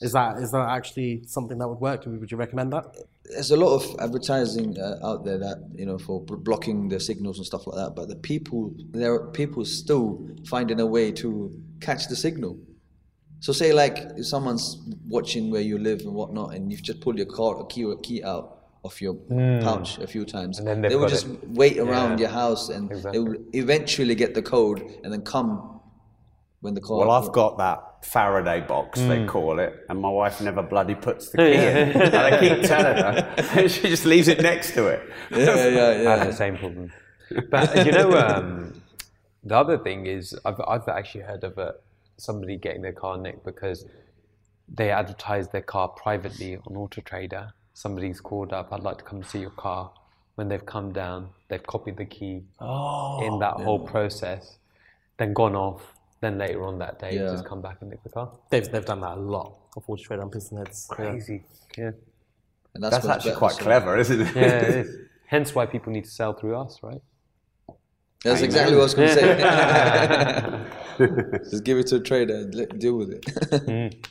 is 0.00 0.12
that 0.12 0.38
is 0.38 0.50
that 0.52 0.68
actually 0.68 1.22
something 1.26 1.58
that 1.58 1.68
would 1.68 1.80
work? 1.80 2.04
Would 2.06 2.30
you 2.30 2.36
recommend 2.36 2.72
that? 2.72 2.86
there's 3.32 3.52
a 3.52 3.56
lot 3.56 3.72
of 3.76 3.84
advertising 4.00 4.76
uh, 4.80 4.98
out 5.04 5.24
there 5.24 5.38
that 5.38 5.58
you 5.72 5.86
know 5.86 5.98
for 5.98 6.20
bl- 6.20 6.34
blocking 6.34 6.88
the 6.88 6.98
signals 6.98 7.36
and 7.38 7.46
stuff 7.46 7.64
like 7.64 7.76
that 7.76 7.94
but 7.94 8.08
the 8.08 8.16
people 8.16 8.74
there 8.90 9.12
are 9.14 9.28
people 9.30 9.64
still 9.64 10.26
finding 10.48 10.80
a 10.80 10.86
way 10.86 11.12
to 11.12 11.52
catch 11.80 12.08
the 12.08 12.16
signal 12.16 12.58
so 13.38 13.52
say 13.52 13.72
like 13.72 13.98
if 14.16 14.26
someone's 14.26 14.78
watching 15.06 15.48
where 15.48 15.60
you 15.60 15.78
live 15.78 16.00
and 16.00 16.12
whatnot 16.12 16.54
and 16.54 16.72
you've 16.72 16.82
just 16.82 17.00
pulled 17.00 17.16
your 17.18 17.26
car 17.26 17.64
key, 17.66 17.86
key 18.02 18.20
out 18.24 18.58
of 18.84 19.00
your 19.00 19.14
pouch 19.62 19.98
a 19.98 20.08
few 20.08 20.24
times 20.24 20.58
And 20.58 20.66
then 20.66 20.80
they've 20.80 20.98
will 20.98 21.06
just 21.08 21.28
it. 21.28 21.48
wait 21.50 21.78
around 21.78 22.18
Yeah. 22.18 22.24
your 22.24 22.30
house 22.30 22.68
and 22.68 22.90
Exactly. 22.90 23.12
they 23.12 23.18
will 23.20 23.36
eventually 23.52 24.16
get 24.16 24.34
the 24.34 24.42
code 24.42 24.82
and 25.04 25.12
then 25.12 25.22
come 25.22 25.80
when 26.62 26.74
the 26.74 26.80
car 26.80 26.98
Well, 26.98 27.12
I've 27.12 27.30
got 27.30 27.58
that 27.58 27.78
Faraday 28.02 28.60
box, 28.60 28.98
Hmm. 29.00 29.08
they 29.08 29.24
call 29.26 29.58
it, 29.58 29.84
and 29.88 30.00
my 30.00 30.08
wife 30.08 30.40
never 30.40 30.62
bloody 30.62 30.94
puts 30.94 31.30
the 31.30 31.36
key 31.44 31.52
in. 31.54 32.02
And 32.02 32.14
I 32.16 32.38
keep 32.40 32.62
telling 32.62 32.96
her, 32.96 33.34
and 33.58 33.70
she 33.74 33.82
just 33.88 34.06
leaves 34.06 34.28
it 34.28 34.40
next 34.40 34.72
to 34.74 34.86
it. 34.88 35.02
yeah 35.30 35.38
yeah 35.38 35.80
I 35.80 36.02
yeah 36.02 36.16
have 36.16 36.26
the 36.26 36.32
same 36.32 36.56
problem. 36.56 36.92
But 37.50 37.86
you 37.86 37.92
know, 37.92 38.10
um, 38.12 38.82
the 39.44 39.56
other 39.56 39.78
thing 39.78 40.06
is, 40.06 40.34
I've, 40.44 40.60
I've 40.66 40.88
actually 40.88 41.22
heard 41.24 41.44
of 41.44 41.58
a, 41.58 41.74
somebody 42.16 42.56
getting 42.56 42.82
their 42.82 42.92
car 42.92 43.16
nicked 43.18 43.44
because 43.44 43.84
they 44.72 44.90
advertised 44.90 45.52
their 45.52 45.62
car 45.62 45.88
privately 45.88 46.56
on 46.56 46.76
Auto 46.76 47.00
Trader. 47.02 47.52
Somebody's 47.74 48.20
called 48.20 48.52
up, 48.52 48.72
I'd 48.72 48.80
like 48.82 48.98
to 48.98 49.04
come 49.04 49.22
see 49.22 49.38
your 49.40 49.50
car. 49.50 49.92
When 50.36 50.48
they've 50.48 50.64
come 50.64 50.92
down, 50.92 51.28
they've 51.48 51.62
copied 51.62 51.96
the 51.98 52.04
key 52.06 52.42
in 52.60 53.38
that 53.40 53.54
whole 53.64 53.78
process, 53.80 54.56
then 55.18 55.32
gone 55.34 55.54
off. 55.54 55.82
Then 56.20 56.36
later 56.38 56.64
on 56.64 56.78
that 56.78 56.98
day, 56.98 57.14
Yeah. 57.14 57.30
just 57.32 57.46
come 57.46 57.62
back 57.62 57.78
and 57.80 57.90
nick 57.90 58.02
the 58.02 58.10
car. 58.10 58.30
They've 58.50 58.70
they've 58.70 58.84
done 58.84 59.00
that 59.00 59.16
a 59.16 59.20
lot 59.20 59.56
of 59.76 59.84
Auto 59.88 60.02
Trader 60.02 60.22
and 60.22 60.30
PistonHeads. 60.32 60.88
Crazy. 60.88 61.44
Yeah. 61.78 61.92
and 62.74 62.84
That's 62.84 63.04
much 63.04 63.16
actually 63.16 63.34
quite 63.36 63.52
so- 63.52 63.62
clever, 63.64 63.96
isn't 63.96 64.20
it? 64.20 64.36
Yeah, 64.36 64.42
it 64.42 64.74
is. 64.86 64.96
Hence 65.26 65.54
why 65.54 65.64
people 65.66 65.92
need 65.92 66.04
to 66.04 66.10
sell 66.10 66.32
through 66.34 66.56
us, 66.56 66.78
right? 66.82 67.00
That's 68.22 68.42
exactly 68.42 68.74
what 68.76 68.82
I 68.82 68.84
was 68.84 68.94
going 68.94 69.08
to 69.08 69.14
say. 70.98 71.40
Just 71.50 71.64
give 71.64 71.78
it 71.78 71.86
to 71.86 71.96
a 71.96 72.00
trader 72.00 72.34
and 72.34 72.54
let, 72.54 72.78
deal 72.78 72.96
with 72.98 73.10
it. 73.12 73.22
Mm. 73.22 74.04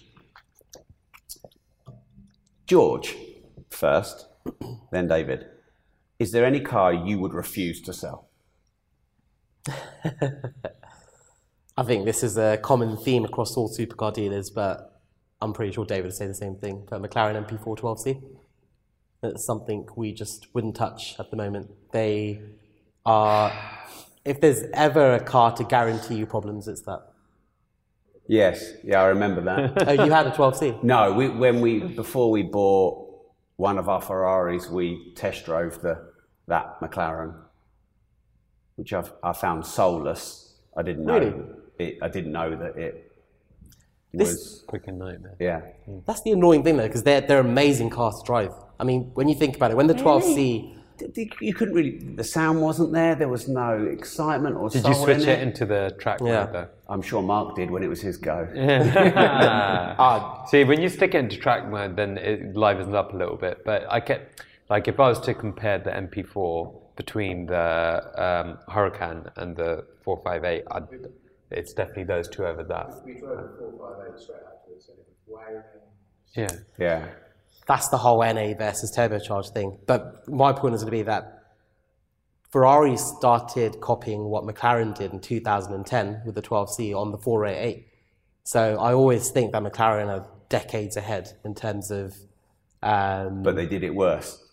George, 2.66 3.16
first, 3.70 4.28
then 4.92 5.08
David. 5.08 5.46
Is 6.18 6.32
there 6.32 6.44
any 6.46 6.60
car 6.60 6.92
you 6.92 7.20
would 7.20 7.34
refuse 7.34 7.82
to 7.82 7.94
sell? 7.94 8.30
I 11.80 11.84
think 11.84 12.04
this 12.04 12.24
is 12.24 12.38
a 12.38 12.58
common 12.58 12.98
theme 12.98 13.24
across 13.24 13.56
all 13.56 13.70
supercar 13.70 14.14
dealers, 14.14 14.50
but 14.50 15.02
I'm 15.42 15.54
pretty 15.54 15.72
sure 15.72 15.86
David 15.86 16.08
would 16.08 16.14
say 16.14 16.28
the 16.28 16.34
same 16.34 16.58
thing. 16.58 16.86
But 16.90 17.02
McLaren 17.02 17.42
MP4-12C, 17.48 18.22
it's 19.24 19.46
something 19.46 19.88
we 19.96 20.12
just 20.12 20.54
wouldn't 20.54 20.76
touch 20.76 21.16
at 21.20 21.32
the 21.32 21.38
moment. 21.38 21.72
They 21.94 22.42
are, 23.06 23.54
if 24.26 24.42
there's 24.42 24.64
ever 24.74 25.14
a 25.14 25.22
car 25.22 25.56
to 25.56 25.64
guarantee 25.64 26.16
you 26.16 26.26
problems, 26.26 26.68
it's 26.68 26.82
that. 26.82 27.14
Yes, 28.28 28.74
yeah, 28.84 29.02
I 29.02 29.06
remember 29.06 29.40
that. 29.44 29.88
Oh, 29.88 30.04
you 30.04 30.12
had 30.12 30.28
a 30.28 30.32
12C? 30.32 30.84
no, 30.84 31.14
we, 31.14 31.30
when 31.30 31.62
we 31.62 31.80
before 31.80 32.30
we 32.30 32.44
bought 32.44 33.08
one 33.56 33.78
of 33.78 33.88
our 33.88 34.02
Ferraris, 34.02 34.70
we 34.70 35.14
test 35.16 35.46
drove 35.46 35.82
the 35.82 36.10
that 36.48 36.82
McLaren, 36.82 37.36
which 38.76 38.92
I've, 38.92 39.14
I 39.24 39.32
found 39.32 39.66
soulless. 39.66 40.58
I 40.76 40.82
didn't 40.82 41.06
know 41.06 41.18
Really? 41.20 41.34
It. 41.80 41.98
I 42.02 42.10
didn't 42.10 42.34
know 42.34 42.56
that 42.56 42.76
it 42.78 43.12
This- 44.14 44.30
was. 44.32 44.66
Freaking 44.70 44.98
nightmare. 44.98 45.36
Yeah, 45.40 45.62
That's 46.06 46.22
the 46.24 46.32
annoying 46.32 46.64
thing 46.64 46.76
though, 46.78 46.88
because 46.88 47.04
they're, 47.04 47.22
they're 47.22 47.40
amazing 47.40 47.90
cars 47.90 48.20
to 48.20 48.26
drive. 48.26 48.52
I 48.80 48.84
mean, 48.84 49.12
when 49.14 49.28
you 49.30 49.36
think 49.36 49.56
about 49.56 49.72
it, 49.72 49.78
when 49.78 49.88
the 49.88 49.94
12C. 49.94 50.76
you 51.40 51.54
couldn't 51.54 51.74
really. 51.74 51.98
The 52.22 52.24
sound 52.26 52.62
wasn't 52.62 52.92
there. 52.92 53.16
There 53.16 53.30
was 53.30 53.48
no 53.48 53.86
excitement 53.86 54.58
or. 54.58 54.70
Did 54.70 54.86
you 54.86 54.94
switch 54.94 55.24
in 55.24 55.30
it 55.30 55.42
into 55.42 55.66
the 55.66 55.96
track 56.00 56.20
Yeah. 56.20 56.44
mode 56.44 56.54
though? 56.54 56.68
I'm 56.90 57.02
sure 57.02 57.22
Mark 57.22 57.56
did 57.56 57.72
when 57.72 57.82
it 57.84 57.88
was 57.88 58.02
his 58.02 58.18
go. 58.18 58.46
Ah, 58.56 60.44
see, 60.48 60.66
when 60.66 60.82
you 60.82 60.90
stick 60.90 61.16
it 61.16 61.20
into 61.20 61.38
track 61.38 61.70
mode, 61.70 61.96
then 61.96 62.18
it 62.18 62.56
livens 62.58 62.94
up 62.94 63.14
a 63.14 63.18
little 63.18 63.38
bit. 63.38 63.64
But 63.64 63.86
I 63.90 64.02
get, 64.02 64.42
like, 64.70 64.88
if 64.90 65.00
I 65.00 65.08
was 65.08 65.20
to 65.22 65.34
compare 65.34 65.80
the 65.80 65.92
MP4 65.92 66.74
between 66.98 67.46
the 67.46 68.04
um, 68.26 68.58
Huracán 68.74 69.32
and 69.38 69.56
the 69.56 69.86
458, 70.04 70.64
I'd, 70.72 70.84
it's 71.52 71.74
definitely 71.74 72.04
those 72.06 72.28
two 72.30 72.46
over 72.46 72.64
that. 72.64 73.02
We 73.06 73.14
drove 73.16 73.40
a 73.40 73.58
458 73.58 74.22
straight 74.22 74.38
afterwards, 74.38 74.90
and 74.90 74.98
it 75.00 75.06
was 75.28 75.64
Yeah. 76.34 76.48
Yeah. 76.78 77.06
that's 77.68 77.90
the 77.90 77.98
whole 77.98 78.22
NA 78.24 78.54
versus 78.58 78.96
turbocharged 78.96 79.54
thing. 79.54 79.78
But 79.86 80.28
my 80.28 80.54
point 80.54 80.76
is 80.76 80.82
going 80.82 80.92
to 80.92 80.98
be 80.98 81.04
that 81.04 81.36
Ferrari 82.52 82.98
started 82.98 83.80
copying 83.80 84.26
what 84.26 84.44
McLaren 84.44 84.98
did 84.98 85.14
in 85.14 85.20
2010 85.20 86.22
with 86.26 86.34
the 86.36 86.42
12C 86.42 86.96
on 86.96 87.12
the 87.12 87.18
488. 87.18 87.86
So 88.44 88.78
I 88.80 88.94
always 88.94 89.30
think 89.30 89.52
that 89.52 89.62
McLaren 89.62 90.08
are 90.08 90.26
decades 90.50 90.98
ahead 90.98 91.32
in 91.46 91.54
terms 91.54 91.92
of. 91.92 92.16
Um, 92.82 93.44
But 93.44 93.56
they 93.56 93.68
did 93.68 93.84
it 93.84 93.94
worse. 93.94 94.44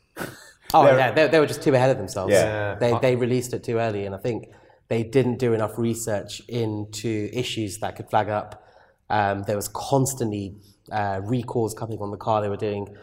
oh, 0.74 0.84
they're- 0.84 0.98
yeah, 0.98 1.12
they, 1.12 1.28
they 1.28 1.40
were 1.40 1.46
just 1.46 1.62
too 1.62 1.74
ahead 1.74 1.88
of 1.90 1.96
themselves. 1.96 2.32
Yeah. 2.32 2.74
They, 2.74 2.98
they 3.00 3.16
released 3.16 3.54
it 3.54 3.64
too 3.64 3.78
early, 3.78 4.04
and 4.04 4.14
I 4.14 4.18
think 4.18 4.48
they 4.88 5.02
didn't 5.02 5.38
do 5.38 5.52
enough 5.52 5.78
research 5.78 6.40
into 6.48 7.28
issues 7.32 7.78
that 7.78 7.96
could 7.96 8.08
flag 8.08 8.28
up. 8.28 8.64
Um, 9.10 9.42
there 9.44 9.56
was 9.56 9.68
constantly 9.68 10.54
uh, 10.92 11.20
recalls 11.24 11.74
coming 11.74 11.98
on 12.00 12.10
the 12.10 12.16
car 12.16 12.40
they 12.40 12.48
were 12.48 12.56
doing. 12.56 12.96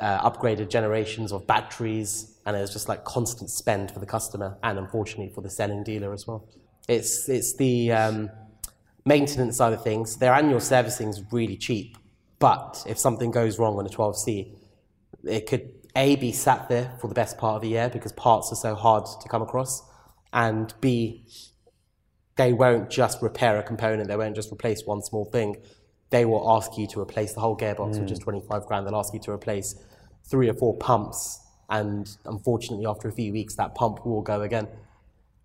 uh, 0.00 0.28
upgraded 0.28 0.68
generations 0.68 1.32
of 1.32 1.46
batteries, 1.46 2.38
and 2.46 2.56
it 2.56 2.60
was 2.60 2.72
just 2.72 2.88
like 2.88 3.04
constant 3.04 3.50
spend 3.50 3.90
for 3.90 4.00
the 4.00 4.06
customer 4.06 4.58
and 4.62 4.78
unfortunately 4.78 5.32
for 5.32 5.40
the 5.40 5.50
selling 5.50 5.82
dealer 5.84 6.12
as 6.12 6.26
well. 6.26 6.46
It's 6.88 7.28
it's 7.28 7.56
the 7.56 7.92
um, 7.92 8.30
maintenance 9.04 9.56
side 9.56 9.72
of 9.72 9.82
things. 9.82 10.16
Their 10.16 10.34
annual 10.34 10.60
servicing 10.60 11.08
is 11.08 11.22
really 11.30 11.56
cheap, 11.56 11.96
but 12.38 12.84
if 12.88 12.98
something 12.98 13.30
goes 13.30 13.58
wrong 13.58 13.78
on 13.78 13.86
a 13.86 13.88
12C, 13.88 14.52
it 15.24 15.46
could 15.46 15.70
a 15.96 16.16
be 16.16 16.32
sat 16.32 16.68
there 16.68 16.92
for 17.00 17.06
the 17.06 17.14
best 17.14 17.38
part 17.38 17.56
of 17.56 17.62
a 17.62 17.68
year 17.68 17.88
because 17.88 18.12
parts 18.12 18.50
are 18.50 18.56
so 18.56 18.74
hard 18.74 19.06
to 19.22 19.28
come 19.28 19.42
across, 19.42 19.82
and 20.34 20.74
b 20.80 21.24
they 22.36 22.52
won't 22.52 22.90
just 22.90 23.22
repair 23.22 23.56
a 23.58 23.62
component. 23.62 24.08
They 24.08 24.16
won't 24.16 24.34
just 24.34 24.52
replace 24.52 24.82
one 24.84 25.02
small 25.02 25.24
thing. 25.24 25.56
They 26.10 26.24
will 26.24 26.50
ask 26.50 26.76
you 26.76 26.86
to 26.88 27.00
replace 27.00 27.32
the 27.32 27.40
whole 27.40 27.56
gearbox, 27.56 28.00
which 28.00 28.10
is 28.10 28.18
25 28.18 28.66
grand. 28.66 28.86
They'll 28.86 28.96
ask 28.96 29.14
you 29.14 29.20
to 29.20 29.30
replace 29.30 29.76
three 30.24 30.48
or 30.48 30.54
four 30.54 30.76
pumps. 30.76 31.40
And 31.70 32.08
unfortunately, 32.24 32.86
after 32.86 33.08
a 33.08 33.12
few 33.12 33.32
weeks, 33.32 33.54
that 33.54 33.74
pump 33.76 34.04
will 34.04 34.20
go 34.20 34.42
again. 34.42 34.66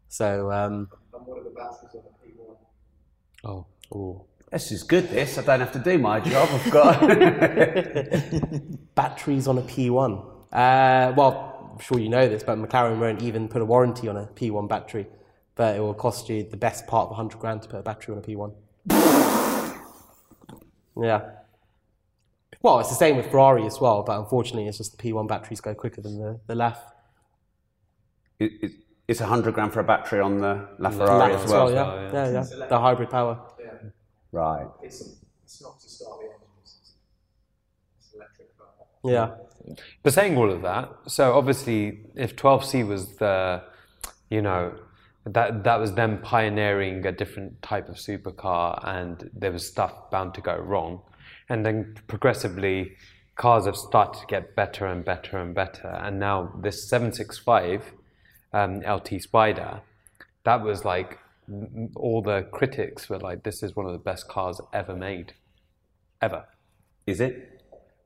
So, 0.08 0.52
um, 0.52 0.90
And 1.14 1.26
what 1.28 1.40
are 1.40 1.44
the 1.44 1.52
batteries 1.52 1.94
on 1.94 2.02
the 2.04 2.28
P1? 2.28 2.56
Oh. 3.46 3.66
ooh. 3.96 4.22
This 4.52 4.72
is 4.72 4.82
good. 4.82 5.10
This 5.10 5.38
I 5.38 5.44
don't 5.44 5.60
have 5.60 5.72
to 5.74 5.80
do 5.80 6.00
my 6.00 6.20
job. 6.20 6.50
I've 6.52 6.72
got. 6.72 7.02
batteries 8.96 9.48
on 9.48 9.60
a 9.60 9.62
P1. 9.62 10.26
Uh, 10.52 11.14
well, 11.16 11.49
I'm 11.80 11.86
sure 11.86 11.97
you 11.97 12.09
know 12.09 12.27
this, 12.27 12.43
but 12.43 12.57
McLaren 12.57 12.99
won't 12.99 13.21
even 13.21 13.47
put 13.47 13.61
a 13.61 13.65
warranty 13.65 14.09
on 14.09 14.17
a 14.17 14.25
P1 14.36 14.67
battery. 14.67 15.07
But 15.55 15.77
it 15.77 15.80
will 15.80 15.93
cost 15.93 16.27
you 16.27 16.43
the 16.43 16.57
best 16.57 16.86
part 16.88 17.05
of 17.05 17.11
100 17.11 17.39
grand 17.39 17.61
to 17.61 17.69
put 17.69 17.80
a 17.80 17.84
battery 17.84 18.13
on 18.15 18.19
a 18.19 18.21
P1. 18.21 18.53
Yeah. 21.01 21.21
Well, 22.61 22.82
it's 22.82 22.89
the 22.89 22.95
same 22.95 23.15
with 23.15 23.32
Ferrari 23.32 23.65
as 23.65 23.80
well, 23.80 24.03
but 24.03 24.19
unfortunately, 24.19 24.67
it's 24.67 24.77
just 24.77 24.97
the 24.97 25.01
P1 25.01 25.30
batteries 25.30 25.61
go 25.61 25.73
quicker 25.73 26.01
than 26.01 26.19
the, 26.19 26.38
the 26.47 26.53
LAF. 26.55 26.77
It- 28.39 28.51
it- 28.61 28.71
it's 29.07 29.21
a 29.21 29.25
hundred 29.25 29.55
grand 29.55 29.73
for 29.73 29.80
a 29.80 29.84
battery 29.84 30.19
on 30.19 30.38
the 30.39 30.67
LaFerrari 30.80 31.32
LAF 31.34 31.43
as 31.45 31.51
well. 31.51 31.71
yeah. 31.71 32.11
Yeah, 32.13 32.43
yeah. 32.59 32.67
The 32.67 32.77
hybrid 32.80 33.09
power. 33.09 33.39
Right. 34.34 34.67
It's, 34.84 35.15
it's 35.43 35.61
not 35.63 35.80
to 35.80 35.89
start 35.89 36.19
the 36.19 36.25
engines, 36.25 36.77
it's, 36.82 36.93
it's 37.97 38.13
electric 38.13 38.55
car. 38.57 38.67
Yeah. 39.03 39.30
But 40.03 40.13
saying 40.13 40.38
all 40.38 40.51
of 40.51 40.61
that, 40.61 40.91
so 41.07 41.38
obviously, 41.38 42.01
if 42.15 42.36
12C 42.36 42.88
was 42.88 43.17
the, 43.17 43.63
you 44.30 44.41
know, 44.41 44.74
that 45.26 45.63
that 45.63 45.80
was 45.80 45.93
them 45.93 46.20
pioneering 46.22 47.05
a 47.05 47.11
different 47.11 47.61
type 47.61 47.89
of 47.89 47.95
supercar, 47.95 48.82
and 48.88 49.30
there 49.34 49.51
was 49.51 49.67
stuff 49.67 50.09
bound 50.11 50.34
to 50.36 50.41
go 50.41 50.55
wrong, 50.55 51.01
and 51.49 51.65
then 51.65 51.95
progressively, 52.07 52.93
cars 53.36 53.65
have 53.65 53.76
started 53.76 54.20
to 54.20 54.26
get 54.28 54.55
better 54.55 54.86
and 54.86 55.05
better 55.05 55.38
and 55.38 55.53
better, 55.53 55.88
and 55.88 56.20
now 56.20 56.53
this 56.61 56.89
765 56.89 57.93
um, 58.53 58.82
LT 58.82 59.22
Spider, 59.22 59.82
that 60.43 60.61
was 60.63 60.86
like 60.86 61.20
all 61.95 62.22
the 62.22 62.43
critics 62.51 63.09
were 63.09 63.20
like, 63.20 63.43
this 63.43 63.63
is 63.63 63.76
one 63.76 63.86
of 63.86 63.91
the 63.91 63.97
best 63.97 64.28
cars 64.28 64.61
ever 64.74 64.95
made, 64.95 65.34
ever. 66.22 66.45
Is 67.07 67.20
it? 67.20 67.49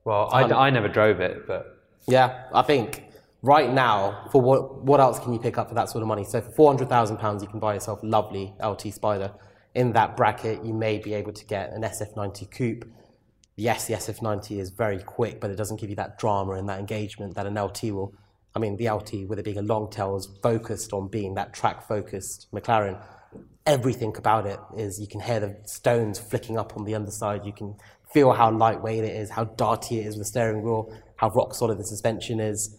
Well, 0.05 0.29
I, 0.31 0.43
I 0.43 0.69
never 0.69 0.87
drove 0.87 1.19
it, 1.19 1.47
but 1.47 1.79
Yeah, 2.07 2.43
I 2.53 2.61
think 2.61 3.03
right 3.41 3.71
now, 3.71 4.27
for 4.31 4.41
what 4.41 4.83
what 4.83 4.99
else 4.99 5.19
can 5.19 5.33
you 5.33 5.39
pick 5.39 5.57
up 5.57 5.69
for 5.69 5.75
that 5.75 5.89
sort 5.89 6.01
of 6.01 6.07
money? 6.07 6.23
So 6.23 6.41
for 6.41 6.51
four 6.51 6.71
hundred 6.71 6.89
thousand 6.89 7.17
pounds, 7.17 7.43
you 7.43 7.49
can 7.49 7.59
buy 7.59 7.75
yourself 7.75 8.03
a 8.03 8.05
lovely 8.05 8.53
LT 8.63 8.93
Spider. 8.93 9.31
In 9.75 9.93
that 9.93 10.15
bracket, 10.15 10.63
you 10.63 10.73
may 10.73 10.99
be 10.99 11.13
able 11.13 11.33
to 11.33 11.45
get 11.45 11.71
an 11.73 11.81
SF90 11.81 12.51
coupe. 12.51 12.85
Yes, 13.55 13.87
the 13.87 13.95
SF90 13.95 14.59
is 14.59 14.69
very 14.69 14.99
quick, 14.99 15.39
but 15.39 15.49
it 15.49 15.55
doesn't 15.55 15.79
give 15.79 15.89
you 15.89 15.95
that 15.95 16.17
drama 16.19 16.53
and 16.53 16.69
that 16.69 16.79
engagement 16.79 17.35
that 17.35 17.45
an 17.45 17.59
LT 17.59 17.83
will. 17.85 18.13
I 18.55 18.59
mean, 18.59 18.77
the 18.77 18.89
LT, 18.89 19.27
with 19.27 19.39
it 19.39 19.45
being 19.45 19.57
a 19.57 19.63
long 19.63 19.89
tail, 19.89 20.15
is 20.15 20.27
focused 20.43 20.93
on 20.93 21.07
being 21.07 21.33
that 21.35 21.53
track 21.53 21.87
focused 21.87 22.47
McLaren. 22.53 23.03
Everything 23.65 24.15
about 24.15 24.45
it 24.45 24.59
is 24.77 24.99
you 24.99 25.07
can 25.07 25.21
hear 25.21 25.39
the 25.39 25.57
stones 25.65 26.19
flicking 26.19 26.57
up 26.57 26.77
on 26.77 26.83
the 26.83 26.93
underside. 26.93 27.45
You 27.45 27.53
can 27.53 27.75
feel 28.13 28.31
how 28.31 28.51
lightweight 28.51 29.03
it 29.03 29.15
is, 29.15 29.29
how 29.29 29.45
darty 29.45 29.99
it 29.99 30.05
is 30.05 30.15
with 30.15 30.19
the 30.19 30.25
steering 30.25 30.61
wheel, 30.61 30.93
how 31.15 31.29
rock 31.29 31.53
solid 31.53 31.77
the 31.79 31.83
suspension 31.83 32.39
is. 32.39 32.77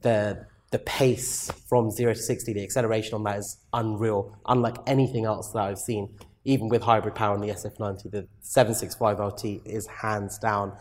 The 0.00 0.46
the 0.70 0.78
pace 0.80 1.50
from 1.68 1.90
zero 1.90 2.12
to 2.12 2.20
sixty, 2.20 2.52
the 2.52 2.62
acceleration 2.62 3.14
on 3.14 3.22
that 3.24 3.38
is 3.38 3.58
unreal, 3.72 4.36
unlike 4.46 4.76
anything 4.86 5.24
else 5.24 5.50
that 5.52 5.62
I've 5.62 5.78
seen. 5.78 6.08
Even 6.46 6.68
with 6.68 6.82
hybrid 6.82 7.14
power 7.14 7.32
on 7.34 7.40
the 7.40 7.48
SF90, 7.48 8.10
the 8.10 8.28
765 8.40 9.18
LT 9.18 9.44
is 9.64 9.86
hands 9.86 10.36
down 10.38 10.76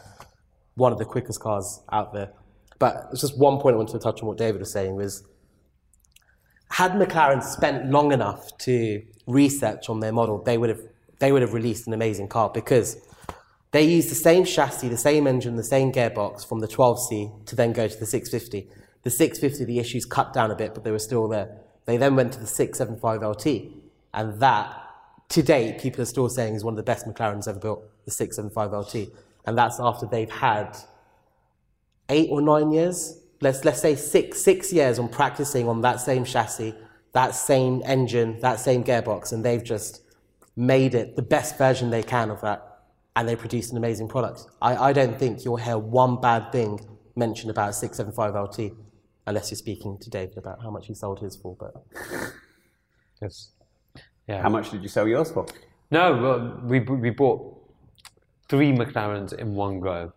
one 0.76 0.92
of 0.92 0.98
the 0.98 1.06
quickest 1.06 1.40
cars 1.40 1.80
out 1.90 2.12
there. 2.12 2.34
But 2.80 3.14
just 3.16 3.38
one 3.38 3.60
point 3.60 3.76
I 3.76 3.78
wanted 3.78 3.94
to 3.94 4.00
touch 4.00 4.22
on 4.22 4.28
what 4.28 4.38
David 4.38 4.60
was 4.60 4.74
saying 4.74 4.96
was 4.96 5.24
had 6.70 6.94
McLaren 6.94 7.44
spent 7.44 7.90
long 7.90 8.12
enough 8.12 8.58
to 8.58 9.02
research 9.28 9.90
on 9.90 10.00
their 10.00 10.12
model, 10.12 10.42
they 10.44 10.58
would 10.58 10.70
have 10.70 10.82
they 11.20 11.32
would 11.32 11.42
have 11.42 11.54
released 11.54 11.88
an 11.88 11.94
amazing 11.94 12.28
car 12.28 12.50
because 12.54 12.98
they 13.74 13.84
used 13.84 14.12
the 14.12 14.16
same 14.16 14.46
chassis, 14.46 14.88
the 14.88 14.98
same 14.98 15.26
engine, 15.26 15.56
the 15.56 15.64
same 15.64 15.92
gearbox 15.92 16.48
from 16.48 16.60
the 16.60 16.68
12C 16.68 17.46
to 17.48 17.56
then 17.56 17.74
go 17.74 17.88
to 17.88 18.00
the 18.00 18.06
650. 18.06 18.70
The 19.02 19.10
650, 19.10 19.66
the 19.66 19.80
issues 19.80 20.06
cut 20.06 20.32
down 20.32 20.52
a 20.52 20.56
bit, 20.56 20.76
but 20.76 20.84
they 20.84 20.92
were 20.92 21.00
still 21.00 21.28
there. 21.28 21.58
They 21.86 21.98
then 21.98 22.16
went 22.16 22.34
to 22.34 22.40
the 22.40 22.46
675 22.46 23.24
LT, 23.24 23.48
and 24.14 24.40
that, 24.40 24.80
to 25.30 25.42
date, 25.42 25.80
people 25.80 26.04
are 26.04 26.06
still 26.06 26.30
saying 26.30 26.54
is 26.54 26.64
one 26.64 26.74
of 26.74 26.78
the 26.78 26.84
best 26.84 27.08
McLarens 27.08 27.48
ever 27.48 27.60
built, 27.60 27.84
the 28.06 28.12
675 28.12 28.72
LT. 28.72 29.12
And 29.46 29.58
that's 29.58 29.80
after 29.80 30.06
they've 30.06 30.30
had 30.30 30.78
eight 32.10 32.30
or 32.30 32.42
nine 32.42 32.72
years, 32.72 33.20
let's 33.42 33.66
let's 33.66 33.82
say 33.82 33.96
six 33.96 34.40
six 34.40 34.72
years 34.72 35.00
on 35.00 35.10
practicing 35.10 35.68
on 35.68 35.82
that 35.82 36.00
same 36.00 36.26
chassis, 36.26 36.76
that 37.14 37.34
same 37.34 37.82
engine, 37.86 38.40
that 38.42 38.60
same 38.60 38.84
gearbox, 38.84 39.34
and 39.34 39.44
they've 39.44 39.64
just 39.64 40.04
made 40.56 40.94
it 40.94 41.16
the 41.16 41.24
best 41.24 41.58
version 41.58 41.90
they 41.90 42.04
can 42.04 42.30
of 42.30 42.40
that, 42.42 42.73
and 43.16 43.28
they 43.28 43.36
produced 43.36 43.72
an 43.72 43.78
amazing 43.78 44.08
product. 44.08 44.48
I, 44.62 44.76
I 44.90 44.94
don't 44.94 45.18
think 45.18 45.46
you'll 45.46 45.58
hear 45.58 45.78
one 45.78 46.20
bad 46.20 46.52
thing 46.52 46.80
mentioned 47.16 47.52
about 47.52 47.76
675 47.76 48.36
LT, 48.36 48.74
unless 49.28 49.52
you're 49.52 49.58
speaking 49.58 49.98
to 50.00 50.10
David 50.10 50.38
about 50.38 50.62
how 50.62 50.72
much 50.72 50.88
he 50.88 50.94
sold 50.94 51.20
his 51.20 51.36
for. 51.36 51.56
But 51.60 51.74
it's 53.22 53.52
yeah. 54.28 54.42
How 54.42 54.50
much 54.50 54.72
did 54.72 54.82
you 54.82 54.90
sell 54.90 55.08
yours 55.08 55.32
for? 55.32 55.46
No, 55.92 56.18
well, 56.18 56.62
we 56.64 56.80
we 56.80 57.10
bought 57.10 57.56
three 58.50 58.72
McLarens 58.72 59.34
in 59.34 59.54
one 59.54 59.80
go, 59.80 60.14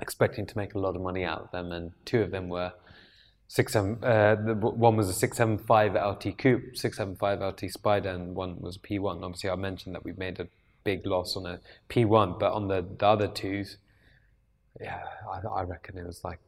expecting 0.00 0.46
to 0.46 0.56
make 0.56 0.74
a 0.74 0.78
lot 0.78 0.96
of 0.96 1.02
money 1.02 1.24
out 1.24 1.42
of 1.42 1.50
them, 1.52 1.72
and 1.72 1.92
two 2.04 2.20
of 2.22 2.30
them 2.30 2.48
were 2.48 2.72
six 3.46 3.72
seven. 3.72 3.98
Uh, 4.02 4.34
the, 4.34 4.54
one 4.54 4.96
was 4.96 5.08
a 5.08 5.14
six 5.14 5.36
seven 5.36 5.58
five 5.58 5.94
LT 5.94 6.36
Coupe, 6.36 6.76
six 6.76 6.96
seven 6.98 7.16
five 7.16 7.40
LT 7.40 7.70
Spider, 7.70 8.10
and 8.10 8.34
one 8.34 8.60
was 8.60 8.76
P 8.76 8.98
one. 8.98 9.22
Obviously, 9.22 9.48
I 9.50 9.56
mentioned 9.56 9.94
that 9.94 10.04
we 10.04 10.12
made 10.12 10.40
a 10.40 10.48
big 10.88 11.06
loss 11.06 11.36
on 11.36 11.44
a 11.44 11.60
P 11.88 12.04
one, 12.06 12.30
but 12.38 12.52
on 12.52 12.68
the, 12.68 12.80
the 12.98 13.06
other 13.06 13.28
twos, 13.28 13.76
yeah, 14.80 15.00
I, 15.30 15.60
I 15.60 15.62
reckon 15.64 15.98
it 15.98 16.06
was 16.06 16.24
like 16.24 16.40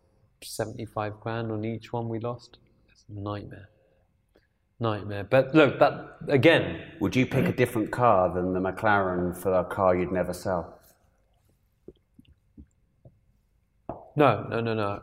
seventy 0.43 0.87
five 0.87 1.21
grand 1.21 1.53
on 1.53 1.65
each 1.65 1.93
one 1.93 2.09
we 2.09 2.19
lost. 2.19 2.57
It's 2.91 3.05
a 3.09 3.21
nightmare. 3.21 3.69
Nightmare. 4.79 5.25
But 5.25 5.55
look, 5.55 5.79
that 5.79 5.93
again, 6.29 6.81
Would 7.01 7.15
you 7.15 7.27
pick 7.27 7.47
a 7.47 7.53
different 7.53 7.91
car 7.91 8.33
than 8.33 8.55
the 8.55 8.61
McLaren 8.61 9.37
for 9.37 9.53
a 9.53 9.65
car 9.65 9.95
you'd 9.95 10.11
never 10.11 10.33
sell? 10.33 10.79
No, 14.17 14.47
no, 14.49 14.61
no, 14.61 14.73
no. 14.75 15.03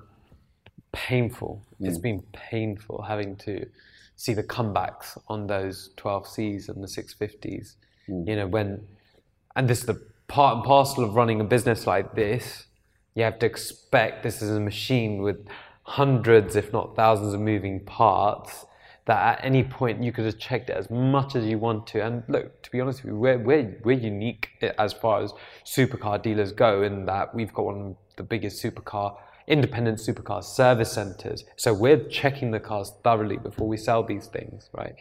Painful. 0.91 1.63
Mm. 1.79 1.87
It's 1.87 1.99
been 1.99 2.23
painful 2.33 3.03
having 3.03 3.35
to 3.37 3.67
see 4.15 4.33
the 4.33 4.43
comebacks 4.43 5.09
on 5.27 5.45
those 5.45 5.91
12Cs 5.97 6.69
and 6.69 6.83
the 6.83 6.87
650s. 6.87 7.75
Mm. 8.09 8.27
You 8.27 8.35
know, 8.35 8.47
when, 8.47 8.87
and 9.57 9.67
this 9.67 9.79
is 9.79 9.85
the 9.87 9.99
part 10.27 10.55
and 10.55 10.63
parcel 10.63 11.03
of 11.03 11.15
running 11.15 11.41
a 11.41 11.43
business 11.43 11.87
like 11.87 12.13
this. 12.13 12.67
You 13.15 13.23
have 13.23 13.39
to 13.39 13.47
expect 13.47 14.21
this 14.21 14.43
is 14.43 14.51
a 14.51 14.59
machine 14.59 15.23
with 15.23 15.47
hundreds, 15.81 16.55
if 16.55 16.71
not 16.71 16.95
thousands, 16.95 17.33
of 17.33 17.41
moving 17.41 17.83
parts. 17.83 18.67
That 19.05 19.39
at 19.39 19.43
any 19.43 19.63
point 19.63 20.03
you 20.03 20.11
could 20.11 20.25
have 20.25 20.37
checked 20.37 20.69
it 20.69 20.77
as 20.77 20.91
much 20.91 21.35
as 21.35 21.45
you 21.45 21.57
want 21.57 21.87
to. 21.87 22.03
And 22.03 22.23
look, 22.27 22.61
to 22.61 22.71
be 22.71 22.79
honest 22.79 23.03
we're, 23.03 23.39
we're, 23.39 23.79
we're 23.83 23.97
unique 23.97 24.49
as 24.77 24.93
far 24.93 25.23
as 25.23 25.33
supercar 25.65 26.21
dealers 26.21 26.51
go 26.51 26.83
in 26.83 27.05
that 27.07 27.33
we've 27.33 27.53
got 27.53 27.65
one 27.65 27.81
of 27.81 27.95
the 28.15 28.23
biggest 28.23 28.61
supercar, 28.61 29.17
independent 29.47 29.97
supercar 29.97 30.43
service 30.43 30.91
centers. 30.91 31.45
So 31.55 31.73
we're 31.73 32.03
checking 32.09 32.51
the 32.51 32.59
cars 32.59 32.91
thoroughly 33.03 33.37
before 33.37 33.67
we 33.67 33.77
sell 33.77 34.03
these 34.03 34.27
things, 34.27 34.69
right? 34.73 34.93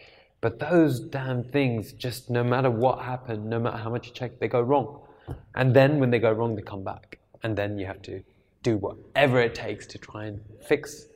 But 0.47 0.59
those 0.59 1.01
damn 1.01 1.43
things, 1.43 1.91
just 1.91 2.29
no 2.29 2.41
matter 2.41 2.71
what 2.71 2.99
happened, 3.03 3.49
no 3.49 3.59
matter 3.59 3.75
how 3.75 3.89
much 3.89 4.07
you 4.07 4.13
check, 4.13 4.39
they 4.39 4.47
go 4.47 4.61
wrong. 4.61 5.01
And 5.55 5.75
then 5.75 5.99
when 5.99 6.09
they 6.09 6.19
go 6.19 6.31
wrong, 6.31 6.55
they 6.55 6.61
come 6.61 6.85
back. 6.85 7.19
And 7.43 7.53
then 7.57 7.77
you 7.77 7.85
have 7.85 8.01
to 8.03 8.23
do 8.63 8.77
whatever 8.77 9.41
it 9.41 9.53
takes 9.53 9.85
to 9.87 9.97
try 9.97 10.23
and 10.27 10.39
fix 10.65 11.07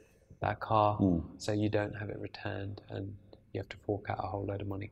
that 0.42 0.60
car 0.60 0.96
hmm. 0.96 1.20
so 1.38 1.54
you 1.54 1.70
don't 1.70 1.94
have 1.94 2.10
it 2.10 2.20
returned 2.20 2.82
and 2.90 3.16
you 3.54 3.62
have 3.62 3.70
to 3.70 3.78
fork 3.86 4.10
out 4.10 4.20
a 4.20 4.28
whole 4.28 4.46
load 4.46 4.60
of 4.60 4.68
money. 4.68 4.92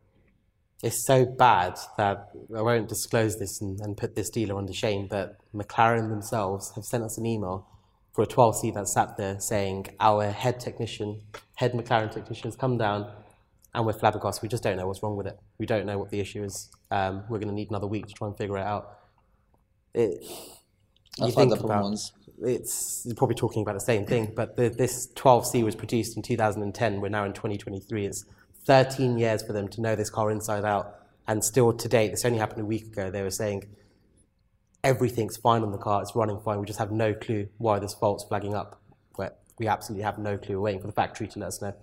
it's 0.83 1.05
so 1.05 1.25
bad 1.25 1.77
that 1.97 2.29
I 2.55 2.61
won't 2.61 2.87
disclose 2.87 3.37
this 3.39 3.59
and, 3.59 3.77
and 3.81 3.97
put 3.97 4.15
this 4.15 4.29
dealer 4.29 4.57
under 4.57 4.71
shame, 4.71 5.07
but 5.09 5.35
McLaren 5.53 6.07
themselves 6.09 6.71
have 6.75 6.85
sent 6.85 7.03
us 7.03 7.17
an 7.17 7.25
email 7.25 7.67
for 8.13 8.21
a 8.21 8.27
12C 8.27 8.73
that 8.75 8.87
sat 8.87 9.17
there 9.17 9.37
saying 9.41 9.87
our 9.99 10.31
head 10.31 10.61
technician, 10.61 11.23
head 11.55 11.73
McLaren 11.73 12.09
technician 12.09 12.45
has 12.45 12.55
come 12.55 12.77
down 12.77 13.11
and 13.73 13.85
we're 13.85 13.93
flabbergasted. 13.93 14.41
We 14.43 14.49
just 14.49 14.63
don't 14.63 14.77
know 14.77 14.87
what's 14.87 15.03
wrong 15.03 15.15
with 15.15 15.27
it. 15.27 15.39
We 15.57 15.65
don't 15.65 15.85
know 15.85 15.97
what 15.97 16.09
the 16.09 16.19
issue 16.19 16.43
is. 16.43 16.69
Um, 16.91 17.23
we're 17.29 17.39
going 17.39 17.49
to 17.49 17.53
need 17.53 17.69
another 17.69 17.87
week 17.87 18.07
to 18.07 18.13
try 18.13 18.27
and 18.27 18.37
figure 18.37 18.57
it 18.57 18.63
out. 18.63 18.97
It, 19.93 20.23
you 21.17 21.31
think 21.31 21.59
about 21.59 21.83
once. 21.83 22.11
it's 22.41 23.03
you're 23.05 23.15
probably 23.15 23.35
talking 23.35 23.61
about 23.61 23.73
the 23.73 23.81
same 23.81 24.05
thing, 24.05 24.31
but 24.35 24.55
the, 24.55 24.69
this 24.69 25.07
12C 25.15 25.63
was 25.63 25.75
produced 25.75 26.15
in 26.15 26.23
2010. 26.23 27.01
We're 27.01 27.09
now 27.09 27.25
in 27.25 27.33
2023. 27.33 28.05
It's 28.05 28.25
13 28.65 29.17
years 29.17 29.41
for 29.43 29.53
them 29.53 29.67
to 29.69 29.81
know 29.81 29.95
this 29.95 30.09
car 30.09 30.31
inside 30.31 30.63
out, 30.63 30.95
and 31.27 31.43
still 31.43 31.73
to 31.73 31.87
date, 31.87 32.11
this 32.11 32.25
only 32.25 32.39
happened 32.39 32.61
a 32.61 32.65
week 32.65 32.85
ago. 32.87 33.11
They 33.11 33.21
were 33.21 33.31
saying 33.31 33.67
everything's 34.83 35.37
fine 35.37 35.63
on 35.63 35.71
the 35.71 35.77
car, 35.77 36.01
it's 36.01 36.15
running 36.15 36.39
fine. 36.39 36.59
We 36.59 36.65
just 36.65 36.79
have 36.79 36.91
no 36.91 37.13
clue 37.13 37.49
why 37.57 37.79
this 37.79 37.93
fault's 37.93 38.23
flagging 38.23 38.55
up. 38.55 38.81
But 39.17 39.39
we 39.57 39.67
absolutely 39.67 40.03
have 40.03 40.17
no 40.17 40.37
clue. 40.37 40.55
We're 40.55 40.61
waiting 40.61 40.81
for 40.81 40.87
the 40.87 40.93
factory 40.93 41.27
to 41.27 41.39
let 41.39 41.47
us 41.47 41.61
know. 41.61 41.73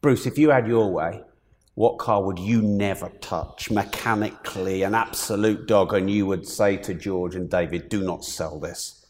Bruce, 0.00 0.24
if 0.24 0.38
you 0.38 0.48
had 0.48 0.66
your 0.66 0.90
way, 0.90 1.22
what 1.74 1.98
car 1.98 2.22
would 2.22 2.38
you 2.38 2.62
never 2.62 3.10
touch 3.20 3.70
mechanically, 3.70 4.82
an 4.82 4.94
absolute 4.94 5.66
dog, 5.66 5.92
and 5.92 6.10
you 6.10 6.24
would 6.24 6.46
say 6.46 6.78
to 6.78 6.94
George 6.94 7.34
and 7.34 7.50
David, 7.50 7.90
do 7.90 8.02
not 8.02 8.24
sell 8.24 8.58
this? 8.58 9.04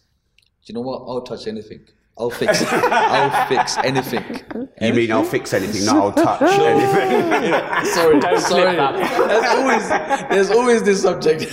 Do 0.66 0.72
you 0.72 0.74
know 0.74 0.80
what? 0.80 1.02
I'll 1.06 1.22
touch 1.22 1.46
anything. 1.46 1.86
I'll 2.18 2.28
fix. 2.28 2.64
I'll 2.72 3.46
fix 3.46 3.78
anything. 3.78 4.42
You 4.80 4.92
mean 4.92 5.12
I'll 5.12 5.24
fix 5.24 5.54
anything, 5.54 5.86
not 5.86 5.96
I'll 5.96 6.12
touch 6.12 6.42
anything? 6.42 7.52
Sorry, 7.94 8.20
sorry. 8.40 8.76
There's 8.76 9.46
always, 9.46 9.88
there's 10.28 10.50
always 10.50 10.82
this 10.82 11.02
subject. 11.02 11.46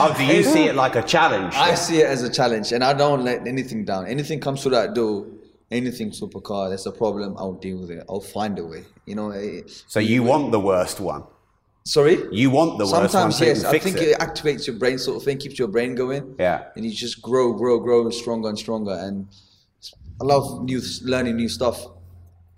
oh, 0.00 0.14
do 0.16 0.24
you 0.24 0.44
see 0.44 0.66
it 0.66 0.76
like 0.76 0.94
a 0.94 1.02
challenge? 1.02 1.54
I 1.56 1.74
see 1.74 1.98
it 2.02 2.06
as 2.06 2.22
a 2.22 2.30
challenge, 2.30 2.72
and 2.72 2.84
I 2.84 2.92
don't 2.92 3.24
let 3.24 3.46
anything 3.48 3.84
down. 3.84 4.06
Anything 4.06 4.38
comes 4.40 4.62
through 4.62 4.72
that 4.72 4.94
door, 4.94 5.26
anything 5.70 6.10
supercar, 6.10 6.70
that's 6.70 6.86
a 6.86 6.92
problem. 6.92 7.36
I'll 7.38 7.54
deal 7.54 7.78
with 7.78 7.90
it. 7.90 8.04
I'll 8.08 8.20
find 8.20 8.58
a 8.58 8.64
way. 8.64 8.84
You 9.06 9.14
know. 9.14 9.62
so 9.66 10.00
you 10.00 10.22
want 10.22 10.52
the 10.52 10.60
worst 10.60 11.00
one? 11.00 11.24
Sorry. 11.84 12.22
You 12.30 12.50
want 12.50 12.78
the 12.78 12.84
worst 12.84 12.94
one 12.94 13.08
Sometimes 13.08 13.40
yes. 13.40 13.64
I 13.64 13.78
think 13.78 13.96
it? 13.96 14.08
it 14.08 14.18
activates 14.18 14.66
your 14.66 14.76
brain, 14.76 14.98
sort 14.98 15.16
of 15.16 15.22
thing, 15.22 15.38
keeps 15.38 15.58
your 15.58 15.68
brain 15.68 15.94
going. 15.94 16.34
Yeah. 16.38 16.64
And 16.76 16.84
you 16.84 16.92
just 16.92 17.22
grow, 17.22 17.54
grow, 17.54 17.78
grow, 17.78 18.10
stronger 18.10 18.50
and 18.50 18.58
stronger. 18.58 18.92
And 18.92 19.28
I 20.20 20.24
love 20.24 20.62
new, 20.64 20.82
learning 21.02 21.36
new 21.36 21.48
stuff. 21.48 21.86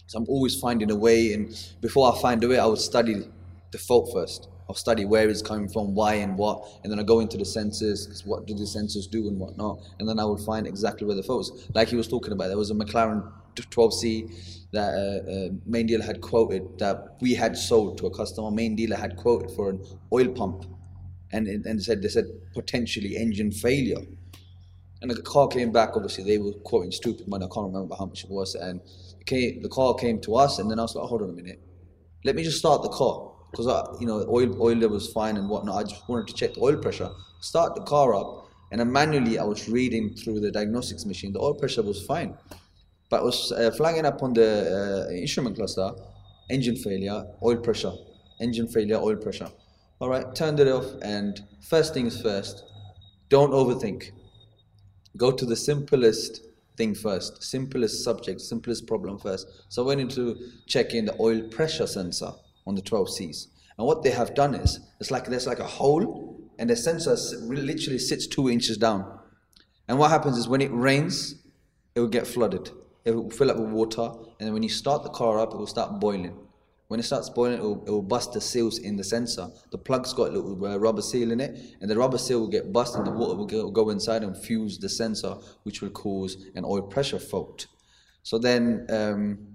So 0.06 0.18
I'm 0.18 0.26
always 0.28 0.58
finding 0.58 0.90
a 0.90 0.96
way. 0.96 1.32
And 1.32 1.56
before 1.80 2.12
I 2.12 2.20
find 2.20 2.42
a 2.42 2.48
way, 2.48 2.58
I 2.58 2.66
would 2.66 2.80
study 2.80 3.28
the 3.70 3.78
fault 3.78 4.10
first. 4.12 4.48
I'll 4.70 4.74
study 4.74 5.04
where 5.04 5.28
it's 5.28 5.42
coming 5.42 5.68
from, 5.68 5.96
why 5.96 6.14
and 6.14 6.38
what, 6.38 6.64
and 6.84 6.92
then 6.92 7.00
I 7.00 7.02
go 7.02 7.18
into 7.18 7.36
the 7.36 7.42
sensors, 7.42 8.24
what 8.24 8.46
do 8.46 8.54
the 8.54 8.62
sensors 8.62 9.10
do 9.10 9.26
and 9.26 9.36
whatnot, 9.36 9.80
and 9.98 10.08
then 10.08 10.20
I 10.20 10.24
would 10.24 10.38
find 10.38 10.64
exactly 10.64 11.08
where 11.08 11.16
the 11.16 11.24
fault 11.24 11.40
is. 11.42 11.68
Like 11.74 11.88
he 11.88 11.96
was 11.96 12.06
talking 12.06 12.32
about, 12.32 12.46
there 12.46 12.56
was 12.56 12.70
a 12.70 12.74
McLaren 12.74 13.28
12C 13.56 14.70
that 14.70 14.94
uh, 14.94 15.28
uh, 15.28 15.48
main 15.66 15.86
dealer 15.86 16.04
had 16.04 16.20
quoted 16.20 16.78
that 16.78 17.16
we 17.20 17.34
had 17.34 17.56
sold 17.56 17.98
to 17.98 18.06
a 18.06 18.14
customer. 18.14 18.52
Main 18.52 18.76
dealer 18.76 18.94
had 18.94 19.16
quoted 19.16 19.50
for 19.56 19.70
an 19.70 19.84
oil 20.12 20.28
pump, 20.28 20.66
and 21.32 21.48
and 21.48 21.82
said 21.82 22.00
they 22.00 22.08
said 22.08 22.26
potentially 22.54 23.16
engine 23.16 23.50
failure. 23.50 24.02
And 25.02 25.10
the 25.10 25.20
car 25.20 25.48
came 25.48 25.72
back. 25.72 25.96
Obviously, 25.96 26.22
they 26.22 26.38
were 26.38 26.52
quoting 26.52 26.92
stupid 26.92 27.26
money. 27.26 27.44
I 27.44 27.48
can't 27.52 27.66
remember 27.66 27.96
how 27.98 28.06
much 28.06 28.22
it 28.22 28.30
was. 28.30 28.54
And 28.54 28.80
it 29.18 29.26
came, 29.26 29.62
the 29.62 29.68
car 29.68 29.94
came 29.94 30.20
to 30.20 30.36
us, 30.36 30.60
and 30.60 30.70
then 30.70 30.78
I 30.78 30.82
was 30.82 30.94
like, 30.94 31.08
"Hold 31.08 31.22
on 31.22 31.30
a 31.30 31.32
minute, 31.32 31.60
let 32.24 32.36
me 32.36 32.44
just 32.44 32.58
start 32.58 32.82
the 32.82 32.88
car 32.90 33.29
because 33.50 33.66
you 34.00 34.06
know 34.06 34.24
oil 34.28 34.60
oil 34.62 34.88
was 34.88 35.12
fine 35.12 35.36
and 35.36 35.48
whatnot. 35.48 35.76
I 35.76 35.82
just 35.82 36.08
wanted 36.08 36.28
to 36.28 36.34
check 36.34 36.54
the 36.54 36.62
oil 36.62 36.76
pressure. 36.76 37.10
Start 37.40 37.74
the 37.74 37.82
car 37.82 38.14
up, 38.14 38.48
and 38.70 38.80
then 38.80 38.92
manually 38.92 39.38
I 39.38 39.44
was 39.44 39.68
reading 39.68 40.14
through 40.14 40.40
the 40.40 40.50
diagnostics 40.50 41.04
machine. 41.04 41.32
The 41.32 41.40
oil 41.40 41.54
pressure 41.54 41.82
was 41.82 42.04
fine, 42.04 42.36
but 43.08 43.22
it 43.22 43.24
was 43.24 43.52
uh, 43.52 43.70
flagging 43.72 44.06
up 44.06 44.22
on 44.22 44.34
the 44.34 45.06
uh, 45.08 45.12
instrument 45.12 45.56
cluster, 45.56 45.90
engine 46.50 46.76
failure, 46.76 47.24
oil 47.42 47.56
pressure, 47.56 47.92
engine 48.40 48.68
failure, 48.68 48.96
oil 48.96 49.16
pressure. 49.16 49.48
All 50.00 50.08
right, 50.08 50.34
turned 50.34 50.60
it 50.60 50.68
off, 50.68 50.86
and 51.02 51.40
first 51.68 51.92
things 51.94 52.20
first, 52.20 52.64
don't 53.28 53.52
overthink 53.52 54.12
go 55.16 55.30
to 55.30 55.44
the 55.44 55.56
simplest 55.56 56.42
thing 56.76 56.94
first, 56.94 57.42
simplest 57.42 58.04
subject, 58.04 58.40
simplest 58.40 58.86
problem 58.86 59.18
first. 59.18 59.46
So 59.68 59.82
I 59.82 59.86
went 59.88 60.00
into 60.00 60.36
check 60.66 60.94
in 60.94 61.04
the 61.06 61.16
oil 61.20 61.42
pressure 61.42 61.86
sensor 61.86 62.32
on 62.66 62.74
the 62.74 62.82
12Cs. 62.82 63.46
And 63.78 63.86
what 63.86 64.02
they 64.02 64.10
have 64.10 64.34
done 64.34 64.54
is, 64.54 64.80
it's 65.00 65.10
like 65.10 65.26
there's 65.26 65.46
like 65.46 65.58
a 65.58 65.64
hole, 65.64 66.38
and 66.58 66.68
the 66.68 66.76
sensor 66.76 67.16
literally 67.42 67.98
sits 67.98 68.26
two 68.26 68.50
inches 68.50 68.76
down. 68.76 69.18
And 69.88 69.98
what 69.98 70.10
happens 70.10 70.36
is 70.36 70.48
when 70.48 70.60
it 70.60 70.70
rains, 70.72 71.36
it 71.94 72.00
will 72.00 72.08
get 72.08 72.26
flooded. 72.26 72.70
It 73.04 73.12
will 73.12 73.30
fill 73.30 73.50
up 73.50 73.56
with 73.56 73.70
water, 73.70 74.10
and 74.38 74.46
then 74.46 74.52
when 74.52 74.62
you 74.62 74.68
start 74.68 75.02
the 75.02 75.08
car 75.08 75.38
up, 75.38 75.54
it 75.54 75.56
will 75.56 75.66
start 75.66 75.98
boiling. 75.98 76.36
When 76.88 76.98
it 76.98 77.04
starts 77.04 77.30
boiling, 77.30 77.58
it 77.58 77.62
will, 77.62 77.84
it 77.86 77.90
will 77.90 78.02
bust 78.02 78.32
the 78.32 78.40
seals 78.40 78.78
in 78.78 78.96
the 78.96 79.04
sensor. 79.04 79.48
The 79.70 79.78
plug's 79.78 80.12
got 80.12 80.30
a 80.30 80.32
little 80.32 80.66
uh, 80.66 80.76
rubber 80.76 81.02
seal 81.02 81.30
in 81.30 81.40
it, 81.40 81.76
and 81.80 81.88
the 81.88 81.96
rubber 81.96 82.18
seal 82.18 82.40
will 82.40 82.48
get 82.48 82.72
bust, 82.72 82.96
and 82.96 83.06
the 83.06 83.12
water 83.12 83.36
will 83.36 83.46
go, 83.46 83.70
go 83.70 83.90
inside 83.90 84.24
and 84.24 84.36
fuse 84.36 84.76
the 84.76 84.88
sensor, 84.88 85.36
which 85.62 85.82
will 85.82 85.90
cause 85.90 86.36
an 86.56 86.64
oil 86.64 86.82
pressure 86.82 87.20
fault. 87.20 87.68
So 88.24 88.38
then 88.38 88.86
um, 88.90 89.49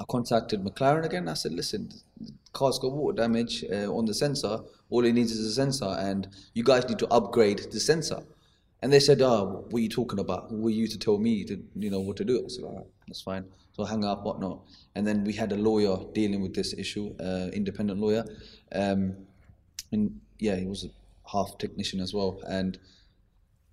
I 0.00 0.04
contacted 0.08 0.64
McLaren 0.64 1.04
again. 1.04 1.28
I 1.28 1.34
said, 1.34 1.52
listen, 1.52 1.90
the 2.18 2.32
car's 2.54 2.78
got 2.78 2.92
water 2.92 3.16
damage 3.16 3.64
uh, 3.70 3.94
on 3.94 4.06
the 4.06 4.14
sensor. 4.14 4.60
All 4.88 5.04
it 5.04 5.12
needs 5.12 5.32
is 5.32 5.46
a 5.46 5.52
sensor, 5.52 5.94
and 5.98 6.26
you 6.54 6.64
guys 6.64 6.88
need 6.88 6.98
to 7.00 7.08
upgrade 7.08 7.70
the 7.70 7.78
sensor. 7.78 8.22
And 8.80 8.90
they 8.90 8.98
said, 8.98 9.20
oh, 9.20 9.66
what 9.68 9.78
are 9.78 9.82
you 9.82 9.90
talking 9.90 10.18
about? 10.18 10.48
Who 10.48 10.66
are 10.68 10.70
you 10.70 10.88
to 10.88 10.98
tell 10.98 11.18
me 11.18 11.44
to, 11.44 11.62
you 11.76 11.90
know, 11.90 12.00
what 12.00 12.16
to 12.16 12.24
do? 12.24 12.42
I 12.42 12.48
said, 12.48 12.64
all 12.64 12.76
right, 12.76 12.86
that's 13.06 13.20
fine. 13.20 13.44
So 13.72 13.84
I 13.84 13.88
hung 13.88 14.06
up, 14.06 14.24
whatnot. 14.24 14.60
And 14.94 15.06
then 15.06 15.22
we 15.22 15.34
had 15.34 15.52
a 15.52 15.56
lawyer 15.56 15.98
dealing 16.14 16.40
with 16.40 16.54
this 16.54 16.72
issue, 16.72 17.14
uh, 17.20 17.50
independent 17.52 18.00
lawyer. 18.00 18.24
Um, 18.72 19.16
and 19.92 20.18
yeah, 20.38 20.56
he 20.56 20.64
was 20.64 20.84
a 20.84 21.30
half 21.30 21.58
technician 21.58 22.00
as 22.00 22.14
well. 22.14 22.40
And 22.46 22.78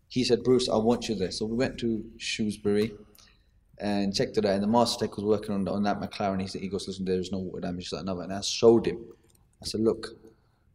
he 0.09 0.25
said, 0.25 0.43
Bruce, 0.43 0.67
I 0.67 0.75
want 0.75 1.07
you 1.07 1.15
there. 1.15 1.31
So 1.31 1.45
we 1.45 1.55
went 1.55 1.77
to 1.79 2.03
Shrewsbury 2.17 2.91
and 3.79 4.15
checked 4.15 4.37
it 4.37 4.45
out. 4.45 4.53
And 4.53 4.63
the 4.63 4.67
master 4.67 5.05
tech 5.05 5.17
was 5.17 5.25
working 5.25 5.53
on, 5.53 5.67
on 5.67 5.83
that 5.83 5.99
McLaren. 5.99 6.41
He 6.41 6.47
said, 6.47 6.61
he 6.61 6.67
goes, 6.67 6.87
listen, 6.87 7.05
there 7.05 7.19
is 7.19 7.31
no 7.31 7.39
water 7.39 7.61
damage 7.61 7.89
to 7.89 7.95
that 7.95 8.01
another. 8.01 8.23
And 8.23 8.33
I 8.33 8.41
showed 8.41 8.87
him. 8.87 9.05
I 9.61 9.65
said, 9.65 9.81
look, 9.81 10.07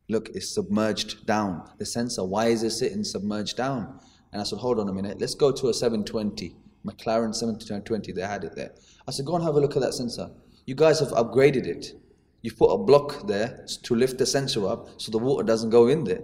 look, 0.08 0.28
it's 0.34 0.54
submerged 0.54 1.26
down. 1.26 1.68
The 1.78 1.86
sensor, 1.86 2.24
why 2.24 2.46
is 2.46 2.62
it 2.62 2.70
sitting 2.70 3.04
submerged 3.04 3.56
down? 3.56 3.98
And 4.32 4.40
I 4.40 4.44
said, 4.44 4.58
hold 4.58 4.78
on 4.78 4.88
a 4.88 4.92
minute, 4.92 5.20
let's 5.20 5.34
go 5.34 5.52
to 5.52 5.68
a 5.68 5.74
720. 5.74 6.56
McLaren 6.84 7.34
720, 7.34 8.12
they 8.12 8.22
had 8.22 8.44
it 8.44 8.56
there. 8.56 8.72
I 9.06 9.12
said, 9.12 9.26
go 9.26 9.36
and 9.36 9.44
have 9.44 9.54
a 9.54 9.60
look 9.60 9.76
at 9.76 9.82
that 9.82 9.94
sensor. 9.94 10.30
You 10.66 10.74
guys 10.74 11.00
have 11.00 11.10
upgraded 11.10 11.66
it. 11.66 11.94
You've 12.42 12.56
put 12.56 12.72
a 12.72 12.78
block 12.78 13.26
there 13.28 13.64
to 13.82 13.94
lift 13.94 14.18
the 14.18 14.26
sensor 14.26 14.66
up 14.68 14.88
so 15.00 15.12
the 15.12 15.18
water 15.18 15.44
doesn't 15.44 15.70
go 15.70 15.86
in 15.86 16.02
there. 16.02 16.22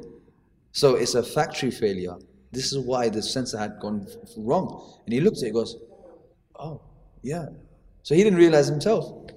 So 0.72 0.96
it's 0.96 1.14
a 1.14 1.22
factory 1.22 1.70
failure. 1.70 2.16
This 2.50 2.72
is 2.72 2.78
why 2.78 3.08
the 3.08 3.22
sensor 3.22 3.58
had 3.58 3.78
gone 3.80 4.06
wrong. 4.36 5.00
And 5.04 5.12
he 5.12 5.20
looked 5.20 5.38
at 5.38 5.44
it 5.44 5.52
goes, 5.52 5.76
oh, 6.58 6.80
yeah. 7.22 7.46
So 8.02 8.14
he 8.14 8.22
didn't 8.22 8.38
realize 8.38 8.68
himself. 8.68 9.30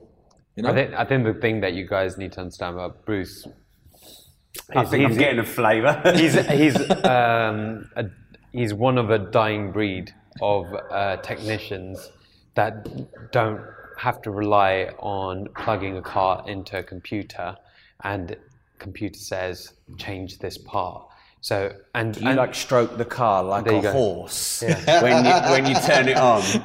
You 0.56 0.64
know? 0.64 0.70
I 0.70 0.74
think, 0.74 0.94
I 0.94 1.06
think 1.06 1.24
the 1.26 1.34
thing 1.34 1.62
that 1.62 1.74
you 1.74 1.88
guys 1.88 2.18
need 2.18 2.34
to 2.34 2.42
understand 2.42 2.76
about 2.76 3.06
Bruce. 3.06 3.48
I 4.76 4.84
is 4.84 4.90
think 4.90 5.06
I'm 5.06 5.12
he's- 5.12 5.18
getting 5.20 5.40
a 5.40 5.46
flavour. 5.46 6.02
he's 6.16 6.36
he's 6.48 6.76
um, 7.06 7.90
a, 7.96 8.06
he's 8.52 8.74
one 8.74 8.98
of 8.98 9.10
a 9.10 9.20
dying 9.20 9.72
breed 9.72 10.14
of 10.42 10.66
uh, 10.90 11.18
technicians 11.18 12.12
that 12.56 13.32
don't 13.32 13.62
have 13.98 14.22
to 14.24 14.32
rely 14.32 14.90
on 15.00 15.48
plugging 15.58 15.98
a 15.98 16.02
car 16.02 16.44
into 16.48 16.78
a 16.78 16.84
computer 16.84 17.56
and 18.04 18.36
computer 18.80 19.20
says 19.20 19.74
change 19.98 20.40
this 20.40 20.58
part. 20.58 21.08
So 21.44 21.76
and, 21.96 22.16
you 22.18 22.28
and 22.28 22.38
like 22.38 22.54
stroke 22.54 22.98
the 22.98 23.06
car 23.06 23.44
like 23.44 23.66
a 23.66 23.82
go. 23.82 23.92
horse 23.92 24.62
when 24.86 25.26
you 25.26 25.32
when 25.52 25.66
you 25.66 25.74
turn 25.82 26.08
it 26.08 26.18
on. 26.18 26.42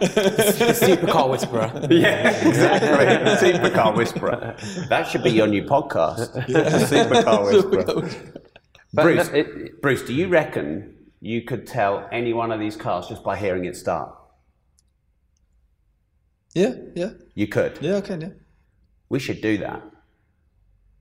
The 0.66 0.74
supercar 0.78 1.30
whisperer. 1.30 1.70
yeah, 1.90 2.46
exactly. 2.46 3.50
Supercar 3.52 3.96
whisperer. 3.96 4.54
That 4.90 5.08
should 5.08 5.22
be 5.24 5.30
your 5.30 5.46
new 5.46 5.62
podcast. 5.62 6.34
Supercar 6.46 7.46
whisperer. 7.46 8.10
But 8.92 9.02
Bruce, 9.02 9.28
no, 9.32 9.34
it- 9.38 9.80
Bruce, 9.82 10.02
do 10.02 10.12
you 10.12 10.28
reckon 10.28 10.94
you 11.20 11.42
could 11.42 11.66
tell 11.66 12.06
any 12.12 12.34
one 12.34 12.52
of 12.52 12.60
these 12.60 12.76
cars 12.76 13.08
just 13.08 13.24
by 13.24 13.36
hearing 13.36 13.64
it 13.64 13.76
start? 13.76 14.14
yeah, 16.54 16.74
yeah, 16.94 17.10
You 17.34 17.46
could. 17.48 17.78
yeah, 17.80 17.96
I 17.96 18.00
can, 18.02 18.20
yeah. 18.20 18.28
We 19.08 19.18
should 19.18 19.40
do 19.42 19.58
that. 19.58 19.82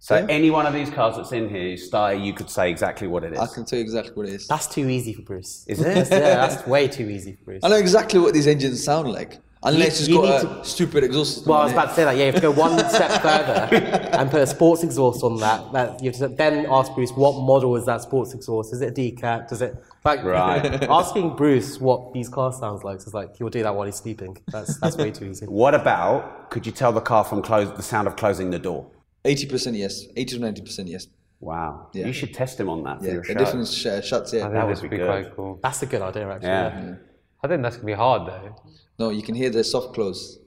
So 0.05 0.15
Yeah. 0.17 0.27
any 0.29 0.51
one 0.51 0.67
of 0.67 0.73
these 0.75 0.91
cars 0.91 1.15
that's 1.17 1.31
in 1.31 1.49
here, 1.49 1.75
start, 1.77 2.19
you 2.19 2.31
could 2.31 2.47
say 2.47 2.69
exactly 2.69 3.07
what 3.07 3.23
it 3.23 3.33
is. 3.33 3.39
I 3.39 3.47
can 3.47 3.65
tell 3.65 3.79
you 3.79 3.83
exactly 3.89 4.13
what 4.13 4.27
it 4.29 4.33
is. 4.35 4.47
That's 4.47 4.67
too 4.67 4.87
easy 4.87 5.13
for 5.13 5.23
Bruce. 5.23 5.65
Is 5.67 5.79
it? 5.81 5.83
That's, 5.95 6.09
yeah, 6.11 6.19
that's 6.47 6.67
way 6.75 6.87
too 6.87 7.09
easy 7.09 7.31
for 7.33 7.43
Bruce. 7.45 7.61
I 7.63 7.69
know 7.69 7.77
exactly 7.77 8.19
what 8.19 8.35
these 8.35 8.45
engines 8.45 8.83
sound 8.83 9.11
like. 9.11 9.39
Unless 9.63 10.07
You- 10.07 10.17
you 10.17 10.25
it's 10.25 10.43
need 10.43 10.47
got 10.49 10.61
a 10.61 10.63
stupid 10.69 11.03
exhaust 11.05 11.33
system. 11.37 11.49
Well, 11.49 11.57
I 11.57 11.61
on 11.61 11.65
was 11.65 11.71
it. 11.71 11.75
about 11.77 11.89
to 11.89 11.95
say 11.95 12.03
that. 12.03 12.11
Yeah, 12.17 12.25
you 12.25 12.31
have 12.33 12.35
to 12.35 12.41
go 12.41 12.51
one 12.51 12.77
step 12.97 13.11
further 13.23 13.75
and 14.19 14.29
put 14.29 14.41
a 14.41 14.45
sports 14.45 14.83
exhaust 14.83 15.23
on 15.23 15.37
that. 15.37 15.73
That 15.73 16.03
you 16.03 16.11
have 16.11 16.19
to 16.19 16.27
then 16.27 16.67
ask 16.69 16.93
Bruce 16.93 17.09
what 17.13 17.41
model 17.41 17.75
is 17.75 17.85
that 17.87 18.03
sports 18.03 18.35
exhaust? 18.35 18.73
Is 18.73 18.81
it 18.81 18.89
a 18.95 19.01
decat? 19.01 19.47
Does 19.47 19.63
it 19.63 19.73
like 20.03 20.23
Right. 20.23 20.83
asking 20.87 21.35
Bruce 21.35 21.81
what 21.81 22.13
these 22.13 22.29
cars 22.29 22.57
sounds 22.59 22.83
like 22.83 22.97
is 22.97 23.15
like 23.15 23.35
he'll 23.37 23.49
do 23.49 23.63
that 23.63 23.73
while 23.75 23.87
he's 23.87 23.95
sleeping. 23.95 24.37
That's 24.51 24.77
that's 24.79 24.97
way 24.97 25.09
too 25.09 25.25
easy. 25.25 25.47
What 25.47 25.73
about? 25.73 26.51
Could 26.51 26.67
you 26.67 26.71
tell 26.71 26.91
the 26.91 27.01
car 27.01 27.23
from 27.23 27.41
close 27.41 27.71
the 27.75 27.81
sound 27.81 28.07
of 28.07 28.15
closing 28.17 28.51
the 28.51 28.59
door? 28.59 28.85
80% 29.25 29.77
yes. 29.77 30.05
80 30.15 30.37
to 30.37 30.43
90% 30.61 30.87
yes. 30.87 31.07
Wow. 31.39 31.89
Yeah. 31.93 32.05
You 32.07 32.13
should 32.13 32.33
test 32.33 32.59
him 32.59 32.69
on 32.69 32.83
that 32.83 32.99
for 32.99 33.05
Yeah, 33.07 33.13
your 33.13 33.21
the 33.23 33.27
show. 33.33 33.39
difference 33.39 33.73
sh- 33.73 33.85
uh, 33.87 34.01
shuts 34.01 34.33
I 34.33 34.37
yeah. 34.37 34.43
think 34.43 34.53
That 34.53 34.67
would 34.67 34.81
would 34.81 34.89
be 34.89 34.89
be 34.89 34.97
good. 34.97 35.07
quite 35.07 35.35
cool. 35.35 35.59
That's 35.61 35.81
a 35.83 35.85
good 35.85 36.01
idea, 36.01 36.29
actually. 36.31 36.47
Yeah. 36.47 36.95
I 37.43 37.47
think 37.47 37.61
that's 37.61 37.75
gonna 37.75 37.85
be 37.85 37.93
hard 37.93 38.27
though. 38.27 38.55
No, 38.97 39.09
you 39.09 39.21
can 39.21 39.35
hear 39.35 39.49
the 39.49 39.63
soft 39.63 39.93
close. 39.93 40.39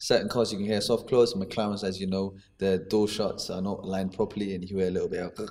Certain 0.00 0.28
cars 0.28 0.52
you 0.52 0.58
can 0.58 0.66
hear 0.66 0.80
soft 0.80 1.08
close. 1.08 1.34
McLaren's, 1.34 1.82
as 1.82 2.00
you 2.00 2.06
know, 2.06 2.34
the 2.58 2.78
door 2.78 3.08
shuts 3.08 3.50
are 3.50 3.60
not 3.60 3.84
lined 3.84 4.12
properly, 4.14 4.54
and 4.54 4.62
you 4.70 4.76
hear 4.78 4.86
a 4.86 4.90
little 4.90 5.08
bit 5.08 5.20
of. 5.20 5.50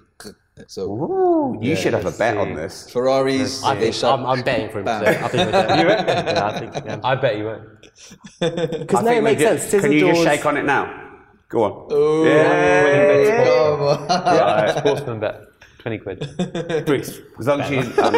So 0.67 0.84
Ooh, 0.89 1.59
you 1.61 1.71
Yeah, 1.71 1.75
should 1.75 1.93
have 1.93 2.05
a 2.05 2.11
bet 2.11 2.34
see. 2.36 2.39
on 2.39 2.55
this. 2.55 2.89
Ferraris, 2.89 3.63
I 3.63 3.75
they 3.75 3.82
think 3.82 3.95
shut. 3.95 4.17
I'm, 4.17 4.25
I'm 4.25 4.41
betting 4.43 4.69
for 4.69 4.80
him. 4.80 4.86
Bam. 4.86 5.03
I 5.23 5.28
think 5.28 5.45
we're 5.45 5.51
betting. 5.67 5.80
You? 5.80 5.88
Yeah, 6.34 6.45
I 6.45 6.59
think 6.59 6.86
yeah. 6.86 6.99
I 7.03 7.15
bet 7.15 7.38
you 7.38 7.45
won't. 7.45 7.63
Because 8.80 8.99
I 9.01 9.03
no, 9.03 9.11
it 9.11 9.23
makes 9.23 9.41
sense. 9.41 9.63
Scissor 9.63 9.82
Can 9.82 9.91
you 9.91 9.99
just 10.07 10.23
shake 10.23 10.45
on 10.45 10.55
it 10.57 10.63
now? 10.65 11.06
Go 11.49 11.63
on. 11.63 11.87
Oh, 11.91 12.25
Yeah. 12.25 13.43
come 13.45 13.81
on. 13.81 14.07
Right. 14.07 14.77
Sportsman 14.77 15.19
bet. 15.19 15.41
Twenty 15.79 15.97
quid. 15.99 16.19
Bruce, 16.85 17.19
as 17.39 17.47
long 17.47 17.61
as 17.61 17.71
you 17.71 17.79
um, 18.03 18.13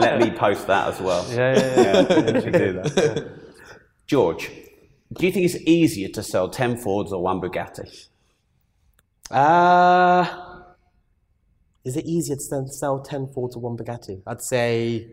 let 0.00 0.18
me 0.18 0.30
post 0.30 0.66
that 0.66 0.88
as 0.92 1.00
well. 1.00 1.24
Yeah, 1.30 1.56
yeah, 1.56 1.82
yeah. 1.82 2.34
you 2.34 2.40
should 2.40 2.52
do 2.52 2.72
that. 2.72 3.30
George, 4.08 4.50
do 5.12 5.26
you 5.26 5.30
think 5.32 5.44
it's 5.44 5.56
easier 5.68 6.08
to 6.08 6.22
sell 6.22 6.48
10 6.48 6.78
Fords 6.78 7.12
or 7.12 7.22
one 7.22 7.40
Bugatti? 7.40 8.08
Uh, 9.30 10.24
is 11.84 11.96
it 11.96 12.04
easier 12.06 12.34
to 12.34 12.42
sell- 12.42 12.66
sell 12.66 12.98
10 13.00 13.28
Fords 13.28 13.54
or 13.54 13.60
one 13.62 13.76
Bugatti? 13.76 14.22
I'd 14.26 14.42
say 14.42 15.06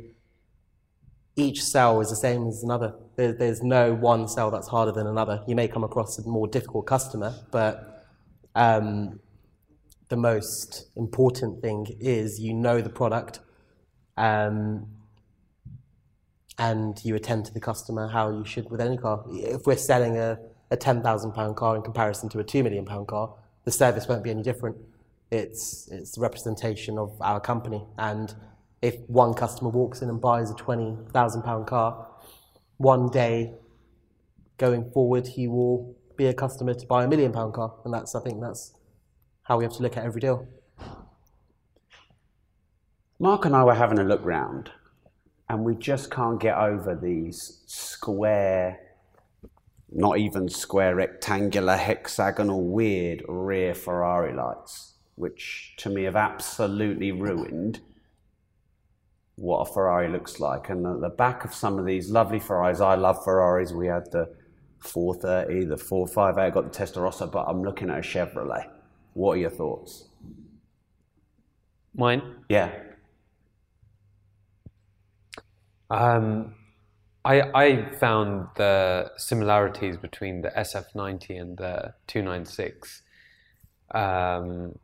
each 1.36 1.62
cell 1.64 2.02
is 2.02 2.10
the 2.10 2.16
same 2.16 2.48
as 2.48 2.64
another. 2.64 2.96
There, 3.18 3.34
there's 3.34 3.64
no 3.64 3.94
one 3.94 4.28
cell 4.28 4.52
that's 4.52 4.68
harder 4.68 4.92
than 4.92 5.08
another. 5.08 5.44
You 5.48 5.56
may 5.56 5.68
come 5.68 5.84
across 5.84 6.18
a 6.20 6.28
more 6.28 6.48
difficult 6.48 6.86
customer, 6.86 7.34
but 7.52 8.06
um, 8.56 9.20
the 10.10 10.16
most 10.16 10.88
important 10.96 11.62
thing 11.62 11.88
is 12.00 12.40
you 12.40 12.54
know 12.54 12.80
the 12.80 12.90
product 12.90 13.40
um, 14.18 14.88
and 16.60 17.04
you 17.04 17.16
attend 17.16 17.46
to 17.46 17.54
the 17.54 17.60
customer 17.60 18.08
how 18.08 18.32
you 18.32 18.46
should 18.46 18.70
with 18.70 18.82
any 18.82 18.98
car. 18.98 19.24
If 19.30 19.66
we're 19.66 19.78
selling 19.78 20.18
a, 20.18 20.40
a 20.72 20.78
£10,000 20.78 21.56
car 21.56 21.76
in 21.76 21.82
comparison 21.82 22.30
to 22.30 22.40
a 22.40 22.44
£2 22.44 22.64
million 22.64 22.86
car, 23.06 23.34
the 23.66 23.72
service 23.72 24.08
won't 24.08 24.24
be 24.24 24.32
any 24.32 24.44
different. 24.44 24.78
It's, 25.32 25.88
it's 25.92 26.18
representation 26.18 26.98
of 26.98 27.20
our 27.22 27.40
company. 27.40 27.84
And 27.98 28.34
if 28.82 28.96
one 29.08 29.34
customer 29.34 29.70
walks 29.70 30.02
in 30.02 30.10
and 30.10 30.22
buys 30.22 30.50
a 30.50 30.54
£20,000 30.56 31.68
car, 31.68 32.08
one 32.78 33.10
day 33.10 33.54
going 34.58 34.90
forward, 34.92 35.28
he 35.28 35.48
will 35.48 35.96
be 36.16 36.28
a 36.28 36.34
customer 36.34 36.74
to 36.74 36.86
buy 36.88 37.04
a 37.04 37.08
million 37.08 37.32
pound 37.32 37.54
car. 37.54 37.74
And 37.86 37.94
that's, 37.94 38.16
I 38.16 38.20
think 38.22 38.42
that's 38.42 38.74
how 39.44 39.58
we 39.58 39.64
have 39.64 39.74
to 39.74 39.84
look 39.84 39.98
at 39.98 40.04
every 40.04 40.22
deal. 40.22 40.48
Mark 43.20 43.46
and 43.46 43.56
I 43.56 43.64
were 43.64 43.74
having 43.74 43.98
a 43.98 44.04
look 44.04 44.24
round, 44.24 44.72
and 45.50 45.64
we 45.64 45.76
just 45.76 46.12
can't 46.12 46.40
get 46.40 46.56
over 46.56 46.94
these 46.94 47.64
square, 47.66 48.80
not 49.92 50.20
even 50.20 50.48
square, 50.50 50.96
rectangular, 50.96 51.78
hexagonal, 51.78 52.64
weird 52.64 53.24
rear 53.28 53.74
Ferrari 53.74 54.36
lights, 54.36 54.94
which 55.16 55.74
to 55.78 55.90
me 55.90 56.04
have 56.04 56.16
absolutely 56.16 57.12
ruined 57.12 57.80
what 59.38 59.60
a 59.60 59.72
Ferrari 59.72 60.10
looks 60.10 60.40
like. 60.40 60.70
And 60.70 60.86
at 60.86 61.00
the 61.00 61.10
back 61.10 61.46
of 61.46 61.54
some 61.54 61.80
of 61.80 61.86
these 61.86 62.10
lovely 62.10 62.40
Ferraris, 62.40 62.82
I 62.82 62.96
love 62.96 63.24
Ferraris. 63.24 63.72
We 63.72 63.88
had 63.88 64.12
the 64.12 64.36
430, 64.80 65.66
the 65.66 65.78
458, 65.78 66.44
I 66.44 66.50
got 66.50 66.74
the 66.74 66.80
Testarossa, 66.80 67.32
but 67.32 67.46
I'm 67.48 67.64
looking 67.64 67.90
at 67.90 68.00
a 68.00 68.02
Chevrolet. 68.02 68.68
What 69.14 69.34
are 69.34 69.38
your 69.38 69.50
thoughts? 69.52 70.10
Mine. 71.96 72.36
Yeah. 72.50 72.72
Um, 75.90 76.56
I 77.24 77.42
I 77.54 77.90
found 78.00 78.48
the 78.56 79.12
similarities 79.18 79.98
between 79.98 80.42
the 80.42 80.50
SF90 80.50 81.42
and 81.42 81.58
the 81.58 81.94
296 82.08 83.02
um, 83.92 84.78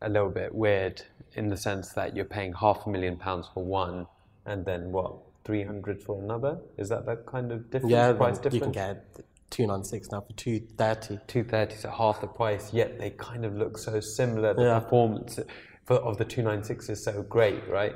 a 0.00 0.08
little 0.08 0.30
bit 0.30 0.54
weird 0.54 1.02
in 1.36 1.48
the 1.48 1.56
sense 1.56 1.90
that 1.92 2.14
you're 2.16 2.24
paying 2.24 2.52
half 2.52 2.86
a 2.86 2.90
million 2.90 3.16
pounds 3.16 3.48
for 3.52 3.64
one 3.64 4.06
and 4.46 4.64
then 4.64 4.92
what 4.92 5.14
300 5.44 6.02
for 6.02 6.22
another. 6.22 6.58
Is 6.78 6.88
that 6.88 7.06
that 7.06 7.26
kind 7.26 7.52
of 7.52 7.70
difference? 7.70 7.92
Yeah, 7.92 8.12
price 8.12 8.36
you 8.36 8.42
can 8.42 8.50
difference. 8.72 8.74
get 8.74 9.24
296 9.50 10.10
now 10.10 10.20
for 10.22 10.32
230. 10.32 11.18
230 11.26 11.76
so 11.76 11.90
half 11.90 12.20
the 12.20 12.26
price 12.26 12.72
yet 12.72 12.98
they 12.98 13.10
kind 13.10 13.44
of 13.44 13.54
look 13.54 13.78
so 13.78 14.00
similar 14.00 14.54
the 14.54 14.62
Yeah. 14.62 14.80
performance 14.80 15.38
for, 15.84 15.96
of 15.98 16.18
the 16.18 16.24
296 16.24 16.88
is 16.88 17.04
so 17.04 17.22
great 17.22 17.62
right 17.68 17.94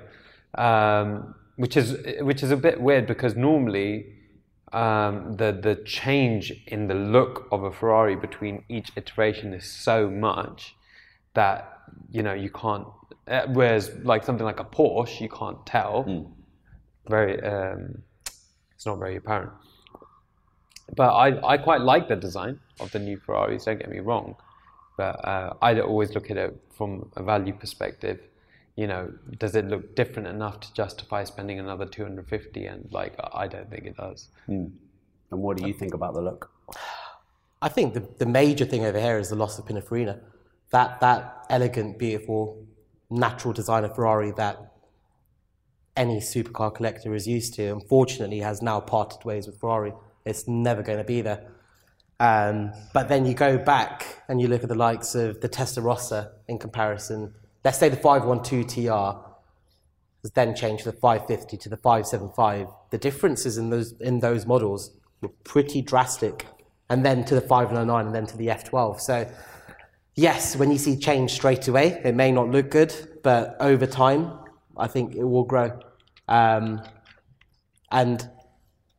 um, 0.55 1.35
which 1.57 1.77
is 1.77 1.97
which 2.21 2.43
is 2.43 2.51
a 2.51 2.57
bit 2.57 2.81
weird 2.81 3.07
because 3.07 3.35
normally 3.35 4.15
um, 4.73 5.37
the 5.37 5.51
the 5.53 5.77
change 5.85 6.53
in 6.69 6.87
the 6.87 6.95
look 6.95 7.49
of 7.51 7.65
a 7.65 7.73
Ferrari 7.73 8.15
between 8.15 8.65
each 8.69 8.93
iteration 8.97 9.53
is 9.53 9.65
so 9.65 10.09
much 10.11 10.77
that 11.35 11.81
you 12.11 12.23
know 12.23 12.35
you 12.35 12.51
can't 12.51 12.87
uh, 13.29 13.47
whereas 13.49 13.93
like 14.03 14.25
something 14.25 14.45
like 14.45 14.61
a 14.61 14.65
Porsche 14.65 15.21
you 15.21 15.29
can't 15.29 15.65
tell 15.67 16.33
very 17.07 17.43
um, 17.43 18.03
it's 18.75 18.87
not 18.87 18.99
very 18.99 19.17
apparent 19.17 19.53
but 20.95 21.11
I, 21.11 21.55
I 21.55 21.59
quite 21.59 21.81
like 21.81 22.09
the 22.09 22.17
design 22.17 22.61
of 22.81 22.91
the 22.93 22.99
new 22.99 23.19
Ferraris. 23.19 23.65
Don't 23.65 23.79
get 23.79 23.91
me 23.91 23.99
wrong, 24.01 24.37
but 24.97 25.23
uh, 25.25 25.55
I 25.61 25.79
always 25.81 26.15
look 26.15 26.31
at 26.31 26.37
it 26.37 26.57
from 26.71 27.11
a 27.17 27.23
value 27.23 27.53
perspective. 27.53 28.21
You 28.77 28.87
know, 28.87 29.13
does 29.39 29.55
it 29.55 29.67
look 29.67 29.97
different 29.97 30.29
enough 30.29 30.61
to 30.61 30.73
justify 30.73 31.25
spending 31.25 31.59
another 31.59 31.85
250? 31.85 32.67
And 32.67 32.89
like, 32.93 33.15
I 33.35 33.49
don't 33.49 33.69
think 33.71 33.87
it 33.87 33.97
does. 33.97 34.29
And 35.31 35.43
what 35.43 35.57
do 35.57 35.67
you 35.67 35.75
think 35.75 35.95
about 35.95 36.15
the 36.15 36.23
look? 36.23 36.51
I 37.61 37.69
think 37.69 37.95
the, 37.95 38.05
the 38.19 38.27
major 38.27 38.65
thing 38.65 38.85
over 38.85 39.01
here 39.01 39.19
is 39.19 39.31
the 39.31 39.37
loss 39.37 39.59
of 39.59 39.67
Pininfarina. 39.67 40.21
That, 40.71 41.01
that 41.01 41.47
elegant, 41.51 41.99
beautiful, 41.99 42.65
natural 43.11 43.53
design 43.53 43.85
of 43.85 43.95
Ferrari 43.95 44.33
that 44.37 44.59
any 45.97 46.21
supercar 46.21 46.75
collector 46.75 47.15
is 47.15 47.27
used 47.27 47.55
to, 47.55 47.65
unfortunately, 47.69 48.41
has 48.41 48.63
now 48.63 48.81
parted 48.81 49.25
ways 49.25 49.47
with 49.47 49.59
Ferrari. 49.59 49.93
It's 50.25 50.47
never 50.47 50.83
going 50.83 50.99
to 50.99 51.05
be 51.05 51.21
there. 51.23 51.51
Um, 52.21 52.73
but 52.93 53.09
then 53.09 53.27
you 53.27 53.35
go 53.35 53.59
back 53.59 54.23
and 54.29 54.41
you 54.41 54.49
look 54.49 54.63
at 54.63 54.69
the 54.69 54.75
likes 54.75 55.15
of 55.15 55.41
the 55.41 55.49
Testarossa 55.49 56.31
in 56.49 56.59
comparison. 56.59 57.35
Let's 57.65 57.79
say 57.79 57.89
the 57.89 57.97
512 57.97 58.67
TR 58.67 59.29
was 60.23 60.33
then 60.35 60.55
changed 60.55 60.85
to 60.85 60.91
the 60.91 60.97
550 60.97 61.57
to 61.57 61.69
the 61.69 61.77
575. 61.77 62.69
The 62.91 62.99
differences 62.99 63.57
in 63.57 63.71
those 63.71 63.93
in 64.01 64.21
those 64.21 64.47
models 64.47 64.93
were 65.21 65.31
pretty 65.45 65.81
drastic, 65.81 66.47
and 66.89 67.05
then 67.05 67.25
to 67.25 67.35
the 67.35 67.41
509 67.41 68.07
and 68.07 68.15
then 68.15 68.27
to 68.27 68.37
the 68.37 68.49
F12. 68.49 69.01
So, 69.01 69.31
yes, 70.19 70.57
when 70.57 70.71
you 70.71 70.79
see 70.79 70.97
change 70.97 71.31
straight 71.31 71.69
away, 71.69 72.01
it 72.05 72.15
may 72.15 72.33
not 72.33 72.51
look 72.51 72.71
good, 72.71 72.93
but 73.23 73.57
over 73.61 73.87
time, 73.87 74.33
I 74.77 74.89
think 74.89 75.15
it 75.15 75.25
will 75.25 75.45
grow. 75.45 75.79
Um, 76.27 76.83
and 77.93 78.29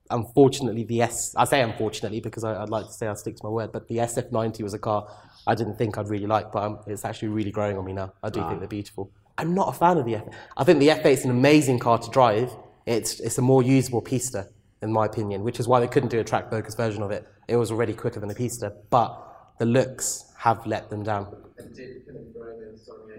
unfortunately, 0.10 0.84
the 0.86 1.02
S 1.02 1.36
I 1.36 1.44
say 1.44 1.62
unfortunately 1.62 2.22
because 2.22 2.44
I, 2.44 2.62
I'd 2.62 2.70
like 2.70 2.88
to 2.88 2.94
say 2.94 3.08
I 3.08 3.14
stick 3.14 3.36
to 3.36 3.42
my 3.44 3.50
word, 3.50 3.72
but 3.72 3.88
the 3.88 3.98
SF90 3.98 4.64
was 4.64 4.74
a 4.74 4.80
car 4.80 5.08
I 5.46 5.56
didn't 5.56 5.76
think 5.78 5.98
I'd 5.98 6.10
really 6.10 6.26
like, 6.26 6.52
but 6.52 6.64
um 6.64 6.80
it's 6.88 7.06
actually 7.06 7.30
really 7.30 7.52
growing 7.52 7.78
on 7.78 7.86
me 7.86 7.94
now. 7.94 8.14
I 8.24 8.30
do 8.30 8.42
think 8.48 8.60
they're 8.60 8.68
beautiful. 8.68 9.12
I'm 9.38 9.54
not 9.54 9.70
a 9.70 9.78
fan 9.78 9.98
of 9.98 10.06
the 10.06 10.16
F. 10.16 10.24
I 10.58 10.64
think 10.64 10.80
the 10.80 10.90
F8 10.90 11.06
is 11.06 11.26
an 11.26 11.32
amazing 11.32 11.80
car 11.80 11.98
to 12.00 12.10
drive. 12.10 12.52
It's 12.86 13.20
it's 13.20 13.38
a 13.38 13.42
more 13.42 13.62
usable 13.62 14.02
pista, 14.02 14.48
in 14.82 14.92
my 14.92 15.06
opinion, 15.06 15.44
which 15.44 15.60
is 15.60 15.68
why 15.68 15.80
they 15.80 15.88
couldn't 15.88 16.10
do 16.10 16.20
a 16.20 16.24
track 16.24 16.50
focus 16.50 16.74
version 16.76 17.04
of 17.04 17.12
it. 17.12 17.28
It 17.48 17.58
was 17.58 17.72
already 17.72 17.94
quicker 17.94 18.20
than 18.20 18.32
a 18.32 18.36
pista, 18.36 18.74
but 18.90 19.29
the 19.60 19.66
looks 19.66 20.34
have 20.38 20.66
let 20.66 20.90
them 20.90 21.04
down. 21.04 21.28
And 21.58 21.76
did 21.76 22.08
Pininfarina 22.08 22.72
design 22.72 22.96
the 23.08 23.14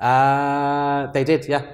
A12? 0.00 1.08
Uh, 1.08 1.10
they 1.12 1.24
did, 1.24 1.46
yeah. 1.48 1.64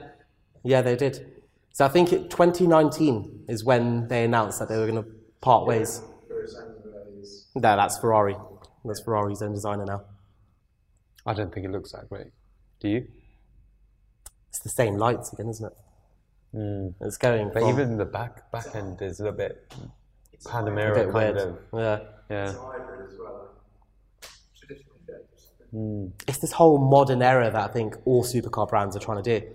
Yeah, 0.62 0.80
they 0.82 0.96
did. 0.96 1.30
So 1.72 1.84
I 1.84 1.88
think 1.88 2.12
it, 2.12 2.30
2019 2.30 3.44
is 3.48 3.64
when 3.64 4.08
they 4.08 4.24
announced 4.24 4.58
that 4.60 4.68
they 4.68 4.78
were 4.78 4.86
going 4.86 5.02
to 5.02 5.10
part 5.40 5.66
ways. 5.66 6.00
Whereas 6.28 6.54
Angela 6.54 7.02
is 7.20 7.46
No, 7.54 7.60
that's 7.60 7.98
Ferrari. 7.98 8.36
That's 8.84 9.00
Ferrari's 9.00 9.42
own 9.42 9.52
designer 9.52 9.84
now. 9.84 10.02
I 11.26 11.34
don't 11.34 11.52
think 11.52 11.66
it 11.66 11.72
looks 11.72 11.92
that 11.92 12.08
great. 12.08 12.28
Do 12.80 12.88
you? 12.88 13.06
It's 14.50 14.60
the 14.60 14.68
same 14.68 14.96
lights 14.96 15.32
again, 15.32 15.48
isn't 15.48 15.66
it? 15.66 16.94
It's 17.00 17.16
going. 17.16 17.50
But 17.52 17.60
from- 17.62 17.70
even 17.70 17.96
the 17.96 18.04
back 18.04 18.50
back 18.52 18.74
end 18.76 19.02
is 19.02 19.18
a 19.18 19.24
little 19.24 19.36
bit 19.36 19.74
Panamera 20.44 20.92
a 20.92 20.94
bit 20.94 21.12
kind 21.12 21.14
weird. 21.14 21.36
of. 21.38 21.58
Yeah. 21.72 21.98
Yeah. 22.30 22.44
It's 22.44 22.54
a 22.54 22.60
hybrid 22.60 23.10
as 23.10 23.18
well. 23.18 23.50
Traditional 24.58 24.94
shapes. 25.06 25.50
it's 26.28 26.38
this 26.38 26.52
whole 26.52 26.78
modern 26.78 27.22
era 27.22 27.50
that 27.50 27.70
I 27.70 27.72
think 27.72 27.96
all 28.04 28.24
supercar 28.24 28.68
brands 28.68 28.96
are 28.96 29.00
trying 29.00 29.22
to 29.22 29.40
do. 29.40 29.46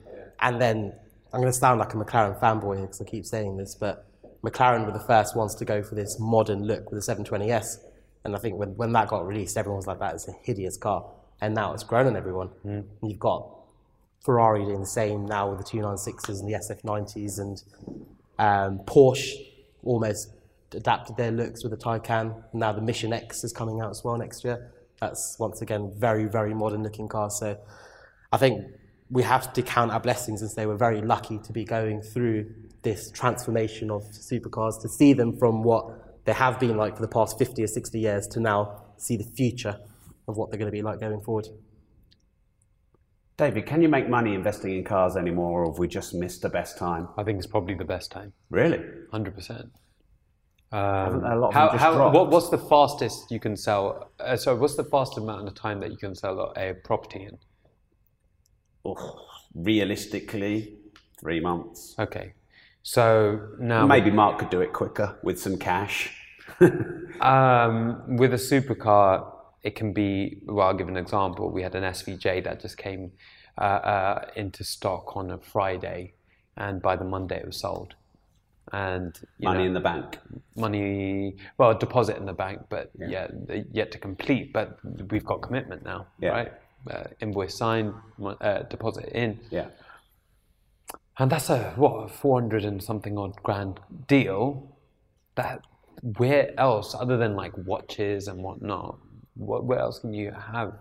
And 0.41 0.61
then 0.61 0.93
I'm 1.34 1.41
going 1.41 1.51
to 1.51 1.57
sound 1.57 1.80
like 1.80 1.93
a 1.93 1.97
McLaren 1.97 2.39
fanboy 2.39 2.82
because 2.82 3.01
I 3.01 3.05
keep 3.05 3.26
saying 3.26 3.57
this, 3.57 3.76
but 3.76 4.05
McLaren 4.43 4.86
were 4.86 4.91
the 4.91 5.05
first 5.05 5.36
ones 5.36 5.55
to 5.55 5.65
go 5.65 5.84
for 5.84 5.95
this 5.95 6.17
modern 6.20 6.63
look 6.63 6.89
with 6.91 7.05
the 7.05 7.13
720S. 7.13 7.78
And 8.24 8.36
I 8.36 8.39
think 8.39 8.57
when, 8.57 8.76
when 8.76 8.91
that 8.93 9.07
got 9.07 9.26
released, 9.26 9.57
everyone 9.57 9.78
was 9.78 9.88
like, 9.88 9.99
that 9.99 10.15
is 10.15 10.28
a 10.28 10.34
hideous 10.43 10.78
car. 10.78 11.05
And 11.41 11.55
now 11.55 11.74
it's 11.74 11.84
grown 11.84 12.07
on 12.07 12.15
everyone. 12.15 12.49
And 12.63 12.86
you've 13.01 13.20
got 13.20 13.59
Ferrari 14.24 14.65
doing 14.65 14.82
the 14.82 14.86
same 14.86 15.26
now 15.26 15.49
with 15.49 15.59
the 15.59 15.63
296s 15.63 16.39
and 16.39 16.47
the 16.47 16.53
SF90s, 16.53 17.39
and 17.39 17.63
um, 18.38 18.80
Porsche 18.86 19.34
almost 19.84 20.32
adapted 20.74 21.17
their 21.17 21.32
looks 21.32 21.63
with 21.63 21.72
the 21.72 21.78
Taycan. 21.78 22.43
Now 22.53 22.72
the 22.72 22.82
Mission 22.82 23.13
X 23.13 23.43
is 23.43 23.53
coming 23.53 23.82
out 23.82 23.89
as 23.89 24.03
well 24.03 24.17
next 24.17 24.43
year. 24.43 24.72
That's 24.99 25.38
once 25.39 25.61
again 25.61 25.93
very, 25.97 26.26
very 26.26 26.53
modern 26.53 26.84
looking 26.84 27.07
car. 27.07 27.30
So 27.30 27.57
I 28.32 28.38
think 28.38 28.65
we 29.09 29.24
have 29.24 29.53
to 29.53 29.61
count 29.61 29.91
our 29.91 29.99
blessings 29.99 30.41
and 30.41 30.51
say 30.51 30.65
we're 30.65 30.78
very 30.78 31.01
lucky 31.01 31.39
to 31.39 31.51
be 31.51 31.63
going 31.63 32.01
through 32.01 32.53
this 32.82 33.11
transformation 33.11 33.89
of 33.91 34.03
supercars 34.11 34.82
to 34.82 34.89
see 34.89 35.13
them 35.13 35.38
from 35.38 35.63
what 35.63 36.26
they 36.26 36.34
have 36.34 36.59
been 36.59 36.78
like 36.78 36.95
for 36.95 37.01
the 37.01 37.07
past 37.07 37.38
50 37.38 37.63
or 37.63 37.67
60 37.67 37.99
years 37.99 38.28
to 38.28 38.39
now 38.39 38.84
see 38.97 39.17
the 39.17 39.24
future 39.24 39.78
of 40.28 40.38
what 40.38 40.51
they're 40.51 40.59
going 40.59 40.72
to 40.72 40.76
be 40.76 40.82
like 40.82 40.99
going 40.99 41.22
forward. 41.22 41.47
David, 43.38 43.65
can 43.65 43.82
you 43.82 43.88
make 43.88 44.09
money 44.09 44.36
investing 44.36 44.76
in 44.76 44.84
cars 44.84 45.15
anymore, 45.15 45.63
or 45.63 45.72
have 45.72 45.80
we 45.80 45.88
just 45.88 46.13
missed 46.13 46.41
the 46.41 46.49
best 46.49 46.78
time? 46.78 47.07
I 47.17 47.24
think 47.24 47.38
it's 47.38 47.47
probably 47.47 47.74
the 47.74 47.86
best 47.86 48.11
time. 48.11 48.34
Really? 48.49 48.80
100%. 49.13 49.70
Um, 50.72 51.24
how, 51.51 51.70
how, 51.76 52.11
what, 52.11 52.30
what's 52.30 52.49
the 52.49 52.57
fastest 52.57 53.32
you 53.32 53.39
can 53.39 53.57
sell? 53.57 54.11
Uh, 54.20 54.36
so, 54.36 54.55
what's 54.55 54.76
the 54.76 54.84
fastest 54.84 55.17
amount 55.17 55.47
of 55.47 55.55
time 55.55 55.80
that 55.80 55.89
you 55.89 55.97
can 55.97 56.13
sell 56.13 56.53
a 56.55 56.74
property 56.74 57.24
in? 57.24 57.38
Oh, 58.86 59.26
realistically, 59.55 60.76
three 61.20 61.39
months. 61.39 61.95
Okay. 61.97 62.34
So 62.84 63.49
now. 63.59 63.86
Maybe 63.86 64.11
Mark 64.11 64.39
could 64.39 64.49
do 64.49 64.61
it 64.61 64.74
quicker 64.74 65.17
with 65.24 65.39
some 65.39 65.57
cash. 65.57 66.15
um, 67.22 68.17
with 68.17 68.34
a 68.34 68.38
supercar, 68.38 69.32
it 69.63 69.76
can 69.76 69.91
be, 69.93 70.41
well, 70.45 70.67
I'll 70.67 70.74
give 70.74 70.88
an 70.88 70.97
example. 70.97 71.51
We 71.51 71.61
had 71.61 71.76
an 71.76 71.84
SVJ 71.84 72.43
that 72.45 72.61
just 72.61 72.78
came 72.78 73.11
uh, 73.57 73.61
uh, 73.61 74.26
into 74.36 74.63
stock 74.63 75.17
on 75.17 75.32
a 75.32 75.38
Friday, 75.38 76.13
and 76.55 76.82
by 76.82 76.95
the 76.95 77.05
Monday 77.05 77.39
it 77.39 77.45
was 77.45 77.57
sold. 77.57 77.95
And 78.72 79.20
Money 79.39 79.59
know, 79.59 79.65
in 79.65 79.74
the 79.74 79.80
bank. 79.80 80.20
money, 80.55 81.36
well, 81.57 81.74
deposit 81.78 82.17
in 82.17 82.26
the 82.26 82.34
bank, 82.34 82.61
but 82.70 82.91
yeah, 82.99 83.28
they- 83.32 83.65
yet 83.72 83.91
to 83.93 83.97
complete. 83.97 84.53
But 84.53 84.78
we've 85.11 85.26
got 85.26 85.41
commitment 85.41 85.84
now, 85.84 86.05
Yeah. 86.20 86.30
right? 86.30 86.53
Uh, 86.89 87.03
invoice 87.20 87.55
signed, 87.55 87.93
uh, 88.41 88.59
deposit 88.63 89.09
in, 89.13 89.39
Yeah. 89.49 89.67
and 91.17 91.30
that's 91.32 91.49
a 91.49 91.72
what 91.76 91.93
a 92.05 92.07
four 92.07 92.39
hundred 92.39 92.63
and 92.63 92.82
something 92.82 93.17
odd 93.17 93.36
grand 93.43 93.80
deal. 94.07 94.76
That 95.36 95.61
where 96.17 96.57
else, 96.59 96.95
other 96.95 97.17
than 97.17 97.36
like 97.36 97.53
watches 97.57 98.28
and 98.28 98.41
whatnot, 98.43 98.97
what, 99.36 99.65
where 99.65 99.80
else 99.80 99.99
can 99.99 100.13
you 100.13 100.32
have 100.32 100.74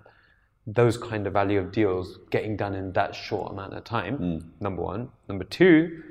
those 0.66 0.96
kind 0.98 1.26
of 1.26 1.32
value 1.32 1.58
of 1.58 1.72
deals 1.72 2.18
getting 2.30 2.56
done 2.56 2.74
in 2.74 2.92
that 2.92 3.14
short 3.14 3.50
amount 3.52 3.72
of 3.74 3.82
time? 3.84 4.52
Number 4.60 4.82
one. 4.82 5.10
Number 5.28 5.44
two, 5.44 6.02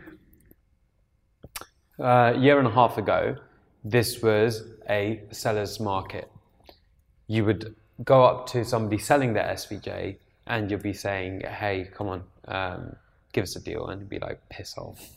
a 1.99 2.37
year 2.37 2.59
and 2.59 2.67
a 2.67 2.71
half 2.71 2.97
ago, 2.97 3.35
this 3.83 4.21
was 4.21 4.63
a 4.89 5.21
seller's 5.31 5.79
market. 5.79 6.29
You 7.27 7.45
would 7.45 7.75
go 8.03 8.23
up 8.23 8.47
to 8.47 8.63
somebody 8.63 8.97
selling 8.97 9.33
their 9.33 9.45
SVJ 9.45 10.17
and 10.45 10.69
you'll 10.69 10.79
be 10.79 10.93
saying, 10.93 11.41
hey, 11.41 11.89
come 11.93 12.07
on, 12.07 12.23
um, 12.47 12.95
give 13.33 13.43
us 13.43 13.55
a 13.55 13.59
deal. 13.59 13.87
And 13.87 14.01
he'd 14.01 14.09
be 14.09 14.19
like, 14.19 14.39
piss 14.49 14.77
off. 14.77 15.09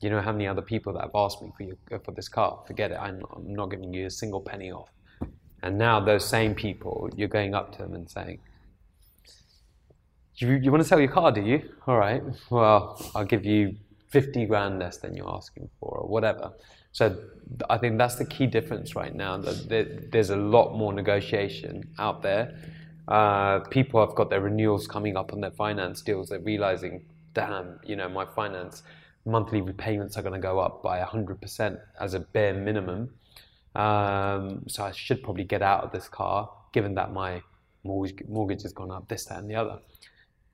You 0.00 0.10
know 0.10 0.20
how 0.20 0.32
many 0.32 0.46
other 0.46 0.62
people 0.62 0.92
that 0.94 1.02
have 1.02 1.14
asked 1.14 1.42
me 1.42 1.52
for, 1.56 1.64
your, 1.64 2.00
for 2.00 2.12
this 2.12 2.28
car? 2.28 2.62
Forget 2.66 2.92
it. 2.92 2.98
I'm, 3.00 3.22
I'm 3.34 3.52
not 3.52 3.70
giving 3.70 3.92
you 3.92 4.06
a 4.06 4.10
single 4.10 4.40
penny 4.40 4.70
off. 4.70 4.88
And 5.62 5.76
now 5.76 6.00
those 6.00 6.26
same 6.26 6.54
people, 6.54 7.10
you're 7.14 7.28
going 7.28 7.54
up 7.54 7.72
to 7.72 7.78
them 7.82 7.94
and 7.94 8.10
saying, 8.10 8.38
you, 10.36 10.52
you 10.54 10.70
want 10.70 10.82
to 10.82 10.88
sell 10.88 10.98
your 10.98 11.10
car, 11.10 11.32
do 11.32 11.42
you? 11.42 11.68
All 11.86 11.98
right. 11.98 12.22
Well, 12.48 12.98
I'll 13.14 13.26
give 13.26 13.44
you 13.44 13.76
50 14.10 14.46
grand 14.46 14.78
less 14.78 14.98
than 14.98 15.14
you're 15.14 15.32
asking 15.32 15.68
for, 15.78 15.98
or 15.98 16.08
whatever. 16.08 16.52
So 16.92 17.16
I 17.68 17.78
think 17.78 17.98
that's 17.98 18.16
the 18.16 18.24
key 18.24 18.46
difference 18.46 18.96
right 18.96 19.14
now. 19.14 19.36
That 19.36 20.10
there's 20.10 20.30
a 20.30 20.36
lot 20.36 20.76
more 20.76 20.92
negotiation 20.92 21.88
out 21.98 22.22
there. 22.22 22.58
Uh, 23.06 23.60
people 23.70 24.04
have 24.04 24.14
got 24.14 24.30
their 24.30 24.40
renewals 24.40 24.86
coming 24.86 25.16
up 25.16 25.32
on 25.32 25.40
their 25.40 25.50
finance 25.52 26.02
deals. 26.02 26.28
They're 26.28 26.40
realizing, 26.40 27.04
damn, 27.34 27.78
you 27.84 27.96
know, 27.96 28.08
my 28.08 28.24
finance 28.24 28.82
monthly 29.24 29.60
repayments 29.60 30.16
are 30.16 30.22
going 30.22 30.34
to 30.34 30.40
go 30.40 30.58
up 30.58 30.82
by 30.82 31.00
100% 31.00 31.78
as 32.00 32.14
a 32.14 32.20
bare 32.20 32.54
minimum. 32.54 33.10
Um, 33.74 34.64
so 34.68 34.84
I 34.84 34.90
should 34.92 35.22
probably 35.22 35.44
get 35.44 35.62
out 35.62 35.84
of 35.84 35.92
this 35.92 36.08
car, 36.08 36.50
given 36.72 36.94
that 36.94 37.12
my 37.12 37.42
mortgage, 37.84 38.26
mortgage 38.28 38.62
has 38.62 38.72
gone 38.72 38.90
up, 38.90 39.08
this, 39.08 39.26
that, 39.26 39.38
and 39.38 39.50
the 39.50 39.54
other 39.54 39.78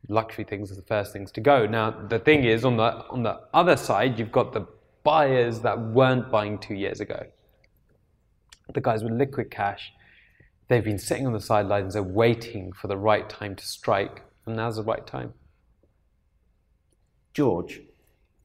luxury 0.08 0.44
things 0.44 0.70
are 0.70 0.76
the 0.76 0.82
first 0.82 1.12
things 1.12 1.30
to 1.32 1.40
go. 1.40 1.66
Now 1.66 1.90
the 1.90 2.18
thing 2.18 2.44
is 2.44 2.64
on 2.64 2.76
the 2.76 3.04
on 3.10 3.22
the 3.22 3.40
other 3.52 3.76
side 3.76 4.18
you've 4.18 4.32
got 4.32 4.52
the 4.52 4.66
buyers 5.06 5.60
that 5.60 5.80
weren't 5.80 6.30
buying 6.30 6.58
two 6.58 6.74
years 6.74 7.00
ago. 7.00 7.26
The 8.74 8.80
guys 8.80 9.04
with 9.04 9.12
liquid 9.12 9.50
cash, 9.52 9.92
they've 10.66 10.82
been 10.82 10.98
sitting 10.98 11.26
on 11.28 11.32
the 11.32 11.40
sidelines, 11.40 11.94
they're 11.94 12.02
waiting 12.02 12.72
for 12.72 12.88
the 12.88 12.96
right 12.96 13.28
time 13.30 13.54
to 13.54 13.64
strike, 13.64 14.22
and 14.44 14.56
now's 14.56 14.76
the 14.76 14.82
right 14.82 15.06
time. 15.06 15.34
George, 17.34 17.82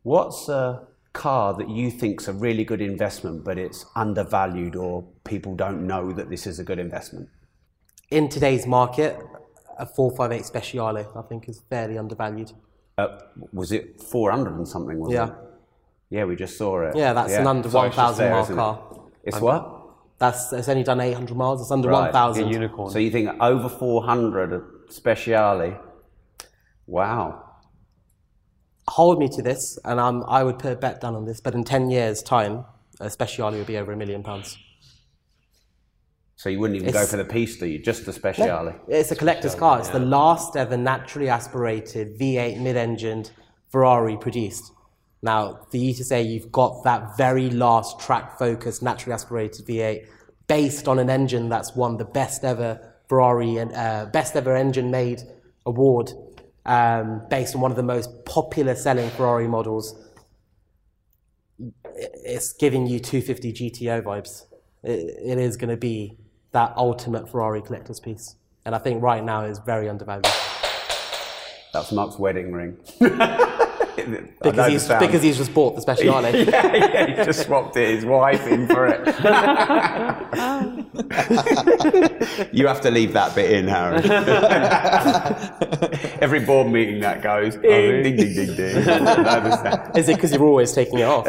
what's 0.04 0.48
a 0.50 0.86
car 1.14 1.56
that 1.56 1.70
you 1.70 1.90
think's 1.90 2.28
a 2.28 2.34
really 2.34 2.64
good 2.64 2.82
investment, 2.82 3.44
but 3.44 3.58
it's 3.58 3.86
undervalued, 3.96 4.76
or 4.76 5.04
people 5.24 5.56
don't 5.56 5.88
know 5.88 6.12
that 6.12 6.30
this 6.30 6.46
is 6.46 6.60
a 6.60 6.64
good 6.64 6.78
investment? 6.78 7.28
In 8.12 8.30
today's 8.30 8.68
market, 8.68 9.18
a 9.82 9.86
458 9.86 10.46
Speciale, 10.46 11.18
I 11.18 11.22
think, 11.28 11.50
is 11.50 11.62
fairly 11.70 11.98
undervalued. 11.98 12.52
Uh, 12.98 13.08
was 13.52 13.72
it 13.72 14.00
400 14.02 14.56
and 14.56 14.68
something? 14.68 15.00
Was 15.00 15.12
Yeah. 15.12 15.28
It? 15.30 15.34
Yeah, 16.12 16.26
we 16.26 16.36
just 16.36 16.58
saw 16.58 16.82
it. 16.82 16.96
Yeah, 16.96 17.14
that's 17.14 17.34
an 17.34 17.48
under 17.48 17.70
So 17.70 17.82
it's 17.84 17.96
just 17.96 18.20
1,000 18.20 18.24
there, 18.26 18.34
mile 18.34 18.44
isn't 18.44 18.54
it? 18.54 18.58
car. 18.58 19.00
It's 19.24 19.40
what? 19.42 19.78
That's 20.20 20.54
it's 20.54 20.70
only 20.70 20.84
done 20.84 21.00
800 21.00 21.36
miles. 21.36 21.62
It's 21.62 21.72
under 21.72 21.90
Right. 21.90 22.14
1,000. 22.14 22.44
A 22.44 22.52
unicorn. 22.52 22.92
So 22.92 23.00
you 23.00 23.10
think 23.10 23.30
over 23.42 23.68
400 23.68 24.54
a 24.54 24.60
Speciale? 24.92 25.80
Wow. 26.86 27.44
Hold 28.90 29.20
me 29.20 29.30
to 29.30 29.42
this, 29.42 29.80
and 29.86 30.00
um, 30.00 30.24
I 30.28 30.44
would 30.44 30.60
put 30.60 30.74
a 30.74 30.76
bet 30.76 31.02
down 31.02 31.16
on 31.16 31.26
this. 31.26 31.40
But 31.42 31.56
in 31.56 31.64
10 31.64 31.90
years' 31.90 32.22
time, 32.22 32.66
a 33.00 33.06
Speciale 33.06 33.54
will 33.54 33.64
be 33.66 33.78
over 33.78 33.94
a 33.94 33.98
million 33.98 34.22
pounds. 34.22 34.58
So 36.42 36.50
you 36.50 36.60
wouldn't 36.60 36.82
even 36.82 36.92
go 36.92 37.06
for 37.06 37.18
the 37.18 37.24
Pista, 37.24 37.66
do 37.66 37.68
you 37.68 37.78
just 37.78 38.04
the 38.08 38.12
Speciale. 38.12 38.80
It's 38.88 39.12
a 39.12 39.16
collector's 39.16 39.54
car. 39.54 39.78
It's 39.78 39.90
the 39.90 40.00
last 40.00 40.56
ever 40.56 40.76
naturally 40.76 41.30
aspirated 41.30 42.18
V8 42.18 42.60
mid-engined 42.60 43.30
Ferrari 43.70 44.18
produced. 44.18 44.72
Now, 45.22 45.68
for 45.70 45.78
you 45.78 45.94
to 45.94 46.04
say 46.04 46.24
you've 46.24 46.52
got 46.52 46.84
that 46.84 47.16
very 47.16 47.52
last 47.52 48.00
track-focused, 48.00 48.82
naturally 48.82 49.14
aspirated 49.14 49.68
V8 49.68 50.08
based 50.48 50.88
on 50.88 50.98
an 50.98 51.12
engine 51.12 51.48
that's 51.48 51.76
won 51.76 51.98
the 51.98 52.06
best 52.06 52.44
ever 52.44 52.92
Ferrari 53.08 53.58
and 53.58 53.72
uh, 53.76 54.08
best 54.12 54.36
ever 54.36 54.56
engine 54.56 54.90
made 54.90 55.22
award, 55.68 56.12
um, 56.66 57.22
based 57.30 57.54
on 57.54 57.62
one 57.62 57.70
of 57.70 57.78
the 57.78 57.84
most 57.84 58.10
popular 58.26 58.74
selling 58.74 59.12
Ferrari 59.12 59.48
models, 59.48 59.94
it's 61.94 62.52
giving 62.54 62.88
you 62.88 63.00
250 63.00 63.54
GTO 63.54 64.02
vibes. 64.02 64.46
It, 64.82 65.20
it 65.24 65.38
is 65.38 65.56
going 65.56 65.70
to 65.70 65.78
be 65.78 66.18
that 66.52 66.74
ultimate 66.76 67.30
Ferrari 67.30 67.62
collector's 67.62 68.00
piece. 68.00 68.36
And 68.66 68.76
I 68.76 68.78
think 68.78 69.02
right 69.02 69.24
now 69.24 69.46
is 69.46 69.60
very 69.60 69.90
undervalued. 69.90 70.26
That's 71.74 71.92
Mark's 71.92 72.20
wedding 72.20 72.52
ring. 72.52 72.78
Because 74.42 74.68
he's, 74.68 74.88
because 74.88 75.22
he's 75.22 75.38
just 75.38 75.54
bought 75.54 75.76
the 75.76 75.82
Speciale. 75.82 76.34
yeah, 76.52 76.76
yeah, 76.76 77.06
he 77.08 77.14
just 77.24 77.46
swapped 77.46 77.78
it, 77.78 77.96
his 77.96 78.06
wife 78.06 78.48
in 78.48 78.68
for 78.68 78.88
it. 78.88 79.06
you 82.54 82.66
have 82.68 82.82
to 82.82 82.90
leave 82.90 83.14
that 83.14 83.36
bit 83.36 83.52
in, 83.52 83.68
Harry. 83.68 84.02
Every 86.22 86.40
board 86.40 86.72
meeting 86.72 87.02
that 87.02 87.22
goes, 87.22 87.58
oh, 87.58 87.62
ding, 87.62 88.02
ding, 88.04 88.16
ding, 88.16 88.34
ding, 88.34 88.56
ding. 88.56 88.78
Is 89.96 90.10
it 90.10 90.16
because 90.16 90.32
you're 90.32 90.44
always 90.44 90.74
taking 90.74 90.98
it 91.00 91.04
off? 91.04 91.28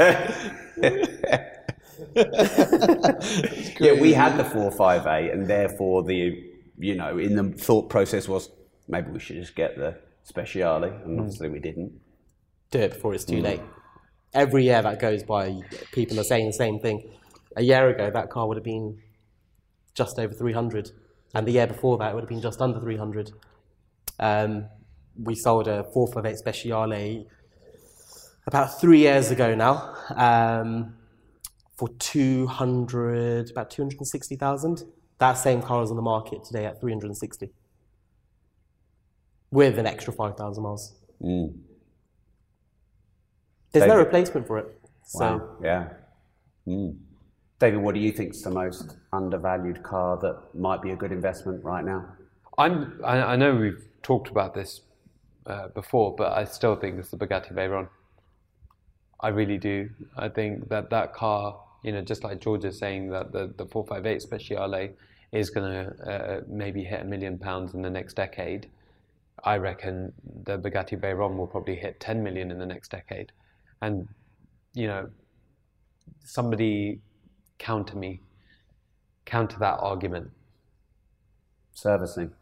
yeah, 3.80 4.00
we 4.00 4.12
had 4.12 4.36
the 4.36 4.44
458, 4.44 5.32
and 5.32 5.46
therefore 5.46 6.02
the, 6.02 6.50
you 6.78 6.94
know, 6.94 7.18
in 7.18 7.36
the 7.36 7.56
thought 7.56 7.88
process 7.88 8.28
was 8.28 8.50
maybe 8.88 9.10
we 9.10 9.18
should 9.18 9.36
just 9.36 9.54
get 9.54 9.76
the 9.76 9.96
Speciale, 10.28 11.04
and 11.04 11.18
obviously 11.18 11.48
we 11.48 11.58
didn't. 11.58 12.00
Do 12.70 12.80
it 12.80 12.92
before 12.94 13.14
it's 13.14 13.24
too 13.24 13.40
late. 13.40 13.60
Every 14.34 14.64
year 14.64 14.80
that 14.80 15.00
goes 15.00 15.22
by, 15.22 15.60
people 15.92 16.18
are 16.18 16.24
saying 16.24 16.46
the 16.46 16.52
same 16.52 16.78
thing. 16.78 17.10
A 17.56 17.62
year 17.62 17.88
ago, 17.88 18.10
that 18.10 18.30
car 18.30 18.46
would 18.48 18.56
have 18.56 18.64
been 18.64 18.98
just 19.94 20.18
over 20.18 20.32
300, 20.32 20.90
and 21.34 21.46
the 21.46 21.52
year 21.52 21.66
before 21.66 21.98
that, 21.98 22.12
it 22.12 22.14
would 22.14 22.22
have 22.22 22.28
been 22.28 22.40
just 22.40 22.60
under 22.60 22.80
300. 22.80 23.32
Um, 24.18 24.66
we 25.20 25.34
sold 25.34 25.68
a 25.68 25.84
458 25.92 26.38
Speciale 26.44 27.26
about 28.46 28.80
three 28.80 28.98
years 29.00 29.30
ago 29.30 29.54
now 29.54 29.94
um, 30.16 30.94
for 31.82 31.88
200, 31.98 33.50
about 33.50 33.68
260,000. 33.68 34.84
That 35.18 35.32
same 35.32 35.60
car 35.60 35.82
is 35.82 35.90
on 35.90 35.96
the 35.96 36.02
market 36.02 36.44
today 36.44 36.64
at 36.64 36.80
360 36.80 37.50
with 39.50 39.80
an 39.80 39.86
extra 39.86 40.12
5,000 40.12 40.62
miles. 40.62 40.94
Mm. 41.20 41.56
There's 43.72 43.88
no 43.88 43.96
replacement 43.96 44.46
for 44.46 44.58
it. 44.58 44.80
So 45.02 45.18
Wow. 45.18 45.56
Yeah. 45.60 45.88
Mm. 46.68 46.98
David, 47.58 47.80
what 47.80 47.96
do 47.96 48.00
you 48.00 48.12
think 48.12 48.30
is 48.30 48.42
the 48.42 48.50
most 48.50 48.96
undervalued 49.12 49.82
car 49.82 50.18
that 50.18 50.40
might 50.54 50.82
be 50.82 50.92
a 50.92 50.96
good 50.96 51.10
investment 51.10 51.64
right 51.64 51.84
now? 51.84 52.06
I'm. 52.58 53.00
I, 53.04 53.32
I 53.32 53.36
know 53.36 53.56
we've 53.56 53.84
talked 54.02 54.28
about 54.28 54.54
this 54.54 54.82
uh, 55.46 55.66
before, 55.68 56.14
but 56.14 56.32
I 56.32 56.44
still 56.44 56.76
think 56.76 57.00
it's 57.00 57.10
the 57.10 57.16
Bugatti 57.16 57.52
Veyron. 57.52 57.88
I 59.18 59.28
really 59.28 59.58
do. 59.58 59.90
I 60.16 60.28
think 60.28 60.68
that 60.68 60.90
that 60.90 61.14
car, 61.14 61.61
you 61.82 61.92
know, 61.92 62.02
just 62.02 62.24
like 62.24 62.40
George 62.40 62.64
is 62.64 62.78
saying 62.78 63.10
that 63.10 63.32
the 63.32 63.52
the 63.56 63.66
458 63.66 64.22
Speciale 64.22 64.92
is 65.32 65.50
going 65.50 65.72
to 65.72 66.10
uh, 66.10 66.40
maybe 66.46 66.84
hit 66.84 67.00
a 67.00 67.04
million 67.04 67.38
pounds 67.38 67.74
in 67.74 67.82
the 67.82 67.90
next 67.90 68.14
decade. 68.14 68.68
I 69.44 69.56
reckon 69.56 70.12
the 70.44 70.58
Bugatti 70.58 71.00
Veyron 71.00 71.36
will 71.36 71.46
probably 71.46 71.74
hit 71.74 71.98
10 72.00 72.22
million 72.22 72.50
in 72.50 72.58
the 72.58 72.66
next 72.66 72.90
decade, 72.90 73.32
and 73.80 74.08
you 74.74 74.86
know, 74.86 75.08
somebody 76.24 77.00
counter 77.58 77.96
me, 77.96 78.20
counter 79.24 79.58
that 79.58 79.78
argument. 79.80 80.30
Servicing. 81.72 82.32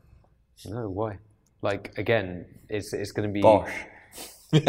No, 0.67 0.89
why? 0.89 1.19
Like 1.62 1.97
again, 1.97 2.47
it's 2.69 2.93
it's 2.93 3.12
going 3.12 3.29
to 3.29 3.33
be. 3.33 3.41
Bosch. 3.41 3.71
You, 4.53 4.59
you've 4.59 4.65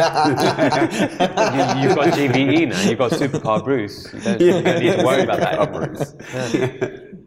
got 1.95 2.14
GVE 2.14 2.70
now. 2.70 2.82
You've 2.82 2.99
got 2.99 3.12
Supercar 3.12 3.64
Bruce. 3.64 4.14
You 4.14 4.20
don't, 4.20 4.41
you 4.41 4.52
don't 4.52 4.80
need 4.80 4.98
to 4.98 5.03
worry 5.03 5.24
about 5.24 5.40
that 5.40 6.44
anymore. 6.44 7.18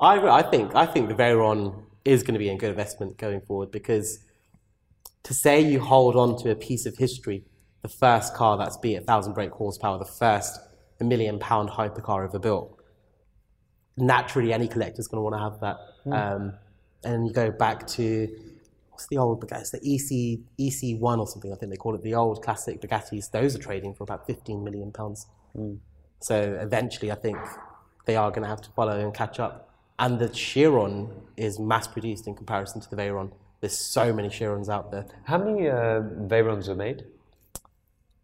I, 0.04 0.38
I 0.38 0.42
think 0.42 0.74
I 0.74 0.86
think 0.86 1.08
the 1.08 1.14
Veyron 1.14 1.82
is 2.04 2.22
going 2.22 2.34
to 2.34 2.38
be 2.38 2.48
a 2.48 2.56
good 2.56 2.70
investment 2.70 3.16
going 3.16 3.40
forward 3.40 3.70
because 3.70 4.18
to 5.24 5.34
say 5.34 5.60
you 5.60 5.80
hold 5.80 6.16
on 6.16 6.36
to 6.42 6.50
a 6.50 6.54
piece 6.54 6.86
of 6.86 6.96
history, 6.96 7.44
the 7.82 7.88
first 7.88 8.34
car 8.34 8.56
that's 8.56 8.76
be 8.76 8.94
a 8.94 9.00
thousand 9.00 9.32
brake 9.32 9.52
horsepower, 9.52 9.98
the 9.98 10.04
first 10.04 10.60
a 11.00 11.04
million 11.04 11.38
pound 11.38 11.70
hypercar 11.70 12.24
ever 12.24 12.38
built, 12.38 12.78
naturally 13.96 14.52
any 14.52 14.68
collector's 14.68 15.08
going 15.08 15.18
to 15.18 15.22
want 15.22 15.34
to 15.34 15.40
have 15.40 15.60
that. 15.60 15.76
Um, 16.14 16.54
and 17.02 17.26
you 17.26 17.32
go 17.32 17.50
back 17.50 17.86
to 17.88 18.28
what's 18.94 19.08
the 19.08 19.18
old 19.18 19.40
Bugatti? 19.40 19.60
It's 19.60 19.70
the 19.70 19.82
EC 19.82 20.40
EC 20.56 21.00
one 21.00 21.18
or 21.18 21.26
something. 21.26 21.52
I 21.52 21.56
think 21.56 21.70
they 21.70 21.76
call 21.76 21.94
it 21.94 22.02
the 22.02 22.14
old 22.14 22.42
classic 22.42 22.80
Bugattis. 22.80 23.30
Those 23.30 23.56
are 23.56 23.58
trading 23.58 23.92
for 23.94 24.04
about 24.04 24.26
fifteen 24.26 24.62
million 24.62 24.92
pounds. 24.92 25.26
So 26.20 26.58
eventually, 26.60 27.10
I 27.10 27.16
think 27.16 27.38
they 28.06 28.16
are 28.16 28.30
going 28.30 28.42
to 28.42 28.48
have 28.48 28.62
to 28.62 28.70
follow 28.70 28.98
and 28.98 29.12
catch 29.12 29.40
up. 29.40 29.70
And 29.98 30.18
the 30.18 30.28
Chiron 30.28 31.10
is 31.36 31.58
mass 31.58 31.86
produced 31.86 32.26
in 32.26 32.34
comparison 32.34 32.80
to 32.80 32.90
the 32.90 32.96
Veyron. 32.96 33.32
There's 33.60 33.76
so 33.78 34.12
many 34.12 34.28
Chirons 34.28 34.68
out 34.68 34.90
there. 34.90 35.06
How 35.24 35.38
many 35.38 35.68
uh, 35.68 36.00
Veyrons 36.32 36.68
are 36.68 36.74
made? 36.74 37.04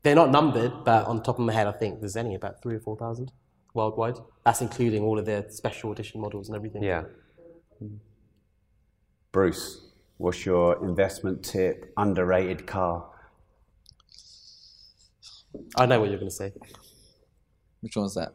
They're 0.02 0.14
not 0.14 0.30
numbered, 0.30 0.84
but 0.84 1.06
on 1.06 1.22
top 1.22 1.38
of 1.38 1.44
my 1.44 1.52
head, 1.52 1.66
I 1.66 1.72
think 1.72 2.00
there's 2.00 2.16
only 2.16 2.34
about 2.34 2.62
three 2.62 2.76
or 2.76 2.80
four 2.80 2.96
thousand 2.96 3.32
worldwide. 3.74 4.16
That's 4.44 4.60
including 4.60 5.02
all 5.02 5.18
of 5.18 5.26
their 5.26 5.48
special 5.50 5.92
edition 5.92 6.20
models 6.20 6.48
and 6.48 6.56
everything. 6.56 6.82
Yeah. 6.82 7.04
Bruce, 9.32 9.89
what's 10.20 10.44
your 10.44 10.84
investment 10.84 11.42
tip? 11.42 11.92
Underrated 11.96 12.66
car. 12.66 13.06
I 15.76 15.86
know 15.86 15.98
what 16.00 16.10
you're 16.10 16.18
going 16.18 16.30
to 16.30 16.34
say. 16.36 16.52
Which 17.80 17.96
one's 17.96 18.14
that? 18.14 18.34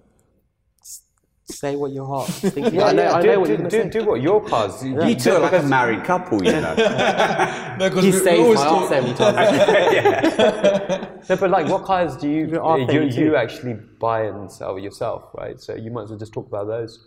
Say 1.47 1.75
what 1.75 1.91
your 1.91 2.07
heart's 2.07 2.39
thinking. 2.39 2.73
Yeah, 2.73 2.85
I 2.85 2.91
know, 2.91 3.03
yeah, 3.03 3.13
I 3.13 3.21
do, 3.21 3.27
know 3.27 3.39
what 3.39 3.49
you're 3.49 3.57
going 3.59 3.69
do, 3.69 3.83
say. 3.83 3.89
do 3.89 4.03
what 4.05 4.19
your 4.19 4.43
cars. 4.43 4.83
You, 4.83 5.03
You 5.05 5.13
two 5.13 5.31
are 5.33 5.39
like 5.39 5.53
a 5.53 5.61
married 5.61 6.03
couple, 6.03 6.43
you 6.43 6.51
know. 6.53 6.75
No, 7.77 7.89
because 7.89 8.03
He 8.05 8.11
saves 8.13 8.55
my 8.55 8.63
heart 8.63 8.89
so 8.89 9.13
time. 9.13 9.35
times. 9.35 11.11
No, 11.29 11.35
but 11.37 11.49
like, 11.51 11.67
what 11.67 11.85
cars 11.85 12.15
do 12.17 12.29
you 12.29 12.47
Your 12.47 12.79
you, 12.91 13.01
you 13.03 13.35
actually 13.35 13.73
buy 13.99 14.23
and 14.25 14.51
sell 14.51 14.77
yourself, 14.79 15.23
right? 15.35 15.59
So 15.59 15.75
you 15.75 15.91
might 15.91 16.03
as 16.03 16.09
well 16.09 16.19
just 16.19 16.33
talk 16.33 16.47
about 16.47 16.67
those, 16.67 16.99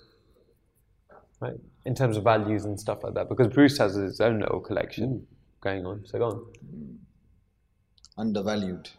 right? 1.41 1.55
In 1.85 1.95
terms 1.95 2.17
of 2.17 2.25
values 2.25 2.65
and 2.65 2.79
stuff 2.79 3.03
like 3.03 3.15
that, 3.15 3.29
because 3.29 3.49
Bruce 3.49 3.79
has 3.79 3.95
his 3.95 4.21
own 4.21 4.41
little 4.41 4.61
collection 4.61 5.27
going 5.61 5.87
on. 5.87 6.05
So 6.05 6.19
go 6.19 6.25
on. 6.25 6.99
Undervalued. 8.17 8.91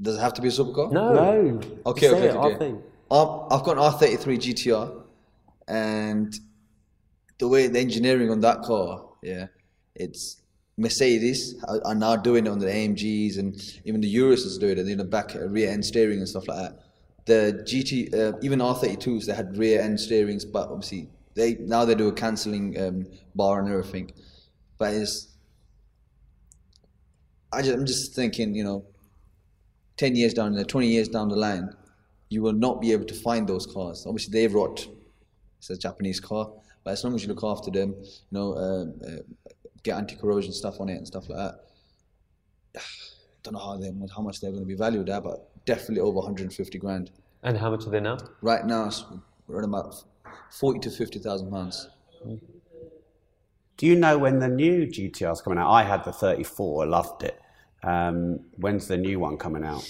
Does 0.00 0.16
it 0.16 0.20
have 0.20 0.34
to 0.34 0.42
be 0.42 0.48
a 0.48 0.50
supercar? 0.50 0.92
No, 0.92 1.12
No. 1.14 1.60
Okay, 1.86 2.08
Say 2.08 2.14
okay, 2.14 2.28
it, 2.28 2.36
okay. 2.36 2.74
our. 3.10 3.22
Um, 3.22 3.46
I've 3.50 3.64
got 3.64 3.76
an 3.76 3.82
R33 3.82 4.38
GTR, 4.38 5.02
and 5.68 6.34
the 7.38 7.48
way 7.48 7.66
the 7.68 7.78
engineering 7.78 8.30
on 8.30 8.40
that 8.40 8.62
car, 8.62 9.04
yeah, 9.22 9.46
it's 9.94 10.42
Mercedes 10.76 11.62
are, 11.68 11.80
are 11.84 11.94
now 11.94 12.16
doing 12.16 12.46
it 12.46 12.50
on 12.50 12.58
the 12.58 12.66
AMGs 12.66 13.38
and 13.38 13.80
even 13.84 14.00
the 14.00 14.08
Urus 14.08 14.44
is 14.44 14.58
doing 14.58 14.78
it, 14.78 14.86
you 14.86 14.96
know, 14.96 15.04
back 15.04 15.36
uh, 15.36 15.46
rear 15.48 15.70
end 15.70 15.84
steering 15.84 16.18
and 16.18 16.28
stuff 16.28 16.48
like 16.48 16.58
that. 16.58 16.78
The 17.24 17.62
GT, 17.64 18.14
uh, 18.14 18.38
even 18.42 18.58
R32s, 18.58 19.26
they 19.26 19.34
had 19.34 19.56
rear 19.56 19.80
end 19.80 19.98
steerings, 19.98 20.44
but 20.44 20.68
obviously 20.68 21.08
they 21.34 21.54
now 21.54 21.84
they 21.84 21.94
do 21.94 22.08
a 22.08 22.12
cancelling 22.12 22.80
um, 22.80 23.06
bar 23.34 23.60
and 23.60 23.68
everything. 23.68 24.12
But 24.78 24.94
it's, 24.94 25.28
I 27.52 27.62
just, 27.62 27.78
I'm 27.78 27.86
just 27.86 28.14
thinking, 28.14 28.54
you 28.54 28.64
know, 28.64 28.84
10 30.02 30.16
years 30.16 30.34
down 30.34 30.52
the 30.52 30.64
20 30.64 30.88
years 30.88 31.08
down 31.08 31.28
the 31.28 31.36
line 31.36 31.70
you 32.28 32.42
will 32.42 32.52
not 32.52 32.80
be 32.80 32.92
able 32.92 33.04
to 33.04 33.14
find 33.14 33.48
those 33.48 33.66
cars 33.66 34.04
obviously 34.06 34.32
they 34.32 34.48
rot 34.48 34.86
it's 35.58 35.70
a 35.70 35.76
japanese 35.76 36.18
car 36.18 36.50
but 36.82 36.92
as 36.92 37.04
long 37.04 37.14
as 37.14 37.22
you 37.22 37.28
look 37.28 37.44
after 37.44 37.70
them 37.70 37.94
you 38.00 38.32
know 38.32 38.56
um, 38.56 38.94
uh, 39.06 39.22
get 39.82 39.96
anti-corrosion 39.96 40.52
stuff 40.52 40.80
on 40.80 40.88
it 40.88 40.96
and 40.96 41.06
stuff 41.06 41.28
like 41.28 41.38
that 41.38 41.54
I 42.76 42.80
don't 43.42 43.54
know 43.54 43.60
how 43.60 43.76
they 43.76 43.92
how 44.14 44.22
much 44.22 44.40
they're 44.40 44.50
going 44.50 44.62
to 44.62 44.66
be 44.66 44.74
valued 44.74 45.08
at 45.08 45.22
but 45.22 45.51
definitely 45.64 46.00
over 46.00 46.16
150 46.18 46.78
grand 46.78 47.10
and 47.42 47.58
how 47.58 47.70
much 47.70 47.86
are 47.86 47.90
they 47.90 48.00
now? 48.00 48.18
right 48.40 48.64
now 48.66 48.86
it's 48.86 49.04
around 49.48 49.64
about 49.64 49.94
40 50.50 50.80
to 50.80 50.90
50,000 50.90 51.50
pounds 51.50 51.88
Do 53.76 53.86
you 53.86 53.96
know 53.96 54.18
when 54.18 54.38
the 54.38 54.48
new 54.48 54.86
GTR's 54.86 55.40
coming 55.40 55.58
out? 55.58 55.70
I 55.70 55.82
had 55.84 56.04
the 56.04 56.12
34, 56.12 56.84
I 56.84 56.86
loved 56.86 57.22
it. 57.24 57.40
Um, 57.82 58.40
when's 58.56 58.86
the 58.86 58.96
new 58.96 59.18
one 59.18 59.36
coming 59.36 59.64
out? 59.64 59.84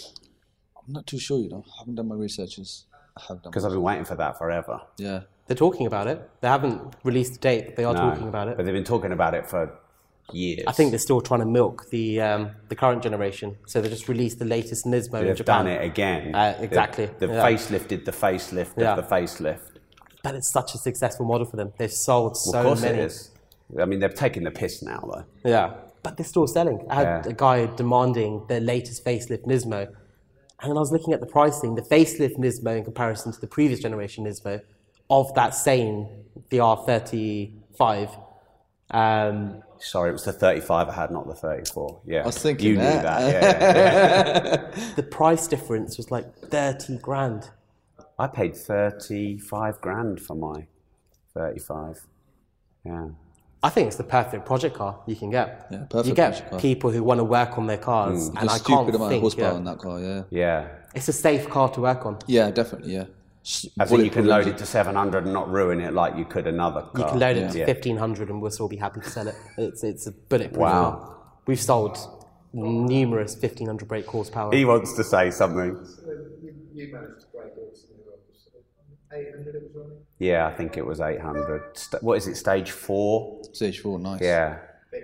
i'm 0.84 0.92
not 0.92 1.06
too 1.06 1.18
sure 1.18 1.38
you 1.38 1.48
know 1.48 1.62
i 1.64 1.78
haven't 1.78 1.94
done 1.94 2.08
my 2.08 2.14
researches 2.16 2.86
i 3.16 3.20
have 3.28 3.40
done 3.42 3.50
Because 3.52 3.64
I've 3.64 3.70
been 3.70 3.82
waiting 3.82 4.04
for 4.04 4.16
that 4.16 4.36
forever. 4.36 4.80
yeah 4.96 5.20
They're 5.46 5.56
talking 5.56 5.86
about 5.86 6.06
it. 6.08 6.18
They 6.40 6.48
haven't 6.48 6.96
released 7.04 7.34
the 7.34 7.38
date, 7.38 7.66
but 7.66 7.76
they 7.76 7.84
are 7.84 7.94
No, 7.94 8.00
talking 8.00 8.26
about 8.28 8.48
it. 8.48 8.56
But 8.56 8.64
they've 8.64 8.74
been 8.74 8.82
talking 8.94 9.12
about 9.12 9.34
it 9.34 9.46
for 9.48 9.78
years. 10.32 10.64
I 10.66 10.72
think 10.72 10.90
they're 10.90 10.98
still 10.98 11.20
trying 11.20 11.40
to 11.40 11.46
milk 11.46 11.88
the 11.90 12.20
um, 12.20 12.50
the 12.68 12.76
current 12.76 13.02
generation. 13.02 13.56
So 13.66 13.80
they 13.80 13.88
just 13.88 14.08
released 14.08 14.38
the 14.38 14.44
latest 14.44 14.84
Nismo 14.86 15.20
in 15.20 15.26
they've 15.26 15.36
Japan. 15.36 15.64
done 15.66 15.74
it 15.74 15.84
again. 15.84 16.34
Uh, 16.34 16.56
exactly, 16.60 17.06
They've, 17.06 17.18
they've 17.20 17.30
yeah. 17.30 17.48
facelifted 17.50 18.04
the 18.04 18.12
facelift 18.12 18.72
Yeah. 18.76 18.94
of 18.94 19.08
the 19.08 19.14
facelift. 19.14 19.60
But 20.22 20.34
it's 20.36 20.50
such 20.50 20.74
a 20.74 20.78
successful 20.78 21.26
model 21.26 21.46
for 21.46 21.56
them. 21.56 21.72
They've 21.78 21.92
sold 21.92 22.32
Well, 22.32 22.52
so 22.52 22.58
of 22.60 22.64
course 22.66 22.82
many. 22.82 22.98
it 22.98 23.04
is. 23.06 23.30
I 23.80 23.84
mean, 23.86 23.98
they're 24.00 24.08
taking 24.08 24.44
the 24.44 24.50
piss 24.50 24.82
now, 24.82 25.00
though. 25.12 25.24
Yeah, 25.50 25.74
but 26.02 26.16
they're 26.16 26.26
still 26.26 26.46
selling. 26.46 26.86
I 26.90 26.94
had 26.94 27.24
Yeah. 27.26 27.30
a 27.30 27.34
guy 27.34 27.66
demanding 27.74 28.44
the 28.48 28.60
latest 28.60 29.04
facelift 29.04 29.44
Nismo, 29.46 29.88
and 30.62 30.70
I 30.70 30.80
was 30.80 30.92
looking 30.92 31.12
at 31.12 31.20
the 31.20 31.26
pricing. 31.26 31.74
The 31.74 31.82
facelift 31.82 32.36
Nismo 32.38 32.76
in 32.76 32.84
comparison 32.84 33.32
to 33.32 33.40
the 33.40 33.46
previous 33.48 33.80
generation 33.80 34.24
Nismo 34.26 34.60
of 35.10 35.34
that 35.34 35.54
same 35.54 36.06
the 36.50 36.58
R35. 36.60 38.10
Um, 38.90 39.62
Sorry, 39.84 40.10
it 40.10 40.12
was 40.12 40.24
the 40.24 40.32
35 40.32 40.88
I 40.88 40.92
had, 40.92 41.10
not 41.10 41.26
the 41.26 41.34
34. 41.34 42.00
Yeah. 42.06 42.22
I 42.22 42.26
was 42.26 42.38
thinking 42.38 42.66
You 42.68 42.72
knew 42.76 42.82
that. 42.82 43.02
that. 43.02 43.32
Yeah, 43.32 44.70
yeah. 44.76 44.92
the 44.96 45.02
price 45.02 45.48
difference 45.48 45.96
was 45.96 46.10
like 46.10 46.32
thirty 46.36 46.98
grand. 46.98 47.50
I 48.18 48.28
paid 48.28 48.54
35 48.56 49.80
grand 49.80 50.20
for 50.20 50.36
my 50.36 50.66
35. 51.34 52.06
Yeah. 52.84 53.08
I 53.64 53.68
think 53.70 53.86
it's 53.88 53.96
the 53.96 54.04
perfect 54.04 54.44
project 54.44 54.76
car 54.76 55.00
you 55.06 55.14
can 55.16 55.30
get. 55.30 55.66
Yeah, 55.70 55.84
perfect 55.90 56.08
you 56.08 56.14
get 56.14 56.30
project 56.32 56.50
car. 56.50 56.60
people 56.60 56.90
who 56.90 57.02
want 57.02 57.18
to 57.18 57.24
work 57.24 57.58
on 57.58 57.66
their 57.66 57.78
cars, 57.78 58.28
mm. 58.30 58.40
and 58.40 58.48
a 58.48 58.52
I 58.52 58.56
stupid 58.58 58.68
can't 58.68 58.88
amount 58.88 59.02
of 59.02 59.08
think. 59.10 59.20
horsepower 59.22 59.50
Yeah, 59.50 59.54
on 59.56 59.64
that 59.64 59.78
car 59.78 60.00
yeah 60.00 60.22
Yeah. 60.30 60.68
it's 60.94 61.08
a 61.08 61.12
safe 61.12 61.48
car 61.48 61.68
to 61.70 61.80
work 61.80 62.04
on. 62.04 62.18
yeah 62.26 62.50
definitely 62.50 62.94
yeah 62.94 63.04
I 63.78 63.84
think 63.86 64.04
you 64.04 64.10
can 64.10 64.26
load 64.26 64.46
it 64.46 64.56
to 64.58 64.66
700 64.66 65.24
and 65.24 65.32
not 65.32 65.50
ruin 65.50 65.80
it 65.80 65.92
like 65.92 66.16
you 66.16 66.24
could 66.24 66.46
another 66.46 66.82
car. 66.82 66.90
You 66.98 67.04
can 67.10 67.18
load 67.18 67.36
it 67.36 67.50
to 67.52 67.66
fifteen 67.66 67.96
hundred, 67.96 68.28
and 68.30 68.40
we'll 68.40 68.50
still 68.52 68.68
be 68.68 68.76
happy 68.76 69.00
to 69.00 69.10
sell 69.10 69.26
it. 69.28 69.34
It's 69.58 69.82
it's 69.82 70.06
a 70.06 70.12
bulletproof. 70.12 70.58
Wow. 70.60 70.90
car. 70.92 71.16
We've 71.46 71.60
sold 71.60 71.98
numerous 72.52 73.34
fifteen 73.34 73.66
hundred 73.66 73.88
brake 73.88 74.06
horsepower. 74.06 74.54
He 74.54 74.64
wants 74.64 74.92
to 74.94 75.02
say 75.04 75.30
something. 75.32 75.76
you 76.72 76.92
managed 76.92 77.20
to 77.22 77.26
break 77.34 77.54
Dawson 77.56 77.90
as 77.98 78.06
well. 78.06 78.18
Was 78.28 78.48
it 78.54 79.28
800 79.34 79.54
it 79.56 79.62
was 79.62 79.72
running? 79.74 79.98
Yeah, 80.18 80.46
I 80.46 80.54
think 80.54 80.76
it 80.76 80.86
was 80.86 81.00
800. 81.00 81.76
St- 81.76 82.02
what 82.02 82.18
is 82.18 82.28
it, 82.28 82.36
stage 82.36 82.70
four? 82.70 83.42
Stage 83.52 83.80
four, 83.80 83.98
nice. 83.98 84.20
Yeah. 84.22 84.58
They, 84.92 85.00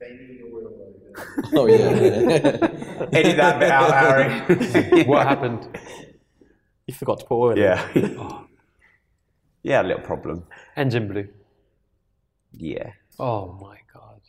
they 0.00 0.10
need 0.16 0.40
a 0.40 0.46
wheel 0.46 0.64
load. 0.64 1.50
Oh 1.54 1.66
yeah. 1.66 1.76
Edit 3.12 3.36
that 3.36 3.60
bit 3.60 3.70
out, 3.70 3.92
Harry. 3.92 5.04
What 5.04 5.26
happened? 5.26 5.68
You 6.86 6.94
forgot 6.94 7.18
to 7.20 7.24
put 7.24 7.34
oil 7.36 7.50
in. 7.52 7.58
yeah. 7.58 7.88
Oh. 8.18 8.46
yeah, 9.62 9.82
a 9.82 9.84
little 9.84 10.02
problem. 10.02 10.44
Engine 10.76 11.08
blew. 11.08 11.28
Yeah. 12.52 12.92
Oh 13.18 13.52
my 13.60 13.78
god. 13.92 14.20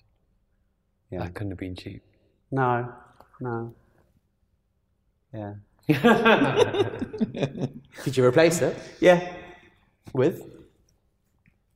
Yeah. 1.11 1.19
That 1.19 1.34
couldn't 1.34 1.52
have 1.52 1.60
been 1.60 1.76
cheap. 1.76 2.02
No, 2.52 2.91
no. 3.41 3.73
Yeah. 5.34 5.53
Did 8.03 8.18
you 8.18 8.26
replace 8.26 8.61
it 8.61 8.76
Yeah. 8.99 9.34
with? 10.14 10.41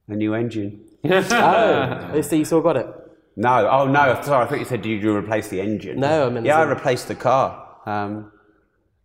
A 0.08 0.16
new 0.16 0.34
engine. 0.34 0.86
Oh. 1.04 2.10
oh, 2.14 2.22
so 2.22 2.36
you 2.36 2.46
still 2.46 2.62
got 2.62 2.78
it. 2.78 2.88
No, 3.36 3.70
oh 3.70 3.86
no, 3.88 4.20
sorry, 4.24 4.46
I 4.46 4.50
thought 4.50 4.60
you 4.60 4.66
said 4.66 4.82
did 4.82 5.02
you 5.02 5.16
replace 5.16 5.48
the 5.50 5.62
engine? 5.62 6.00
No, 6.00 6.28
I 6.28 6.30
mean, 6.30 6.44
Yeah, 6.44 6.60
I 6.60 6.64
replaced 6.64 7.08
the 7.08 7.16
car. 7.16 7.78
Um, 7.86 8.32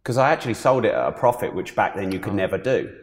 Because 0.04 0.18
I 0.18 0.32
actually 0.32 0.54
sold 0.54 0.84
it 0.84 0.92
at 0.92 1.08
a 1.08 1.12
profit, 1.12 1.54
which 1.54 1.74
back 1.74 1.96
then 1.96 2.12
you 2.12 2.20
could 2.20 2.34
never 2.34 2.58
do. 2.58 2.94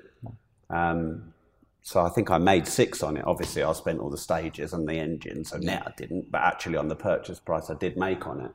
Um, 0.70 1.34
so 1.82 2.00
I 2.00 2.10
think 2.10 2.30
I 2.30 2.38
made 2.38 2.68
six 2.68 3.02
on 3.02 3.18
it. 3.18 3.26
Obviously, 3.26 3.64
I 3.64 3.74
spent 3.74 4.00
all 4.00 4.12
the 4.12 4.20
stages 4.20 4.72
and 4.74 4.88
the 4.88 4.94
engine, 4.94 5.44
so 5.44 5.58
net 5.58 5.82
I 5.88 5.94
didn't. 5.98 6.32
But 6.32 6.42
actually, 6.42 6.78
on 6.78 6.90
the 6.90 6.96
purchase 6.96 7.40
price, 7.40 7.72
I 7.72 7.74
did 7.74 7.98
make 7.98 8.28
on 8.28 8.42
it. 8.42 8.52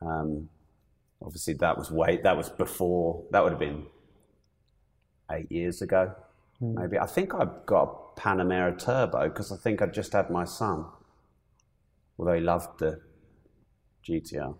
Um, 0.00 0.48
obviously, 1.22 1.54
that 1.54 1.76
was 1.76 1.90
way 1.90 2.18
that 2.22 2.38
was 2.38 2.48
before. 2.48 3.22
That 3.32 3.42
would 3.44 3.52
have 3.52 3.60
been 3.60 3.84
eight 5.30 5.52
years 5.52 5.82
ago, 5.82 6.14
maybe. 6.58 6.98
I 6.98 7.06
think 7.06 7.34
I 7.34 7.46
got 7.66 8.14
a 8.16 8.20
Panamera 8.20 8.78
Turbo 8.82 9.28
because 9.28 9.52
I 9.52 9.56
think 9.58 9.82
I 9.82 9.86
just 9.86 10.14
had 10.14 10.30
my 10.30 10.46
son. 10.46 10.86
Although 12.18 12.32
he 12.32 12.40
loved 12.40 12.78
the 12.78 13.02
GTR. 14.08 14.54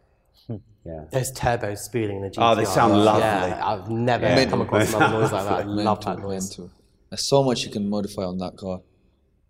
Yeah. 0.89 1.05
Those 1.12 1.32
turbos 1.32 1.78
spooling 1.78 2.23
the 2.23 2.31
GTR. 2.31 2.52
Oh, 2.52 2.55
they 2.55 2.65
sound 2.65 2.94
lovely. 3.05 3.20
Yeah, 3.23 3.60
I've 3.66 3.90
never 3.90 4.24
Yeah. 4.27 4.44
come 4.47 4.62
across 4.62 4.93
another 4.94 5.19
noise 5.20 5.32
like 5.32 5.44
that. 5.44 5.52
I 5.52 5.62
love 5.65 6.02
that 6.06 6.19
noise. 6.19 6.59
mental. 6.59 6.70
There's 7.10 7.27
so 7.28 7.43
much 7.44 7.65
you 7.65 7.70
can 7.70 7.89
modify 7.90 8.23
on 8.24 8.39
that 8.39 8.56
car, 8.56 8.81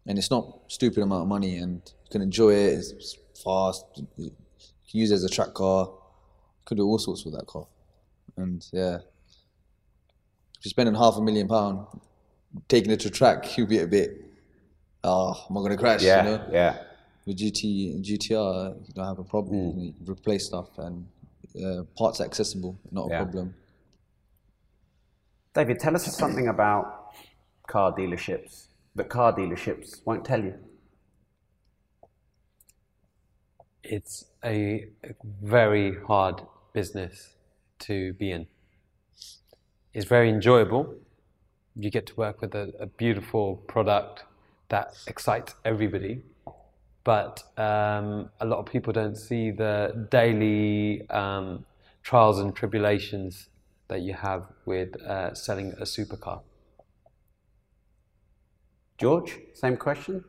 and 0.06 0.18
it's 0.18 0.30
not 0.30 0.44
stupid 0.66 1.02
amount 1.02 1.22
of 1.22 1.28
money, 1.28 1.58
and 1.58 1.74
you 2.04 2.10
can 2.10 2.22
enjoy 2.22 2.50
it. 2.54 2.72
It's 2.74 3.16
fast. 3.44 3.84
You 3.96 4.06
can 4.16 5.00
use 5.00 5.10
it 5.12 5.14
as 5.14 5.24
a 5.24 5.28
track 5.28 5.54
car. 5.54 5.84
You 5.86 6.64
can 6.66 6.76
do 6.78 6.84
all 6.86 6.98
sorts 6.98 7.24
with 7.24 7.34
that 7.34 7.46
car, 7.46 7.66
and 8.36 8.66
yeah, 8.72 8.96
if 8.96 10.64
you're 10.64 10.70
spending 10.70 10.94
half 10.96 11.16
a 11.16 11.20
million 11.22 11.46
pound 11.46 11.86
taking 12.68 12.90
it 12.90 13.00
to 13.00 13.10
track, 13.10 13.56
you'll 13.56 13.66
be 13.68 13.78
a 13.78 13.86
bit. 13.86 14.24
Oh, 15.04 15.46
am 15.48 15.56
I 15.56 15.60
gonna 15.62 15.76
crash? 15.76 16.02
Yeah, 16.02 16.24
You 16.24 16.30
know? 16.30 16.44
yeah. 16.52 16.82
With 17.26 17.38
GT 17.38 18.00
GTR, 18.02 18.86
you 18.88 18.94
don't 18.94 19.04
have 19.06 19.18
a 19.18 19.24
problem. 19.24 19.72
Hmm. 19.72 19.78
You 19.80 19.94
replace 20.06 20.46
stuff, 20.46 20.70
and 20.78 21.06
uh, 21.64 21.84
parts 21.96 22.20
accessible, 22.20 22.78
not 22.90 23.06
a 23.06 23.10
Yeah. 23.10 23.18
problem. 23.24 23.54
David, 25.54 25.78
tell 25.80 25.94
us 25.94 26.04
something 26.16 26.48
about 26.48 27.12
car 27.66 27.92
dealerships 27.92 28.68
that 28.98 29.08
car 29.08 29.32
dealerships 29.32 30.04
won't 30.04 30.24
tell 30.24 30.42
you. 30.42 30.54
It's 33.82 34.24
a 34.44 34.86
very 35.42 35.96
hard 36.06 36.42
business 36.74 37.34
to 37.80 38.12
be 38.14 38.30
in. 38.32 38.46
It's 39.94 40.04
very 40.06 40.28
enjoyable. 40.28 40.94
You 41.76 41.90
get 41.90 42.06
to 42.08 42.14
work 42.16 42.40
with 42.40 42.54
a, 42.54 42.72
a 42.80 42.86
beautiful 42.86 43.56
product 43.68 44.24
that 44.68 44.94
excites 45.06 45.54
everybody. 45.64 46.22
But 47.08 47.42
um, 47.56 48.28
a 48.38 48.44
lot 48.44 48.58
of 48.58 48.66
people 48.66 48.92
don't 48.92 49.16
see 49.16 49.50
the 49.50 50.06
daily 50.10 51.08
um, 51.08 51.64
trials 52.02 52.38
and 52.38 52.54
tribulations 52.54 53.48
that 53.88 54.02
you 54.02 54.12
have 54.12 54.42
with 54.66 54.94
uh, 55.00 55.32
selling 55.32 55.72
a 55.80 55.84
supercar. 55.84 56.42
George, 58.98 59.38
same 59.54 59.78
question? 59.78 60.22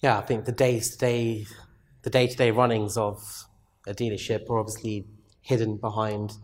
Yeah, 0.00 0.16
I 0.16 0.22
think 0.22 0.46
the 0.46 0.52
day-to-day, 0.52 1.44
the 2.00 2.08
day-to-day 2.08 2.50
runnings 2.50 2.96
of 2.96 3.44
a 3.86 3.92
dealership 3.92 4.48
are 4.48 4.60
obviously 4.60 5.04
hidden 5.42 5.76
behind 5.76 6.38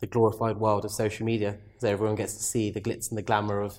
the 0.00 0.06
glorified 0.06 0.56
world 0.56 0.86
of 0.86 0.90
social 0.90 1.26
media. 1.26 1.58
So 1.80 1.88
everyone 1.88 2.16
gets 2.16 2.34
to 2.38 2.42
see 2.42 2.70
the 2.70 2.80
glitz 2.80 3.10
and 3.10 3.18
the 3.18 3.28
glamour 3.30 3.60
of 3.60 3.76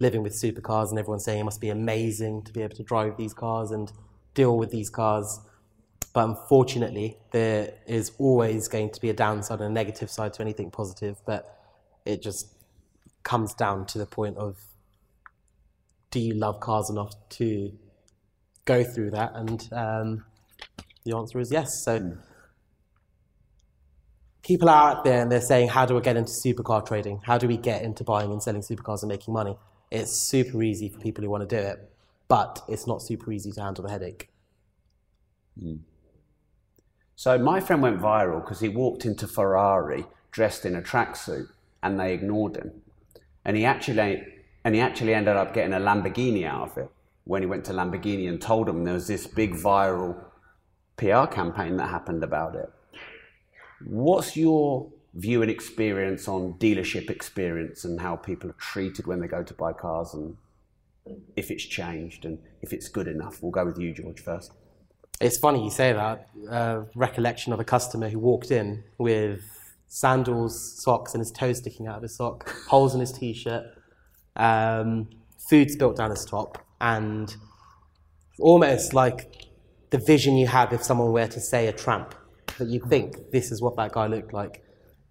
living 0.00 0.22
with 0.22 0.32
supercars, 0.32 0.90
and 0.90 0.98
everyone 0.98 1.20
saying 1.20 1.40
it 1.40 1.44
must 1.44 1.60
be 1.60 1.70
amazing 1.70 2.42
to 2.44 2.52
be 2.52 2.62
able 2.62 2.76
to 2.76 2.82
drive 2.82 3.16
these 3.16 3.34
cars 3.34 3.70
and 3.70 3.92
deal 4.34 4.56
with 4.56 4.70
these 4.70 4.90
cars. 4.90 5.40
But 6.12 6.28
unfortunately, 6.28 7.18
there 7.32 7.74
is 7.86 8.12
always 8.18 8.68
going 8.68 8.90
to 8.90 9.00
be 9.00 9.10
a 9.10 9.14
downside 9.14 9.60
and 9.60 9.70
a 9.70 9.72
negative 9.72 10.10
side 10.10 10.32
to 10.34 10.42
anything 10.42 10.70
positive. 10.70 11.20
But 11.26 11.58
it 12.04 12.22
just 12.22 12.54
comes 13.22 13.54
down 13.54 13.86
to 13.86 13.98
the 13.98 14.06
point 14.06 14.36
of 14.36 14.56
do 16.10 16.20
you 16.20 16.34
love 16.34 16.60
cars 16.60 16.88
enough 16.88 17.12
to 17.30 17.72
go 18.64 18.82
through 18.82 19.10
that? 19.10 19.32
And 19.34 19.68
um, 19.72 20.24
the 21.04 21.16
answer 21.16 21.38
is 21.38 21.52
yes. 21.52 21.84
So 21.84 22.16
people 24.42 24.70
are 24.70 24.92
out 24.92 25.04
there 25.04 25.20
and 25.20 25.30
they're 25.30 25.40
saying, 25.40 25.68
how 25.68 25.84
do 25.84 25.98
I 25.98 26.00
get 26.00 26.16
into 26.16 26.32
supercar 26.32 26.86
trading? 26.86 27.20
How 27.24 27.36
do 27.36 27.46
we 27.46 27.58
get 27.58 27.82
into 27.82 28.04
buying 28.04 28.32
and 28.32 28.42
selling 28.42 28.62
supercars 28.62 29.02
and 29.02 29.10
making 29.10 29.34
money? 29.34 29.56
It's 29.90 30.12
super 30.12 30.62
easy 30.62 30.88
for 30.88 30.98
people 30.98 31.24
who 31.24 31.30
want 31.30 31.48
to 31.48 31.56
do 31.56 31.60
it, 31.60 31.90
but 32.28 32.62
it's 32.68 32.86
not 32.86 33.02
super 33.02 33.32
easy 33.32 33.52
to 33.52 33.62
handle 33.62 33.84
the 33.84 33.90
headache. 33.90 34.28
Hmm. 35.58 35.76
So 37.16 37.38
my 37.38 37.60
friend 37.60 37.82
went 37.82 38.00
viral 38.00 38.42
because 38.44 38.60
he 38.60 38.68
walked 38.68 39.04
into 39.04 39.26
Ferrari 39.26 40.06
dressed 40.30 40.64
in 40.64 40.76
a 40.76 40.82
tracksuit 40.82 41.48
and 41.82 41.98
they 41.98 42.12
ignored 42.12 42.56
him. 42.56 42.70
And 43.44 43.56
he 43.56 43.64
actually 43.64 44.24
and 44.64 44.74
he 44.74 44.80
actually 44.80 45.14
ended 45.14 45.36
up 45.36 45.54
getting 45.54 45.72
a 45.72 45.80
Lamborghini 45.80 46.46
out 46.46 46.70
of 46.70 46.78
it 46.78 46.90
when 47.24 47.42
he 47.42 47.46
went 47.46 47.64
to 47.64 47.72
Lamborghini 47.72 48.28
and 48.28 48.40
told 48.40 48.66
them 48.66 48.84
there 48.84 48.94
was 48.94 49.06
this 49.06 49.26
big 49.26 49.54
viral 49.54 50.22
PR 50.96 51.26
campaign 51.26 51.76
that 51.76 51.88
happened 51.88 52.22
about 52.22 52.54
it. 52.54 52.70
What's 53.84 54.36
your 54.36 54.90
view 55.14 55.42
and 55.42 55.50
experience 55.50 56.28
on 56.28 56.54
dealership 56.54 57.10
experience 57.10 57.84
and 57.84 58.00
how 58.00 58.16
people 58.16 58.50
are 58.50 58.54
treated 58.54 59.06
when 59.06 59.20
they 59.20 59.26
go 59.26 59.42
to 59.42 59.54
buy 59.54 59.72
cars 59.72 60.14
and 60.14 60.36
if 61.36 61.50
it's 61.50 61.64
changed 61.64 62.24
and 62.24 62.38
if 62.62 62.72
it's 62.72 62.88
good 62.88 63.08
enough? 63.08 63.42
We'll 63.42 63.52
go 63.52 63.64
with 63.64 63.78
you, 63.78 63.92
George, 63.92 64.20
first. 64.20 64.52
It's 65.20 65.38
funny 65.38 65.64
you 65.64 65.70
say 65.70 65.92
that. 65.92 66.28
Uh, 66.48 66.82
recollection 66.94 67.52
of 67.52 67.58
a 67.58 67.64
customer 67.64 68.08
who 68.08 68.18
walked 68.18 68.50
in 68.50 68.84
with 68.98 69.42
sandals, 69.88 70.82
socks, 70.82 71.14
and 71.14 71.20
his 71.20 71.32
toes 71.32 71.58
sticking 71.58 71.86
out 71.86 71.96
of 71.96 72.02
his 72.02 72.14
sock, 72.14 72.48
holes 72.68 72.94
in 72.94 73.00
his 73.00 73.10
t-shirt, 73.10 73.64
um, 74.36 75.08
food 75.48 75.70
spilt 75.70 75.96
down 75.96 76.10
his 76.10 76.24
top, 76.24 76.64
and 76.80 77.34
almost 78.38 78.94
like 78.94 79.46
the 79.90 79.98
vision 79.98 80.36
you 80.36 80.46
have 80.46 80.72
if 80.72 80.84
someone 80.84 81.10
were 81.12 81.26
to 81.26 81.40
say 81.40 81.66
a 81.66 81.72
tramp, 81.72 82.14
that 82.58 82.68
you 82.68 82.80
think 82.88 83.30
this 83.32 83.50
is 83.50 83.60
what 83.60 83.74
that 83.76 83.92
guy 83.92 84.06
looked 84.06 84.32
like. 84.32 84.62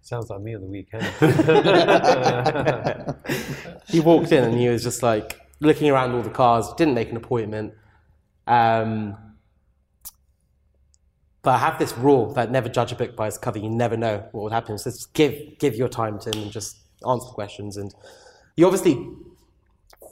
Sounds 0.08 0.30
like 0.30 0.40
me 0.40 0.54
on 0.54 0.62
the 0.62 0.66
weekend. 0.66 1.04
he 3.88 4.00
walked 4.00 4.32
in 4.32 4.42
and 4.42 4.54
he 4.54 4.70
was 4.70 4.82
just 4.82 5.02
like 5.02 5.38
looking 5.60 5.90
around 5.90 6.14
all 6.14 6.22
the 6.22 6.30
cars, 6.30 6.72
didn't 6.78 6.94
make 6.94 7.10
an 7.10 7.18
appointment. 7.18 7.74
Um, 8.46 9.18
but 11.42 11.50
I 11.50 11.58
have 11.58 11.78
this 11.78 11.92
rule 11.98 12.32
that 12.32 12.50
never 12.50 12.70
judge 12.70 12.90
a 12.90 12.94
book 12.94 13.16
by 13.16 13.26
its 13.26 13.36
cover. 13.36 13.58
You 13.58 13.68
never 13.68 13.98
know 13.98 14.26
what 14.32 14.44
would 14.44 14.52
happen. 14.52 14.78
So 14.78 14.90
just 14.90 15.12
give 15.12 15.58
give 15.58 15.74
your 15.74 15.88
time 15.88 16.18
to 16.20 16.30
him 16.30 16.44
and 16.44 16.50
just 16.50 16.78
answer 17.06 17.26
the 17.26 17.34
questions. 17.34 17.76
And 17.76 17.94
you 18.56 18.64
obviously 18.64 19.06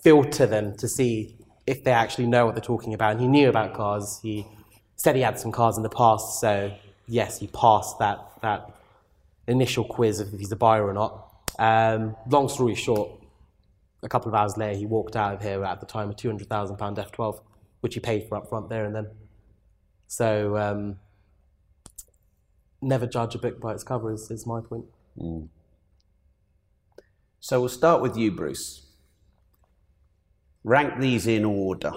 filter 0.02 0.44
them 0.44 0.76
to 0.76 0.88
see 0.88 1.38
if 1.66 1.84
they 1.84 1.92
actually 1.92 2.26
know 2.26 2.44
what 2.44 2.54
they're 2.54 2.60
talking 2.60 2.92
about. 2.92 3.12
And 3.12 3.22
he 3.22 3.28
knew 3.28 3.48
about 3.48 3.72
cars. 3.72 4.20
He 4.22 4.46
said 4.96 5.16
he 5.16 5.22
had 5.22 5.38
some 5.38 5.52
cars 5.52 5.78
in 5.78 5.82
the 5.82 5.88
past, 5.88 6.38
so 6.38 6.70
yes, 7.08 7.38
he 7.38 7.46
passed 7.46 7.98
that 7.98 8.18
that 8.42 8.75
initial 9.46 9.84
quiz 9.84 10.20
of 10.20 10.32
if 10.32 10.38
he's 10.38 10.52
a 10.52 10.56
buyer 10.56 10.86
or 10.86 10.92
not. 10.92 11.32
Um, 11.58 12.16
long 12.28 12.48
story 12.48 12.74
short, 12.74 13.10
a 14.02 14.08
couple 14.08 14.28
of 14.28 14.34
hours 14.34 14.56
later, 14.56 14.78
he 14.78 14.86
walked 14.86 15.16
out 15.16 15.34
of 15.34 15.42
here 15.42 15.64
at 15.64 15.80
the 15.80 15.86
time 15.86 16.10
a 16.10 16.14
two 16.14 16.28
hundred 16.28 16.48
thousand 16.48 16.76
pound 16.76 16.96
F12, 16.96 17.40
which 17.80 17.94
he 17.94 18.00
paid 18.00 18.28
for 18.28 18.36
up 18.36 18.48
front 18.48 18.68
there 18.68 18.84
and 18.84 18.94
then. 18.94 19.08
So 20.08 20.56
um, 20.56 20.98
never 22.80 23.06
judge 23.06 23.34
a 23.34 23.38
book 23.38 23.60
by 23.60 23.72
its 23.72 23.82
cover 23.82 24.12
is, 24.12 24.30
is 24.30 24.46
my 24.46 24.60
point. 24.60 24.84
So 27.40 27.60
we'll 27.60 27.68
start 27.68 28.02
with 28.02 28.16
you, 28.16 28.30
Bruce. 28.32 28.86
Rank 30.64 31.00
these 31.00 31.26
in 31.26 31.44
order 31.44 31.92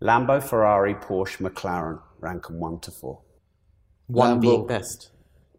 Lambo, 0.00 0.42
Ferrari, 0.42 0.94
Porsche, 0.94 1.38
McLaren. 1.38 2.00
Rank 2.20 2.46
them 2.46 2.58
one 2.58 2.80
to 2.80 2.90
four. 2.90 3.20
One 4.06 4.38
Lambo. 4.38 4.40
being 4.40 4.66
best. 4.66 5.10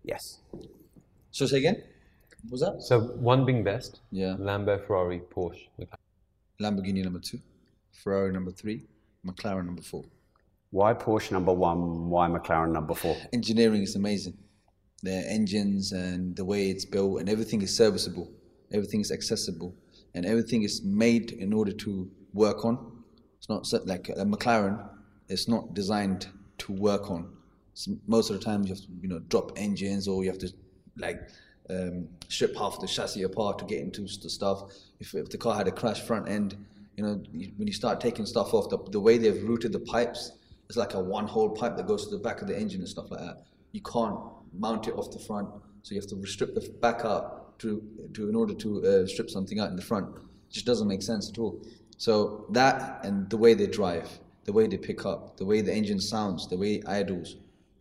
Yes. 0.08 0.40
So 1.32 1.46
say 1.46 1.58
again. 1.58 1.84
What 2.44 2.52
was 2.52 2.62
that? 2.62 2.82
So 2.82 3.00
one 3.00 3.46
being 3.46 3.64
best. 3.64 4.00
Yeah. 4.12 4.36
Lambo, 4.40 4.84
Ferrari, 4.88 5.22
Porsche. 5.34 5.68
Lamborghini 6.60 7.04
number 7.04 7.20
two, 7.20 7.40
Ferrari 7.92 8.32
number 8.32 8.52
three, 8.52 8.84
McLaren 9.24 9.66
number 9.66 9.84
four. 9.84 10.04
Why 10.72 10.94
Porsche 10.94 11.32
number 11.32 11.54
one? 11.54 12.10
Why 12.10 12.28
McLaren 12.28 12.72
number 12.72 12.96
four? 12.96 13.16
Engineering 13.32 13.84
is 13.84 13.96
amazing. 13.96 14.36
Their 15.04 15.24
engines 15.28 15.92
and 15.92 16.36
the 16.36 16.44
way 16.44 16.72
it's 16.72 16.86
built 16.86 17.20
and 17.20 17.30
everything 17.30 17.62
is 17.62 17.76
serviceable. 17.76 18.32
Everything 18.74 19.02
is 19.02 19.12
accessible 19.12 19.76
and 20.16 20.26
everything 20.26 20.64
is 20.64 20.82
made 20.84 21.32
in 21.32 21.54
order 21.54 21.72
to 21.74 22.10
work 22.34 22.66
on. 22.66 23.04
It's 23.38 23.50
not 23.50 23.72
like 23.86 24.10
a 24.10 24.26
McLaren. 24.26 24.84
It's 25.30 25.48
not 25.48 25.76
designed 25.76 26.28
to 26.60 26.72
work 26.74 27.12
on. 27.12 27.37
Most 28.08 28.30
of 28.30 28.40
the 28.40 28.44
time 28.44 28.64
you 28.64 28.70
have 28.70 28.80
to 28.80 28.88
you 29.02 29.10
know 29.10 29.20
drop 29.20 29.52
engines 29.56 30.08
or 30.08 30.24
you 30.24 30.30
have 30.30 30.40
to 30.40 30.52
like 30.98 31.30
um, 31.70 32.08
strip 32.28 32.56
half 32.56 32.80
the 32.80 32.88
chassis 32.88 33.24
apart 33.24 33.60
to 33.60 33.66
get 33.66 33.80
into 33.80 34.02
the 34.02 34.30
stuff. 34.30 34.72
If, 35.00 35.14
if 35.14 35.30
the 35.30 35.38
car 35.38 35.56
had 35.56 35.68
a 35.68 35.72
crash 35.72 36.02
front 36.02 36.28
end, 36.28 36.56
you 36.96 37.04
know 37.04 37.22
when 37.58 37.68
you 37.68 37.74
start 37.74 38.02
taking 38.02 38.26
stuff 38.26 38.54
off, 38.54 38.70
the, 38.70 38.80
the 38.92 39.00
way 39.00 39.18
they've 39.18 39.44
routed 39.44 39.74
the 39.74 39.80
pipes, 39.80 40.32
it's 40.68 40.78
like 40.78 40.94
a 40.94 41.00
one 41.00 41.28
hole 41.28 41.50
pipe 41.50 41.78
that 41.78 41.88
goes 41.88 42.06
to 42.08 42.16
the 42.16 42.22
back 42.22 42.42
of 42.42 42.48
the 42.48 42.58
engine 42.58 42.82
and 42.82 42.90
stuff 42.90 43.12
like 43.12 43.20
that. 43.20 43.44
You 43.74 43.82
can't 43.82 44.18
mount 44.54 44.88
it 44.88 44.96
off 44.96 45.12
the 45.12 45.20
front, 45.20 45.50
so 45.84 45.94
you 45.94 46.02
have 46.02 46.10
to 46.10 46.26
strip 46.26 46.56
the 46.56 46.68
back 46.82 47.06
up 47.06 47.58
to, 47.60 47.82
to 48.14 48.30
in 48.30 48.36
order 48.36 48.54
to 48.54 48.86
uh, 48.86 49.08
strip 49.08 49.30
something 49.30 49.60
out 49.60 49.70
in 49.70 49.76
the 49.76 49.82
front. 49.82 50.16
It 50.16 50.54
just 50.54 50.66
doesn't 50.66 50.88
make 50.88 51.02
sense 51.02 51.30
at 51.30 51.38
all. 51.38 51.62
So 51.98 52.46
that 52.52 53.04
and 53.04 53.30
the 53.30 53.38
way 53.38 53.54
they 53.54 53.68
drive, 53.68 54.20
the 54.46 54.54
way 54.54 54.68
they 54.68 54.78
pick 54.78 55.06
up, 55.06 55.38
the 55.38 55.46
way 55.46 55.62
the 55.62 55.74
engine 55.74 56.00
sounds, 56.00 56.48
the 56.48 56.58
way 56.58 56.76
it 56.76 56.88
idles, 56.88 57.36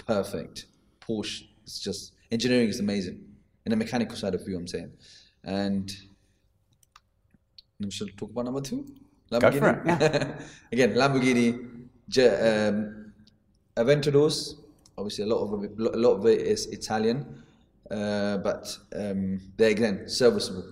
perfect. 0.06 0.66
Porsche, 1.00 1.42
it's 1.64 1.78
just 1.78 2.12
engineering 2.30 2.68
is 2.68 2.80
amazing. 2.80 3.20
In 3.64 3.70
the 3.70 3.76
mechanical 3.76 4.16
side 4.16 4.34
of 4.34 4.44
view, 4.44 4.56
I'm 4.56 4.66
saying. 4.66 4.92
And 5.44 5.92
we 7.80 7.90
should 7.90 8.16
talk 8.16 8.30
about 8.30 8.44
number 8.44 8.60
two. 8.60 8.86
Go 9.30 9.40
for 9.40 9.60
Lamborghini. 9.60 10.42
Again, 10.72 10.94
Lamborghini, 10.94 11.88
um, 12.18 13.12
Aventadors. 13.76 14.54
Obviously, 14.98 15.24
a 15.24 15.26
lot 15.26 15.42
of 15.42 15.64
a 15.94 15.98
lot 15.98 16.14
of 16.14 16.26
it 16.26 16.40
is 16.40 16.66
Italian, 16.66 17.42
uh, 17.90 18.38
but 18.38 18.78
um, 18.94 19.40
they're 19.58 19.70
again 19.70 20.08
serviceable. 20.08 20.64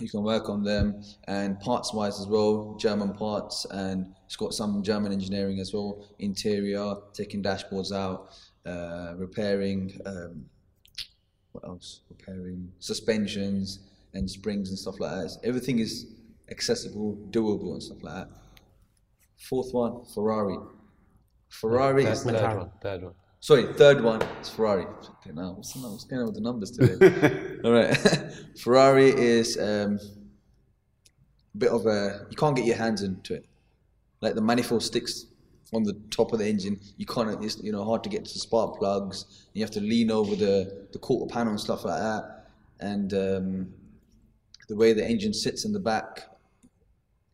You 0.00 0.08
can 0.08 0.22
work 0.22 0.48
on 0.48 0.62
them, 0.62 1.02
and 1.26 1.58
parts-wise 1.58 2.20
as 2.20 2.26
well, 2.26 2.76
German 2.78 3.14
parts, 3.14 3.66
and 3.70 4.14
it's 4.26 4.36
got 4.36 4.54
some 4.54 4.82
German 4.82 5.10
engineering 5.12 5.58
as 5.58 5.72
well. 5.72 6.04
Interior, 6.20 6.94
taking 7.12 7.42
dashboards 7.42 7.92
out, 7.92 8.30
uh, 8.64 9.14
repairing. 9.16 9.98
Um, 10.06 10.44
what 11.52 11.64
else? 11.64 12.02
Repairing 12.10 12.70
suspensions 12.78 13.80
and 14.14 14.30
springs 14.30 14.68
and 14.68 14.78
stuff 14.78 15.00
like 15.00 15.10
that. 15.10 15.36
Everything 15.42 15.80
is 15.80 16.06
accessible, 16.50 17.18
doable, 17.30 17.72
and 17.72 17.82
stuff 17.82 18.02
like 18.02 18.14
that. 18.14 18.28
Fourth 19.48 19.72
one, 19.72 20.04
Ferrari. 20.14 20.58
Ferrari 21.48 22.04
Third, 22.04 22.12
is 22.12 22.22
third 22.22 22.34
McLaren. 22.34 22.56
one. 22.58 22.70
Third 22.82 23.02
one. 23.02 23.14
Sorry, 23.40 23.72
third 23.74 24.02
one 24.02 24.22
is 24.22 24.48
Ferrari. 24.48 24.84
Okay, 24.84 25.30
now 25.32 25.52
what's, 25.52 25.74
what's 25.74 26.04
going 26.04 26.20
on 26.20 26.26
with 26.26 26.34
the 26.34 26.40
numbers 26.40 26.70
today? 26.70 27.40
All 27.64 27.72
right, 27.72 27.96
Ferrari 28.58 29.08
is 29.08 29.58
um, 29.58 29.98
a 31.54 31.58
bit 31.58 31.70
of 31.70 31.86
a 31.86 32.26
you 32.30 32.36
can't 32.36 32.54
get 32.54 32.64
your 32.64 32.76
hands 32.76 33.02
into 33.02 33.34
it. 33.34 33.46
Like 34.20 34.34
the 34.34 34.40
manifold 34.40 34.82
sticks 34.82 35.26
on 35.72 35.82
the 35.82 35.94
top 36.10 36.32
of 36.32 36.38
the 36.38 36.48
engine, 36.48 36.80
you 36.96 37.06
can't. 37.06 37.42
It's 37.44 37.62
you 37.62 37.72
know 37.72 37.84
hard 37.84 38.04
to 38.04 38.10
get 38.10 38.24
to 38.24 38.32
the 38.32 38.38
spark 38.38 38.78
plugs. 38.78 39.46
You 39.54 39.62
have 39.62 39.70
to 39.72 39.80
lean 39.80 40.10
over 40.10 40.36
the 40.36 40.86
the 40.92 40.98
quarter 40.98 41.32
panel 41.32 41.52
and 41.52 41.60
stuff 41.60 41.84
like 41.84 42.00
that. 42.00 42.46
And 42.80 43.12
um, 43.14 43.74
the 44.68 44.76
way 44.76 44.92
the 44.92 45.04
engine 45.04 45.34
sits 45.34 45.64
in 45.64 45.72
the 45.72 45.80
back, 45.80 46.28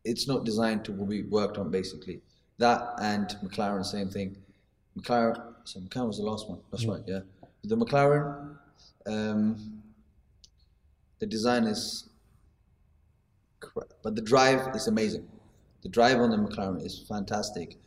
it's 0.03 0.27
not 0.27 0.43
designed 0.43 0.85
to 0.85 0.91
be 0.91 1.23
worked 1.23 1.57
on 1.57 1.69
basically. 1.69 2.21
That 2.57 2.93
and 3.01 3.27
McLaren, 3.43 3.85
same 3.85 4.09
thing. 4.09 4.37
McLaren, 4.97 5.53
so 5.65 5.79
McLaren 5.81 6.07
was 6.07 6.17
the 6.17 6.23
last 6.23 6.49
one. 6.49 6.59
That's 6.71 6.85
right, 6.85 7.01
yeah. 7.05 7.19
The 7.63 7.75
McLaren, 7.75 8.55
um, 9.05 9.81
the 11.19 11.25
design 11.25 11.65
is 11.65 12.09
but 14.03 14.15
the 14.15 14.21
drive 14.21 14.75
is 14.75 14.87
amazing. 14.87 15.27
The 15.81 15.89
drive 15.89 16.19
on 16.19 16.29
the 16.29 16.37
McLaren 16.37 16.85
is 16.85 17.03
fantastic. 17.09 17.77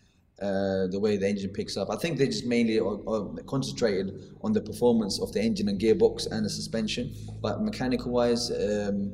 Uh, 0.41 0.87
the 0.89 0.99
way 1.01 1.17
the 1.17 1.29
engine 1.29 1.51
picks 1.51 1.77
up, 1.77 1.91
I 1.91 1.97
think 1.97 2.19
they 2.19 2.27
just 2.27 2.47
mainly 2.47 2.79
are, 2.79 2.99
are 3.09 3.43
concentrated 3.47 4.35
on 4.43 4.53
the 4.53 4.61
performance 4.61 5.21
of 5.21 5.33
the 5.33 5.41
engine 5.41 5.69
and 5.69 5.81
gearbox 5.81 6.31
and 6.31 6.45
the 6.45 6.51
suspension. 6.51 7.13
But 7.41 7.63
mechanical-wise, 7.63 8.51
um, 8.51 9.13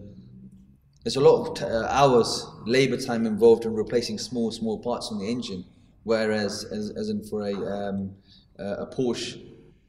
there's 1.02 1.16
a 1.16 1.20
lot 1.20 1.46
of 1.46 1.56
t- 1.58 1.64
uh, 1.64 1.86
hours 1.86 2.46
labor 2.66 2.96
time 2.96 3.26
involved 3.26 3.64
in 3.66 3.74
replacing 3.74 4.18
small 4.18 4.50
small 4.50 4.78
parts 4.78 5.10
on 5.12 5.18
the 5.18 5.28
engine 5.28 5.64
whereas 6.04 6.64
as, 6.64 6.90
as 6.90 7.10
in 7.10 7.22
for 7.24 7.42
a 7.42 7.54
um, 7.54 8.14
uh, 8.58 8.76
a 8.78 8.86
Porsche 8.86 9.42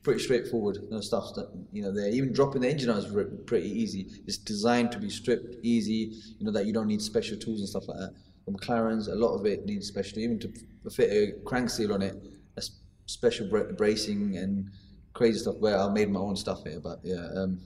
pretty 0.05 0.21
straightforward 0.21 0.77
no 0.89 1.01
stuff 1.01 1.33
that 1.35 1.49
you 1.73 1.81
know 1.81 1.91
they're 1.91 2.09
even 2.09 2.31
dropping 2.31 2.61
the 2.61 2.69
engine 2.69 2.89
out 2.89 2.97
is 2.97 3.11
pretty 3.45 3.67
easy 3.67 4.07
it's 4.25 4.37
designed 4.37 4.91
to 4.91 4.99
be 4.99 5.09
stripped 5.09 5.55
easy 5.63 6.13
you 6.37 6.45
know 6.45 6.51
that 6.51 6.65
you 6.65 6.71
don't 6.71 6.87
need 6.87 7.01
special 7.01 7.37
tools 7.37 7.59
and 7.59 7.67
stuff 7.67 7.87
like 7.87 7.97
that 7.97 8.13
the 8.45 8.51
McLarens 8.51 9.07
a 9.07 9.15
lot 9.15 9.35
of 9.35 9.45
it 9.45 9.65
needs 9.65 9.87
special 9.87 10.19
even 10.19 10.39
to 10.39 10.47
fit 10.91 11.09
a 11.11 11.33
crank 11.43 11.69
seal 11.69 11.91
on 11.91 12.01
it 12.01 12.15
a 12.55 12.61
special 13.07 13.49
bra- 13.49 13.71
bracing 13.75 14.37
and 14.37 14.69
crazy 15.13 15.39
stuff 15.39 15.55
where 15.57 15.77
I 15.77 15.89
made 15.89 16.09
my 16.09 16.19
own 16.19 16.35
stuff 16.35 16.63
here 16.63 16.79
but 16.79 16.99
yeah 17.03 17.27
um, 17.35 17.59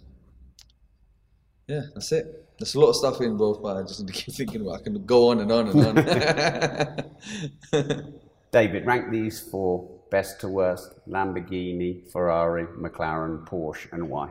yeah, 1.69 1.81
that's 1.93 2.11
it. 2.11 2.49
There's 2.57 2.73
a 2.73 2.79
lot 2.79 2.89
of 2.89 2.95
stuff 2.95 3.21
involved, 3.21 3.61
but 3.61 3.77
I 3.77 3.83
just 3.83 3.99
need 3.99 4.07
to 4.07 4.13
keep 4.13 4.33
thinking 4.35 4.61
about. 4.61 4.77
it. 4.77 4.79
I 4.79 4.83
can 4.85 5.05
go 5.05 5.29
on 5.29 5.39
and 5.39 5.51
on 5.51 5.67
and 5.67 5.85
on. 7.71 8.13
David, 8.51 8.87
rank 8.87 9.11
these 9.11 9.39
four 9.39 9.98
best 10.09 10.39
to 10.41 10.47
worst: 10.47 10.95
Lamborghini, 11.07 12.09
Ferrari, 12.11 12.65
McLaren, 12.65 13.45
Porsche, 13.47 13.91
and 13.91 14.09
why? 14.09 14.29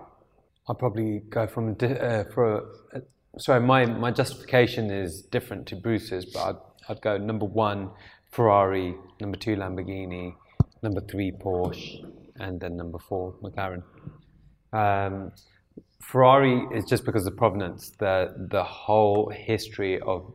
I'll 0.68 0.74
probably 0.74 1.20
go 1.30 1.46
from 1.46 1.76
uh, 1.80 2.24
for. 2.32 2.68
Uh, 2.94 3.00
sorry, 3.38 3.60
my, 3.60 3.86
my 3.86 4.10
justification 4.10 4.90
is 4.90 5.22
different 5.22 5.66
to 5.68 5.76
Bruce's, 5.76 6.24
but 6.26 6.40
I'd, 6.40 6.56
I'd 6.88 7.00
go 7.00 7.16
number 7.16 7.46
one 7.46 7.90
Ferrari, 8.30 8.94
number 9.20 9.36
two 9.36 9.56
Lamborghini, 9.56 10.34
number 10.82 11.00
three 11.00 11.32
Porsche, 11.32 12.04
and 12.36 12.60
then 12.60 12.76
number 12.76 12.98
four 12.98 13.34
McLaren. 13.42 13.82
Um, 14.72 15.32
Ferrari 16.00 16.66
is 16.74 16.84
just 16.84 17.04
because 17.04 17.26
of 17.26 17.36
provenance. 17.36 17.90
The 17.98 18.34
the 18.50 18.64
whole 18.64 19.30
history 19.30 20.00
of 20.00 20.32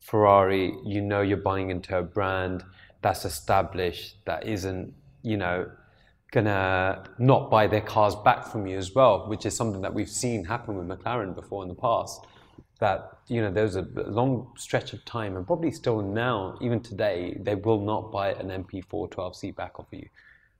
Ferrari, 0.00 0.72
you 0.84 1.00
know, 1.00 1.20
you're 1.22 1.36
buying 1.38 1.70
into 1.70 1.96
a 1.98 2.02
brand 2.02 2.62
that's 3.02 3.24
established, 3.24 4.16
that 4.24 4.46
isn't, 4.46 4.92
you 5.22 5.36
know, 5.36 5.70
gonna 6.32 7.04
not 7.18 7.50
buy 7.50 7.66
their 7.66 7.80
cars 7.80 8.14
back 8.16 8.46
from 8.46 8.66
you 8.66 8.76
as 8.76 8.94
well, 8.94 9.28
which 9.28 9.46
is 9.46 9.56
something 9.56 9.80
that 9.80 9.94
we've 9.94 10.10
seen 10.10 10.44
happen 10.44 10.76
with 10.76 10.86
McLaren 10.86 11.34
before 11.34 11.62
in 11.62 11.68
the 11.68 11.74
past. 11.74 12.26
That 12.78 13.18
you 13.28 13.40
know, 13.40 13.50
there's 13.50 13.76
a 13.76 13.86
long 13.94 14.52
stretch 14.56 14.92
of 14.92 15.02
time, 15.06 15.36
and 15.36 15.46
probably 15.46 15.70
still 15.70 16.02
now, 16.02 16.58
even 16.60 16.80
today, 16.80 17.38
they 17.40 17.54
will 17.54 17.80
not 17.80 18.12
buy 18.12 18.32
an 18.32 18.48
MP4-12C 18.48 19.56
back 19.56 19.80
off 19.80 19.86
of 19.92 19.98
you, 19.98 20.08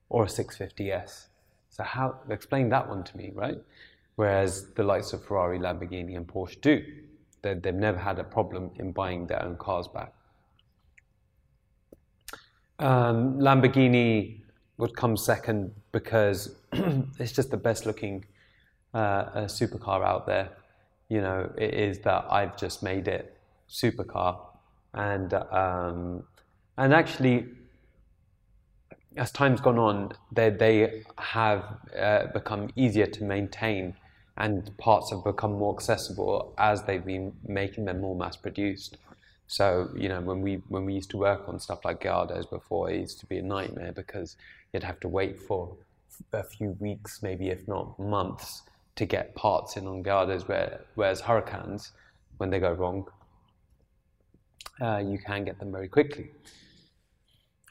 or 0.09 0.25
a 0.25 0.27
650S. 0.27 1.27
So 1.69 1.83
how 1.83 2.21
explain 2.31 2.71
that 2.71 2.89
one 2.89 3.05
to 3.05 3.17
me, 3.17 3.33
right? 3.35 3.59
Whereas 4.15 4.73
the 4.75 4.83
likes 4.83 5.13
of 5.13 5.25
Ferrari, 5.25 5.59
Lamborghini, 5.59 6.17
and 6.17 6.27
Porsche 6.27 6.59
do. 6.63 6.83
They, 7.43 7.53
they've 7.53 7.75
never 7.75 7.99
had 7.99 8.19
a 8.19 8.25
problem 8.25 8.71
in 8.77 8.93
buying 8.93 9.27
their 9.27 9.43
own 9.45 9.57
cars 9.57 9.87
back. 9.87 10.15
Um, 12.79 13.39
Lamborghini 13.39 14.41
would 14.79 14.95
come 14.95 15.17
second 15.17 15.73
because 15.93 16.55
it's 16.73 17.33
just 17.33 17.51
the 17.51 17.57
best 17.57 17.87
looking 17.87 18.25
uh, 18.93 19.47
supercar 19.47 20.05
out 20.05 20.27
there. 20.27 20.51
You 21.09 21.21
know, 21.21 21.51
it 21.57 21.75
is 21.75 22.01
that 22.01 22.27
I've 22.31 22.57
just 22.57 22.83
made 22.83 23.09
it 23.09 23.37
supercar, 23.71 24.39
and 24.93 25.33
um, 25.35 26.25
and 26.77 26.93
actually, 26.93 27.47
as 29.17 29.31
time's 29.31 29.61
gone 29.61 29.79
on, 29.79 30.13
they 30.33 30.51
they 30.51 31.05
have 31.19 31.65
uh, 31.99 32.27
become 32.35 32.71
easier 32.75 33.07
to 33.07 33.25
maintain, 33.25 33.95
and 34.37 34.77
parts 34.79 35.11
have 35.11 35.23
become 35.25 35.53
more 35.53 35.75
accessible 35.75 36.55
as 36.59 36.83
they've 36.83 37.05
been 37.05 37.33
making 37.47 37.85
them 37.85 38.01
more 38.01 38.17
mass 38.17 38.37
produced. 38.37 38.99
So 39.47 39.91
you 39.97 40.09
know, 40.09 40.21
when 40.21 40.41
we 40.43 40.55
when 40.69 40.85
we 40.85 40.95
used 40.95 41.11
to 41.11 41.19
work 41.19 41.49
on 41.49 41.59
stuff 41.61 41.85
like 41.85 42.01
Gallardo's 42.01 42.47
before, 42.47 42.91
it 42.91 43.01
used 43.01 43.21
to 43.21 43.27
be 43.27 43.39
a 43.39 43.43
nightmare 43.43 43.93
because 43.93 44.37
you'd 44.73 44.83
have 44.83 45.01
to 45.01 45.09
wait 45.09 45.39
for 45.39 45.77
a 46.33 46.43
few 46.43 46.71
weeks, 46.81 47.23
maybe 47.23 47.49
if 47.51 47.67
not 47.69 47.99
months, 47.99 48.63
to 48.97 49.07
get 49.07 49.35
parts 49.35 49.77
in 49.77 49.87
on 49.87 50.03
Gallardo's. 50.03 50.49
Where, 50.49 50.81
whereas 50.95 51.23
Huracáns, 51.23 51.93
when 52.39 52.51
they 52.51 52.59
go 52.59 52.73
wrong, 52.73 53.07
uh, 54.81 54.99
you 54.99 55.19
can 55.19 55.45
get 55.45 55.59
them 55.59 55.73
very 55.73 55.89
quickly. 55.89 56.31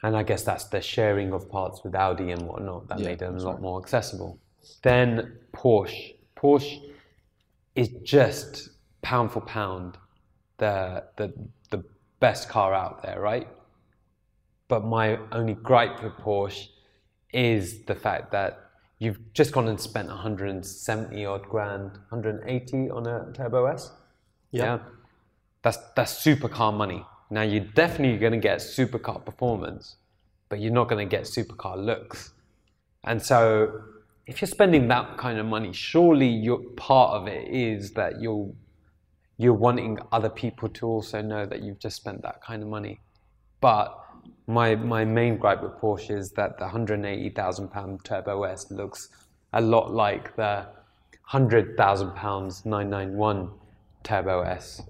And 0.02 0.16
I 0.16 0.22
guess 0.22 0.42
that's 0.42 0.64
the 0.64 0.80
sharing 0.80 1.32
of 1.32 1.48
parts 1.48 1.82
with 1.82 1.94
Audi 1.94 2.30
and 2.30 2.42
whatnot 2.46 2.88
that 2.88 3.00
Yeah, 3.00 3.08
made 3.08 3.18
them 3.18 3.36
a 3.36 3.42
lot 3.42 3.52
right. 3.54 3.60
more 3.60 3.80
accessible. 3.80 4.38
then 4.82 5.38
Porsche. 5.52 6.14
Porsche 6.36 6.80
is 7.74 7.88
just 8.02 8.70
pound 9.02 9.32
for 9.32 9.40
pound 9.40 9.98
the 10.58 11.04
the 11.16 11.32
best 12.20 12.48
car 12.48 12.74
out 12.74 13.02
there, 13.02 13.20
right? 13.20 13.48
But 14.68 14.84
my 14.84 15.18
only 15.32 15.54
gripe 15.54 16.02
with 16.02 16.12
Porsche 16.14 16.68
is 17.32 17.84
the 17.84 17.94
fact 17.94 18.32
that 18.32 18.58
you've 18.98 19.32
just 19.32 19.52
gone 19.52 19.68
and 19.68 19.80
spent 19.80 20.08
170 20.08 21.26
odd 21.26 21.42
grand, 21.48 21.92
180 22.08 22.90
on 22.90 23.06
a 23.06 23.32
Turbo 23.32 23.66
S. 23.66 23.92
Yeah. 24.50 24.78
That's 25.62 25.78
that's 25.94 26.14
supercar 26.24 26.72
money. 26.74 27.04
Now 27.30 27.42
you're 27.42 27.64
definitely 27.64 28.18
going 28.18 28.32
to 28.32 28.38
get 28.38 28.58
supercar 28.58 29.24
performance, 29.24 29.96
but 30.48 30.60
you're 30.60 30.72
not 30.72 30.88
going 30.88 31.06
to 31.06 31.10
get 31.10 31.24
supercar 31.24 31.76
looks. 31.76 32.32
And 33.04 33.20
so 33.20 33.82
if 34.26 34.40
you're 34.40 34.48
spending 34.48 34.88
that 34.88 35.16
kind 35.16 35.38
of 35.38 35.46
money, 35.46 35.72
surely 35.72 36.28
your 36.28 36.58
part 36.76 37.14
of 37.14 37.28
it 37.28 37.48
is 37.48 37.92
that 37.92 38.20
you're 38.20 38.50
you're 39.38 39.52
wanting 39.52 39.98
other 40.12 40.30
people 40.30 40.68
to 40.68 40.86
also 40.86 41.20
know 41.20 41.46
that 41.46 41.62
you've 41.62 41.78
just 41.78 41.96
spent 41.96 42.22
that 42.22 42.42
kind 42.42 42.62
of 42.62 42.68
money. 42.68 43.00
But 43.60 43.98
my 44.46 44.74
my 44.76 45.04
main 45.04 45.36
gripe 45.36 45.62
with 45.62 45.72
Porsche 45.72 46.16
is 46.16 46.30
that 46.32 46.58
the 46.58 46.64
180,000 46.64 47.68
pound 47.68 48.04
Turbo 48.04 48.44
S 48.44 48.70
looks 48.70 49.08
a 49.52 49.60
lot 49.60 49.92
like 49.92 50.36
the 50.36 50.66
100,000 51.30 52.14
pounds 52.14 52.64
991 52.64 53.50
Turbo 54.04 54.42
S, 54.42 54.82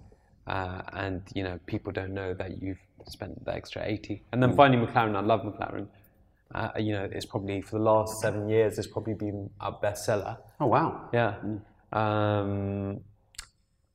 uh, 0.47 0.83
and 0.93 1.23
you 1.35 1.43
know 1.43 1.59
people 1.67 1.93
don't 1.93 2.13
know 2.13 2.35
that 2.35 2.61
you've 2.63 2.81
spent 3.09 3.45
the 3.45 3.55
extra 3.55 3.83
80. 3.85 4.23
And 4.33 4.43
then 4.43 4.55
finally 4.55 4.85
McLaren, 4.85 5.17
I 5.17 5.21
love 5.21 5.43
McLaren. 5.43 5.87
Uh, 6.55 6.71
you 6.79 6.93
know, 6.93 7.09
it's 7.11 7.27
probably 7.27 7.61
for 7.61 7.79
the 7.79 7.85
last 7.85 8.21
seven 8.21 8.49
years, 8.49 8.79
it's 8.79 8.87
probably 8.87 9.15
been 9.15 9.51
our 9.61 9.79
bestseller. 9.81 10.39
Oh 10.61 10.67
wow. 10.67 11.09
Yeah. 11.13 11.37
Um, 11.93 13.01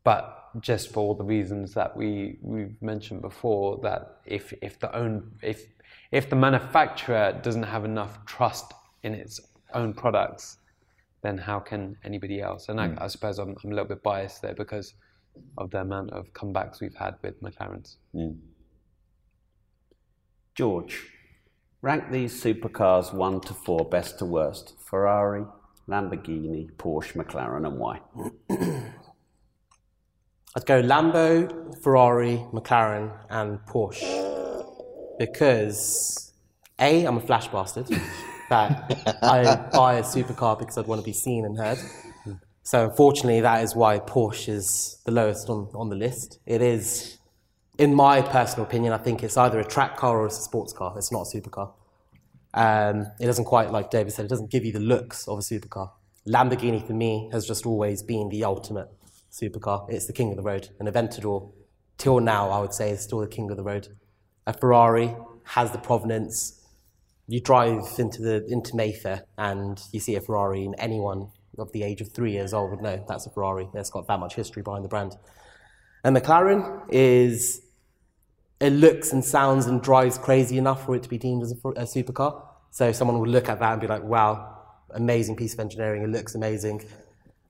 but 0.04 0.41
just 0.60 0.92
for 0.92 1.00
all 1.00 1.16
the 1.16 1.24
reasons 1.24 1.74
that 1.74 1.96
we 1.96 2.38
we've 2.42 2.82
mentioned 2.82 3.22
before, 3.22 3.80
that 3.84 4.18
if 4.26 4.54
if 4.62 4.80
the 4.80 4.94
own 4.96 5.32
if 5.42 5.66
if 6.12 6.30
the 6.30 6.36
manufacturer 6.36 7.40
doesn't 7.42 7.64
have 7.64 7.86
enough 7.86 8.26
trust 8.26 8.74
in 9.04 9.14
its 9.14 9.40
own 9.74 9.94
products, 9.94 10.58
then 11.22 11.38
how 11.38 11.60
can 11.60 11.96
anybody 12.04 12.42
else? 12.42 12.70
And 12.70 12.80
I, 12.80 12.88
hmm. 12.90 12.98
I 13.00 13.08
suppose 13.08 13.40
I'm, 13.40 13.56
I'm 13.64 13.72
a 13.72 13.76
little 13.76 13.88
bit 13.88 14.04
biased 14.04 14.42
there 14.42 14.54
because 14.54 14.94
of 15.58 15.72
the 15.72 15.80
amount 15.80 16.12
of 16.12 16.34
comebacks 16.34 16.82
we've 16.82 16.96
had 16.96 17.16
with 17.22 17.42
McLarens. 17.42 17.96
Hmm. 18.14 18.32
George, 20.56 21.08
rank 21.82 22.12
these 22.12 22.44
supercars 22.44 23.14
one 23.14 23.40
to 23.42 23.54
four, 23.54 23.86
best 23.86 24.20
to 24.20 24.26
worst. 24.26 24.74
Ferrari, 24.80 25.46
Lamborghini, 25.88 26.70
Porsche, 26.74 27.14
McLaren, 27.14 27.66
and 27.66 27.78
why? 27.78 28.02
I'd 30.56 30.66
go 30.66 30.82
Lambo, 30.82 31.82
Ferrari, 31.82 32.46
McLaren, 32.52 33.18
and 33.30 33.60
Porsche. 33.60 34.66
Because 35.18 36.34
A, 36.80 37.06
I'm 37.06 37.18
a 37.18 37.22
flash 37.22 37.48
bastard. 37.48 37.88
that 38.50 39.18
I 39.24 39.70
buy 39.72 39.94
a 39.96 40.04
supercar 40.04 40.60
because 40.60 40.78
I'd 40.78 40.88
want 40.88 41.00
to 41.00 41.06
be 41.06 41.14
seen 41.14 41.46
and 41.46 41.58
heard. 41.58 41.80
So 42.64 42.90
unfortunately, 42.90 43.40
that 43.40 43.64
is 43.64 43.76
why 43.76 44.00
Porsche 44.00 44.50
is 44.50 45.02
the 45.06 45.12
lowest 45.12 45.50
on, 45.50 45.70
on 45.74 45.90
the 45.90 45.96
list. 45.96 46.40
It 46.46 46.62
is, 46.62 47.18
in 47.78 47.96
my 47.96 48.22
personal 48.22 48.66
opinion, 48.66 48.92
I 48.92 48.98
think 48.98 49.24
it's 49.24 49.38
either 49.38 49.60
a 49.60 49.66
track 49.66 49.96
car 49.96 50.20
or 50.20 50.26
it's 50.26 50.38
a 50.38 50.42
sports 50.42 50.74
car. 50.74 50.94
It's 50.98 51.14
not 51.14 51.22
a 51.22 51.40
supercar. 51.40 51.72
Um, 52.54 53.08
it 53.22 53.26
doesn't 53.26 53.46
quite, 53.46 53.72
like 53.72 53.90
David 53.90 54.12
said, 54.12 54.26
it 54.26 54.28
doesn't 54.28 54.52
give 54.52 54.66
you 54.66 54.74
the 54.74 54.80
looks 54.82 55.30
of 55.30 55.40
a 55.40 55.42
supercar. 55.42 55.92
Lamborghini, 56.28 56.86
for 56.86 56.94
me, 56.94 57.30
has 57.32 57.48
just 57.48 57.66
always 57.66 58.04
been 58.04 58.28
the 58.28 58.44
ultimate 58.44 58.90
supercar. 59.32 59.86
It's 59.90 60.06
the 60.06 60.14
king 60.14 60.30
of 60.32 60.38
the 60.38 60.44
road. 60.44 60.70
And 60.80 60.88
Aventador, 60.88 61.52
till 61.98 62.20
now, 62.20 62.50
I 62.50 62.60
would 62.60 62.74
say, 62.74 62.92
is 62.92 63.02
still 63.02 63.20
the 63.20 63.28
king 63.28 63.50
of 63.50 63.58
the 63.58 63.64
road. 63.64 63.88
A 64.46 64.54
Ferrari 64.54 65.16
has 65.44 65.72
the 65.72 65.78
provenance. 65.78 66.60
You 67.28 67.40
drive 67.40 67.86
into 67.98 68.22
the 68.22 68.46
into 68.48 68.76
Mayfair 68.76 69.26
and 69.38 69.82
you 69.92 70.00
see 70.00 70.16
a 70.16 70.22
Ferrari, 70.22 70.66
and 70.66 70.76
anyone 70.78 71.30
of 71.58 71.72
the 71.72 71.84
age 71.84 72.02
of 72.02 72.12
three 72.12 72.32
years 72.32 72.54
old 72.54 72.72
would 72.72 72.82
know 72.82 73.04
that's 73.08 73.26
a 73.26 73.30
Ferrari. 73.30 73.70
It's 73.74 73.90
got 73.90 74.08
that 74.08 74.20
much 74.20 74.36
history 74.36 74.64
behind 74.64 74.84
the 74.84 74.90
brand. 74.90 75.16
And 76.04 76.16
McLaren 76.16 76.86
is 76.90 77.62
it 78.60 78.74
looks 78.74 79.12
and 79.12 79.24
sounds 79.24 79.66
and 79.66 79.82
drives 79.82 80.18
crazy 80.18 80.58
enough 80.58 80.86
for 80.86 80.96
it 80.96 81.04
to 81.04 81.10
be 81.10 81.18
deemed 81.18 81.44
as 81.44 81.52
a, 81.52 81.56
a 81.70 81.84
supercar. 81.84 82.44
So 82.70 82.92
someone 82.92 83.20
would 83.20 83.30
look 83.30 83.50
at 83.50 83.60
that 83.60 83.72
and 83.72 83.82
be 83.82 83.88
like, 83.88 84.04
"Wow, 84.04 84.58
amazing 84.92 85.36
piece 85.36 85.54
of 85.54 85.60
engineering! 85.60 86.04
It 86.04 86.10
looks 86.10 86.36
amazing." 86.36 86.84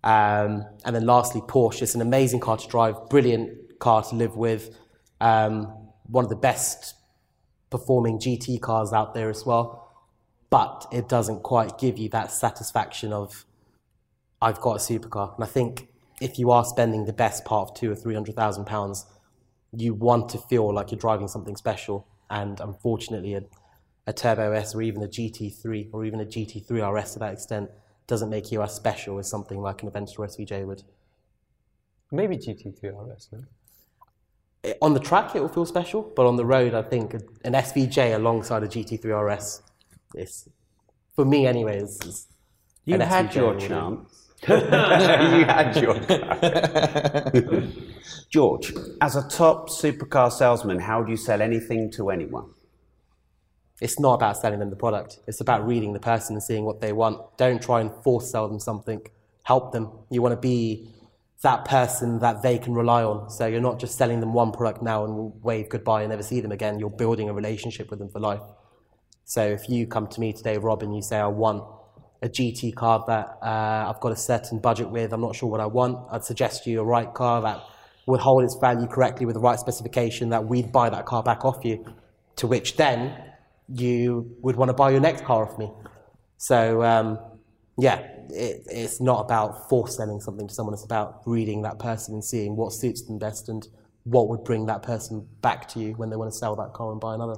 Um, 0.03 0.65
and 0.83 0.95
then 0.95 1.05
lastly, 1.05 1.41
Porsche. 1.41 1.83
It's 1.83 1.95
an 1.95 2.01
amazing 2.01 2.39
car 2.39 2.57
to 2.57 2.67
drive, 2.67 3.09
brilliant 3.09 3.79
car 3.79 4.03
to 4.03 4.15
live 4.15 4.35
with, 4.35 4.75
um, 5.19 5.65
one 6.03 6.23
of 6.23 6.29
the 6.29 6.35
best 6.35 6.95
performing 7.69 8.19
GT 8.19 8.59
cars 8.61 8.93
out 8.93 9.13
there 9.13 9.29
as 9.29 9.45
well. 9.45 9.89
But 10.49 10.87
it 10.91 11.07
doesn't 11.07 11.43
quite 11.43 11.77
give 11.77 11.97
you 11.97 12.09
that 12.09 12.31
satisfaction 12.31 13.13
of 13.13 13.45
I've 14.41 14.59
got 14.59 14.77
a 14.77 14.79
supercar. 14.79 15.35
And 15.35 15.43
I 15.43 15.47
think 15.47 15.87
if 16.19 16.37
you 16.37 16.51
are 16.51 16.65
spending 16.65 17.05
the 17.05 17.13
best 17.13 17.45
part 17.45 17.69
of 17.69 17.75
two 17.75 17.91
or 17.91 17.95
three 17.95 18.13
hundred 18.13 18.35
thousand 18.35 18.65
pounds, 18.65 19.05
you 19.71 19.93
want 19.93 20.29
to 20.29 20.37
feel 20.37 20.73
like 20.73 20.91
you're 20.91 20.99
driving 20.99 21.27
something 21.27 21.55
special. 21.55 22.07
And 22.29 22.59
unfortunately, 22.59 23.35
a, 23.35 23.43
a 24.07 24.13
Turbo 24.13 24.51
S 24.51 24.73
or 24.75 24.81
even 24.81 25.03
a 25.03 25.07
GT3 25.07 25.89
or 25.93 26.05
even 26.05 26.19
a 26.19 26.25
GT3 26.25 26.93
RS 26.93 27.13
to 27.13 27.19
that 27.19 27.33
extent 27.33 27.69
doesn't 28.11 28.29
make 28.29 28.51
you 28.51 28.61
as 28.61 28.75
special 28.75 29.17
as 29.19 29.27
something 29.29 29.59
like 29.61 29.81
an 29.83 29.89
Aventador 29.89 30.27
SVJ 30.27 30.65
would. 30.67 30.83
Maybe 32.11 32.35
GT3 32.37 32.81
RS, 33.07 33.29
no? 33.31 33.39
It- 34.63 34.77
on 34.81 34.93
the 34.93 34.99
track, 34.99 35.33
it 35.35 35.39
will 35.41 35.47
feel 35.57 35.65
special, 35.65 36.01
but 36.15 36.25
on 36.27 36.35
the 36.35 36.45
road, 36.45 36.73
I 36.73 36.81
think 36.83 37.13
an 37.45 37.53
SVJ 37.53 38.13
alongside 38.13 38.63
a 38.63 38.67
GT3 38.67 39.05
RS 39.27 39.61
is, 40.15 40.49
for 41.15 41.23
me, 41.23 41.47
anyways. 41.47 41.89
Is 42.05 42.27
You 42.83 42.95
an 42.95 43.01
had 43.01 43.27
SVJ 43.29 43.35
your 43.35 43.53
all 43.53 43.59
day. 43.59 43.67
chance. 43.69 44.27
you 44.47 45.45
had 45.55 45.75
your 45.83 45.95
chance. 46.01 47.75
George, 48.29 48.73
as 48.99 49.15
a 49.15 49.25
top 49.29 49.69
supercar 49.69 50.29
salesman, 50.31 50.79
how 50.79 51.01
do 51.03 51.11
you 51.11 51.17
sell 51.17 51.41
anything 51.41 51.89
to 51.91 52.09
anyone? 52.09 52.49
It's 53.81 53.99
not 53.99 54.13
about 54.13 54.37
selling 54.37 54.59
them 54.59 54.69
the 54.69 54.75
product. 54.75 55.19
It's 55.27 55.41
about 55.41 55.65
reading 55.65 55.91
the 55.91 55.99
person 55.99 56.35
and 56.35 56.43
seeing 56.43 56.65
what 56.65 56.79
they 56.79 56.93
want. 56.93 57.19
Don't 57.37 57.61
try 57.61 57.81
and 57.81 57.91
force 58.03 58.31
sell 58.31 58.47
them 58.47 58.59
something. 58.59 59.01
Help 59.43 59.73
them. 59.73 59.91
You 60.11 60.21
want 60.21 60.33
to 60.33 60.39
be 60.39 60.87
that 61.41 61.65
person 61.65 62.19
that 62.19 62.43
they 62.43 62.59
can 62.59 62.75
rely 62.75 63.03
on. 63.03 63.31
So 63.31 63.47
you're 63.47 63.59
not 63.59 63.79
just 63.79 63.97
selling 63.97 64.19
them 64.19 64.33
one 64.33 64.51
product 64.51 64.83
now 64.83 65.03
and 65.03 65.43
wave 65.43 65.67
goodbye 65.69 66.03
and 66.03 66.11
never 66.11 66.21
see 66.21 66.39
them 66.41 66.51
again. 66.51 66.77
You're 66.77 66.91
building 66.91 67.27
a 67.27 67.33
relationship 67.33 67.89
with 67.89 67.97
them 67.97 68.09
for 68.09 68.19
life. 68.19 68.41
So 69.25 69.43
if 69.47 69.67
you 69.67 69.87
come 69.87 70.05
to 70.07 70.19
me 70.19 70.31
today, 70.31 70.59
Rob, 70.59 70.83
and 70.83 70.95
you 70.95 71.01
say, 71.01 71.17
I 71.17 71.25
want 71.27 71.63
a 72.21 72.29
GT 72.29 72.75
car 72.75 73.03
that 73.07 73.39
uh, 73.41 73.89
I've 73.89 73.99
got 73.99 74.11
a 74.11 74.15
certain 74.15 74.59
budget 74.59 74.91
with, 74.91 75.11
I'm 75.11 75.21
not 75.21 75.35
sure 75.35 75.49
what 75.49 75.59
I 75.59 75.65
want, 75.65 75.97
I'd 76.11 76.23
suggest 76.23 76.67
you 76.67 76.81
a 76.81 76.83
right 76.83 77.11
car 77.11 77.41
that 77.41 77.63
would 78.05 78.19
hold 78.19 78.43
its 78.43 78.55
value 78.55 78.85
correctly 78.85 79.25
with 79.25 79.33
the 79.33 79.41
right 79.41 79.57
specification 79.57 80.29
that 80.29 80.45
we'd 80.45 80.71
buy 80.71 80.91
that 80.91 81.07
car 81.07 81.23
back 81.23 81.43
off 81.45 81.65
you, 81.65 81.83
to 82.35 82.45
which 82.45 82.75
then 82.75 83.30
you 83.73 84.35
would 84.41 84.55
want 84.55 84.69
to 84.69 84.73
buy 84.73 84.91
your 84.91 84.99
next 84.99 85.23
car 85.23 85.47
off 85.47 85.57
me. 85.57 85.71
So, 86.37 86.83
um, 86.83 87.19
yeah, 87.77 87.99
it, 88.29 88.63
it's 88.67 89.01
not 89.01 89.21
about 89.21 89.69
force 89.69 89.97
selling 89.97 90.19
something 90.19 90.47
to 90.47 90.53
someone, 90.53 90.73
it's 90.73 90.83
about 90.83 91.21
reading 91.25 91.61
that 91.63 91.79
person 91.79 92.13
and 92.15 92.23
seeing 92.23 92.55
what 92.55 92.73
suits 92.73 93.03
them 93.03 93.17
best 93.17 93.49
and 93.49 93.67
what 94.03 94.29
would 94.29 94.43
bring 94.43 94.65
that 94.65 94.81
person 94.83 95.27
back 95.41 95.67
to 95.69 95.79
you 95.79 95.93
when 95.93 96.09
they 96.09 96.15
want 96.15 96.31
to 96.31 96.37
sell 96.37 96.55
that 96.55 96.73
car 96.73 96.91
and 96.91 96.99
buy 96.99 97.13
another. 97.13 97.35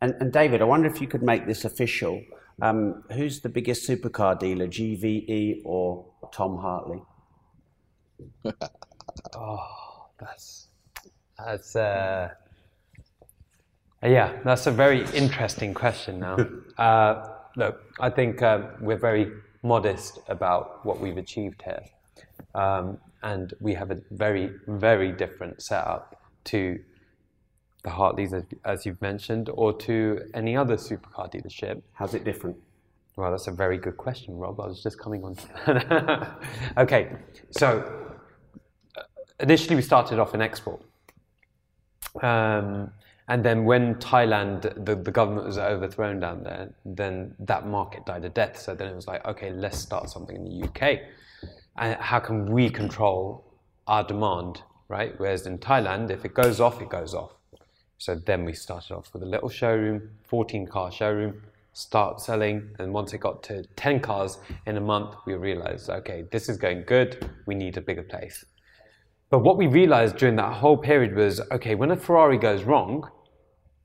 And, 0.00 0.14
and 0.20 0.32
David, 0.32 0.60
I 0.60 0.64
wonder 0.64 0.88
if 0.88 1.00
you 1.00 1.06
could 1.06 1.22
make 1.22 1.46
this 1.46 1.64
official. 1.64 2.22
Um, 2.60 3.02
who's 3.12 3.40
the 3.40 3.48
biggest 3.48 3.88
supercar 3.88 4.38
dealer, 4.38 4.66
GVE 4.66 5.62
or 5.64 6.06
Tom 6.32 6.58
Hartley? 6.58 7.02
Oh, 9.36 10.06
that's 10.18 10.68
that's 11.38 11.76
uh, 11.76 12.30
yeah, 14.02 14.38
that's 14.44 14.66
a 14.66 14.70
very 14.70 15.04
interesting 15.14 15.74
question. 15.74 16.20
Now, 16.20 16.36
uh, 16.78 17.28
look, 17.56 17.80
I 18.00 18.10
think 18.10 18.42
um, 18.42 18.68
we're 18.80 18.98
very 18.98 19.30
modest 19.62 20.18
about 20.28 20.84
what 20.84 21.00
we've 21.00 21.16
achieved 21.18 21.62
here, 21.62 21.84
um, 22.54 22.98
and 23.22 23.54
we 23.60 23.74
have 23.74 23.90
a 23.90 24.00
very 24.10 24.50
very 24.66 25.12
different 25.12 25.62
setup 25.62 26.20
to 26.44 26.80
the 27.82 27.90
Hartleys, 27.90 28.32
as, 28.32 28.44
as 28.64 28.86
you've 28.86 29.00
mentioned, 29.02 29.50
or 29.52 29.72
to 29.72 30.20
any 30.34 30.56
other 30.56 30.76
supercar 30.76 31.32
dealership. 31.32 31.82
How's 31.94 32.14
it 32.14 32.24
different? 32.24 32.56
Well, 33.16 33.30
that's 33.30 33.46
a 33.46 33.52
very 33.52 33.76
good 33.76 33.96
question, 33.96 34.36
Rob. 34.36 34.60
I 34.60 34.66
was 34.66 34.82
just 34.82 34.98
coming 34.98 35.22
on 35.24 35.34
to 35.34 35.46
that. 35.66 36.38
okay, 36.78 37.10
so 37.50 38.10
uh, 38.96 39.02
initially 39.40 39.76
we 39.76 39.82
started 39.82 40.18
off 40.18 40.34
in 40.34 40.40
export. 40.40 40.82
Um, 42.22 42.90
And 43.28 43.44
then 43.44 43.64
when 43.64 43.94
Thailand, 43.96 44.84
the, 44.84 44.96
the 44.96 45.10
government 45.10 45.46
was 45.46 45.58
overthrown 45.58 46.20
down 46.20 46.42
there, 46.42 46.74
then 46.84 47.34
that 47.38 47.66
market 47.66 48.04
died 48.04 48.24
a 48.24 48.28
death. 48.28 48.58
So 48.58 48.74
then 48.74 48.88
it 48.88 48.94
was 48.94 49.06
like, 49.06 49.24
okay, 49.26 49.50
let's 49.50 49.78
start 49.78 50.10
something 50.10 50.36
in 50.36 50.44
the 50.44 50.66
UK. 50.66 51.00
And 51.76 51.96
how 52.00 52.18
can 52.18 52.50
we 52.50 52.68
control 52.68 53.44
our 53.86 54.04
demand, 54.04 54.62
right? 54.88 55.14
Whereas 55.18 55.46
in 55.46 55.58
Thailand, 55.58 56.10
if 56.10 56.24
it 56.24 56.34
goes 56.34 56.60
off, 56.60 56.82
it 56.82 56.88
goes 56.88 57.14
off. 57.14 57.32
So 57.98 58.16
then 58.16 58.44
we 58.44 58.52
started 58.52 58.94
off 58.94 59.12
with 59.12 59.22
a 59.22 59.26
little 59.26 59.48
showroom, 59.48 60.10
14 60.24 60.66
car 60.66 60.90
showroom, 60.90 61.40
start 61.72 62.20
selling. 62.20 62.70
And 62.78 62.92
once 62.92 63.12
it 63.12 63.18
got 63.18 63.42
to 63.44 63.62
10 63.76 64.00
cars 64.00 64.38
in 64.66 64.76
a 64.76 64.80
month, 64.80 65.14
we 65.24 65.34
realized, 65.34 65.88
okay, 65.88 66.24
this 66.32 66.48
is 66.48 66.56
going 66.56 66.82
good. 66.82 67.30
We 67.46 67.54
need 67.54 67.76
a 67.76 67.80
bigger 67.80 68.02
place. 68.02 68.44
But 69.32 69.38
what 69.38 69.56
we 69.56 69.66
realized 69.66 70.18
during 70.18 70.36
that 70.36 70.52
whole 70.52 70.76
period 70.76 71.14
was 71.14 71.40
okay, 71.50 71.74
when 71.74 71.90
a 71.90 71.96
Ferrari 71.96 72.36
goes 72.36 72.64
wrong, 72.64 73.08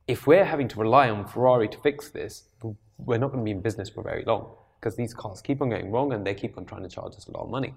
if 0.05 0.27
we're 0.27 0.43
having 0.43 0.67
to 0.67 0.77
rely 0.77 1.09
on 1.09 1.25
Ferrari 1.25 1.69
to 1.69 1.77
fix 1.77 2.09
this, 2.09 2.49
we're 2.97 3.17
not 3.17 3.27
going 3.27 3.39
to 3.39 3.45
be 3.45 3.51
in 3.51 3.61
business 3.61 3.87
for 3.87 4.03
very 4.03 4.25
long 4.25 4.51
because 4.77 4.97
these 4.97 5.13
cars 5.13 5.41
keep 5.41 5.61
on 5.61 5.69
going 5.69 5.89
wrong 5.89 6.11
and 6.11 6.27
they 6.27 6.33
keep 6.33 6.57
on 6.57 6.65
trying 6.65 6.83
to 6.83 6.89
charge 6.89 7.15
us 7.15 7.27
a 7.27 7.31
lot 7.31 7.43
of 7.43 7.49
money. 7.49 7.73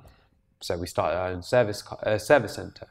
So 0.60 0.76
we 0.76 0.88
started 0.88 1.16
our 1.16 1.28
own 1.28 1.44
service 1.44 1.84
uh, 2.02 2.18
service 2.18 2.54
center. 2.54 2.88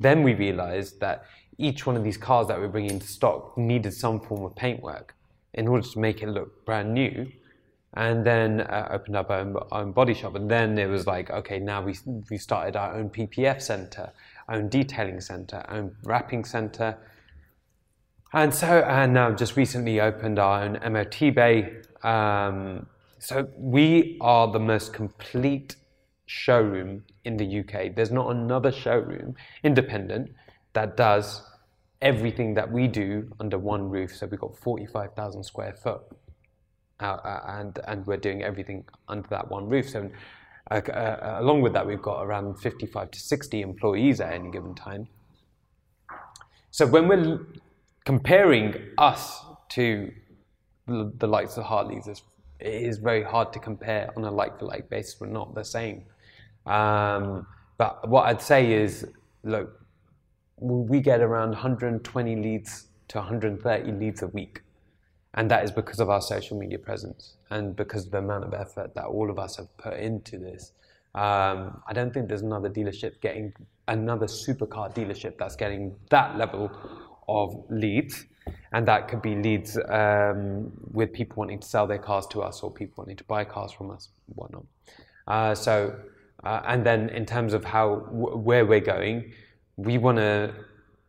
Then 0.00 0.22
we 0.22 0.32
realized 0.32 0.98
that 1.00 1.26
each 1.58 1.84
one 1.84 1.98
of 1.98 2.02
these 2.02 2.16
cars 2.16 2.48
that 2.48 2.58
we're 2.58 2.68
bringing 2.68 2.92
into 2.92 3.06
stock 3.06 3.58
needed 3.58 3.92
some 3.92 4.18
form 4.18 4.46
of 4.46 4.56
paintwork 4.56 5.14
in 5.52 5.68
order 5.68 5.86
to 5.86 5.98
make 5.98 6.22
it 6.22 6.30
look 6.30 6.64
brand 6.64 6.94
new 6.94 7.30
and 7.94 8.24
then 8.24 8.62
uh, 8.62 8.88
opened 8.90 9.16
up 9.16 9.30
our 9.30 9.40
own, 9.40 9.56
own, 9.70 9.92
body 9.92 10.14
shop. 10.14 10.34
And 10.34 10.50
then 10.50 10.78
it 10.78 10.86
was 10.86 11.06
like, 11.06 11.30
okay, 11.30 11.58
now 11.58 11.82
we, 11.82 11.94
we 12.30 12.38
started 12.38 12.74
our 12.74 12.94
own 12.94 13.10
PPF 13.10 13.60
center, 13.60 14.10
our 14.48 14.56
own 14.56 14.68
detailing 14.68 15.20
center, 15.20 15.62
our 15.68 15.76
own 15.76 15.96
wrapping 16.04 16.44
center. 16.44 16.96
And 18.32 18.54
so, 18.54 18.66
and 18.66 19.12
now 19.12 19.32
just 19.32 19.56
recently 19.56 20.00
opened 20.00 20.38
our 20.38 20.62
own 20.62 20.78
MOT 20.92 21.34
bay. 21.34 21.82
Um, 22.02 22.86
so 23.18 23.48
we 23.56 24.16
are 24.22 24.50
the 24.50 24.58
most 24.58 24.94
complete 24.94 25.76
showroom 26.24 27.04
in 27.24 27.36
the 27.36 27.60
UK. 27.60 27.94
There's 27.94 28.10
not 28.10 28.34
another 28.34 28.72
showroom, 28.72 29.34
independent, 29.62 30.32
that 30.72 30.96
does 30.96 31.42
everything 32.00 32.54
that 32.54 32.72
we 32.72 32.88
do 32.88 33.30
under 33.38 33.58
one 33.58 33.90
roof. 33.90 34.16
So 34.16 34.26
we've 34.26 34.40
got 34.40 34.56
45,000 34.56 35.44
square 35.44 35.74
foot 35.74 36.00
uh, 37.02 37.40
and 37.46 37.78
and 37.86 38.06
we're 38.06 38.16
doing 38.16 38.42
everything 38.42 38.84
under 39.08 39.28
that 39.28 39.50
one 39.50 39.68
roof. 39.68 39.90
So, 39.90 40.10
uh, 40.70 40.74
uh, 40.74 41.36
along 41.40 41.62
with 41.62 41.72
that, 41.72 41.86
we've 41.86 42.02
got 42.02 42.22
around 42.22 42.54
55 42.60 43.10
to 43.10 43.18
60 43.18 43.60
employees 43.60 44.20
at 44.20 44.32
any 44.32 44.50
given 44.50 44.74
time. 44.74 45.08
So 46.70 46.86
when 46.86 47.08
we're 47.08 47.40
comparing 48.04 48.74
us 48.96 49.40
to 49.70 50.10
the, 50.86 51.12
the 51.18 51.26
likes 51.26 51.56
of 51.56 51.64
Hartley's, 51.64 52.06
it 52.06 52.22
is 52.60 52.98
very 52.98 53.22
hard 53.22 53.52
to 53.52 53.58
compare 53.58 54.10
on 54.16 54.24
a 54.24 54.30
like-for-like 54.30 54.88
basis. 54.88 55.20
We're 55.20 55.26
not 55.26 55.54
the 55.54 55.64
same. 55.64 56.04
Um, 56.64 57.46
but 57.76 58.08
what 58.08 58.26
I'd 58.26 58.40
say 58.40 58.72
is, 58.72 59.06
look, 59.42 59.80
we 60.58 61.00
get 61.00 61.20
around 61.20 61.50
120 61.50 62.36
leads 62.36 62.86
to 63.08 63.18
130 63.18 63.92
leads 63.92 64.22
a 64.22 64.28
week 64.28 64.62
and 65.34 65.50
that 65.50 65.64
is 65.64 65.70
because 65.70 66.00
of 66.00 66.10
our 66.10 66.20
social 66.20 66.58
media 66.58 66.78
presence 66.78 67.36
and 67.50 67.74
because 67.74 68.06
of 68.06 68.12
the 68.12 68.18
amount 68.18 68.44
of 68.44 68.52
effort 68.52 68.94
that 68.94 69.04
all 69.04 69.30
of 69.30 69.38
us 69.38 69.56
have 69.56 69.74
put 69.78 69.94
into 69.94 70.38
this. 70.38 70.72
Um, 71.14 71.82
I 71.86 71.92
don't 71.94 72.12
think 72.12 72.28
there's 72.28 72.42
another 72.42 72.68
dealership 72.68 73.20
getting 73.20 73.52
another 73.88 74.26
supercar 74.26 74.94
dealership 74.94 75.38
that's 75.38 75.56
getting 75.56 75.94
that 76.10 76.36
level 76.36 76.70
of 77.28 77.64
leads, 77.70 78.24
and 78.72 78.86
that 78.88 79.08
could 79.08 79.22
be 79.22 79.34
leads 79.34 79.78
um, 79.88 80.70
with 80.90 81.12
people 81.12 81.36
wanting 81.36 81.60
to 81.60 81.68
sell 81.68 81.86
their 81.86 81.98
cars 81.98 82.26
to 82.28 82.42
us 82.42 82.62
or 82.62 82.70
people 82.70 83.02
wanting 83.02 83.16
to 83.16 83.24
buy 83.24 83.44
cars 83.44 83.72
from 83.72 83.90
us, 83.90 84.08
whatnot. 84.34 84.64
Uh, 85.26 85.54
so, 85.54 85.94
uh, 86.44 86.62
and 86.66 86.84
then 86.84 87.08
in 87.10 87.24
terms 87.24 87.54
of 87.54 87.64
how 87.64 87.96
where 88.10 88.66
we're 88.66 88.80
going, 88.80 89.32
we 89.76 89.96
want 89.96 90.18
to. 90.18 90.54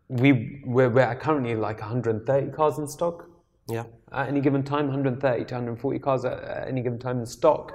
We 0.10 0.62
we're, 0.66 0.90
we're 0.90 1.16
currently 1.16 1.56
like 1.56 1.80
130 1.80 2.52
cars 2.52 2.78
in 2.78 2.88
stock. 2.88 3.28
Yeah 3.68 3.84
at 4.14 4.28
any 4.28 4.42
given 4.42 4.64
time, 4.64 4.86
130 4.86 5.46
to 5.46 5.54
140 5.54 6.00
cars 6.00 6.26
at, 6.26 6.44
at 6.44 6.68
any 6.68 6.82
given 6.82 7.00
time 7.00 7.20
in 7.20 7.26
stock. 7.26 7.74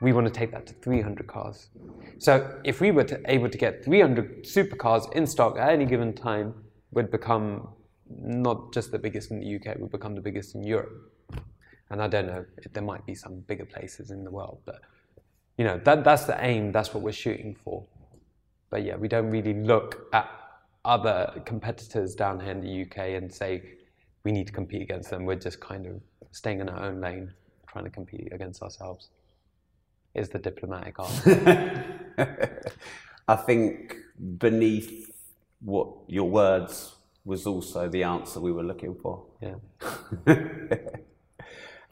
We 0.00 0.12
want 0.12 0.26
to 0.26 0.32
take 0.32 0.50
that 0.52 0.66
to 0.66 0.74
300 0.74 1.26
cars. 1.26 1.68
So 2.18 2.58
if 2.64 2.80
we 2.80 2.90
were 2.90 3.04
to, 3.04 3.20
able 3.30 3.50
to 3.50 3.58
get 3.58 3.84
300 3.84 4.44
supercars 4.44 5.12
in 5.14 5.26
stock 5.26 5.58
at 5.58 5.70
any 5.70 5.84
given 5.84 6.14
time, 6.14 6.54
we'd 6.90 7.10
become 7.10 7.68
not 8.08 8.72
just 8.72 8.90
the 8.92 8.98
biggest 8.98 9.30
in 9.30 9.40
the 9.40 9.56
UK, 9.56 9.76
we 9.76 9.82
would 9.82 9.92
become 9.92 10.14
the 10.14 10.20
biggest 10.20 10.54
in 10.54 10.62
Europe. 10.62 11.12
And 11.90 12.02
I 12.02 12.08
don't 12.08 12.26
know, 12.26 12.44
there 12.72 12.82
might 12.82 13.04
be 13.04 13.14
some 13.14 13.40
bigger 13.40 13.64
places 13.64 14.10
in 14.10 14.24
the 14.24 14.30
world, 14.30 14.60
but 14.64 14.80
you 15.58 15.64
know, 15.64 15.78
that, 15.84 16.04
that's 16.04 16.24
the 16.24 16.42
aim, 16.44 16.72
that's 16.72 16.94
what 16.94 17.02
we're 17.02 17.12
shooting 17.12 17.54
for. 17.54 17.84
But 18.70 18.84
yeah, 18.84 18.96
we 18.96 19.08
don't 19.08 19.30
really 19.30 19.54
look 19.54 20.06
at 20.12 20.30
other 20.84 21.42
competitors 21.44 22.14
down 22.14 22.40
here 22.40 22.52
in 22.52 22.60
the 22.60 22.82
UK 22.82 23.20
and 23.20 23.32
say, 23.32 23.62
we 24.24 24.32
need 24.32 24.46
to 24.46 24.52
compete 24.52 24.82
against 24.82 25.10
them. 25.10 25.24
We're 25.24 25.36
just 25.36 25.60
kind 25.60 25.86
of 25.86 26.00
staying 26.32 26.60
in 26.60 26.68
our 26.68 26.84
own 26.84 27.00
lane, 27.00 27.32
trying 27.68 27.84
to 27.84 27.90
compete 27.90 28.28
against 28.32 28.62
ourselves. 28.62 29.08
Is 30.14 30.28
the 30.28 30.38
diplomatic 30.38 30.96
art. 30.98 31.12
I 33.28 33.36
think 33.36 33.96
beneath 34.38 35.08
what 35.60 35.88
your 36.08 36.28
words 36.28 36.96
was 37.24 37.46
also 37.46 37.88
the 37.88 38.02
answer 38.02 38.40
we 38.40 38.50
were 38.50 38.64
looking 38.64 38.96
for. 38.96 39.22
Yeah. 39.40 39.54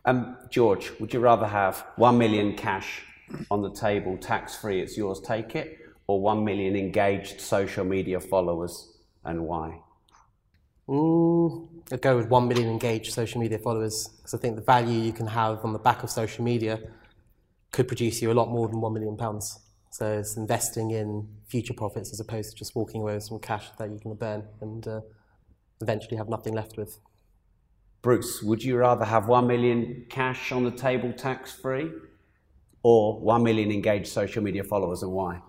um, 0.05 0.37
George, 0.51 0.91
would 0.99 1.15
you 1.15 1.21
rather 1.21 1.47
have 1.47 1.87
one 1.97 2.19
million 2.19 2.57
cash 2.57 3.03
on 3.51 3.63
the 3.63 3.71
table, 3.71 4.17
tax 4.17 4.57
free, 4.57 4.81
it's 4.81 4.97
yours, 4.97 5.21
take 5.21 5.55
it, 5.55 5.79
or 6.07 6.21
one 6.21 6.45
million 6.45 6.75
engaged 6.75 7.41
social 7.41 7.85
media 7.85 8.19
followers, 8.19 8.95
and 9.25 9.47
why? 9.47 9.79
Mm, 10.89 11.69
I'd 11.93 12.01
go 12.01 12.17
with 12.17 12.29
1 12.29 12.49
million 12.49 12.69
engaged 12.69 13.13
social 13.13 13.41
media 13.41 13.59
followers 13.59 14.09
because 14.09 14.33
I 14.33 14.39
think 14.39 14.57
the 14.57 14.63
value 14.63 14.99
you 14.99 15.13
can 15.13 15.27
have 15.27 15.65
on 15.65 15.73
the 15.75 15.79
back 15.79 16.03
of 16.03 16.11
social 16.11 16.43
media 16.45 16.81
could 17.73 17.87
produce 17.87 18.23
you 18.23 18.33
a 18.33 18.35
lot 18.35 18.49
more 18.49 18.69
than 18.69 18.81
1 18.81 18.93
million 18.95 19.17
pounds. 19.17 19.61
So 19.91 20.19
it's 20.19 20.37
investing 20.37 20.91
in 20.93 21.29
future 21.47 21.75
profits 21.75 22.13
as 22.13 22.21
opposed 22.21 22.51
to 22.51 22.57
just 22.57 22.75
walking 22.75 23.03
away 23.03 23.15
with 23.15 23.25
some 23.25 23.39
cash 23.39 23.69
that 23.79 23.91
you 23.91 23.99
can 23.99 24.15
burn 24.15 24.45
and 24.63 24.87
uh, 24.89 25.01
eventually 25.83 26.17
have 26.17 26.29
nothing 26.29 26.55
left 26.55 26.79
with. 26.79 26.99
Bruce, 28.01 28.43
would 28.43 28.63
you 28.63 28.77
rather 28.77 29.05
have 29.05 29.29
1 29.29 29.47
million 29.47 30.07
cash 30.09 30.53
on 30.53 30.65
the 30.65 30.71
table 30.71 31.13
tax 31.13 31.53
free 31.53 31.91
or 32.83 33.21
1 33.21 33.43
million 33.43 33.71
engaged 33.71 34.09
social 34.09 34.43
media 34.43 34.65
followers 34.65 35.03
and 35.03 35.13
why? 35.13 35.43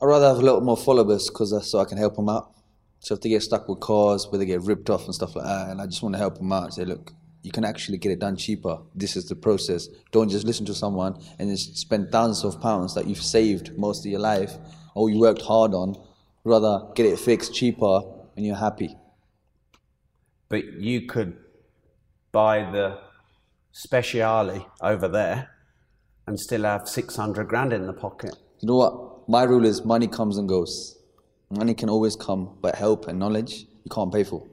I'd 0.00 0.06
rather 0.06 0.28
have 0.28 0.38
a 0.38 0.42
little 0.42 0.60
more 0.60 0.76
followers 0.76 1.28
because 1.28 1.70
so 1.70 1.78
I 1.78 1.84
can 1.84 1.98
help 1.98 2.16
them 2.16 2.28
out. 2.28 2.57
So 3.00 3.14
if 3.14 3.20
they 3.20 3.28
get 3.28 3.42
stuck 3.42 3.68
with 3.68 3.80
cars, 3.80 4.26
where 4.28 4.38
they 4.38 4.46
get 4.46 4.62
ripped 4.62 4.90
off 4.90 5.04
and 5.04 5.14
stuff 5.14 5.36
like 5.36 5.44
that, 5.44 5.70
and 5.70 5.80
I 5.80 5.86
just 5.86 6.02
want 6.02 6.14
to 6.14 6.18
help 6.18 6.38
them 6.38 6.52
out 6.52 6.64
and 6.64 6.74
say, 6.74 6.84
look, 6.84 7.12
you 7.42 7.52
can 7.52 7.64
actually 7.64 7.98
get 7.98 8.12
it 8.12 8.18
done 8.18 8.36
cheaper. 8.36 8.78
This 8.94 9.16
is 9.16 9.26
the 9.26 9.36
process. 9.36 9.88
Don't 10.10 10.28
just 10.28 10.44
listen 10.44 10.66
to 10.66 10.74
someone 10.74 11.18
and 11.38 11.48
just 11.48 11.78
spend 11.78 12.10
thousands 12.10 12.44
of 12.44 12.60
pounds 12.60 12.94
that 12.94 13.06
you've 13.06 13.22
saved 13.22 13.78
most 13.78 14.04
of 14.04 14.10
your 14.10 14.20
life 14.20 14.54
or 14.94 15.08
you 15.08 15.18
worked 15.18 15.42
hard 15.42 15.72
on. 15.72 15.96
Rather 16.44 16.88
get 16.94 17.06
it 17.06 17.18
fixed 17.18 17.54
cheaper 17.54 18.00
and 18.36 18.44
you're 18.44 18.56
happy. 18.56 18.96
But 20.48 20.74
you 20.74 21.06
could 21.06 21.36
buy 22.32 22.70
the 22.70 22.98
Speciale 23.72 24.66
over 24.80 25.06
there 25.06 25.50
and 26.26 26.38
still 26.38 26.64
have 26.64 26.88
600 26.88 27.48
grand 27.48 27.72
in 27.72 27.86
the 27.86 27.92
pocket. 27.92 28.34
You 28.60 28.68
know 28.68 28.76
what? 28.76 29.28
My 29.28 29.44
rule 29.44 29.64
is 29.64 29.84
money 29.84 30.08
comes 30.08 30.36
and 30.36 30.48
goes. 30.48 30.97
Money 31.50 31.74
can 31.74 31.88
always 31.88 32.14
come, 32.14 32.56
but 32.60 32.74
help 32.74 33.08
and 33.08 33.18
knowledge 33.18 33.66
you 33.84 33.90
can't 33.90 34.12
pay 34.12 34.24
for. 34.24 34.46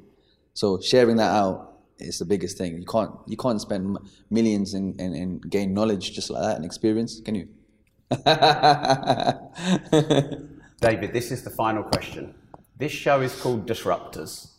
So 0.54 0.80
sharing 0.80 1.18
that 1.18 1.32
out 1.32 1.80
is 2.00 2.20
the 2.20 2.26
biggest 2.26 2.58
thing. 2.58 2.78
You 2.78 2.86
can't 2.86 3.12
you 3.28 3.38
can't 3.38 3.60
spend 3.60 3.98
millions 4.30 4.74
and 4.74 5.00
in, 5.00 5.14
in, 5.14 5.22
in 5.22 5.40
gain 5.42 5.74
knowledge 5.74 6.14
just 6.14 6.30
like 6.30 6.44
that 6.44 6.56
and 6.56 6.66
experience, 6.66 7.20
can 7.20 7.36
you? 7.36 7.48
David, 10.82 11.14
this 11.14 11.32
is 11.32 11.44
the 11.44 11.50
final 11.50 11.84
question. 11.84 12.36
This 12.78 12.92
show 12.92 13.22
is 13.22 13.34
called 13.42 13.68
Disruptors. 13.68 14.52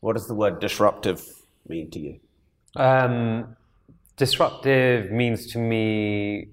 What 0.00 0.14
does 0.14 0.26
the 0.26 0.34
word 0.34 0.60
disruptive 0.60 1.22
mean 1.68 1.90
to 1.90 1.98
you? 1.98 2.20
Um, 2.76 3.56
disruptive 4.16 5.10
means 5.10 5.46
to 5.52 5.58
me 5.58 6.48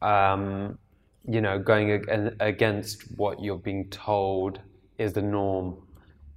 um, 0.00 0.78
you 1.28 1.40
know, 1.40 1.58
going 1.58 1.90
ag- 1.90 2.36
against 2.40 3.02
what 3.16 3.42
you're 3.42 3.58
being 3.58 3.88
told 3.90 4.60
is 4.98 5.12
the 5.12 5.22
norm, 5.22 5.76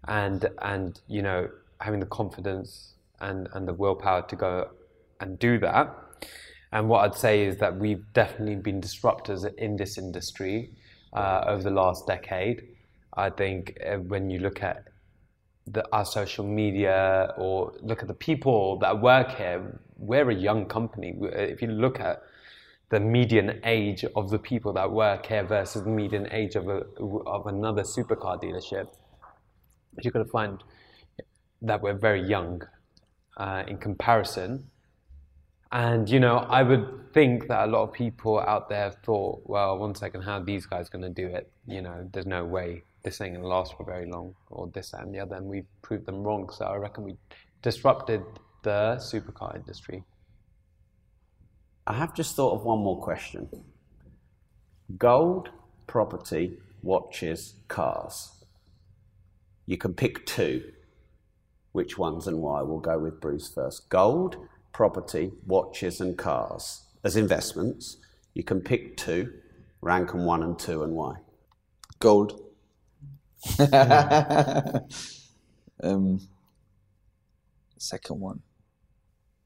and 0.07 0.49
and 0.61 0.99
you 1.07 1.21
know, 1.21 1.49
having 1.79 1.99
the 1.99 2.05
confidence 2.07 2.95
and 3.19 3.47
and 3.53 3.67
the 3.67 3.73
willpower 3.73 4.23
to 4.23 4.35
go 4.35 4.69
and 5.19 5.37
do 5.39 5.59
that. 5.59 5.95
And 6.71 6.87
what 6.87 7.03
I'd 7.03 7.15
say 7.17 7.45
is 7.45 7.57
that 7.57 7.77
we've 7.77 8.03
definitely 8.13 8.55
been 8.55 8.79
disruptors 8.79 9.51
in 9.55 9.75
this 9.75 9.97
industry 9.97 10.71
uh, 11.13 11.43
over 11.47 11.63
the 11.63 11.71
last 11.71 12.05
decade. 12.05 12.63
I 13.13 13.29
think 13.31 13.77
uh, 13.85 13.97
when 13.97 14.29
you 14.29 14.39
look 14.39 14.61
at 14.61 14.85
the, 15.65 15.83
our 15.91 16.05
social 16.05 16.45
media 16.45 17.33
or 17.37 17.73
look 17.81 18.01
at 18.01 18.07
the 18.07 18.13
people 18.13 18.77
that 18.79 19.01
work 19.01 19.35
here, 19.35 19.79
we're 19.97 20.29
a 20.29 20.35
young 20.35 20.65
company. 20.67 21.15
If 21.21 21.61
you 21.61 21.69
look 21.69 21.99
at 21.99 22.21
the 22.89 22.99
median 22.99 23.59
age 23.63 24.03
of 24.15 24.29
the 24.29 24.39
people 24.39 24.73
that 24.73 24.91
work 24.91 25.27
here 25.27 25.43
versus 25.43 25.83
the 25.83 25.89
median 25.89 26.27
age 26.31 26.55
of, 26.55 26.67
a, 26.67 26.83
of 27.27 27.47
another 27.47 27.83
supercar 27.83 28.41
dealership, 28.41 28.87
you're 30.01 30.11
going 30.11 30.25
to 30.25 30.31
find 30.31 30.63
that 31.61 31.81
we're 31.81 31.93
very 31.93 32.21
young 32.21 32.63
uh, 33.37 33.63
in 33.67 33.77
comparison. 33.77 34.69
And 35.71 36.09
you 36.09 36.19
know, 36.19 36.37
I 36.37 36.63
would 36.63 37.13
think 37.13 37.47
that 37.47 37.67
a 37.67 37.71
lot 37.71 37.83
of 37.83 37.93
people 37.93 38.39
out 38.39 38.69
there 38.69 38.91
thought, 39.03 39.41
well, 39.45 39.77
one 39.77 39.93
second, 39.93 40.23
how 40.23 40.39
are 40.39 40.43
these 40.43 40.65
guys 40.65 40.89
going 40.89 41.03
to 41.03 41.09
do 41.09 41.27
it? 41.27 41.51
You 41.67 41.81
know, 41.83 42.09
there's 42.11 42.25
no 42.25 42.43
way 42.43 42.83
this 43.03 43.21
ain't 43.21 43.33
going 43.33 43.43
to 43.43 43.47
last 43.47 43.77
for 43.77 43.85
very 43.85 44.09
long, 44.09 44.35
or 44.49 44.67
this 44.73 44.91
that, 44.91 45.01
and 45.01 45.13
the 45.13 45.19
other. 45.19 45.35
And 45.35 45.45
we've 45.45 45.67
proved 45.81 46.05
them 46.05 46.23
wrong. 46.23 46.49
So 46.49 46.65
I 46.65 46.75
reckon 46.75 47.03
we 47.03 47.15
disrupted 47.61 48.23
the 48.63 48.97
supercar 48.99 49.55
industry. 49.55 50.03
I 51.89 51.93
have 51.93 52.13
just 52.13 52.35
thought 52.35 52.53
of 52.53 52.63
one 52.63 52.79
more 52.79 53.01
question. 53.01 53.49
Gold, 54.95 55.49
property, 55.87 56.59
watches, 56.83 57.55
cars. 57.67 58.29
You 59.65 59.75
can 59.75 59.95
pick 59.95 60.27
two. 60.27 60.71
Which 61.71 61.97
ones 61.97 62.27
and 62.27 62.41
why? 62.41 62.61
We'll 62.61 62.79
go 62.79 62.99
with 62.99 63.19
Bruce 63.19 63.47
first. 63.51 63.89
Gold, 63.89 64.37
property, 64.71 65.31
watches, 65.47 65.99
and 65.99 66.15
cars. 66.15 66.83
As 67.03 67.15
investments, 67.15 67.97
you 68.35 68.43
can 68.43 68.61
pick 68.61 68.95
two, 68.95 69.33
rank 69.81 70.11
them 70.11 70.25
one 70.25 70.43
and 70.43 70.59
two, 70.59 70.83
and 70.83 70.93
why. 70.93 71.15
Gold. 71.97 72.39
um, 75.81 76.21
second 77.79 78.19
one. 78.19 78.41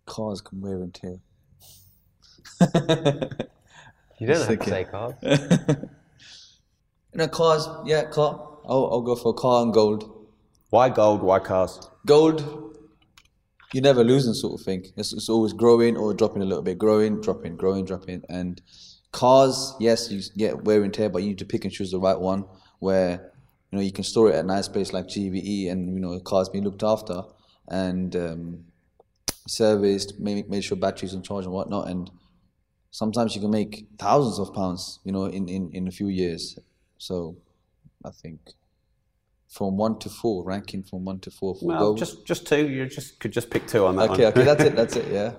Cars 0.06 0.42
can 0.42 0.60
wear 0.60 0.82
and 0.82 0.94
tear. 0.94 1.20
You 4.20 4.28
don't 4.28 4.48
have 4.48 4.60
to 4.60 4.70
say 4.70 4.86
cars. 4.86 5.16
You 7.14 7.20
know, 7.20 7.28
cars, 7.28 7.68
yeah, 7.86 8.06
car. 8.06 8.58
I'll, 8.66 8.90
I'll 8.92 9.02
go 9.02 9.16
for 9.16 9.30
a 9.30 9.34
car 9.34 9.62
and 9.62 9.72
gold. 9.72 10.28
Why 10.72 10.90
gold? 10.90 11.22
Why 11.22 11.38
cars? 11.38 11.80
Gold, 12.08 12.74
you're 13.72 13.84
never 13.84 14.04
losing, 14.04 14.34
sort 14.34 14.60
of 14.60 14.66
thing. 14.66 14.86
It's, 14.98 15.14
it's 15.14 15.30
always 15.30 15.54
growing 15.54 15.96
or 15.96 16.16
dropping 16.16 16.42
a 16.42 16.46
little 16.46 16.64
bit, 16.64 16.80
growing, 16.80 17.22
dropping, 17.22 17.56
growing, 17.56 17.86
dropping. 17.86 18.24
And 18.30 18.60
cars, 19.12 19.76
yes, 19.80 20.12
you 20.12 20.24
get 20.36 20.64
wear 20.64 20.82
and 20.84 20.92
tear, 20.92 21.08
but 21.10 21.22
you 21.22 21.30
need 21.30 21.38
to 21.38 21.46
pick 21.46 21.66
and 21.66 21.74
choose 21.74 21.92
the 21.92 22.00
right 22.00 22.20
one 22.20 22.46
where 22.80 23.32
you 23.72 23.78
know 23.78 23.84
you 23.84 23.92
can 23.92 24.04
store 24.04 24.30
it 24.30 24.36
at 24.36 24.44
a 24.44 24.48
nice 24.48 24.68
place 24.68 24.92
like 24.92 25.06
GVE, 25.06 25.72
and 25.72 25.94
you 25.94 26.00
know 26.00 26.16
the 26.16 26.24
car's 26.24 26.50
being 26.50 26.64
looked 26.64 26.82
after 26.82 27.22
and 27.68 28.16
um, 28.16 28.66
serviced, 29.48 30.20
made, 30.20 30.50
made 30.50 30.64
sure 30.64 30.78
batteries 30.78 31.14
on 31.14 31.22
charge 31.22 31.46
and 31.46 31.54
whatnot. 31.54 31.90
And 31.90 32.10
sometimes 32.94 33.34
you 33.36 33.42
can 33.42 33.50
make 33.52 33.88
thousands 33.98 34.38
of 34.40 34.54
pounds, 34.54 35.00
you 35.04 35.12
know, 35.12 35.26
in, 35.26 35.50
in, 35.50 35.72
in 35.74 35.88
a 35.88 35.92
few 35.92 36.08
years. 36.08 36.58
So 37.00 37.36
I 38.06 38.12
think 38.12 38.40
from 39.50 39.78
one 39.78 39.98
to 40.00 40.10
four, 40.10 40.44
ranking 40.46 40.84
from 40.84 41.04
one 41.04 41.20
to 41.22 41.32
four 41.32 41.56
for 41.56 41.66
Well, 41.66 41.80
gold. 41.80 41.98
just 41.98 42.26
just 42.26 42.48
two. 42.48 42.68
You 42.70 42.86
just 42.86 43.20
could 43.20 43.34
just 43.34 43.50
pick 43.50 43.68
two 43.68 43.86
on 43.86 43.96
that 43.98 44.12
Okay, 44.12 44.24
one. 44.26 44.32
okay, 44.34 44.44
that's 44.44 44.64
it, 44.64 44.76
that's 44.76 44.96
it, 44.96 45.12
yeah. 45.20 45.32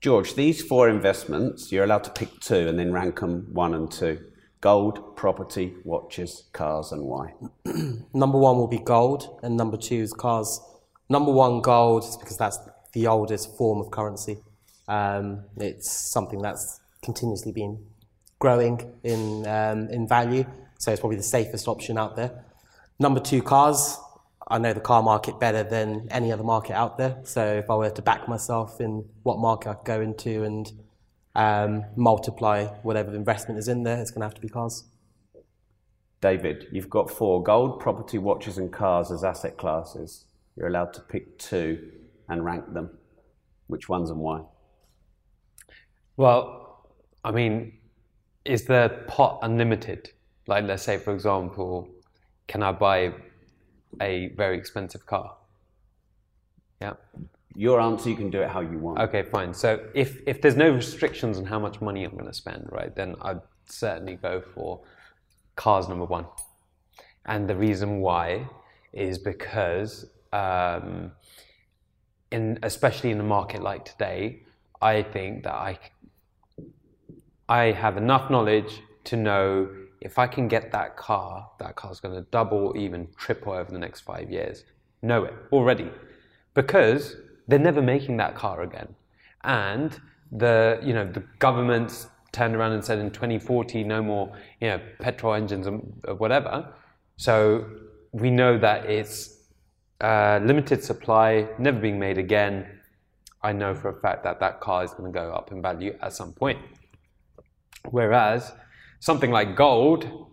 George, 0.00 0.34
these 0.34 0.62
four 0.62 0.88
investments, 0.88 1.72
you're 1.72 1.84
allowed 1.84 2.04
to 2.04 2.10
pick 2.10 2.38
two 2.40 2.68
and 2.68 2.78
then 2.78 2.92
rank 2.92 3.20
them 3.20 3.46
one 3.52 3.74
and 3.74 3.90
two. 3.90 4.18
Gold, 4.60 5.16
property, 5.16 5.74
watches, 5.84 6.44
cars, 6.52 6.92
and 6.92 7.02
why. 7.04 7.34
Number 8.14 8.38
one 8.38 8.56
will 8.56 8.68
be 8.68 8.78
gold, 8.78 9.38
and 9.42 9.56
number 9.58 9.76
two 9.76 9.96
is 9.96 10.12
cars. 10.14 10.58
Number 11.10 11.30
one, 11.32 11.60
gold, 11.60 12.04
is 12.04 12.16
because 12.16 12.38
that's 12.38 12.58
the 12.94 13.06
oldest 13.06 13.56
form 13.58 13.78
of 13.80 13.90
currency. 13.90 14.38
Um, 14.88 15.44
it's 15.56 15.90
something 16.12 16.40
that's 16.40 16.80
continuously 17.02 17.52
been 17.52 17.84
growing 18.38 18.92
in 19.02 19.46
um, 19.46 19.88
in 19.88 20.06
value, 20.06 20.44
so 20.78 20.92
it's 20.92 21.00
probably 21.00 21.16
the 21.16 21.22
safest 21.22 21.68
option 21.68 21.98
out 21.98 22.16
there. 22.16 22.44
Number 22.98 23.20
two, 23.20 23.42
cars. 23.42 23.98
I 24.46 24.58
know 24.58 24.74
the 24.74 24.80
car 24.80 25.02
market 25.02 25.40
better 25.40 25.62
than 25.62 26.06
any 26.10 26.30
other 26.30 26.44
market 26.44 26.74
out 26.74 26.98
there. 26.98 27.16
So 27.24 27.54
if 27.54 27.70
I 27.70 27.76
were 27.76 27.88
to 27.88 28.02
back 28.02 28.28
myself 28.28 28.78
in 28.78 29.04
what 29.22 29.38
market 29.38 29.70
I 29.70 29.74
could 29.74 29.86
go 29.86 30.00
into 30.02 30.44
and 30.44 30.70
um, 31.34 31.84
multiply 31.96 32.66
whatever 32.82 33.14
investment 33.14 33.58
is 33.58 33.68
in 33.68 33.84
there, 33.84 33.98
it's 34.00 34.10
going 34.10 34.20
to 34.20 34.26
have 34.26 34.34
to 34.34 34.42
be 34.42 34.48
cars. 34.48 34.84
David, 36.20 36.68
you've 36.72 36.90
got 36.90 37.10
four 37.10 37.42
gold, 37.42 37.80
property, 37.80 38.18
watches, 38.18 38.58
and 38.58 38.72
cars 38.72 39.10
as 39.10 39.24
asset 39.24 39.56
classes. 39.56 40.26
You're 40.56 40.68
allowed 40.68 40.92
to 40.94 41.00
pick 41.00 41.38
two 41.38 41.90
and 42.28 42.44
rank 42.44 42.72
them. 42.72 42.90
Which 43.66 43.88
ones 43.88 44.10
and 44.10 44.20
why? 44.20 44.42
Well, 46.16 46.88
I 47.24 47.30
mean, 47.30 47.72
is 48.44 48.64
the 48.64 49.04
pot 49.08 49.40
unlimited? 49.42 50.10
Like, 50.46 50.64
let's 50.64 50.82
say, 50.82 50.98
for 50.98 51.12
example, 51.12 51.88
can 52.46 52.62
I 52.62 52.72
buy 52.72 53.14
a 54.00 54.28
very 54.36 54.56
expensive 54.56 55.06
car? 55.06 55.36
Yeah. 56.80 56.94
Your 57.56 57.80
answer, 57.80 58.10
you 58.10 58.16
can 58.16 58.30
do 58.30 58.42
it 58.42 58.50
how 58.50 58.60
you 58.60 58.78
want. 58.78 58.98
Okay, 58.98 59.22
fine. 59.22 59.54
So 59.54 59.80
if 59.94 60.20
if 60.26 60.42
there's 60.42 60.56
no 60.56 60.70
restrictions 60.70 61.38
on 61.38 61.44
how 61.44 61.60
much 61.60 61.80
money 61.80 62.04
I'm 62.04 62.12
going 62.12 62.26
to 62.26 62.34
spend, 62.34 62.68
right, 62.70 62.94
then 62.94 63.14
I'd 63.22 63.40
certainly 63.66 64.16
go 64.16 64.42
for 64.54 64.80
cars 65.54 65.88
number 65.88 66.04
one. 66.04 66.26
And 67.26 67.48
the 67.48 67.56
reason 67.56 68.00
why 68.00 68.48
is 68.92 69.18
because, 69.18 70.06
um, 70.32 71.12
in 72.32 72.58
especially 72.62 73.10
in 73.12 73.20
a 73.20 73.24
market 73.24 73.62
like 73.62 73.84
today, 73.84 74.42
I 74.82 75.02
think 75.02 75.44
that 75.44 75.54
I 75.54 75.78
I 77.48 77.72
have 77.72 77.96
enough 77.96 78.30
knowledge 78.30 78.80
to 79.04 79.16
know 79.16 79.68
if 80.00 80.18
I 80.18 80.26
can 80.26 80.48
get 80.48 80.72
that 80.72 80.96
car, 80.96 81.50
that 81.58 81.76
car's 81.76 82.00
going 82.00 82.14
to 82.14 82.22
double, 82.30 82.74
even 82.76 83.08
triple 83.16 83.52
over 83.52 83.70
the 83.70 83.78
next 83.78 84.00
five 84.00 84.30
years. 84.30 84.64
Know 85.02 85.24
it 85.24 85.34
already, 85.52 85.90
because 86.54 87.16
they're 87.48 87.58
never 87.58 87.82
making 87.82 88.16
that 88.18 88.34
car 88.34 88.62
again, 88.62 88.94
and 89.42 89.98
the 90.32 90.80
you 90.82 90.94
know 90.94 91.10
the 91.10 91.22
government's 91.38 92.08
turned 92.32 92.56
around 92.56 92.72
and 92.72 92.84
said 92.84 92.98
in 92.98 93.10
2040 93.10 93.84
no 93.84 94.02
more 94.02 94.32
you 94.60 94.68
know 94.68 94.80
petrol 94.98 95.34
engines 95.34 95.66
and 95.66 96.02
uh, 96.08 96.14
whatever. 96.14 96.72
So 97.16 97.66
we 98.12 98.30
know 98.30 98.58
that 98.58 98.86
it's 98.86 99.38
uh, 100.00 100.40
limited 100.42 100.82
supply, 100.82 101.48
never 101.58 101.78
being 101.78 101.98
made 101.98 102.18
again. 102.18 102.66
I 103.42 103.52
know 103.52 103.74
for 103.74 103.90
a 103.90 104.00
fact 104.00 104.24
that 104.24 104.40
that 104.40 104.60
car 104.60 104.84
is 104.84 104.92
going 104.92 105.12
to 105.12 105.18
go 105.18 105.32
up 105.32 105.52
in 105.52 105.60
value 105.60 105.96
at 106.00 106.12
some 106.14 106.32
point. 106.32 106.58
Whereas 107.90 108.52
something 109.00 109.30
like 109.30 109.56
gold, 109.56 110.28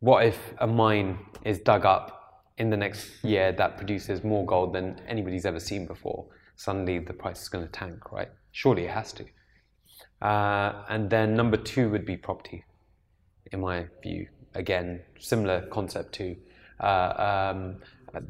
what 0.00 0.24
if 0.24 0.38
a 0.58 0.66
mine 0.66 1.18
is 1.44 1.58
dug 1.58 1.84
up 1.84 2.44
in 2.58 2.70
the 2.70 2.76
next 2.76 3.22
year 3.22 3.52
that 3.52 3.76
produces 3.76 4.24
more 4.24 4.44
gold 4.46 4.72
than 4.72 5.00
anybody's 5.06 5.44
ever 5.44 5.60
seen 5.60 5.86
before? 5.86 6.26
Suddenly 6.56 7.00
the 7.00 7.12
price 7.12 7.42
is 7.42 7.48
going 7.48 7.64
to 7.64 7.72
tank, 7.72 8.12
right? 8.12 8.28
Surely 8.52 8.84
it 8.84 8.90
has 8.90 9.12
to. 9.14 9.24
Uh, 10.22 10.84
and 10.88 11.08
then 11.08 11.34
number 11.34 11.56
two 11.56 11.90
would 11.90 12.04
be 12.04 12.16
property, 12.16 12.64
in 13.52 13.60
my 13.60 13.86
view. 14.02 14.28
Again, 14.54 15.00
similar 15.18 15.66
concept 15.68 16.12
to 16.14 16.36
uh, 16.80 17.52
um, 17.54 17.76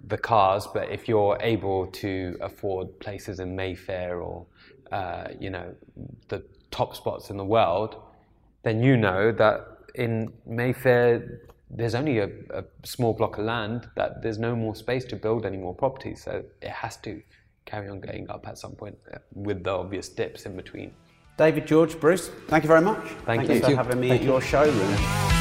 the 0.06 0.18
cars, 0.18 0.66
but 0.72 0.90
if 0.90 1.08
you're 1.08 1.38
able 1.40 1.86
to 1.86 2.36
afford 2.40 2.98
places 3.00 3.40
in 3.40 3.56
Mayfair 3.56 4.20
or 4.20 4.46
uh, 4.92 5.28
you 5.38 5.50
know 5.50 5.74
the 6.28 6.44
top 6.70 6.94
spots 6.94 7.30
in 7.30 7.36
the 7.36 7.44
world, 7.44 7.96
then 8.62 8.82
you 8.82 8.96
know 8.96 9.32
that 9.32 9.66
in 9.94 10.32
Mayfair 10.46 11.40
there's 11.70 11.94
only 11.94 12.18
a, 12.18 12.28
a 12.50 12.64
small 12.84 13.12
block 13.14 13.38
of 13.38 13.44
land 13.44 13.88
that 13.96 14.22
there's 14.22 14.38
no 14.38 14.56
more 14.56 14.74
space 14.74 15.04
to 15.06 15.16
build 15.16 15.46
any 15.46 15.56
more 15.56 15.74
properties, 15.74 16.24
so 16.24 16.42
it 16.60 16.70
has 16.70 16.96
to 16.98 17.22
carry 17.64 17.88
on 17.88 18.00
going 18.00 18.28
up 18.28 18.48
at 18.48 18.58
some 18.58 18.72
point 18.72 18.98
uh, 19.14 19.18
with 19.34 19.62
the 19.62 19.70
obvious 19.70 20.08
dips 20.08 20.46
in 20.46 20.56
between. 20.56 20.92
David, 21.38 21.66
George, 21.66 21.98
Bruce, 22.00 22.28
thank 22.48 22.64
you 22.64 22.68
very 22.68 22.82
much. 22.82 23.06
Thank 23.24 23.48
you. 23.48 23.60
for 23.60 23.74
having 23.74 24.00
me 24.00 24.10
at 24.10 24.22
your 24.22 24.40
showroom. 24.40 25.39